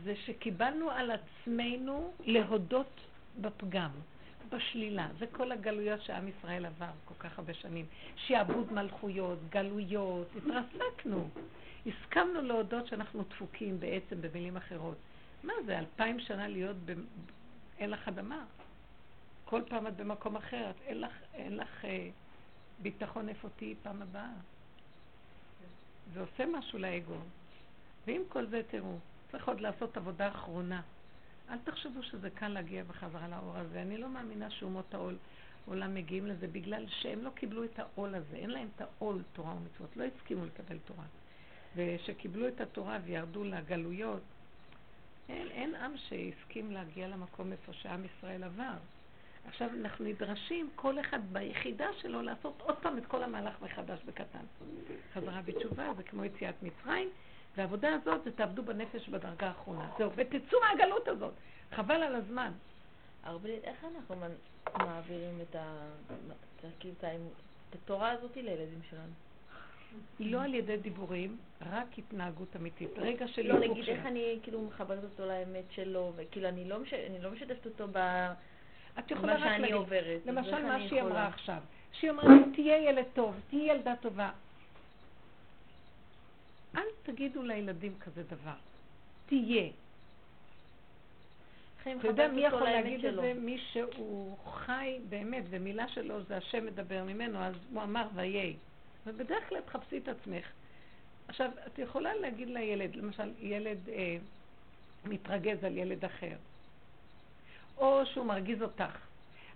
זה 0.04 0.16
שקיבלנו 0.16 0.90
על 0.90 1.10
עצמנו 1.10 2.12
להודות 2.24 3.00
בפגם, 3.40 3.90
בשלילה. 4.56 5.08
זה 5.18 5.26
כל 5.26 5.52
הגלויות 5.52 6.02
שעם 6.02 6.28
ישראל 6.28 6.66
עבר 6.66 6.90
כל 7.04 7.14
כך 7.18 7.38
הרבה 7.38 7.54
שנים. 7.54 7.86
שעבוד 8.16 8.72
מלכויות, 8.72 9.38
גלויות, 9.50 10.26
התרסקנו. 10.36 11.28
הסכמנו 11.86 12.40
להודות 12.42 12.86
שאנחנו 12.86 13.22
דפוקים 13.30 13.80
בעצם, 13.80 14.20
במילים 14.20 14.56
אחרות. 14.56 14.96
מה 15.44 15.52
זה, 15.66 15.78
אלפיים 15.78 16.20
שנה 16.20 16.48
להיות 16.48 16.76
ב... 16.84 16.92
אין 17.78 17.90
לך 17.90 18.08
אדמה. 18.08 18.44
כל 19.44 19.62
פעם 19.68 19.86
את 19.86 19.96
במקום 19.96 20.36
אחר, 20.36 20.70
את- 20.70 20.82
אין 20.86 21.00
לך, 21.00 21.12
אין 21.34 21.56
לך 21.56 21.84
אה, 21.84 22.08
ביטחון 22.82 23.28
איפה 23.28 23.48
תהיי 23.56 23.74
פעם 23.82 24.02
הבאה. 24.02 24.30
זה 26.14 26.20
עושה 26.20 26.46
משהו 26.46 26.78
לאגו. 26.78 27.14
ועם 28.06 28.22
כל 28.28 28.46
זה, 28.46 28.60
תראו, 28.70 28.96
צריך 29.32 29.48
עוד 29.48 29.60
לעשות 29.60 29.96
עבודה 29.96 30.28
אחרונה. 30.28 30.80
אל 31.50 31.58
תחשבו 31.64 32.02
שזה 32.02 32.30
קל 32.30 32.48
להגיע 32.48 32.84
בחזרה 32.84 33.28
לאור 33.28 33.56
הזה. 33.56 33.82
אני 33.82 33.96
לא 33.96 34.08
מאמינה 34.08 34.50
שאומות 34.50 34.94
העול 34.94 35.16
עולם 35.66 35.94
מגיעים 35.94 36.26
לזה 36.26 36.46
בגלל 36.46 36.84
שהם 36.88 37.24
לא 37.24 37.30
קיבלו 37.30 37.64
את 37.64 37.78
העול 37.78 38.14
הזה. 38.14 38.36
אין 38.36 38.50
להם 38.50 38.68
את 38.76 38.80
העול 38.80 39.22
תורה 39.32 39.54
ומצוות. 39.54 39.96
לא 39.96 40.04
הסכימו 40.04 40.44
לקבל 40.46 40.78
תורה. 40.78 41.04
ושקיבלו 41.76 42.48
את 42.48 42.60
התורה 42.60 42.98
וירדו 43.04 43.44
לגלויות, 43.44 44.22
אין, 45.28 45.48
אין 45.50 45.74
עם 45.74 45.96
שהסכים 45.96 46.72
להגיע 46.72 47.08
למקום 47.08 47.52
איפה 47.52 47.72
שעם 47.72 48.04
ישראל 48.04 48.44
עבר. 48.44 48.74
עכשיו 49.48 49.70
אנחנו 49.80 50.04
נדרשים, 50.04 50.70
כל 50.74 51.00
אחד 51.00 51.20
ביחידה 51.32 51.86
שלו, 52.00 52.22
לעשות 52.22 52.60
עוד 52.60 52.76
פעם 52.76 52.98
את 52.98 53.06
כל 53.06 53.22
המהלך 53.22 53.62
מחדש 53.62 54.00
בקטן. 54.06 54.44
חזרה 55.14 55.42
בתשובה, 55.42 55.92
זה 55.96 56.02
כמו 56.02 56.24
יציאת 56.24 56.54
מצרים, 56.62 57.08
והעבודה 57.56 57.88
הזאת 57.94 58.24
זה 58.24 58.32
תעבדו 58.32 58.62
בנפש 58.62 59.08
בדרגה 59.08 59.46
האחרונה. 59.46 59.88
זהו, 59.98 60.10
ותצאו 60.16 60.58
מהגלות 60.60 61.08
הזאת. 61.08 61.34
חבל 61.72 62.02
על 62.02 62.14
הזמן. 62.14 62.52
ארבלית, 63.26 63.64
איך 63.64 63.84
אנחנו 63.94 64.16
מעבירים 64.78 65.40
את 65.50 65.56
ה... 65.56 65.86
את 67.70 67.74
התורה 67.74 68.10
הזאת 68.10 68.36
לילדים 68.36 68.80
שלנו? 68.90 69.12
לא 70.20 70.42
על 70.42 70.54
ידי 70.54 70.76
דיבורים, 70.76 71.36
רק 71.70 71.98
התנהגות 71.98 72.56
אמיתית. 72.56 72.90
רגע 72.96 73.28
של 73.28 73.46
לא, 73.46 73.58
נגיד, 73.58 73.88
איך. 73.88 74.06
אני 74.06 74.38
כאילו 74.42 74.62
מחברת 74.62 75.04
אותו 75.04 75.26
לאמת 75.26 75.64
שלו, 75.70 76.12
וכאילו 76.16 76.48
אני 76.48 76.68
לא 76.68 76.78
מש- 76.78 76.92
אני 76.94 77.22
לא 77.22 77.30
משתפת 77.30 77.66
אותו 77.66 77.86
ב... 77.92 77.98
את 78.98 79.10
יכולה 79.10 79.34
רק 79.34 79.60
להגיד, 79.60 79.76
למשל 80.26 80.62
מה 80.66 80.88
שהיא? 80.88 81.02
אמרה 81.02 81.26
עכשיו. 81.26 81.58
שהיא 81.92 82.10
אומרת, 82.10 82.28
תהיה 82.54 82.88
ילד 82.90 83.04
טוב, 83.14 83.34
תהיה 83.50 83.74
ילדה 83.74 83.94
טובה. 84.00 84.30
אל 86.76 86.86
תגידו 87.02 87.42
לילדים 87.42 87.98
כזה 87.98 88.22
דבר. 88.22 88.54
תהיה. 89.26 89.70
אתה 91.82 92.06
יודע 92.06 92.28
מי 92.28 92.40
יכול 92.40 92.64
להגיד 92.64 93.04
את? 93.04 93.14
זה? 93.14 93.34
מי 93.34 93.58
שהוא 93.72 94.38
חי 94.44 94.98
באמת, 95.08 95.44
ומילה 95.50 95.88
שלו 95.88 96.22
זה 96.22 96.36
השם 96.36 96.66
מדבר 96.66 97.04
ממנו, 97.04 97.38
אז 97.38 97.54
הוא 97.72 97.82
אמר 97.82 98.08
ויהי. 98.14 98.56
ובדרך 99.06 99.48
כלל 99.48 99.60
תחפשי 99.60 99.98
את 99.98 100.08
עצמך. 100.08 100.46
עכשיו, 101.28 101.50
את 101.66 101.78
יכולה 101.78 102.14
להגיד 102.14 102.48
לילד, 102.48 102.96
למשל, 102.96 103.32
ילד 103.40 103.88
אה, 103.88 104.16
מתרגז 105.04 105.64
על 105.64 105.76
ילד 105.76 106.04
אחר, 106.04 106.36
או 107.76 108.06
שהוא 108.06 108.26
מרגיז 108.26 108.62
אותך. 108.62 108.98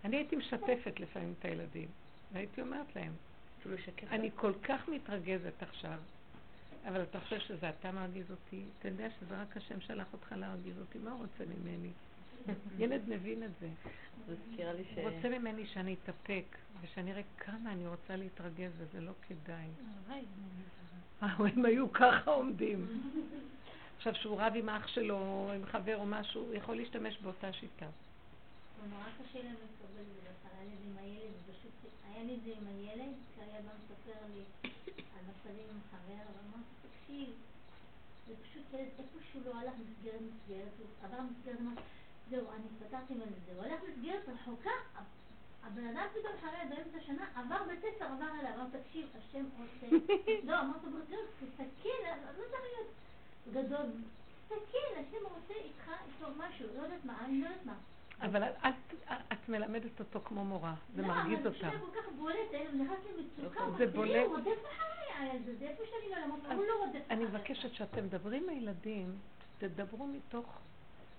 אני 0.04 0.16
הייתי 0.16 0.36
משתפת 0.36 1.00
לפעמים 1.00 1.34
את 1.38 1.44
הילדים, 1.44 1.88
והייתי 2.32 2.60
אומרת 2.60 2.96
להם. 2.96 3.12
אני 4.10 4.30
כל 4.36 4.52
כך 4.62 4.88
מתרגזת 4.88 5.62
עכשיו, 5.62 5.98
אבל 6.88 7.02
אתה 7.02 7.20
חושב 7.20 7.38
שזה 7.38 7.68
אתה 7.68 7.92
מרגיז 7.92 8.30
אותי? 8.30 8.62
אתה 8.78 8.88
יודע 8.88 9.08
שזה 9.10 9.42
רק 9.42 9.56
השם 9.56 9.80
שלח 9.80 10.06
אותך 10.12 10.34
להרגיז 10.36 10.78
אותי, 10.78 10.98
מה 10.98 11.10
הוא 11.10 11.18
רוצה 11.18 11.44
ממני? 11.44 11.90
ילד 12.82 13.00
מבין 13.08 13.42
את 13.42 13.50
זה. 13.60 13.68
הוא 14.96 15.10
רוצה 15.10 15.38
ממני 15.38 15.66
שאני 15.66 15.96
אתאפק, 16.02 16.44
ושאני 16.80 17.12
אראה 17.12 17.22
כמה 17.38 17.72
אני 17.72 17.86
רוצה 17.86 18.16
להתרגז, 18.16 18.72
וזה 18.76 19.00
לא 19.00 19.12
כדאי. 19.28 19.66
אה, 21.22 21.28
הם 21.38 21.64
היו 21.64 21.92
ככה 21.92 22.30
עומדים. 22.30 23.02
עכשיו, 23.96 24.14
שהוא 24.14 24.40
רב 24.40 24.52
עם 24.56 24.68
אח 24.68 24.86
שלו, 24.88 25.50
עם 25.54 25.66
חבר 25.66 25.96
או 25.96 26.06
משהו, 26.06 26.42
הוא 26.42 26.54
יכול 26.54 26.76
להשתמש 26.76 27.18
באותה 27.22 27.52
שיטה. 27.52 27.86
זה 27.86 28.88
נורא 28.90 29.04
קשה 29.04 29.42
להם 29.42 29.54
לקבל 29.54 30.00
את 30.00 30.06
זה, 30.22 30.48
היה 30.52 30.64
לי 30.64 30.76
זה 30.76 30.86
עם 30.90 30.96
הילד, 30.98 31.34
פשוט 31.50 31.92
היה 32.08 32.24
לי 32.24 32.36
זה 32.44 32.52
עם 32.60 32.66
הילד, 32.66 33.12
שהיה 33.36 33.60
בא 33.60 33.70
מספר 33.78 34.20
לי 34.34 34.42
על 34.94 35.24
מצבים 35.30 35.66
עם 35.70 35.80
שהוא 39.32 39.42
לא 39.46 39.58
הלך 39.58 39.74
מסגרת 39.74 40.20
מסגרת, 40.20 40.72
הוא 40.78 40.86
עבר 41.02 41.20
מסגרת, 41.20 41.60
אמר, 41.60 41.72
זהו, 42.30 42.46
אני 42.50 42.64
התפטרתי 42.74 43.14
ממנו, 43.14 43.32
זהו, 43.46 43.62
הולך 43.64 43.80
מסגרת 43.88 44.28
רחוקה, 44.28 44.70
הבן 45.62 45.86
אדם 45.86 46.06
פתאום 46.12 46.32
אחרי 46.38 46.58
באמצע 46.68 46.98
השנה 46.98 47.26
עבר 47.34 47.64
בית 47.68 47.80
ספר, 47.80 48.04
עבר 48.04 48.28
אליו, 48.40 48.54
אמר, 48.54 48.64
תקשיב, 48.70 49.06
השם 49.18 49.44
רוצה, 49.58 49.96
לא, 50.44 50.60
אמרת 50.60 50.82
ברצינות, 50.82 51.24
תסתכל, 51.40 51.88
לא 52.38 52.44
צריך 52.50 52.62
להיות 52.62 52.90
גדול, 53.52 53.86
תסתכל, 54.48 55.00
השם 55.00 55.26
רוצה 55.34 55.54
איתך, 55.54 55.90
איתו 56.06 56.26
משהו, 56.36 56.66
לא 56.76 56.82
יודעת 56.82 57.04
מה, 57.04 57.24
אני 57.24 57.40
לא 57.40 57.46
יודעת 57.46 57.66
מה. 57.66 57.74
אבל 58.22 58.42
את, 58.42 59.48
מלמדת 59.48 60.00
אותו 60.00 60.20
כמו 60.24 60.44
מורה, 60.44 60.74
זה 60.96 61.02
לא, 61.02 61.08
מרגיז 61.08 61.38
אבל 61.38 61.46
אותם. 61.46 61.70
זה 61.70 61.78
כל 61.80 62.00
כך 62.00 62.08
בולט, 62.18 62.54
נכנס 62.74 62.98
למצוקה, 63.16 63.64
זה 63.78 63.86
בולט. 63.86 64.30
לא 66.48 66.66
לא 66.66 66.84
אני. 67.10 67.24
מבקשת 67.24 67.74
שאתם 67.74 68.04
מדברים 68.04 68.42
עם 68.42 68.48
הילדים, 68.48 69.18
תדברו 69.58 70.06
מתוך 70.06 70.58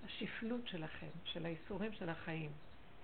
השפלות 0.05 0.67
שלכם, 0.67 1.07
של 1.23 1.45
האיסורים 1.45 1.93
של 1.93 2.09
החיים. 2.09 2.51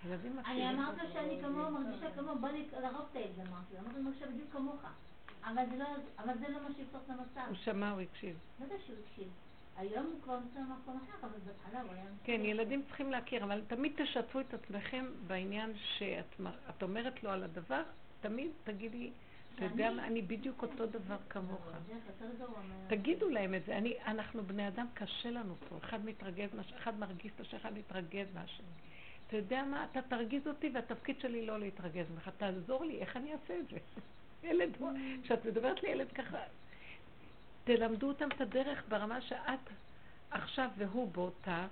ילדים 0.05 0.39
אני. 0.39 0.69
אמרת 0.69 0.95
שאני 1.13 1.41
כמוהו, 1.41 1.71
מרגישה 1.71 2.11
כמוהו, 2.15 2.47
לי 2.53 2.65
להרוג 2.81 3.05
את 3.11 3.15
הילד, 3.15 3.39
אמרתי 3.39 3.79
אמרתי 3.79 3.97
לו, 3.97 4.03
מרגישה 4.03 4.25
בדיוק 4.27 4.51
כמוך. 4.51 4.81
אבל 5.43 5.63
זה 5.71 5.77
לא, 5.77 5.85
אבל 6.19 6.33
זה 6.39 6.47
לא 6.49 6.61
מה 6.63 6.69
שיפתור 6.77 7.01
את 7.05 7.09
המצב. 7.09 7.47
הוא 7.47 7.55
שמע, 7.55 7.91
הוא 7.91 8.01
הקשיב. 8.01 8.37
לא 8.59 8.65
יודע 8.65 8.75
שהוא 8.85 8.95
הקשיב. 9.05 9.27
היום 9.77 10.05
הוא 10.05 10.21
כבר 10.23 10.39
נמצא 10.39 10.59
במקום 10.59 10.99
אחר, 11.03 11.27
אבל 11.27 11.39
בהתחלה 11.45 11.81
הוא 11.81 11.91
היה... 11.91 12.05
כן, 12.23 12.41
ילדים 12.43 12.83
צריכים 12.87 13.11
להכיר, 13.11 13.43
אבל 13.43 13.61
תמיד 13.67 13.93
תשתפו 13.95 14.39
את 14.39 14.53
עצמכם 14.53 15.05
בעניין 15.27 15.73
שאת 15.75 16.83
אומרת 16.83 17.23
לו 17.23 17.29
על 17.29 17.43
הדבר, 17.43 17.83
תמיד 18.21 18.51
תגידי, 18.63 19.11
אתה 19.55 19.65
יודע 19.65 19.91
מה, 19.91 20.07
אני 20.07 20.21
בדיוק 20.21 20.61
אותו 20.61 20.85
דבר 20.85 21.17
כמוך. 21.29 21.67
תגידו 22.87 23.29
להם 23.29 23.53
את 23.55 23.65
זה, 23.65 23.77
אני, 23.77 23.93
אנחנו 24.05 24.43
בני 24.43 24.67
אדם, 24.67 24.87
קשה 24.93 25.31
לנו 25.31 25.55
פה, 25.69 25.77
אחד 25.77 26.05
מתרגז, 26.05 26.49
מהש- 26.53 26.73
אחד 26.77 26.99
מרגיז 26.99 27.31
את 27.35 27.41
השני, 27.41 27.59
אחד 27.59 27.73
מתרגז 27.77 28.27
מהשני. 28.33 28.65
אתה 29.27 29.37
יודע 29.37 29.63
מה, 29.63 29.85
אתה 29.91 30.01
תרגיז 30.01 30.47
אותי 30.47 30.69
והתפקיד 30.73 31.19
שלי 31.19 31.45
לא 31.45 31.59
להתרגז 31.59 32.05
ממך, 32.11 32.29
תעזור 32.37 32.85
לי, 32.85 32.99
איך 32.99 33.17
אני 33.17 33.33
אעשה 33.33 33.59
את 33.59 33.67
זה? 33.67 33.77
ילד, 34.49 34.77
כשאת 35.23 35.45
מדברת 35.45 35.83
לילד 35.83 36.11
ככה, 36.11 36.37
תלמדו 37.63 38.07
אותם 38.07 38.27
את 38.35 38.41
הדרך 38.41 38.83
ברמה 38.89 39.21
שאת 39.21 39.59
עכשיו 40.31 40.69
והוא 40.77 41.11
באותה 41.11 41.67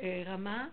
אה, 0.00 0.22
רמה, 0.26 0.68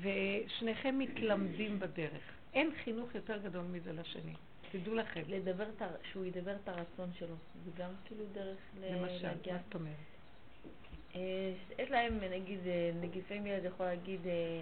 ושניכם 0.00 0.98
מתלמדים 0.98 1.78
בדרך. 1.78 2.22
אין 2.54 2.70
חינוך 2.84 3.14
יותר 3.14 3.38
גדול 3.38 3.64
מזה 3.64 3.92
לשני, 3.92 4.34
תדעו 4.80 4.94
לכם. 4.94 5.22
לדבר 5.28 5.64
שהוא 6.12 6.24
ידבר 6.24 6.54
את 6.64 6.68
הרצון 6.68 7.10
שלו, 7.18 7.34
זה 7.64 7.70
גם 7.78 7.90
כאילו 8.04 8.24
דרך 8.32 8.58
ל- 8.80 8.94
למשל, 8.94 9.26
להגיע. 9.26 9.52
מה 9.54 9.58
זאת 9.64 9.74
אומרת? 9.74 9.94
אה, 11.14 11.52
יש 11.78 11.90
להם, 11.90 12.18
נגיד, 12.30 12.58
אה, 12.66 12.90
נגיד 13.00 13.22
לפעמים 13.24 13.46
ילד 13.46 13.64
יכול 13.64 13.86
להגיד, 13.86 14.20
אה, 14.26 14.60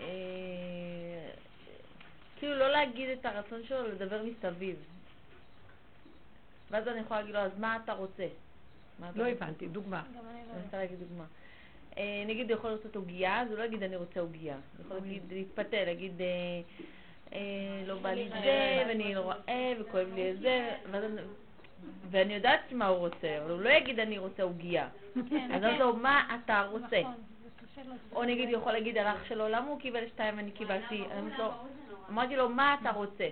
אה, 0.00 1.30
כאילו 2.38 2.54
לא 2.58 2.68
להגיד 2.68 3.08
את 3.08 3.26
הרצון 3.26 3.64
שלו, 3.64 3.88
לדבר 3.88 4.22
מסביב. 4.22 4.76
ואז 6.70 6.88
אני 6.88 7.00
יכולה 7.00 7.20
להגיד 7.20 7.34
לו, 7.34 7.40
אז 7.40 7.58
מה 7.58 7.78
אתה 7.84 7.92
רוצה? 7.92 8.26
לא? 9.14 9.26
הבנתי, 9.26 9.68
דוגמה. 9.68 10.02
גם 10.16 10.24
אני 10.30 10.40
לא 10.48 10.64
רוצה 10.64 10.76
להגיד 10.76 10.98
דוגמה. 10.98 11.24
נגיד 12.26 12.50
הוא 12.50 12.58
יכול 12.58 12.70
לרצות 12.70 12.96
עוגיה, 12.96 13.40
אז 13.40 13.48
הוא 13.48 13.58
לא 13.58 13.64
יגיד 13.64 13.82
אני 13.82 13.96
רוצה 13.96 14.20
עוגיה. 14.20 14.54
הוא 14.54 14.84
יכול 14.84 14.96
להגיד, 14.96 15.22
להתפתל, 15.32 15.84
להגיד 15.84 16.12
לא 17.86 17.94
בא 18.02 18.10
לי 18.10 18.28
זה, 18.28 18.84
ואני 18.88 19.14
לא 19.14 19.20
רואה, 19.20 19.72
וכואב 19.80 20.06
לי 20.14 20.30
את 20.30 20.40
זה, 20.40 20.70
ואני 22.10 22.34
יודעת 22.34 22.72
מה 22.72 22.86
הוא 22.86 22.98
רוצה, 22.98 23.38
אבל 23.42 23.50
הוא 23.50 23.60
לא 23.60 23.70
יגיד 23.70 24.00
אני 24.00 24.18
רוצה 24.18 24.42
עוגיה. 24.42 24.88
כן, 25.30 25.52
אז 25.54 25.62
אני 25.62 25.78
לו, 25.78 25.96
מה 25.96 26.38
אתה 26.44 26.62
רוצה? 26.70 27.00
נכון. 27.00 27.14
או 28.12 28.24
נגיד 28.24 28.48
הוא 28.48 28.56
יכול 28.56 28.72
להגיד 28.72 28.98
על 28.98 29.06
אח 29.06 29.24
שלו, 29.28 29.48
למה 29.48 29.66
הוא 29.66 29.80
קיבל 29.80 30.08
שתיים 30.08 30.36
ואני 30.36 30.50
קיבלתי? 30.50 31.02
לו, 31.38 31.50
אמרתי 32.10 32.36
לו, 32.36 32.48
מה 32.48 32.76
אתה 32.80 32.90
רוצה? 32.90 33.28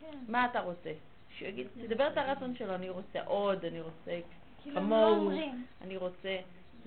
כן. 0.00 0.16
מה 0.28 0.46
אתה 0.46 0.60
רוצה? 0.60 0.90
שהוא 1.36 1.48
יגיד, 1.48 1.66
תדבר 1.86 2.06
את 2.06 2.16
הרצון 2.16 2.56
שלו, 2.56 2.74
אני 2.74 2.88
רוצה 2.88 3.22
עוד, 3.24 3.64
אני 3.64 3.80
רוצה 3.80 4.20
כאילו 4.62 4.80
כמוהו, 4.80 5.00
לא 5.00 5.16
אומרים. 5.16 5.64
אני 5.82 5.96
רוצה... 5.96 6.38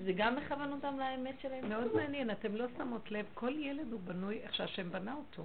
זה 0.04 0.12
גם 0.12 0.36
מכוון 0.36 0.72
אותם 0.72 0.98
לאמת 0.98 1.34
שלהם? 1.40 1.68
מאוד 1.68 1.96
מעניין, 1.96 2.30
אתם 2.30 2.56
לא 2.56 2.66
שמות 2.76 3.10
לב, 3.10 3.26
כל 3.34 3.52
ילד 3.58 3.92
הוא 3.92 4.00
בנוי 4.04 4.40
איך 4.42 4.54
שהשם 4.54 4.90
בנה 4.90 5.14
אותו. 5.14 5.42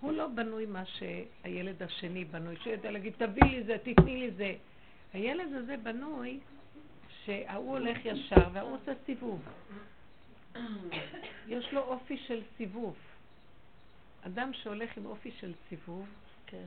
הוא 0.00 0.12
לא 0.12 0.26
בנוי 0.26 0.66
מה 0.66 0.82
שהילד 0.84 1.82
השני 1.82 2.24
בנוי, 2.24 2.56
שיודע 2.56 2.90
להגיד, 2.90 3.12
תביא 3.16 3.42
לי 3.42 3.62
זה, 3.62 3.76
תתני 3.78 4.16
לי 4.16 4.30
זה. 4.30 4.54
הילד 5.12 5.52
הזה 5.52 5.76
בנוי 5.76 6.38
שההוא 7.24 7.70
הולך 7.78 7.98
ישר 8.04 8.48
וההוא 8.52 8.76
עושה 8.76 8.92
סיבוב. 9.06 9.40
יש 11.48 11.72
לו 11.72 11.80
אופי 11.80 12.16
של 12.16 12.40
סיבוב. 12.56 12.94
אדם 14.26 14.52
שהולך 14.52 14.96
עם 14.96 15.06
אופי 15.06 15.30
של 15.40 15.52
סיבוב, 15.68 16.06
כן. 16.46 16.66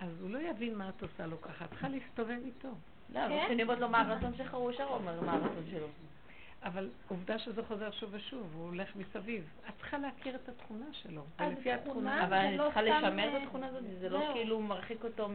אז 0.00 0.10
הוא 0.20 0.30
לא 0.30 0.38
יבין 0.38 0.78
מה 0.78 0.88
את 0.88 1.02
עושה 1.02 1.26
לו 1.26 1.40
ככה, 1.40 1.64
את 1.64 1.70
צריכה 1.70 1.88
להסתובב 1.88 2.38
איתו. 2.44 2.68
לא, 3.14 3.26
אבל 3.26 3.44
כשאני 3.44 3.62
אומרת 3.62 3.78
לו 3.78 3.88
מה 3.88 4.00
הרצון 4.00 4.36
שלך, 4.36 4.54
הוא 4.54 4.70
ישר 4.70 4.84
אומר 4.84 5.20
מה 5.20 5.32
הרצון 5.32 5.64
שלו. 5.70 5.86
אבל 6.64 6.90
עובדה 7.08 7.38
שזה 7.38 7.62
חוזר 7.62 7.90
שוב 7.90 8.10
ושוב, 8.12 8.52
הוא 8.54 8.64
הולך 8.64 8.96
מסביב. 8.96 9.44
את 9.68 9.74
צריכה 9.76 9.98
להכיר 9.98 10.34
את 10.34 10.48
התכונה 10.48 10.86
שלו. 10.92 11.24
אז 11.38 11.52
ולפי 11.52 11.72
התכונה-. 11.72 12.24
אבל 12.24 12.36
אני 12.36 12.56
לא 12.56 12.64
צריכה 12.64 12.82
לשמר 12.82 13.28
את 13.28 13.34
אה, 13.34 13.42
התכונה 13.42 13.66
הזאת? 13.66 13.82
זה 14.00 14.08
לא. 14.08 14.30
כאילו 14.32 14.60
מרחיק 14.60 15.04
אותו 15.04 15.28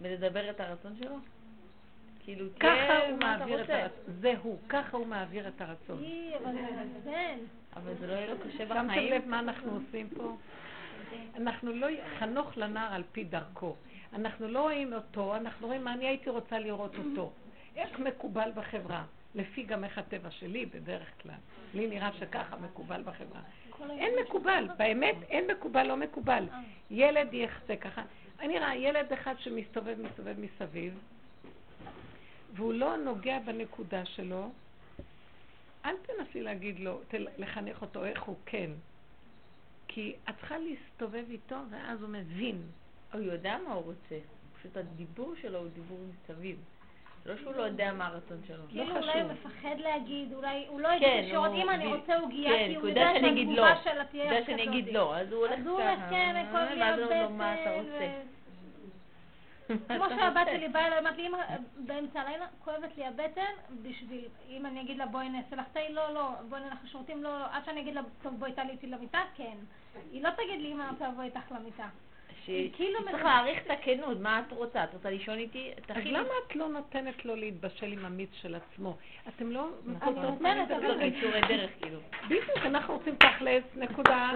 מלדבר 0.00 0.50
את 0.50 0.60
הרצון 0.60 0.96
שלו? 0.96 1.16
כאילו, 2.24 2.46
ככה 2.60 2.60
תהיה 2.60 3.10
הוא 3.10 3.18
מעביר 3.18 3.64
את. 3.64 3.70
הרצון. 3.70 4.14
זה 4.20 4.34
הוא, 4.42 4.58
ככה 4.68 4.96
הוא 4.96 5.06
מעביר 5.06 5.48
את 5.48 5.60
הרצון. 5.60 6.04
אבל 6.44 6.52
זה 6.52 6.80
הבדל. 6.80 7.38
אבל 7.76 7.94
זה 8.00 8.06
לא 8.06 8.12
יהיה 8.12 8.34
לו 8.34 8.40
קשה 8.40 8.58
שמתם 8.58 8.88
בחיים. 8.88 9.12
לב 9.12 9.28
מה 9.28 9.38
אנחנו 9.38 9.72
עושים 9.72 10.08
פה? 10.08 10.36
אנחנו 11.36 11.72
לא... 11.72 11.86
חנוך 12.18 12.56
לנער 12.56 12.94
על 12.94 13.02
פי 13.12 13.24
דרכו. 13.24 13.76
אנחנו 14.12 14.48
לא 14.48 14.60
רואים 14.60 14.92
אותו, 14.92 15.36
אנחנו 15.36 15.66
רואים 15.66 15.84
מה 15.84 15.92
אני 15.92 16.06
הייתי 16.06 16.30
רוצה 16.30 16.58
לראות 16.58 16.94
אותו. 16.98 17.32
איך 17.76 17.98
מקובל 17.98 18.50
בחברה? 18.54 19.04
לפי 19.34 19.62
גם 19.62 19.84
איך 19.84 19.98
הטבע 19.98 20.30
שלי 20.30 20.66
בדרך 20.66 21.08
כלל. 21.22 21.34
לי 21.74 21.86
נראה 21.86 22.10
שככה 22.12 22.56
מקובל 22.56 23.02
בחברה. 23.02 23.40
אין 23.90 24.12
מקובל, 24.26 24.68
באמת 24.76 25.14
אין 25.28 25.50
מקובל, 25.50 25.82
לא 25.86 25.96
מקובל. 25.96 26.44
ילד 26.90 27.34
יחצה 27.34 27.76
ככה. 27.76 28.02
אני 28.40 28.58
רואה 28.58 28.76
ילד 28.76 29.12
אחד 29.12 29.34
שמסתובב, 29.38 29.96
מסתובב 30.00 30.34
מסביב, 30.40 30.98
והוא 32.54 32.72
לא 32.72 32.96
נוגע 32.96 33.38
בנקודה 33.38 34.04
שלו, 34.04 34.50
אל 35.84 35.94
תנסי 36.06 36.42
להגיד 36.42 36.80
לו, 36.80 37.00
תל- 37.08 37.28
לחנך 37.38 37.82
אותו 37.82 38.04
איך 38.04 38.22
הוא 38.22 38.36
כן. 38.46 38.70
כי 39.88 40.14
את 40.28 40.34
צריכה 40.38 40.54
להסתובב 40.58 41.24
איתו, 41.30 41.56
ואז 41.70 42.02
הוא 42.02 42.08
מבין. 42.08 42.62
הוא 43.12 43.20
יודע 43.20 43.56
מה 43.66 43.72
הוא 43.72 43.82
רוצה. 43.84 44.18
פשוט 44.58 44.76
הדיבור 44.76 45.34
שלו 45.42 45.58
הוא 45.58 45.68
דיבור 45.74 45.98
מסביב. 46.08 46.56
לא 47.26 47.36
שהוא 47.36 47.54
לא 47.54 47.62
יודע 47.62 47.92
מה 47.92 48.06
הרצון 48.06 48.36
שלו. 48.46 48.62
כאילו 48.68 48.84
לא 48.84 48.90
אולי 48.90 49.12
חשוב. 49.12 49.22
הוא 49.22 49.32
מפחד 49.32 49.76
להגיד, 49.78 50.32
אולי 50.32 50.66
הוא 50.68 50.80
לא 50.80 50.88
יגיד 50.88 51.08
כן, 51.08 51.20
ישירות, 51.24 51.50
אם 51.54 51.70
אני 51.70 51.86
רוצה 51.86 52.18
עוגיה, 52.18 52.50
כן, 52.50 52.66
כי 52.68 52.74
הוא 52.74 52.88
יודע 52.88 53.10
אגיד 53.16 53.48
לא. 53.48 53.54
שהתגובה 53.54 53.82
שלה 53.84 54.02
הוא 54.02 54.10
תהיה 54.10 54.24
יודע 54.24 54.46
שאני 54.46 54.64
אגיד 54.64 54.84
כזאת. 54.84 54.94
לא, 54.94 55.16
אז 55.16 55.32
הוא 55.32 55.46
הולך 55.46 55.58
אז 55.58 55.66
הוא 55.66 55.80
הולך, 55.80 55.98
ככה, 55.98 56.10
כן, 56.10 56.46
כואב 56.50 56.68
לי 56.68 56.80
ואז 56.80 56.98
הוא 56.98 57.04
אומר 57.04 57.28
מה 57.28 57.54
אתה 57.54 57.70
רוצה? 57.70 58.08
ו- 58.10 58.32
כמו 59.88 60.04
שהבת 60.08 60.46
שלי 60.52 60.68
באה 60.68 60.86
אליי, 60.86 60.98
אמרת 60.98 61.16
לי, 61.16 61.26
אמא, 61.26 61.38
באמצע 61.76 62.20
הלילה 62.20 62.46
כואבת 62.64 62.96
לי 62.96 63.06
הבטן, 63.06 63.52
בשביל, 63.82 64.24
אם 64.48 64.66
אני 64.66 64.80
אגיד 64.80 64.98
לה 64.98 65.06
בואי 65.06 65.28
נעשה 65.28 65.56
לך 65.56 65.66
תה, 65.72 65.80
לא, 65.90 66.14
לא, 66.14 66.30
בואי 66.48 66.60
נלך 66.60 66.78
לשירותים, 66.84 67.22
לא, 67.22 67.38
לא, 67.38 67.44
עד 67.52 67.64
שאני 67.64 67.80
אגיד 67.80 67.94
לה, 67.94 68.00
טוב 68.22 68.34
בואי 68.38 68.52
תעלי 68.52 68.70
איתי 68.70 68.86
למיטה, 68.86 69.22
כן. 69.36 69.56
היא 70.12 70.22
לא 70.22 70.30
תגיד 70.30 70.60
לי, 70.60 70.72
אמא, 70.72 70.82
אני 70.82 70.90
רוצה 70.90 71.08
לבוא 71.08 71.22
איתך 71.22 71.52
למיטה. 71.52 71.88
שהיא 72.44 72.70
כאילו 72.76 72.98
צריך 73.10 73.24
להעריך 73.24 73.58
את 73.66 73.70
הכנות, 73.70 74.20
מה 74.20 74.42
את 74.46 74.52
רוצה? 74.52 74.84
את 74.84 74.94
רוצה 74.94 75.10
לישון 75.10 75.38
איתי? 75.38 75.70
אז. 75.88 75.96
למה 76.04 76.28
את 76.46 76.56
לא 76.56 76.68
נותנת 76.68 77.24
לו 77.24 77.36
להתבשל 77.36 77.92
עם 77.92 78.04
המיץ 78.04 78.30
של 78.42 78.54
עצמו? 78.54 78.96
אתם 79.28 79.50
לא... 79.50 79.68
נותנות 79.84 80.16
נותנת, 80.16 80.70
לו 80.70 80.76
אבל. 80.76 80.98
זה 80.98 81.10
קיצורי 81.10 81.40
דרך, 81.48 81.70
כאילו. 81.80 82.00
בדיוק, 82.24 82.48
אנחנו 82.64 82.94
רוצים 82.94 83.16
תכלס, 83.16 83.64
נקודה. 83.76 84.30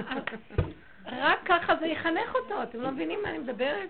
רק 1.06 1.38
ככה 1.44 1.76
זה 1.76 1.86
יחנך 1.86 2.34
אותו, 2.34 2.62
אתם 2.62 2.82
לא 2.82 2.90
מבינים 2.90 3.18
מה 3.22 3.30
אני 3.30 3.38
מדברת? 3.38 3.88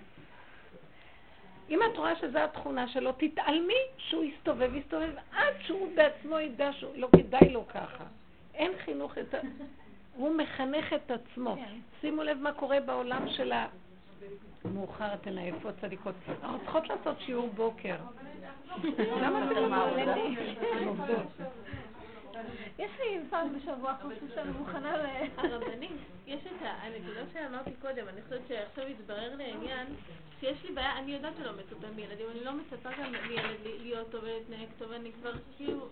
אם 1.70 1.80
את 1.92 1.96
רואה 1.96 2.16
שזו 2.16 2.38
התכונה 2.38 2.88
שלו, 2.88 3.12
תתעלמי 3.12 3.80
שהוא 3.98 4.24
יסתובב, 4.24 4.74
יסתובב, 4.74 5.10
עד 5.32 5.54
שהוא 5.60 5.88
בעצמו 5.94 6.38
ידע 6.38 6.72
שלא 6.72 7.08
כדאי 7.16 7.48
לו 7.48 7.68
ככה. 7.68 8.04
אין 8.54 8.72
חינוך 8.84 9.16
יותר... 9.16 9.40
הוא 10.14 10.36
מחנך 10.36 10.92
את 10.92 11.10
עצמו. 11.10 11.56
כן. 11.56 11.74
שימו 12.00 12.22
לב 12.22 12.38
מה 12.38 12.52
קורה 12.52 12.80
בעולם 12.80 13.28
של. 13.28 13.52
מאוחר 14.74 15.14
אתן 15.14 15.38
עייפות 15.38 15.74
צדיקות. 15.80 16.14
אנחנו 16.42 16.58
צריכות 16.58 16.88
לעשות 16.88 17.16
שיעור 17.20 17.48
בוקר. 17.54 17.96
למה 19.22 19.50
אתן 19.52 19.62
לא 20.84 20.90
עובדות. 20.90 21.26
יש 22.78 22.90
לי 23.00 23.18
פעם 23.30 23.56
בשבוע 23.58 23.94
חושבים 24.02 24.28
שאני 24.34 24.50
מוכנה 24.50 24.96
ל... 24.96 25.06
הרבנית. 25.36 25.90
יש 26.26 26.40
את 26.46 26.52
הנקודה 26.62 27.20
שאמרתי 27.32 27.70
קודם, 27.80 28.08
אני 28.08 28.22
חושבת 28.22 28.40
שעכשיו 28.48 28.84
התברר 28.86 29.36
לי 29.36 29.44
העניין 29.44 29.86
שיש 30.40 30.64
לי 30.64 30.72
בעיה, 30.72 30.98
אני 30.98 31.12
יודעת 31.12 31.32
שלא 31.38 31.52
מצופה 31.52 31.86
מילדים, 31.96 32.26
אני 32.30 32.44
לא 32.44 32.52
מצפה 32.52 32.88
גם 32.98 33.12
מילד 33.28 33.60
לי- 33.64 33.78
להיות 33.78 34.10
טוב 34.10 34.24
ולהתנהג 34.24 34.68
טוב, 34.78 34.92
אני 34.92 35.12
כבר 35.12 35.32
כאילו... 35.56 35.88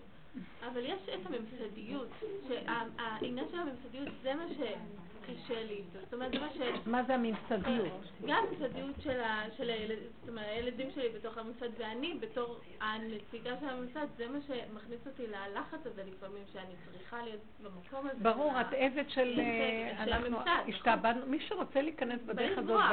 אבל 0.67 0.85
יש 0.85 0.99
את 1.13 1.25
הממסדיות, 1.25 2.07
שהעניין 2.47 3.45
של 3.51 3.57
הממסדיות 3.57 4.07
זה 4.23 4.33
מה 4.33 4.45
שקשה 4.49 5.63
לי 5.63 5.73
איתו, 5.73 5.99
זאת 6.03 6.13
אומרת 6.13 6.31
זה 6.31 6.39
מה 6.39 6.49
ש... 6.49 6.59
מה 6.85 7.03
זה 7.03 7.15
הממסדיות? 7.15 8.01
גם 8.27 8.43
הממסדיות 8.47 8.95
של, 9.03 9.19
ה, 9.19 9.43
של 9.57 9.69
הילד, 9.69 9.97
זאת 10.19 10.29
אומרת, 10.29 10.45
הילדים 10.47 10.91
שלי 10.95 11.09
בתוך 11.09 11.37
הממסד 11.37 11.69
ואני 11.79 12.13
בתור 12.19 12.59
הנציגה 12.81 13.51
של 13.59 13.69
הממסד, 13.69 14.07
זה 14.17 14.27
מה 14.27 14.39
שמכניס 14.47 15.07
אותי 15.07 15.23
ללחץ 15.27 15.79
הזה 15.85 16.03
לפעמים, 16.03 16.43
שאני 16.53 16.73
צריכה 16.91 17.23
להיות 17.23 17.41
במקום 17.63 18.07
הזה. 18.07 18.19
ברור, 18.23 18.61
את 18.61 18.73
עבד 18.77 19.09
של... 19.09 19.33
של- 19.35 19.39
אה, 19.39 20.03
אנחנו 20.03 20.29
נכון. 20.29 20.47
השתעבדנו. 20.67 21.25
מי 21.25 21.39
שרוצה 21.39 21.81
להיכנס 21.81 22.19
בדרך 22.25 22.57
הזאת, 22.57 22.69
לברוח. 22.69 22.91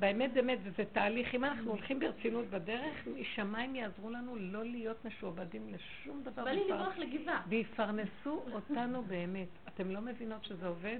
באמת, 0.00 0.32
באמת 0.32 0.32
באמת, 0.32 0.58
וזה 0.62 0.84
תהליך. 0.92 1.34
אם 1.34 1.44
אנחנו 1.44 1.70
הולכים 1.70 1.98
ברצינות 1.98 2.46
בדרך, 2.46 3.08
שמיים 3.34 3.76
יעזרו 3.76 4.10
לנו 4.10 4.36
לא 4.36 4.64
להיות 4.64 5.04
משועבדים 5.04 5.74
לשום 5.74 6.22
דבר. 6.22 6.44
בא 6.44 6.50
לי 6.50 6.64
לברוח 6.68 6.98
לגבעה. 6.98 7.42
ויפרנסו 7.48 8.42
אותנו 8.52 9.02
באמת. 9.02 9.48
אתם 9.68 9.90
לא 9.90 10.00
מבינות 10.00 10.44
שזה 10.44 10.66
עובד? 10.66 10.98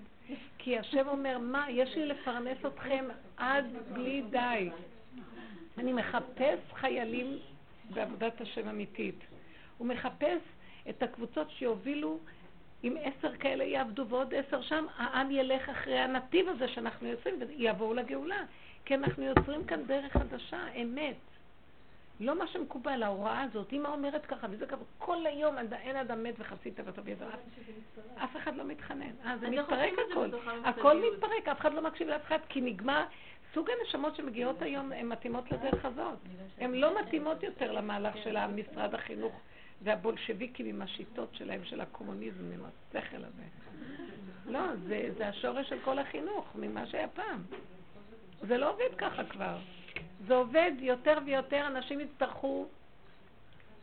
כי 0.59 0.79
השם 0.79 1.09
אומר, 1.09 1.39
מה, 1.39 1.71
יש 1.71 1.97
לי 1.97 2.07
לפרנס 2.07 2.59
אתכם 2.67 3.05
עד 3.37 3.65
בלי 3.93 4.23
די. 4.31 4.71
אני 5.79 5.93
מחפש 5.93 6.59
חיילים 6.75 7.39
בעבודת 7.95 8.41
השם 8.41 8.69
אמיתית. 8.69 9.19
הוא 9.79 9.87
מחפש 9.87 10.41
את 10.89 11.03
הקבוצות 11.03 11.51
שיובילו, 11.51 12.19
אם 12.85 12.97
עשר 13.03 13.37
כאלה 13.37 13.65
יעבדו 13.65 14.07
ועוד 14.09 14.35
עשר 14.35 14.63
שם, 14.63 14.85
העם 14.97 15.31
ילך 15.31 15.69
אחרי 15.69 15.99
הנתיב 15.99 16.49
הזה 16.49 16.69
שאנחנו 16.69 17.07
יוצאים 17.07 17.35
ויבואו 17.49 17.95
לגאולה. 17.95 18.45
כי 18.85 18.95
אנחנו 18.95 19.25
יוצרים 19.25 19.65
כאן 19.65 19.85
דרך 19.87 20.13
חדשה, 20.13 20.61
אמת. 20.83 21.17
לא 22.21 22.39
מה 22.39 22.47
שמקובל, 22.47 23.03
ההוראה 23.03 23.43
הזאת. 23.43 23.73
אמא 23.73 23.89
אומרת 23.89 24.27
ככה, 24.27 24.47
וזה 24.51 24.67
ככה, 24.67 24.83
כל 24.99 25.27
היום 25.27 25.55
אין 25.73 25.97
אדם 25.97 26.23
מת 26.23 26.35
וחסית 26.39 26.81
וטוב 26.85 27.09
ידע. 27.09 27.27
אף 28.25 28.37
אחד 28.37 28.57
לא 28.57 28.65
מתחנן. 28.65 29.11
אה, 29.25 29.39
זה 29.39 29.51
מתפרק 29.51 29.93
הכל. 30.11 30.31
הכל 30.65 31.03
מתפרק, 31.13 31.49
אף 31.49 31.61
אחד 31.61 31.73
לא 31.73 31.83
מקשיב 31.83 32.09
לאף 32.09 32.27
אחד, 32.27 32.39
כי 32.49 32.61
נגמר... 32.61 33.05
סוג 33.55 33.69
הנשמות 33.71 34.17
שמגיעות 34.17 34.63
היום 34.63 34.93
הן 34.93 35.09
מתאימות 35.09 35.53
לדרך 35.53 35.85
הזאת. 35.85 36.19
הן 36.59 36.75
לא 36.75 37.01
מתאימות 37.01 37.43
יותר 37.43 37.73
למהלך 37.73 38.17
של 38.25 38.47
משרד 38.47 38.95
החינוך 38.95 39.41
והבולשביקים 39.83 40.67
עם 40.67 40.83
השיטות 40.83 41.29
שלהם, 41.33 41.65
של 41.65 41.81
הקומוניזם, 41.81 42.53
עם 42.53 42.61
השכל 42.65 43.17
הזה. 43.17 43.43
לא, 44.47 44.61
זה, 44.89 45.09
זה 45.19 45.29
השורש 45.29 45.69
של 45.69 45.79
כל 45.85 45.99
החינוך, 45.99 46.47
ממה 46.55 46.87
שהיה 46.87 47.09
פעם. 47.09 47.43
זה 48.41 48.59
לא 48.59 48.71
עובד 48.71 48.95
ככה 48.99 49.25
כבר. 49.25 49.57
זה 50.27 50.35
עובד 50.35 50.73
יותר 50.79 51.19
ויותר, 51.27 51.67
אנשים 51.67 52.01
יצטרכו 52.01 52.67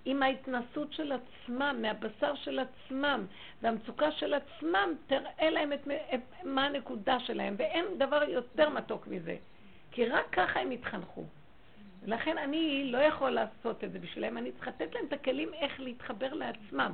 עם 0.06 0.24
ההתנסות 0.24 0.94
של 0.94 1.12
עצמם, 1.12 1.76
מהבשר 1.82 2.36
של 2.36 2.60
עצמם, 2.60 3.26
והמצוקה 3.62 4.12
של 4.12 4.34
עצמם, 4.34 4.90
תראה 5.08 5.50
להם 5.50 5.74
את, 5.74 5.88
את, 6.14 6.22
מה 6.44 6.66
הנקודה 6.66 7.20
שלהם, 7.20 7.56
ואין 7.58 7.86
דבר 7.98 8.24
יותר 8.24 8.70
מתוק 8.70 9.08
מזה. 9.08 9.36
כי 9.92 10.06
רק 10.06 10.26
ככה 10.32 10.60
הם 10.60 10.72
יתחנכו. 10.72 11.24
לכן 12.06 12.38
אני 12.38 12.92
לא 12.92 12.98
יכול 12.98 13.30
לעשות 13.30 13.84
את 13.84 13.92
זה 13.92 14.00
בשבילם, 14.00 14.38
אני 14.38 14.52
צריכה 14.52 14.72
לתת 14.72 14.96
להם 14.96 15.06
את 15.06 15.14
הכלים 15.14 15.54
איך 15.54 15.80
להתחבר 15.80 16.34
לעצמם. 16.34 16.94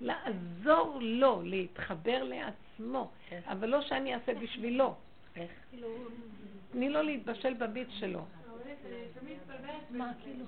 לעזור 0.00 0.98
לו 1.00 1.42
להתחבר 1.44 2.22
לעצמו, 2.22 3.10
כן. 3.28 3.40
אבל 3.46 3.68
לא 3.68 3.82
שאני 3.82 4.14
אעשה 4.14 4.34
בשבילו. 4.34 4.94
איך? 5.36 5.50
תני 6.72 6.88
לו 6.88 7.02
להתבשל 7.02 7.54
בביט 7.54 7.88
שלו. 7.90 8.24
מה 9.90 10.12
כאילו? 10.22 10.44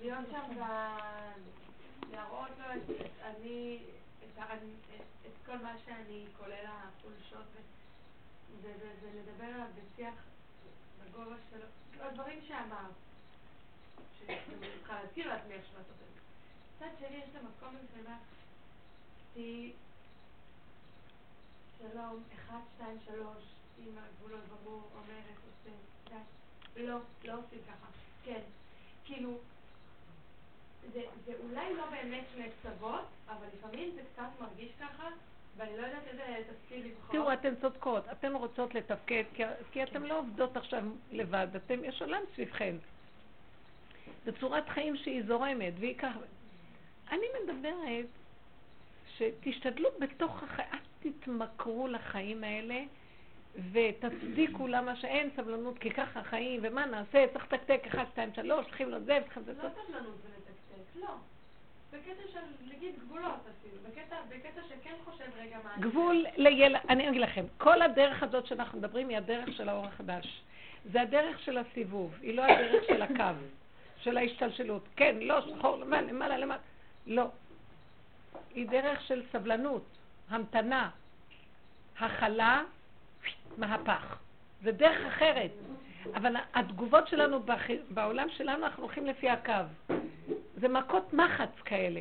להיות 0.00 0.24
שם 0.30 0.56
ולהראות 2.10 2.50
לו 2.58 2.94
את 5.26 5.32
כל 5.46 5.56
מה 5.58 5.72
שאני, 5.84 6.24
כולל 6.38 6.64
החולשות, 6.66 7.46
ולדבר 8.62 9.44
עליו 9.44 9.66
בשיח 9.76 10.14
בגובה 11.00 11.36
שלו, 11.50 11.66
הדברים 12.00 12.38
שאמרת, 12.48 12.92
שאני 14.18 14.66
צריכה 14.78 15.00
להזכיר 15.02 15.28
לעצמי 15.28 15.54
איך 15.54 15.64
לעשות 15.64 15.90
את 15.90 16.14
זה. 16.14 16.20
מצד 16.76 16.86
שני 16.98 17.16
יש 17.16 17.24
את 17.30 17.36
המקום 17.36 17.76
הזה, 17.76 18.08
אמרתי, 18.08 19.72
שלום, 21.78 22.22
אחד, 22.34 22.60
שתיים, 22.74 22.98
שלוש, 23.06 23.42
עם 23.78 23.92
הגבולות 23.98 24.44
ברור, 24.44 24.82
אומרת, 24.94 25.38
עושה, 25.46 25.76
די. 26.74 26.86
לא, 26.86 26.98
לא 27.24 27.32
עושים 27.32 27.58
ככה. 27.66 27.86
כן. 28.24 28.40
כאילו, 29.04 29.38
זה, 30.92 31.02
זה 31.26 31.32
אולי 31.42 31.74
לא 31.74 31.90
באמת 31.90 32.24
שני 32.34 32.48
קצוות, 32.50 33.04
אבל 33.28 33.46
לפעמים 33.58 33.90
זה 33.94 34.02
קצת 34.12 34.28
מרגיש 34.40 34.72
ככה, 34.80 35.08
ואני 35.56 35.76
לא 35.76 35.86
יודעת 35.86 36.06
איזה 36.06 36.52
תפקיד 36.52 36.84
לבחור. 36.84 37.12
תראו, 37.12 37.32
אתן 37.32 37.54
צודקות, 37.60 38.04
אתן 38.12 38.32
רוצות 38.34 38.74
לתפקד, 38.74 39.24
כי, 39.34 39.42
כי 39.72 39.82
אתן 39.82 40.02
לא 40.02 40.18
עובדות 40.18 40.56
עכשיו 40.56 40.82
לבד, 41.10 41.46
אתן, 41.56 41.84
יש 41.84 42.02
עולם 42.02 42.22
סביבכן. 42.34 42.76
זו 44.24 44.32
צורת 44.40 44.68
חיים 44.68 44.96
שהיא 44.96 45.22
זורמת, 45.26 45.72
והיא 45.78 45.98
ככה. 45.98 46.18
אני 47.12 47.26
מדברת 47.42 48.06
שתשתדלו 49.16 49.88
בתוך 49.98 50.42
החיים, 50.42 50.68
אל 50.72 50.78
תתמכרו 51.02 51.88
לחיים 51.88 52.44
האלה 52.44 52.82
ותצדיקו 53.72 54.66
למה 54.66 54.96
שאין 54.96 55.30
סבלנות, 55.36 55.78
כי 55.78 55.90
ככה 55.90 56.20
החיים, 56.20 56.60
ומה 56.62 56.86
נעשה, 56.86 57.26
צריך 57.32 57.52
לתקתק, 57.52 57.80
אחד, 57.86 58.04
שתיים, 58.12 58.30
שלוש, 58.34 58.66
צריכים 58.66 58.90
לו 58.90 59.00
זה, 59.00 59.18
צריכים 59.24 59.42
לזה. 59.42 59.62
לא 59.62 59.68
סבלנות 59.68 60.14
ולתקתק, 60.24 61.00
לא. 61.00 61.14
בקטע 61.92 62.22
של, 62.32 62.74
נגיד, 62.76 62.94
גבולות 62.98 63.32
אפילו, 63.32 63.76
בקטע, 63.88 64.16
בקטע 64.28 64.60
שכן 64.68 64.94
חושב 65.04 65.24
רגע 65.38 65.58
מה... 65.64 65.74
גבול 65.80 66.26
לילד, 66.36 66.80
אני 66.88 67.08
אגיד 67.08 67.20
לכם, 67.20 67.44
כל 67.58 67.82
הדרך 67.82 68.22
הזאת 68.22 68.46
שאנחנו 68.46 68.78
מדברים 68.78 69.08
היא 69.08 69.16
הדרך 69.16 69.48
של 69.56 69.68
האור 69.68 69.86
החדש. 69.86 70.42
זה 70.92 71.00
הדרך 71.00 71.40
של 71.40 71.58
הסיבוב, 71.58 72.14
היא 72.22 72.34
לא 72.34 72.42
הדרך 72.42 72.84
של 72.88 73.02
הקו, 73.02 73.24
של 73.98 74.16
ההשתלשלות. 74.16 74.82
כן, 74.96 75.16
לא, 75.20 75.40
שחור, 75.40 75.76
למעלה, 75.76 76.02
למעלה, 76.02 76.38
למעלה. 76.38 76.60
לא. 77.06 77.28
היא 78.54 78.68
דרך 78.68 79.00
של 79.02 79.22
סבלנות, 79.32 79.84
המתנה, 80.28 80.90
הכלה, 81.98 82.62
מהפך. 83.56 84.16
זה 84.62 84.72
דרך 84.72 85.06
אחרת. 85.06 85.50
אבל 86.14 86.36
התגובות 86.54 87.08
שלנו 87.08 87.40
בעולם 87.90 88.28
שלנו, 88.30 88.66
אנחנו 88.66 88.82
הולכים 88.82 89.06
לפי 89.06 89.30
הקו. 89.30 89.52
זה 90.56 90.68
מכות 90.68 91.12
מחץ 91.12 91.50
כאלה. 91.64 92.00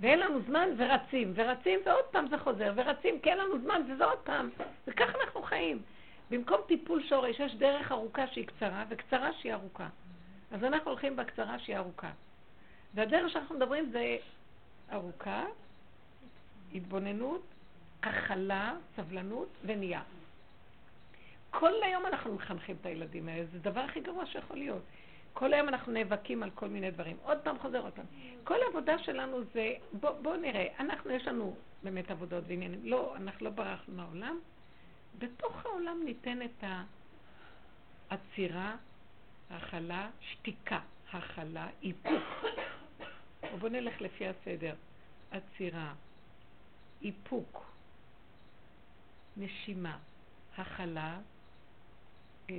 ואין 0.00 0.18
לנו 0.18 0.40
זמן 0.46 0.68
ורצים, 0.76 1.32
ורצים 1.34 1.80
ועוד 1.86 2.04
פעם 2.10 2.28
זה 2.28 2.38
חוזר, 2.38 2.72
ורצים 2.76 3.20
כי 3.20 3.30
אין 3.30 3.38
לנו 3.38 3.58
זמן 3.58 3.82
וזה 3.88 4.04
עוד 4.04 4.18
פעם. 4.18 4.50
וככה 4.86 5.12
אנחנו 5.24 5.42
חיים. 5.42 5.82
במקום 6.30 6.60
טיפול 6.66 7.02
שורש, 7.02 7.40
יש 7.40 7.54
דרך 7.54 7.92
ארוכה 7.92 8.26
שהיא 8.26 8.46
קצרה, 8.46 8.84
וקצרה 8.88 9.32
שהיא 9.32 9.52
ארוכה. 9.52 9.88
אז 10.52 10.64
אנחנו 10.64 10.90
הולכים 10.90 11.16
בקצרה 11.16 11.58
שהיא 11.58 11.76
ארוכה. 11.76 12.10
והדרך 12.94 13.30
שאנחנו 13.30 13.54
מדברים 13.54 13.90
זה 13.92 14.16
ארוכה, 14.92 15.44
התבוננות, 16.74 17.42
הכלה, 18.02 18.74
סבלנות 18.96 19.48
ונהיה. 19.64 20.02
כל 21.50 21.72
היום 21.82 22.06
אנחנו 22.06 22.34
מחנכים 22.34 22.76
את 22.80 22.86
הילדים 22.86 23.28
האלה, 23.28 23.44
זה 23.52 23.56
הדבר 23.56 23.80
הכי 23.80 24.00
גרוע 24.00 24.26
שיכול 24.26 24.56
להיות. 24.56 24.82
כל 25.32 25.52
היום 25.54 25.68
אנחנו 25.68 25.92
נאבקים 25.92 26.42
על 26.42 26.50
כל 26.50 26.68
מיני 26.68 26.90
דברים. 26.90 27.16
עוד 27.22 27.38
פעם 27.38 27.58
חוזר 27.58 27.80
עוד 27.80 27.92
פעם. 27.92 28.04
כל 28.44 28.62
העבודה 28.66 28.98
שלנו 28.98 29.44
זה, 29.54 29.72
בואו 29.92 30.22
בוא 30.22 30.36
נראה, 30.36 30.66
אנחנו, 30.80 31.10
יש 31.10 31.26
לנו 31.26 31.54
באמת 31.82 32.10
עבודות 32.10 32.44
ועניינים. 32.46 32.80
לא, 32.84 33.16
אנחנו 33.16 33.44
לא 33.44 33.50
ברחנו 33.50 33.94
מהעולם. 33.94 34.38
בתוך 35.18 35.66
העולם 35.66 35.96
ניתן 36.04 36.42
את 36.42 36.64
העצירה, 38.10 38.76
הכלה, 39.50 40.08
שתיקה, 40.20 40.78
הכלה, 41.12 41.68
איפוק. 41.82 42.44
בואו 43.58 43.72
נלך 43.72 44.00
לפי 44.00 44.26
הסדר. 44.28 44.74
עצירה, 45.30 45.94
איפוק, 47.02 47.72
נשימה, 49.36 49.98
הכלה, 50.56 51.18
אה, 52.50 52.54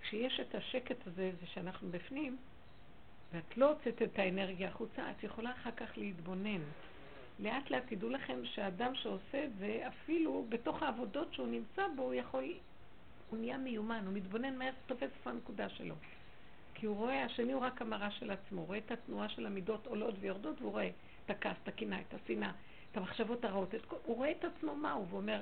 כשיש 0.00 0.40
את 0.40 0.54
השקט 0.54 1.06
הזה, 1.06 1.30
זה 1.40 1.46
שאנחנו 1.46 1.90
בפנים, 1.90 2.36
ואת 3.32 3.56
לא 3.56 3.72
הוצאת 3.72 4.02
את 4.02 4.18
האנרגיה 4.18 4.68
החוצה, 4.68 5.10
את 5.10 5.22
יכולה 5.22 5.52
אחר 5.52 5.70
כך 5.70 5.98
להתבונן. 5.98 6.60
לאט 7.38 7.70
לאט 7.70 7.82
תדעו 7.86 8.08
לכם 8.08 8.38
שאדם 8.44 8.94
שעושה 8.94 9.44
את 9.44 9.50
זה, 9.58 9.88
אפילו 9.88 10.46
בתוך 10.48 10.82
העבודות 10.82 11.34
שהוא 11.34 11.48
נמצא 11.48 11.82
בו, 11.96 12.02
הוא 12.02 12.14
יכול, 12.14 12.54
הוא 13.30 13.38
נהיה 13.38 13.58
מיומן, 13.58 14.02
הוא 14.06 14.14
מתבונן 14.14 14.58
מהר, 14.58 14.72
תופס 14.86 15.02
איפה 15.02 15.30
הנקודה 15.30 15.68
שלו. 15.68 15.94
כי 16.82 16.86
הוא 16.86 16.96
רואה, 16.96 17.24
השני 17.24 17.52
הוא 17.52 17.62
רק 17.62 17.82
המראה 17.82 18.10
של 18.10 18.30
עצמו, 18.30 18.60
הוא 18.60 18.66
רואה 18.66 18.78
את 18.78 18.90
התנועה 18.90 19.28
של 19.28 19.46
המידות 19.46 19.86
עולות 19.86 20.14
ויורדות, 20.20 20.60
והוא 20.60 20.72
רואה 20.72 20.90
את 21.24 21.30
הכעס, 21.30 21.56
את 21.62 21.68
הקנאה, 21.68 22.00
את 22.00 22.14
השנאה, 22.14 22.50
את 22.90 22.96
המחשבות 22.96 23.44
הרעות, 23.44 23.74
את... 23.74 23.80
הוא 24.04 24.16
רואה 24.16 24.30
את 24.30 24.44
עצמו 24.44 24.74
מה 24.74 24.92
הוא, 24.92 25.06
ואומר, 25.10 25.40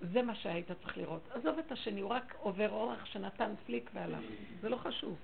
זה 0.00 0.22
מה 0.22 0.34
שהיית 0.34 0.72
צריך 0.82 0.96
לראות. 0.98 1.20
עזוב 1.30 1.58
את 1.58 1.72
השני, 1.72 2.00
הוא 2.00 2.10
רק 2.10 2.34
עובר 2.38 2.70
אורח 2.70 3.04
שנתן 3.04 3.54
פליק 3.66 3.90
והלך. 3.94 4.20
זה 4.60 4.68
לא 4.68 4.76
חשוב. 4.76 5.16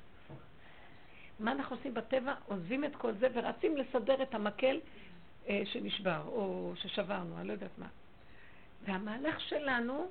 מה 1.40 1.52
אנחנו 1.52 1.76
עושים 1.76 1.94
בטבע? 1.94 2.34
עוזבים 2.46 2.84
את 2.84 2.96
כל 2.96 3.12
זה 3.12 3.28
ורצים 3.32 3.76
לסדר 3.76 4.22
את 4.22 4.34
המקל 4.34 4.80
אה, 5.48 5.62
שנשבר, 5.64 6.22
או 6.26 6.72
ששברנו, 6.76 7.38
אני 7.38 7.48
לא 7.48 7.52
יודעת 7.52 7.78
מה. 7.78 7.88
והמהלך 8.84 9.40
שלנו 9.40 10.08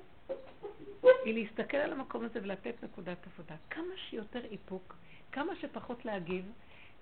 היא 1.24 1.34
להסתכל 1.34 1.76
על 1.76 1.92
המקום 1.92 2.24
הזה 2.24 2.40
ולתת 2.42 2.74
נקודת 2.82 3.26
עבודה. 3.26 3.54
כמה 3.70 3.96
שיותר 3.96 4.40
איפוק, 4.50 4.96
כמה 5.32 5.52
שפחות 5.60 6.04
להגיב, 6.04 6.52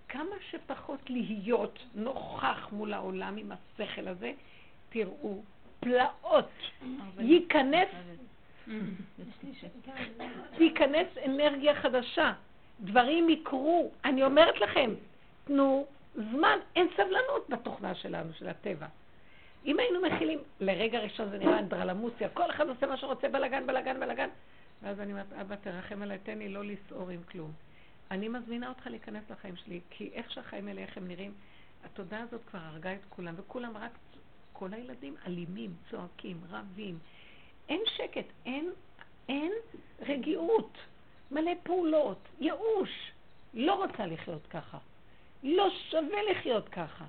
כמה 0.08 0.36
שפחות 0.50 1.10
להיות 1.10 1.78
נוכח 1.94 2.68
מול 2.72 2.92
העולם 2.92 3.36
עם 3.36 3.52
השכל 3.52 4.08
הזה, 4.08 4.32
תראו 4.88 5.42
פלאות. 5.80 6.50
ייכנס, 7.18 7.88
ייכנס 10.58 11.06
אנרגיה 11.26 11.74
חדשה, 11.74 12.32
דברים 12.80 13.28
יקרו. 13.28 13.90
אני 14.04 14.24
אומרת 14.24 14.60
לכם, 14.60 14.90
תנו 15.44 15.86
זמן, 16.14 16.58
אין 16.76 16.88
סבלנות 16.96 17.48
בתוכנה 17.48 17.94
שלנו, 17.94 18.32
של 18.32 18.48
הטבע. 18.48 18.86
אם 19.66 19.78
היינו 19.78 20.00
מכילים, 20.00 20.38
לרגע 20.60 21.00
ראשון 21.00 21.30
זה 21.30 21.38
נראה 21.38 21.58
אנדרלמוסיה, 21.58 22.28
כל 22.28 22.50
אחד 22.50 22.68
עושה 22.68 22.86
מה 22.86 22.96
שרוצה, 22.96 23.28
בלאגן, 23.28 23.66
בלאגן, 23.66 24.00
בלאגן. 24.00 24.28
ואז 24.82 25.00
אני 25.00 25.12
אומרת, 25.12 25.32
אבא, 25.32 25.56
תרחם 25.56 26.02
עליי, 26.02 26.18
תן 26.18 26.38
לי 26.38 26.48
לא 26.48 26.64
לסעור 26.64 27.10
עם 27.10 27.22
כלום. 27.22 27.52
אני 28.10 28.28
מזמינה 28.28 28.68
אותך 28.68 28.86
להיכנס 28.86 29.30
לחיים 29.30 29.56
שלי, 29.56 29.80
כי 29.90 30.10
איך 30.12 30.30
שהחיים 30.30 30.68
האלה, 30.68 30.80
איך 30.80 30.96
הם 30.96 31.08
נראים, 31.08 31.32
התודעה 31.84 32.20
הזאת 32.20 32.40
כבר 32.46 32.58
הרגה 32.62 32.92
את 32.92 33.04
כולם, 33.08 33.34
וכולם 33.36 33.76
רק, 33.76 33.90
כל 34.52 34.68
הילדים 34.72 35.14
אלימים, 35.26 35.70
צועקים, 35.90 36.40
רבים. 36.50 36.98
אין 37.68 37.80
שקט, 37.96 38.24
אין, 38.46 38.70
אין 39.28 39.52
רגיעות, 40.00 40.78
מלא 41.30 41.52
פעולות, 41.62 42.28
ייאוש. 42.40 43.12
לא 43.54 43.84
רוצה 43.84 44.06
לחיות 44.06 44.46
ככה. 44.46 44.78
לא 45.42 45.70
שווה 45.90 46.18
לחיות 46.30 46.68
ככה. 46.68 47.04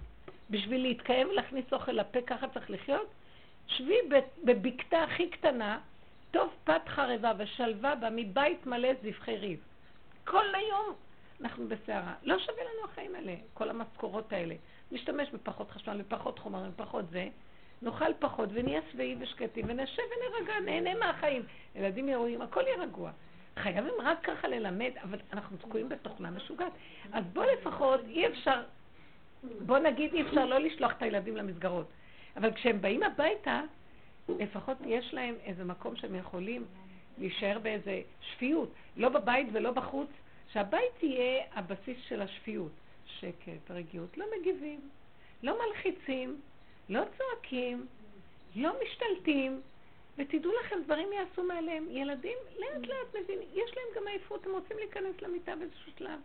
בשביל 0.50 0.82
להתקיים 0.82 1.30
ולהכניס 1.30 1.66
אוכל 1.74 1.92
לפה, 1.92 2.22
ככה 2.22 2.48
צריך 2.48 2.70
לחיות? 2.72 3.08
שבי 3.68 3.96
בבקתה 4.44 5.04
הכי 5.04 5.30
קטנה, 5.30 5.80
טוב 6.32 6.50
פת 6.64 6.82
חרבה 6.88 7.32
ושלווה 7.38 7.96
בה 7.96 8.10
מבית 8.12 8.66
מלא 8.66 8.90
זבחי 9.04 9.38
ריב. 9.38 9.60
כל 10.26 10.56
היום 10.56 10.96
אנחנו 11.42 11.68
בסערה. 11.68 12.14
לא 12.24 12.40
שווה 12.40 12.64
לנו 12.64 12.92
החיים 12.92 13.16
האלה, 13.16 13.34
כל 13.54 13.70
המשכורות 13.70 14.34
האלה. 14.34 14.56
נשתמש 14.92 15.30
בפחות 15.30 15.72
חשמל, 15.72 16.02
בפחות 16.02 16.40
חומרים, 16.40 16.72
בפחות 16.72 17.10
זה. 17.10 17.28
נאכל 17.82 18.14
פחות 18.20 18.50
ונהיה 18.54 18.82
שבעים 18.92 19.18
ושקטים 19.22 19.66
ונשב 19.70 20.02
ונרגע, 20.04 20.60
נהנה 20.60 21.00
מהחיים. 21.00 21.44
ילדים 21.76 22.10
ירואים, 22.10 22.42
הכל 22.42 22.62
יהיה 22.68 22.82
רגוע. 22.82 23.12
חייבים 23.58 23.94
רק 24.04 24.24
ככה 24.24 24.48
ללמד, 24.48 24.92
אבל 25.04 25.20
אנחנו 25.34 25.58
תקועים 25.58 25.90
בתוכנה 25.90 26.32
משוגעת. 26.32 26.72
אז 27.14 27.24
בוא 27.34 27.46
לפחות, 27.46 28.02
אי 28.08 28.28
אפשר, 28.28 28.62
בוא 29.44 29.78
נגיד 29.78 30.14
אי 30.14 30.22
אפשר 30.22 30.46
לא 30.46 30.60
לשלוח 30.60 30.92
את 30.92 31.02
הילדים 31.02 31.38
למסגרות. 31.38 31.88
אבל 32.38 32.54
כשהם 32.54 32.82
באים 32.82 33.04
הביתה, 33.04 33.62
לפחות 34.30 34.78
יש 34.86 35.14
להם 35.14 35.36
איזה 35.44 35.64
מקום 35.64 35.96
שהם 35.96 36.16
יכולים 36.16 36.66
להישאר 37.18 37.60
באיזה 37.60 38.02
שפיות, 38.22 38.74
לא 38.98 39.10
בבית 39.10 39.48
ולא 39.52 39.72
בחוץ, 39.72 40.10
שהבית 40.54 41.04
יהיה 41.04 41.44
הבסיס 41.54 41.98
של 42.08 42.22
השפיות. 42.22 42.72
שקט, 43.20 43.72
רגיעות, 43.72 44.18
לא 44.18 44.26
מגיבים, 44.40 44.80
לא 45.44 45.58
מלחיצים, 45.66 46.42
לא 46.90 47.02
צועקים, 47.18 47.86
לא 48.56 48.72
משתלטים, 48.84 49.62
ותדעו 50.18 50.52
לכם, 50.62 50.76
דברים 50.86 51.14
יעשו 51.14 51.44
מעליהם. 51.44 51.86
ילדים 51.90 52.38
לאט 52.60 52.88
לאט 52.88 53.16
מבינים, 53.24 53.48
יש 53.54 53.72
להם 53.78 53.86
גם 53.96 54.08
עייפות, 54.08 54.46
הם 54.46 54.52
רוצים 54.52 54.78
להיכנס 54.78 55.22
למיטה 55.22 55.56
באיזשהו 55.56 55.92
שלב. 55.98 56.20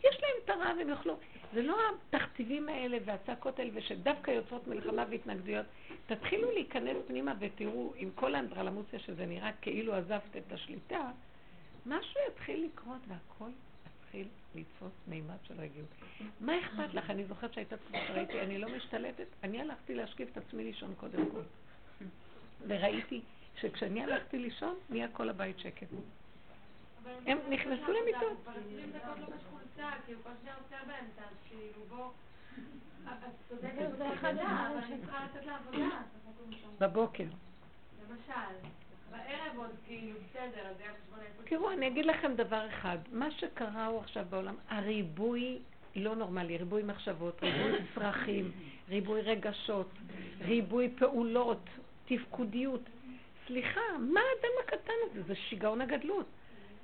יש 0.00 0.20
להם 0.22 0.34
את 0.44 0.50
הרע 0.50 0.72
והם 0.78 0.88
יוכלו. 0.88 1.16
זה 1.54 1.62
לא 1.62 1.76
התכתיבים 2.08 2.68
האלה 2.68 2.98
והצעקות 3.04 3.58
האלה 3.58 3.70
ושדווקא 3.74 4.30
יוצרות 4.30 4.66
מלחמה 4.66 5.04
והתנגדויות. 5.10 5.66
תתחילו 6.06 6.50
להיכנס 6.50 6.96
פנימה 7.06 7.34
ותראו, 7.40 7.92
עם 7.96 8.10
כל 8.14 8.34
האנדרלמוסיה 8.34 8.98
שזה 8.98 9.26
נראה 9.26 9.50
כאילו 9.60 9.94
עזבת 9.94 10.36
את 10.36 10.52
השליטה, 10.52 11.10
משהו 11.86 12.20
יתחיל 12.28 12.64
לקרות 12.64 13.00
והכל 13.08 13.50
יתחיל 14.04 14.26
לתפוס 14.54 14.92
מימד 15.08 15.36
של 15.42 15.54
רגיעות. 15.60 15.88
מה 16.40 16.58
אכפת 16.60 16.94
לך? 16.94 17.10
אני 17.10 17.24
זוכרת 17.24 17.54
שהייתה 17.54 17.76
תקופה 17.76 17.98
שראיתי, 18.08 18.40
אני 18.40 18.58
לא 18.58 18.68
משתלטת, 18.76 19.26
אני 19.42 19.60
הלכתי 19.60 19.94
להשקיף 19.94 20.28
את 20.32 20.36
עצמי 20.36 20.64
לישון 20.64 20.94
קודם 20.96 21.30
כל. 21.30 21.42
וראיתי 22.66 23.20
שכשאני 23.60 24.04
הלכתי 24.04 24.38
לישון, 24.38 24.74
נהיה 24.90 25.08
כל 25.08 25.28
הבית 25.28 25.58
שקט. 25.58 25.86
הם 27.26 27.38
נכנסו 27.50 27.92
למיטות. 27.92 28.46
בבוקר. 36.80 37.24
למשל. 38.08 38.68
בערב 39.10 39.56
עוד 39.56 39.70
כאילו 39.86 40.18
בסדר, 40.30 40.66
אז 40.66 40.76
זה 40.76 40.82
היה 40.82 40.92
חשבון 40.92 41.18
תראו, 41.44 41.70
אני 41.70 41.86
אגיד 41.86 42.06
לכם 42.06 42.34
דבר 42.34 42.68
אחד. 42.68 42.98
מה 43.12 43.30
שקרה 43.30 43.86
הוא 43.86 44.00
עכשיו 44.00 44.24
בעולם, 44.30 44.54
הריבוי 44.68 45.58
לא 45.96 46.16
נורמלי, 46.16 46.56
ריבוי 46.56 46.82
מחשבות, 46.82 47.42
ריבוי 47.42 47.78
צרכים, 47.94 48.50
ריבוי 48.88 49.20
רגשות, 49.20 49.90
ריבוי 50.40 50.94
פעולות, 50.98 51.68
תפקודיות. 52.04 52.82
סליחה, 53.46 53.80
מה 53.98 54.20
האדם 54.20 54.52
הקטן 54.64 54.92
הזה? 55.10 55.22
זה 55.22 55.34
שיגעון 55.34 55.80
הגדלות. 55.80 56.26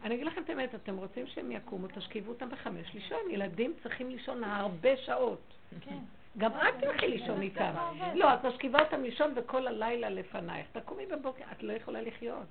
אני 0.02 0.14
אגיד 0.14 0.26
לכם 0.26 0.42
את 0.42 0.50
האמת, 0.50 0.74
אתם 0.74 0.96
רוצים 0.96 1.26
שהם 1.26 1.52
יקומו, 1.52 1.86
תשכיבו 1.94 2.32
אותם 2.32 2.50
בחמש 2.50 2.94
לישון. 2.94 3.18
ילדים 3.30 3.74
צריכים 3.82 4.10
לישון 4.10 4.44
הרבה 4.44 4.96
שעות. 4.96 5.40
כן. 5.80 5.98
גם 6.38 6.50
את 6.52 6.74
תלכי 6.80 7.08
לישון 7.08 7.42
איתם. 7.42 7.72
לא, 8.14 8.34
את 8.34 8.44
משכיבה 8.44 8.80
אותם 8.80 9.02
לישון 9.02 9.32
וכל 9.36 9.66
הלילה 9.66 10.10
לפנייך. 10.10 10.66
תקומי 10.72 11.06
בבוקר, 11.06 11.44
את 11.52 11.62
לא 11.62 11.72
יכולה 11.72 12.02
לחיות. 12.02 12.46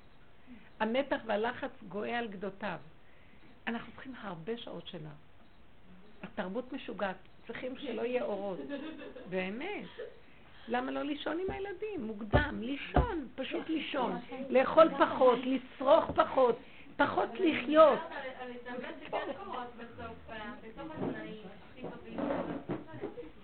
המתח 0.80 1.20
והלחץ 1.26 1.70
גואה 1.88 2.18
על 2.18 2.28
גדותיו. 2.28 2.78
אנחנו 3.66 3.92
צריכים 3.92 4.14
הרבה 4.20 4.56
שעות 4.56 4.86
שינה. 4.86 5.10
התרבות 6.22 6.72
משוגעת, 6.72 7.16
צריכים 7.46 7.78
שלא 7.78 8.02
יהיה 8.02 8.24
אורות. 8.24 8.58
באמת. 9.30 9.84
למה 10.68 10.90
לא 10.90 11.02
לישון 11.02 11.38
עם 11.38 11.50
הילדים? 11.50 12.06
מוקדם, 12.06 12.58
לישון, 12.60 13.28
פשוט 13.34 13.68
לישון. 13.68 14.16
לאכול 14.50 14.88
פחות, 14.98 15.38
לצרוך 15.44 16.04
פחות, 16.14 16.58
פחות 16.96 17.28
לחיות. 17.34 17.98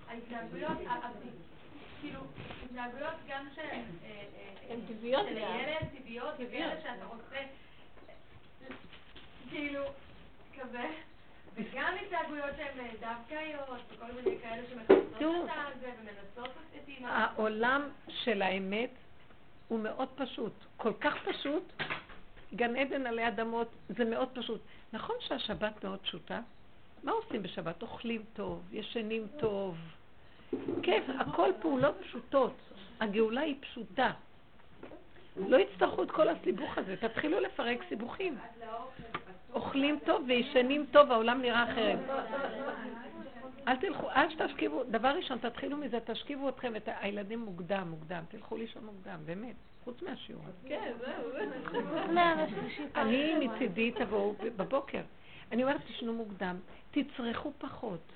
ההתנהגויות, 0.08 0.78
כאילו, 2.00 2.20
התנהגויות 2.64 3.14
גם 3.28 3.46
שהן 3.54 4.80
טבעיות, 4.88 5.26
של 5.28 5.36
הילד, 5.36 5.88
טבעיות, 5.98 6.34
כאלה 6.36 6.80
שאתה 6.82 7.04
רוצה, 7.04 7.36
כאילו, 9.50 9.82
כזה. 10.60 10.86
וגם 11.54 11.94
התנהגויות 12.06 12.50
שהן 12.56 12.86
דווקאיות, 13.00 13.80
וכל 13.90 14.06
מיני 14.12 14.38
כאלה 14.42 14.62
שמחפשות 14.70 15.50
את 15.74 15.80
זה 15.80 15.90
ומנסות 16.00 16.50
את 16.76 16.88
אימא. 16.88 17.08
העולם 17.08 17.88
של 18.08 18.42
האמת 18.42 18.90
הוא 19.68 19.80
מאוד 19.80 20.08
פשוט, 20.14 20.52
כל 20.76 20.92
כך 21.00 21.14
פשוט, 21.24 21.72
גן 22.54 22.76
עדן 22.76 23.06
עלי 23.06 23.28
אדמות, 23.28 23.68
זה 23.88 24.04
מאוד 24.04 24.28
פשוט. 24.32 24.60
נכון 24.92 25.16
שהשבת 25.20 25.84
מאוד 25.84 25.98
פשוטה? 25.98 26.40
מה 27.02 27.12
עושים 27.12 27.42
בשבת? 27.42 27.82
אוכלים 27.82 28.22
טוב, 28.32 28.62
ישנים 28.72 29.26
טוב. 29.38 29.76
כיף, 30.82 31.04
הכל 31.18 31.50
פעולות 31.60 31.94
פשוטות. 32.00 32.54
הגאולה 33.00 33.40
היא 33.40 33.54
פשוטה. 33.60 34.10
לא 35.36 35.56
יצטרכו 35.56 36.02
את 36.02 36.10
כל 36.10 36.28
הסיבוך 36.28 36.78
הזה, 36.78 36.96
תתחילו 36.96 37.40
לפרק 37.40 37.78
סיבוכים. 37.88 38.38
אוכלים 39.52 39.98
טוב 40.04 40.24
וישנים 40.28 40.86
טוב, 40.90 41.12
העולם 41.12 41.42
נראה 41.42 41.72
אחרת. 41.72 41.98
אל 43.68 43.76
תלכו, 43.76 44.10
אל 44.10 44.46
תשכיבו, 44.46 44.84
דבר 44.84 45.08
ראשון, 45.08 45.38
תתחילו 45.38 45.76
מזה, 45.76 45.98
תשכיבו 46.04 46.48
אתכם, 46.48 46.76
את 46.76 46.88
הילדים 47.00 47.38
מוקדם, 47.38 47.88
מוקדם, 47.90 48.22
תלכו 48.28 48.56
לישון 48.56 48.84
מוקדם, 48.84 49.18
באמת, 49.24 49.54
חוץ 49.84 50.02
מהשיעור. 50.02 50.44
כן, 50.68 50.92
זהו, 50.98 51.32
זהו. 51.32 51.98
אני 53.02 53.46
מצידי 53.46 53.90
תבואו 53.90 54.34
בבוקר. 54.56 55.02
אני 55.52 55.62
אומרת, 55.62 55.80
תשנו 55.86 56.14
מוקדם, 56.14 56.56
תצרכו 56.90 57.52
פחות. 57.58 58.12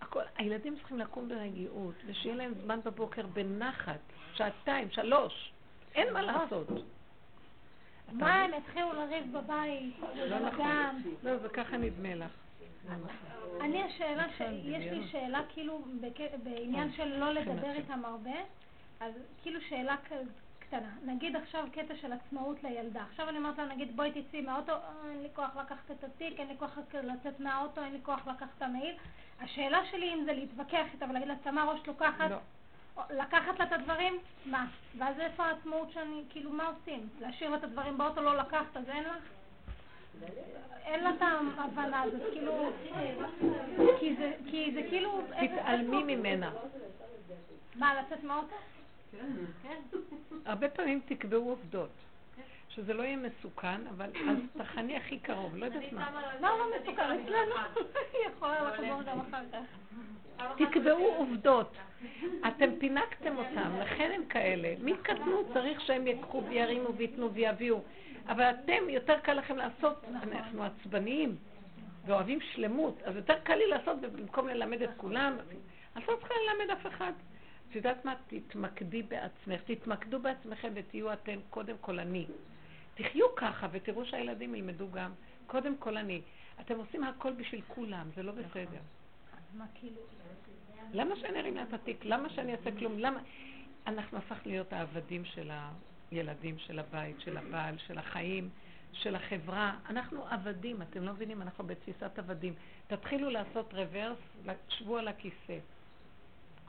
הכל, 0.00 0.22
הילדים 0.36 0.76
צריכים 0.76 0.98
לקום 0.98 1.28
ברגיעות, 1.28 1.94
ושיהיה 2.06 2.36
להם 2.36 2.52
זמן 2.62 2.80
בבוקר 2.84 3.26
בנחת, 3.26 4.00
שעתיים, 4.34 4.90
שלוש. 4.90 5.52
אין 5.94 6.12
מה 6.12 6.22
לעשות. 6.22 6.68
מה, 8.12 8.34
הם 8.34 8.54
התחילו 8.54 8.92
לריב 8.92 9.38
בבית? 9.38 9.94
לא 10.14 10.38
נכון. 10.38 11.02
לא, 11.22 11.36
זה 11.36 11.48
ככה 11.48 11.76
נדמה 11.76 12.14
לך. 12.14 12.32
אני 13.60 13.82
השאלה, 13.82 14.26
יש 14.64 14.92
לי 14.92 15.08
שאלה 15.08 15.40
כאילו 15.48 15.82
בעניין 16.42 16.92
של 16.92 17.18
לא 17.18 17.32
לדבר 17.32 17.72
איתם 17.72 18.04
הרבה, 18.04 18.40
אז 19.00 19.12
כאילו 19.42 19.60
שאלה 19.68 19.96
קטנה. 20.72 21.12
נגיד 21.14 21.36
עכשיו 21.36 21.64
קטע 21.72 21.96
של 21.96 22.12
עצמאות 22.12 22.62
לילדה. 22.62 23.02
עכשיו 23.10 23.28
אני 23.28 23.38
אומרת 23.38 23.58
לה, 23.58 23.64
נגיד 23.64 23.96
בואי 23.96 24.10
תצאי 24.10 24.40
מהאוטו, 24.40 24.72
אה, 24.72 24.78
אין 25.10 25.22
לי 25.22 25.28
כוח 25.34 25.56
לקחת 25.56 25.90
את 25.90 26.04
התיק, 26.04 26.40
אין 26.40 26.48
לי 26.48 26.54
כוח 26.58 26.78
לצאת 27.02 27.40
מהאוטו, 27.40 27.82
אין 27.82 27.92
לי 27.92 27.98
כוח 28.02 28.26
לקחת 28.26 28.48
את 28.58 28.62
המעיל. 28.62 28.94
השאלה 29.40 29.78
שלי 29.90 30.14
אם 30.14 30.24
זה 30.24 30.32
להתווכח 30.32 30.86
איתה 30.92 31.06
ולהגיד 31.10 31.28
לה, 31.28 31.34
שמה 31.44 31.64
ראש 31.64 31.80
לוקחת, 31.86 32.30
לא. 32.30 32.36
לקחת 33.10 33.58
לה 33.58 33.64
את 33.64 33.72
הדברים, 33.72 34.18
מה? 34.46 34.66
ואז 34.98 35.20
איפה 35.20 35.44
העצמאות 35.44 35.92
שאני, 35.92 36.22
כאילו, 36.30 36.50
מה 36.50 36.66
עושים? 36.66 37.08
להשאיר 37.20 37.50
לה 37.50 37.56
את 37.56 37.64
הדברים 37.64 37.98
באוטו, 37.98 38.22
לא 38.22 38.36
לקחת, 38.36 38.76
אז 38.76 38.88
אין 38.88 39.04
לך? 39.04 39.24
אין 40.84 41.04
לה 41.04 41.10
את 41.10 41.22
ההבנה 41.58 42.02
הזאת, 42.02 42.20
כאילו, 42.32 42.70
כי 44.00 44.16
זה, 44.16 44.32
כי 44.50 44.70
זה 44.74 44.82
כאילו... 44.88 45.20
תתעלמי 45.40 46.16
ממנה. 46.16 46.50
מה, 47.74 47.94
לצאת 47.94 48.24
מהאוטו? 48.24 48.56
כן. 49.62 49.80
הרבה 50.44 50.68
פעמים 50.68 51.00
תקבעו 51.06 51.50
עובדות. 51.50 51.90
שזה 52.68 52.94
לא 52.94 53.02
יהיה 53.02 53.16
מסוכן, 53.16 53.86
אבל 53.86 54.10
אז 54.30 54.36
תחני 54.58 54.96
הכי 54.96 55.18
קרוב, 55.18 55.56
לא 55.56 55.64
יודעת 55.64 55.92
מה. 55.92 56.10
מה 56.40 56.50
לא 56.58 56.66
מסוכן? 56.76 57.02
אצלנו 57.02 57.54
יכולה 58.36 58.62
לחזור 58.62 59.02
גם 59.02 59.20
אחר 59.20 59.42
כך. 59.52 59.64
תקבעו 60.58 61.14
עובדות. 61.16 61.76
אתם 62.48 62.70
פינקתם 62.78 63.36
אותם, 63.36 63.70
לכן 63.80 64.10
הם 64.14 64.24
כאלה. 64.26 64.74
מי 64.80 64.92
קטנו 65.02 65.52
צריך 65.52 65.80
שהם 65.80 66.06
יקחו 66.06 66.44
וירימו 66.48 66.94
וייתנו 66.94 67.32
ויביאו. 67.32 67.80
אבל 68.26 68.50
אתם, 68.50 68.88
יותר 68.88 69.18
קל 69.18 69.34
לכם 69.34 69.56
לעשות, 69.56 70.04
אנחנו 70.22 70.64
עצבניים 70.64 71.36
ואוהבים 72.06 72.40
שלמות, 72.40 73.02
אז 73.04 73.16
יותר 73.16 73.34
קל 73.42 73.54
לי 73.54 73.66
לעשות 73.66 74.00
במקום 74.00 74.48
ללמד 74.48 74.82
את 74.82 74.90
כולם. 74.96 75.36
אז 75.94 76.02
לא 76.08 76.16
צריכה 76.16 76.34
ללמד 76.34 76.70
אף 76.70 76.86
אחד. 76.86 77.12
את 77.72 77.76
יודעת 77.76 78.04
מה? 78.04 78.14
תתמקדי 78.26 79.02
בעצמך, 79.02 79.60
תתמקדו 79.64 80.20
בעצמכם 80.20 80.72
ותהיו 80.74 81.12
אתם 81.12 81.38
קודם 81.50 81.76
כל 81.80 81.98
אני. 81.98 82.26
תחיו 82.94 83.26
ככה 83.36 83.66
ותראו 83.72 84.04
שהילדים 84.06 84.54
ילמדו 84.54 84.90
גם. 84.90 85.12
קודם 85.46 85.76
כל 85.76 85.96
אני. 85.96 86.22
אתם 86.60 86.78
עושים 86.78 87.04
הכל 87.04 87.32
בשביל 87.32 87.60
כולם, 87.68 88.08
זה 88.16 88.22
לא 88.22 88.32
בסדר. 88.32 88.80
אז 89.32 89.56
מה 89.56 89.64
כאילו? 89.74 90.00
למה 90.92 91.16
שאני 91.16 91.40
ארים 91.40 91.54
לה 91.54 91.62
את 91.62 91.72
התיק? 91.72 92.04
למה 92.04 92.30
שאני 92.30 92.52
אעשה 92.52 92.70
כלום? 92.78 92.98
למה? 92.98 93.20
אנחנו 93.86 94.18
הפכנו 94.18 94.52
להיות 94.52 94.72
העבדים 94.72 95.24
של 95.24 95.50
הילדים, 96.10 96.58
של 96.58 96.78
הבית, 96.78 97.20
של 97.20 97.36
הבעל, 97.36 97.78
של 97.78 97.98
החיים, 97.98 98.48
של 98.92 99.14
החברה. 99.14 99.76
אנחנו 99.88 100.26
עבדים, 100.26 100.82
אתם 100.82 101.02
לא 101.02 101.12
מבינים? 101.12 101.42
אנחנו 101.42 101.64
בתפיסת 101.64 102.18
עבדים. 102.18 102.54
תתחילו 102.86 103.30
לעשות 103.30 103.74
רוורס, 103.74 104.18
שבו 104.68 104.98
על 104.98 105.08
הכיסא. 105.08 105.58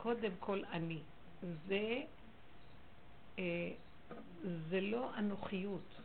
קודם 0.04 0.32
כל 0.40 0.62
אני. 0.72 1.00
זה, 1.68 2.02
אה, 3.40 3.72
זה 4.70 4.82
לא 4.82 5.10
אנוכיות. 5.18 6.02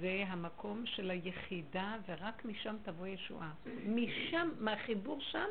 זה 0.00 0.24
המקום 0.26 0.86
של 0.86 1.10
היחידה, 1.10 1.96
ורק 2.08 2.44
משם 2.44 2.76
תבוא 2.82 3.06
ישועה. 3.06 3.52
משם, 3.86 4.48
מהחיבור 4.58 5.20
שם, 5.20 5.46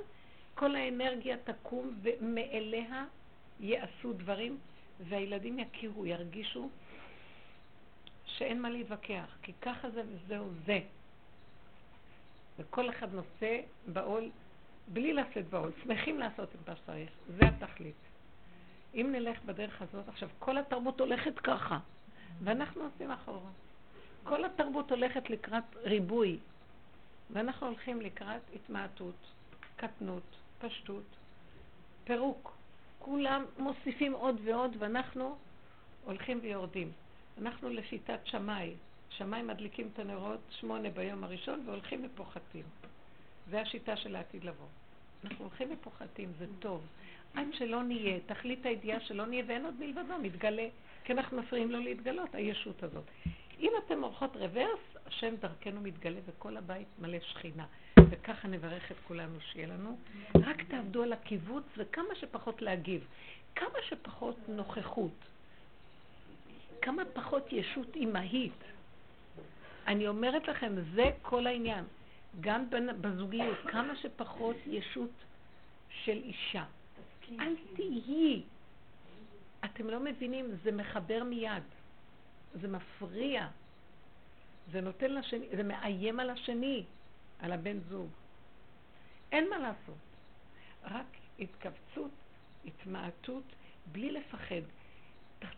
כל 0.55 0.75
האנרגיה 0.75 1.37
תקום, 1.37 1.93
ומאליה 2.01 3.05
יעשו 3.59 4.13
דברים, 4.13 4.57
והילדים 4.99 5.59
יכירו, 5.59 6.05
ירגישו 6.05 6.69
שאין 8.25 8.61
מה 8.61 8.69
להתווכח, 8.69 9.37
כי 9.41 9.53
ככה 9.61 9.89
זה 9.89 10.01
וזהו 10.07 10.49
זה. 10.65 10.79
וכל 12.59 12.89
אחד 12.89 13.13
נושא 13.13 13.61
בעול, 13.87 14.29
בלי 14.87 15.13
לשאת 15.13 15.49
בעול, 15.49 15.71
שמחים 15.83 16.19
לעשות 16.19 16.49
את 16.55 16.69
מה 16.69 16.75
שצריך, 16.75 17.09
זה 17.27 17.45
התכלית. 17.47 17.95
אם 18.93 19.09
נלך 19.11 19.43
בדרך 19.45 19.81
הזאת, 19.81 20.09
עכשיו 20.09 20.29
כל 20.39 20.57
התרבות 20.57 20.99
הולכת 20.99 21.39
ככה, 21.39 21.79
ואנחנו 22.43 22.81
עושים 22.81 23.11
אחורה. 23.11 23.49
כל 24.23 24.45
התרבות 24.45 24.91
הולכת 24.91 25.29
לקראת 25.29 25.63
ריבוי, 25.83 26.37
ואנחנו 27.29 27.67
הולכים 27.67 28.01
לקראת 28.01 28.41
התמעטות, 28.55 29.15
קטנות, 29.75 30.35
פשטות, 30.59 31.03
פירוק. 32.03 32.53
כולם 32.99 33.45
מוסיפים 33.57 34.13
עוד 34.13 34.41
ועוד, 34.43 34.75
ואנחנו 34.79 35.37
הולכים 36.05 36.39
ויורדים. 36.41 36.91
אנחנו 37.41 37.69
לשיטת 37.69 38.19
שמאי. 38.23 38.73
שמאי 39.09 39.41
מדליקים 39.41 39.89
את 39.93 39.99
הנרות 39.99 40.39
שמונה 40.49 40.89
ביום 40.89 41.23
הראשון 41.23 41.63
והולכים 41.65 42.05
ופוחתים. 42.05 42.63
זה 43.49 43.61
השיטה 43.61 43.97
של 43.97 44.15
העתיד 44.15 44.43
לבוא. 44.43 44.67
אנחנו 45.23 45.45
הולכים 45.45 45.69
ופוחתים, 45.73 46.31
זה 46.39 46.45
טוב. 46.59 46.81
עד 47.33 47.47
שלא 47.53 47.83
נהיה, 47.83 48.19
תכלית 48.25 48.65
הידיעה 48.65 48.99
שלא 48.99 49.25
נהיה 49.25 49.43
ואין 49.47 49.65
עוד 49.65 49.73
מלבדו, 49.79 50.17
מתגלה, 50.21 50.67
כי 51.03 51.13
אנחנו 51.13 51.37
מפריעים 51.41 51.71
לו 51.71 51.79
להתגלות, 51.79 52.35
הישות 52.35 52.83
הזאת. 52.83 53.03
אם 53.59 53.71
אתם 53.85 54.01
עורכות 54.03 54.35
רוורס, 54.35 54.79
השם 55.05 55.35
דרכנו 55.35 55.81
מתגלה 55.81 56.19
וכל 56.25 56.57
הבית 56.57 56.87
מלא 56.99 57.19
שכינה. 57.19 57.65
וככה 58.09 58.47
נברך 58.47 58.91
את 58.91 58.97
כולנו 59.07 59.39
שיהיה 59.41 59.67
לנו. 59.67 59.97
רק 60.35 60.63
תעבדו 60.63 61.03
על 61.03 61.13
הקיבוץ 61.13 61.63
וכמה 61.77 62.15
שפחות 62.15 62.61
להגיב. 62.61 63.07
כמה 63.55 63.79
שפחות 63.89 64.35
נוכחות. 64.47 65.11
כמה 66.81 67.03
פחות 67.13 67.53
ישות 67.53 67.95
אימהית. 67.95 68.63
אני 69.87 70.07
אומרת 70.07 70.47
לכם, 70.47 70.73
זה 70.95 71.11
כל 71.21 71.47
העניין. 71.47 71.85
גם 72.41 72.65
בזוגיות, 73.01 73.57
כמה 73.71 73.95
שפחות 73.95 74.55
ישות 74.65 75.11
של 75.89 76.17
אישה. 76.23 76.63
אל 77.39 77.55
תהיי. 77.75 78.41
אתם 79.65 79.89
לא 79.89 79.99
מבינים, 79.99 80.45
זה 80.63 80.71
מחבר 80.71 81.23
מיד. 81.23 81.63
זה 82.53 82.67
מפריע. 82.67 83.47
זה 84.71 84.81
נותן 84.81 85.11
לשני, 85.11 85.45
זה 85.55 85.63
מאיים 85.63 86.19
על 86.19 86.29
השני, 86.29 86.83
על 87.39 87.51
הבן 87.51 87.79
זוג. 87.79 88.09
אין 89.31 89.49
מה 89.49 89.57
לעשות. 89.59 89.97
רק 90.83 91.05
התכווצות, 91.39 92.11
התמעטות, 92.65 93.43
בלי 93.91 94.11
לפחד. 94.11 94.61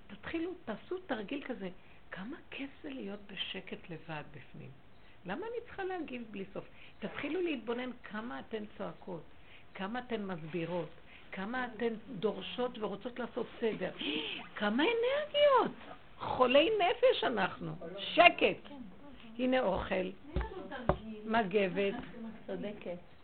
תתחילו, 0.07 0.52
תעשו 0.65 0.97
תרגיל 0.97 1.43
כזה. 1.47 1.69
כמה 2.11 2.38
כיף 2.52 2.69
זה 2.84 2.89
להיות 2.89 3.19
בשקט 3.27 3.89
לבד 3.89 4.23
בפנים. 4.31 4.69
למה 5.26 5.45
אני 5.45 5.65
צריכה 5.65 5.84
להגיב 5.84 6.23
בלי 6.31 6.45
סוף? 6.53 6.65
תתחילו 6.99 7.41
להתבונן 7.41 7.89
כמה 8.03 8.39
אתן 8.39 8.64
צועקות, 8.77 9.23
כמה 9.76 9.99
אתן 9.99 10.26
מסבירות, 10.26 10.89
כמה 11.31 11.65
אתן 11.65 11.93
דורשות 12.19 12.77
ורוצות 12.80 13.19
לעשות 13.19 13.47
סדר. 13.60 13.91
כמה 14.60 14.84
אנרגיות! 14.84 15.72
חולי 16.18 16.69
נפש 16.69 17.23
אנחנו. 17.23 17.76
שקט. 17.97 18.69
הנה 19.39 19.60
אוכל, 19.60 20.10
מגבת. 21.26 21.93
צודקת. 22.47 23.15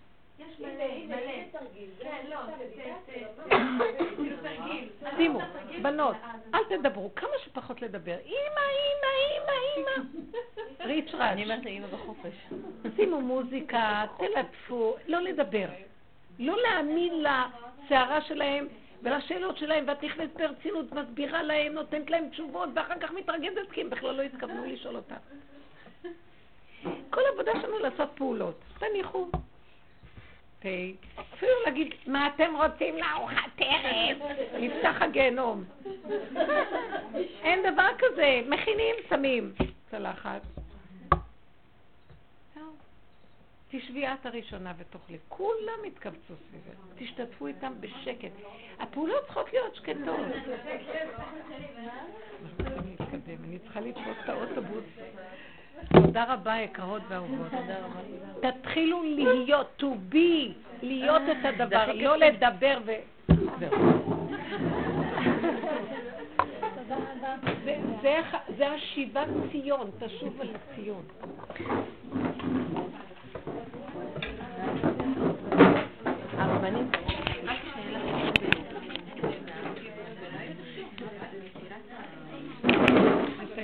שימו, 5.17 5.39
בנות, 5.81 6.15
אל 6.53 6.63
תדברו, 6.69 7.15
כמה 7.15 7.29
שפחות 7.45 7.81
לדבר. 7.81 8.17
אימא, 8.25 8.61
אימא, 8.71 9.11
אימא, 9.31 9.51
אימא. 9.75 10.07
ריץ' 10.89 11.13
רץ'. 11.13 11.21
אני 11.21 11.43
אומרת 11.43 11.65
לאימא 11.65 11.87
בחופש. 11.87 12.33
שימו 12.95 13.21
מוזיקה, 13.21 14.03
תלטפו, 14.17 14.95
לא 15.07 15.21
לדבר. 15.21 15.65
לא 16.39 16.57
להאמין 16.61 17.23
לסערה 17.23 18.21
שלהם 18.21 18.67
ולשאלות 19.03 19.57
שלהם, 19.57 19.83
ואת 19.87 20.03
נכנסת 20.03 20.33
ברצינות, 20.35 20.91
מסבירה 20.91 21.43
להם, 21.43 21.73
נותנת 21.73 22.09
להם 22.09 22.29
תשובות, 22.29 22.69
ואחר 22.75 22.99
כך 22.99 23.11
מתרגזת 23.11 23.71
כי 23.71 23.81
הם 23.81 23.89
בכלל 23.89 24.15
לא 24.15 24.21
התכוונו 24.21 24.65
לשאול 24.65 24.95
אותה. 24.95 25.15
כל 27.09 27.21
העבודה 27.29 27.51
שלנו 27.61 27.79
לעשות 27.79 28.09
פעולות. 28.15 28.55
תניחו. 28.79 29.27
אפילו 30.61 31.51
להגיד, 31.65 31.93
מה 32.07 32.27
אתם 32.27 32.55
רוצים 32.55 32.97
לארוחת 32.97 33.51
ערב? 33.57 34.17
נפתח 34.59 35.01
הגיהנום. 35.01 35.63
אין 37.43 37.73
דבר 37.73 37.87
כזה. 37.97 38.41
מכינים, 38.49 38.95
שמים 39.09 39.53
צלחת. 39.91 40.41
תשבי 43.71 44.07
את 44.07 44.25
הראשונה 44.25 44.73
ותאכלי. 44.77 45.17
כולם 45.29 45.85
יתכווצו 45.85 46.33
סביבך. 46.49 46.79
תשתתפו 46.95 47.47
איתם 47.47 47.73
בשקט. 47.79 48.31
הפעולות 48.79 49.23
צריכות 49.25 49.53
להיות 49.53 49.75
שקטות. 49.75 50.19
אני 53.43 53.59
צריכה 53.59 53.79
לתפוס 53.79 54.17
את 54.23 54.29
האוטובוס. 54.29 54.83
תודה 55.93 56.33
רבה, 56.33 56.57
יקרות 56.61 57.01
ואהובות. 57.09 57.51
תתחילו 58.39 59.03
להיות, 59.03 59.81
to 59.81 60.13
be, 60.13 60.51
להיות 60.81 61.21
את 61.31 61.45
הדבר, 61.45 61.93
לא 61.93 62.17
לדבר 62.17 62.77
ו... 62.85 62.91
זה 68.57 68.71
השיבת 68.71 69.27
ציון, 69.51 69.89
תשוב 69.99 70.41
על 70.41 70.47
ציון. 70.75 71.03
הרבנית 76.37 77.00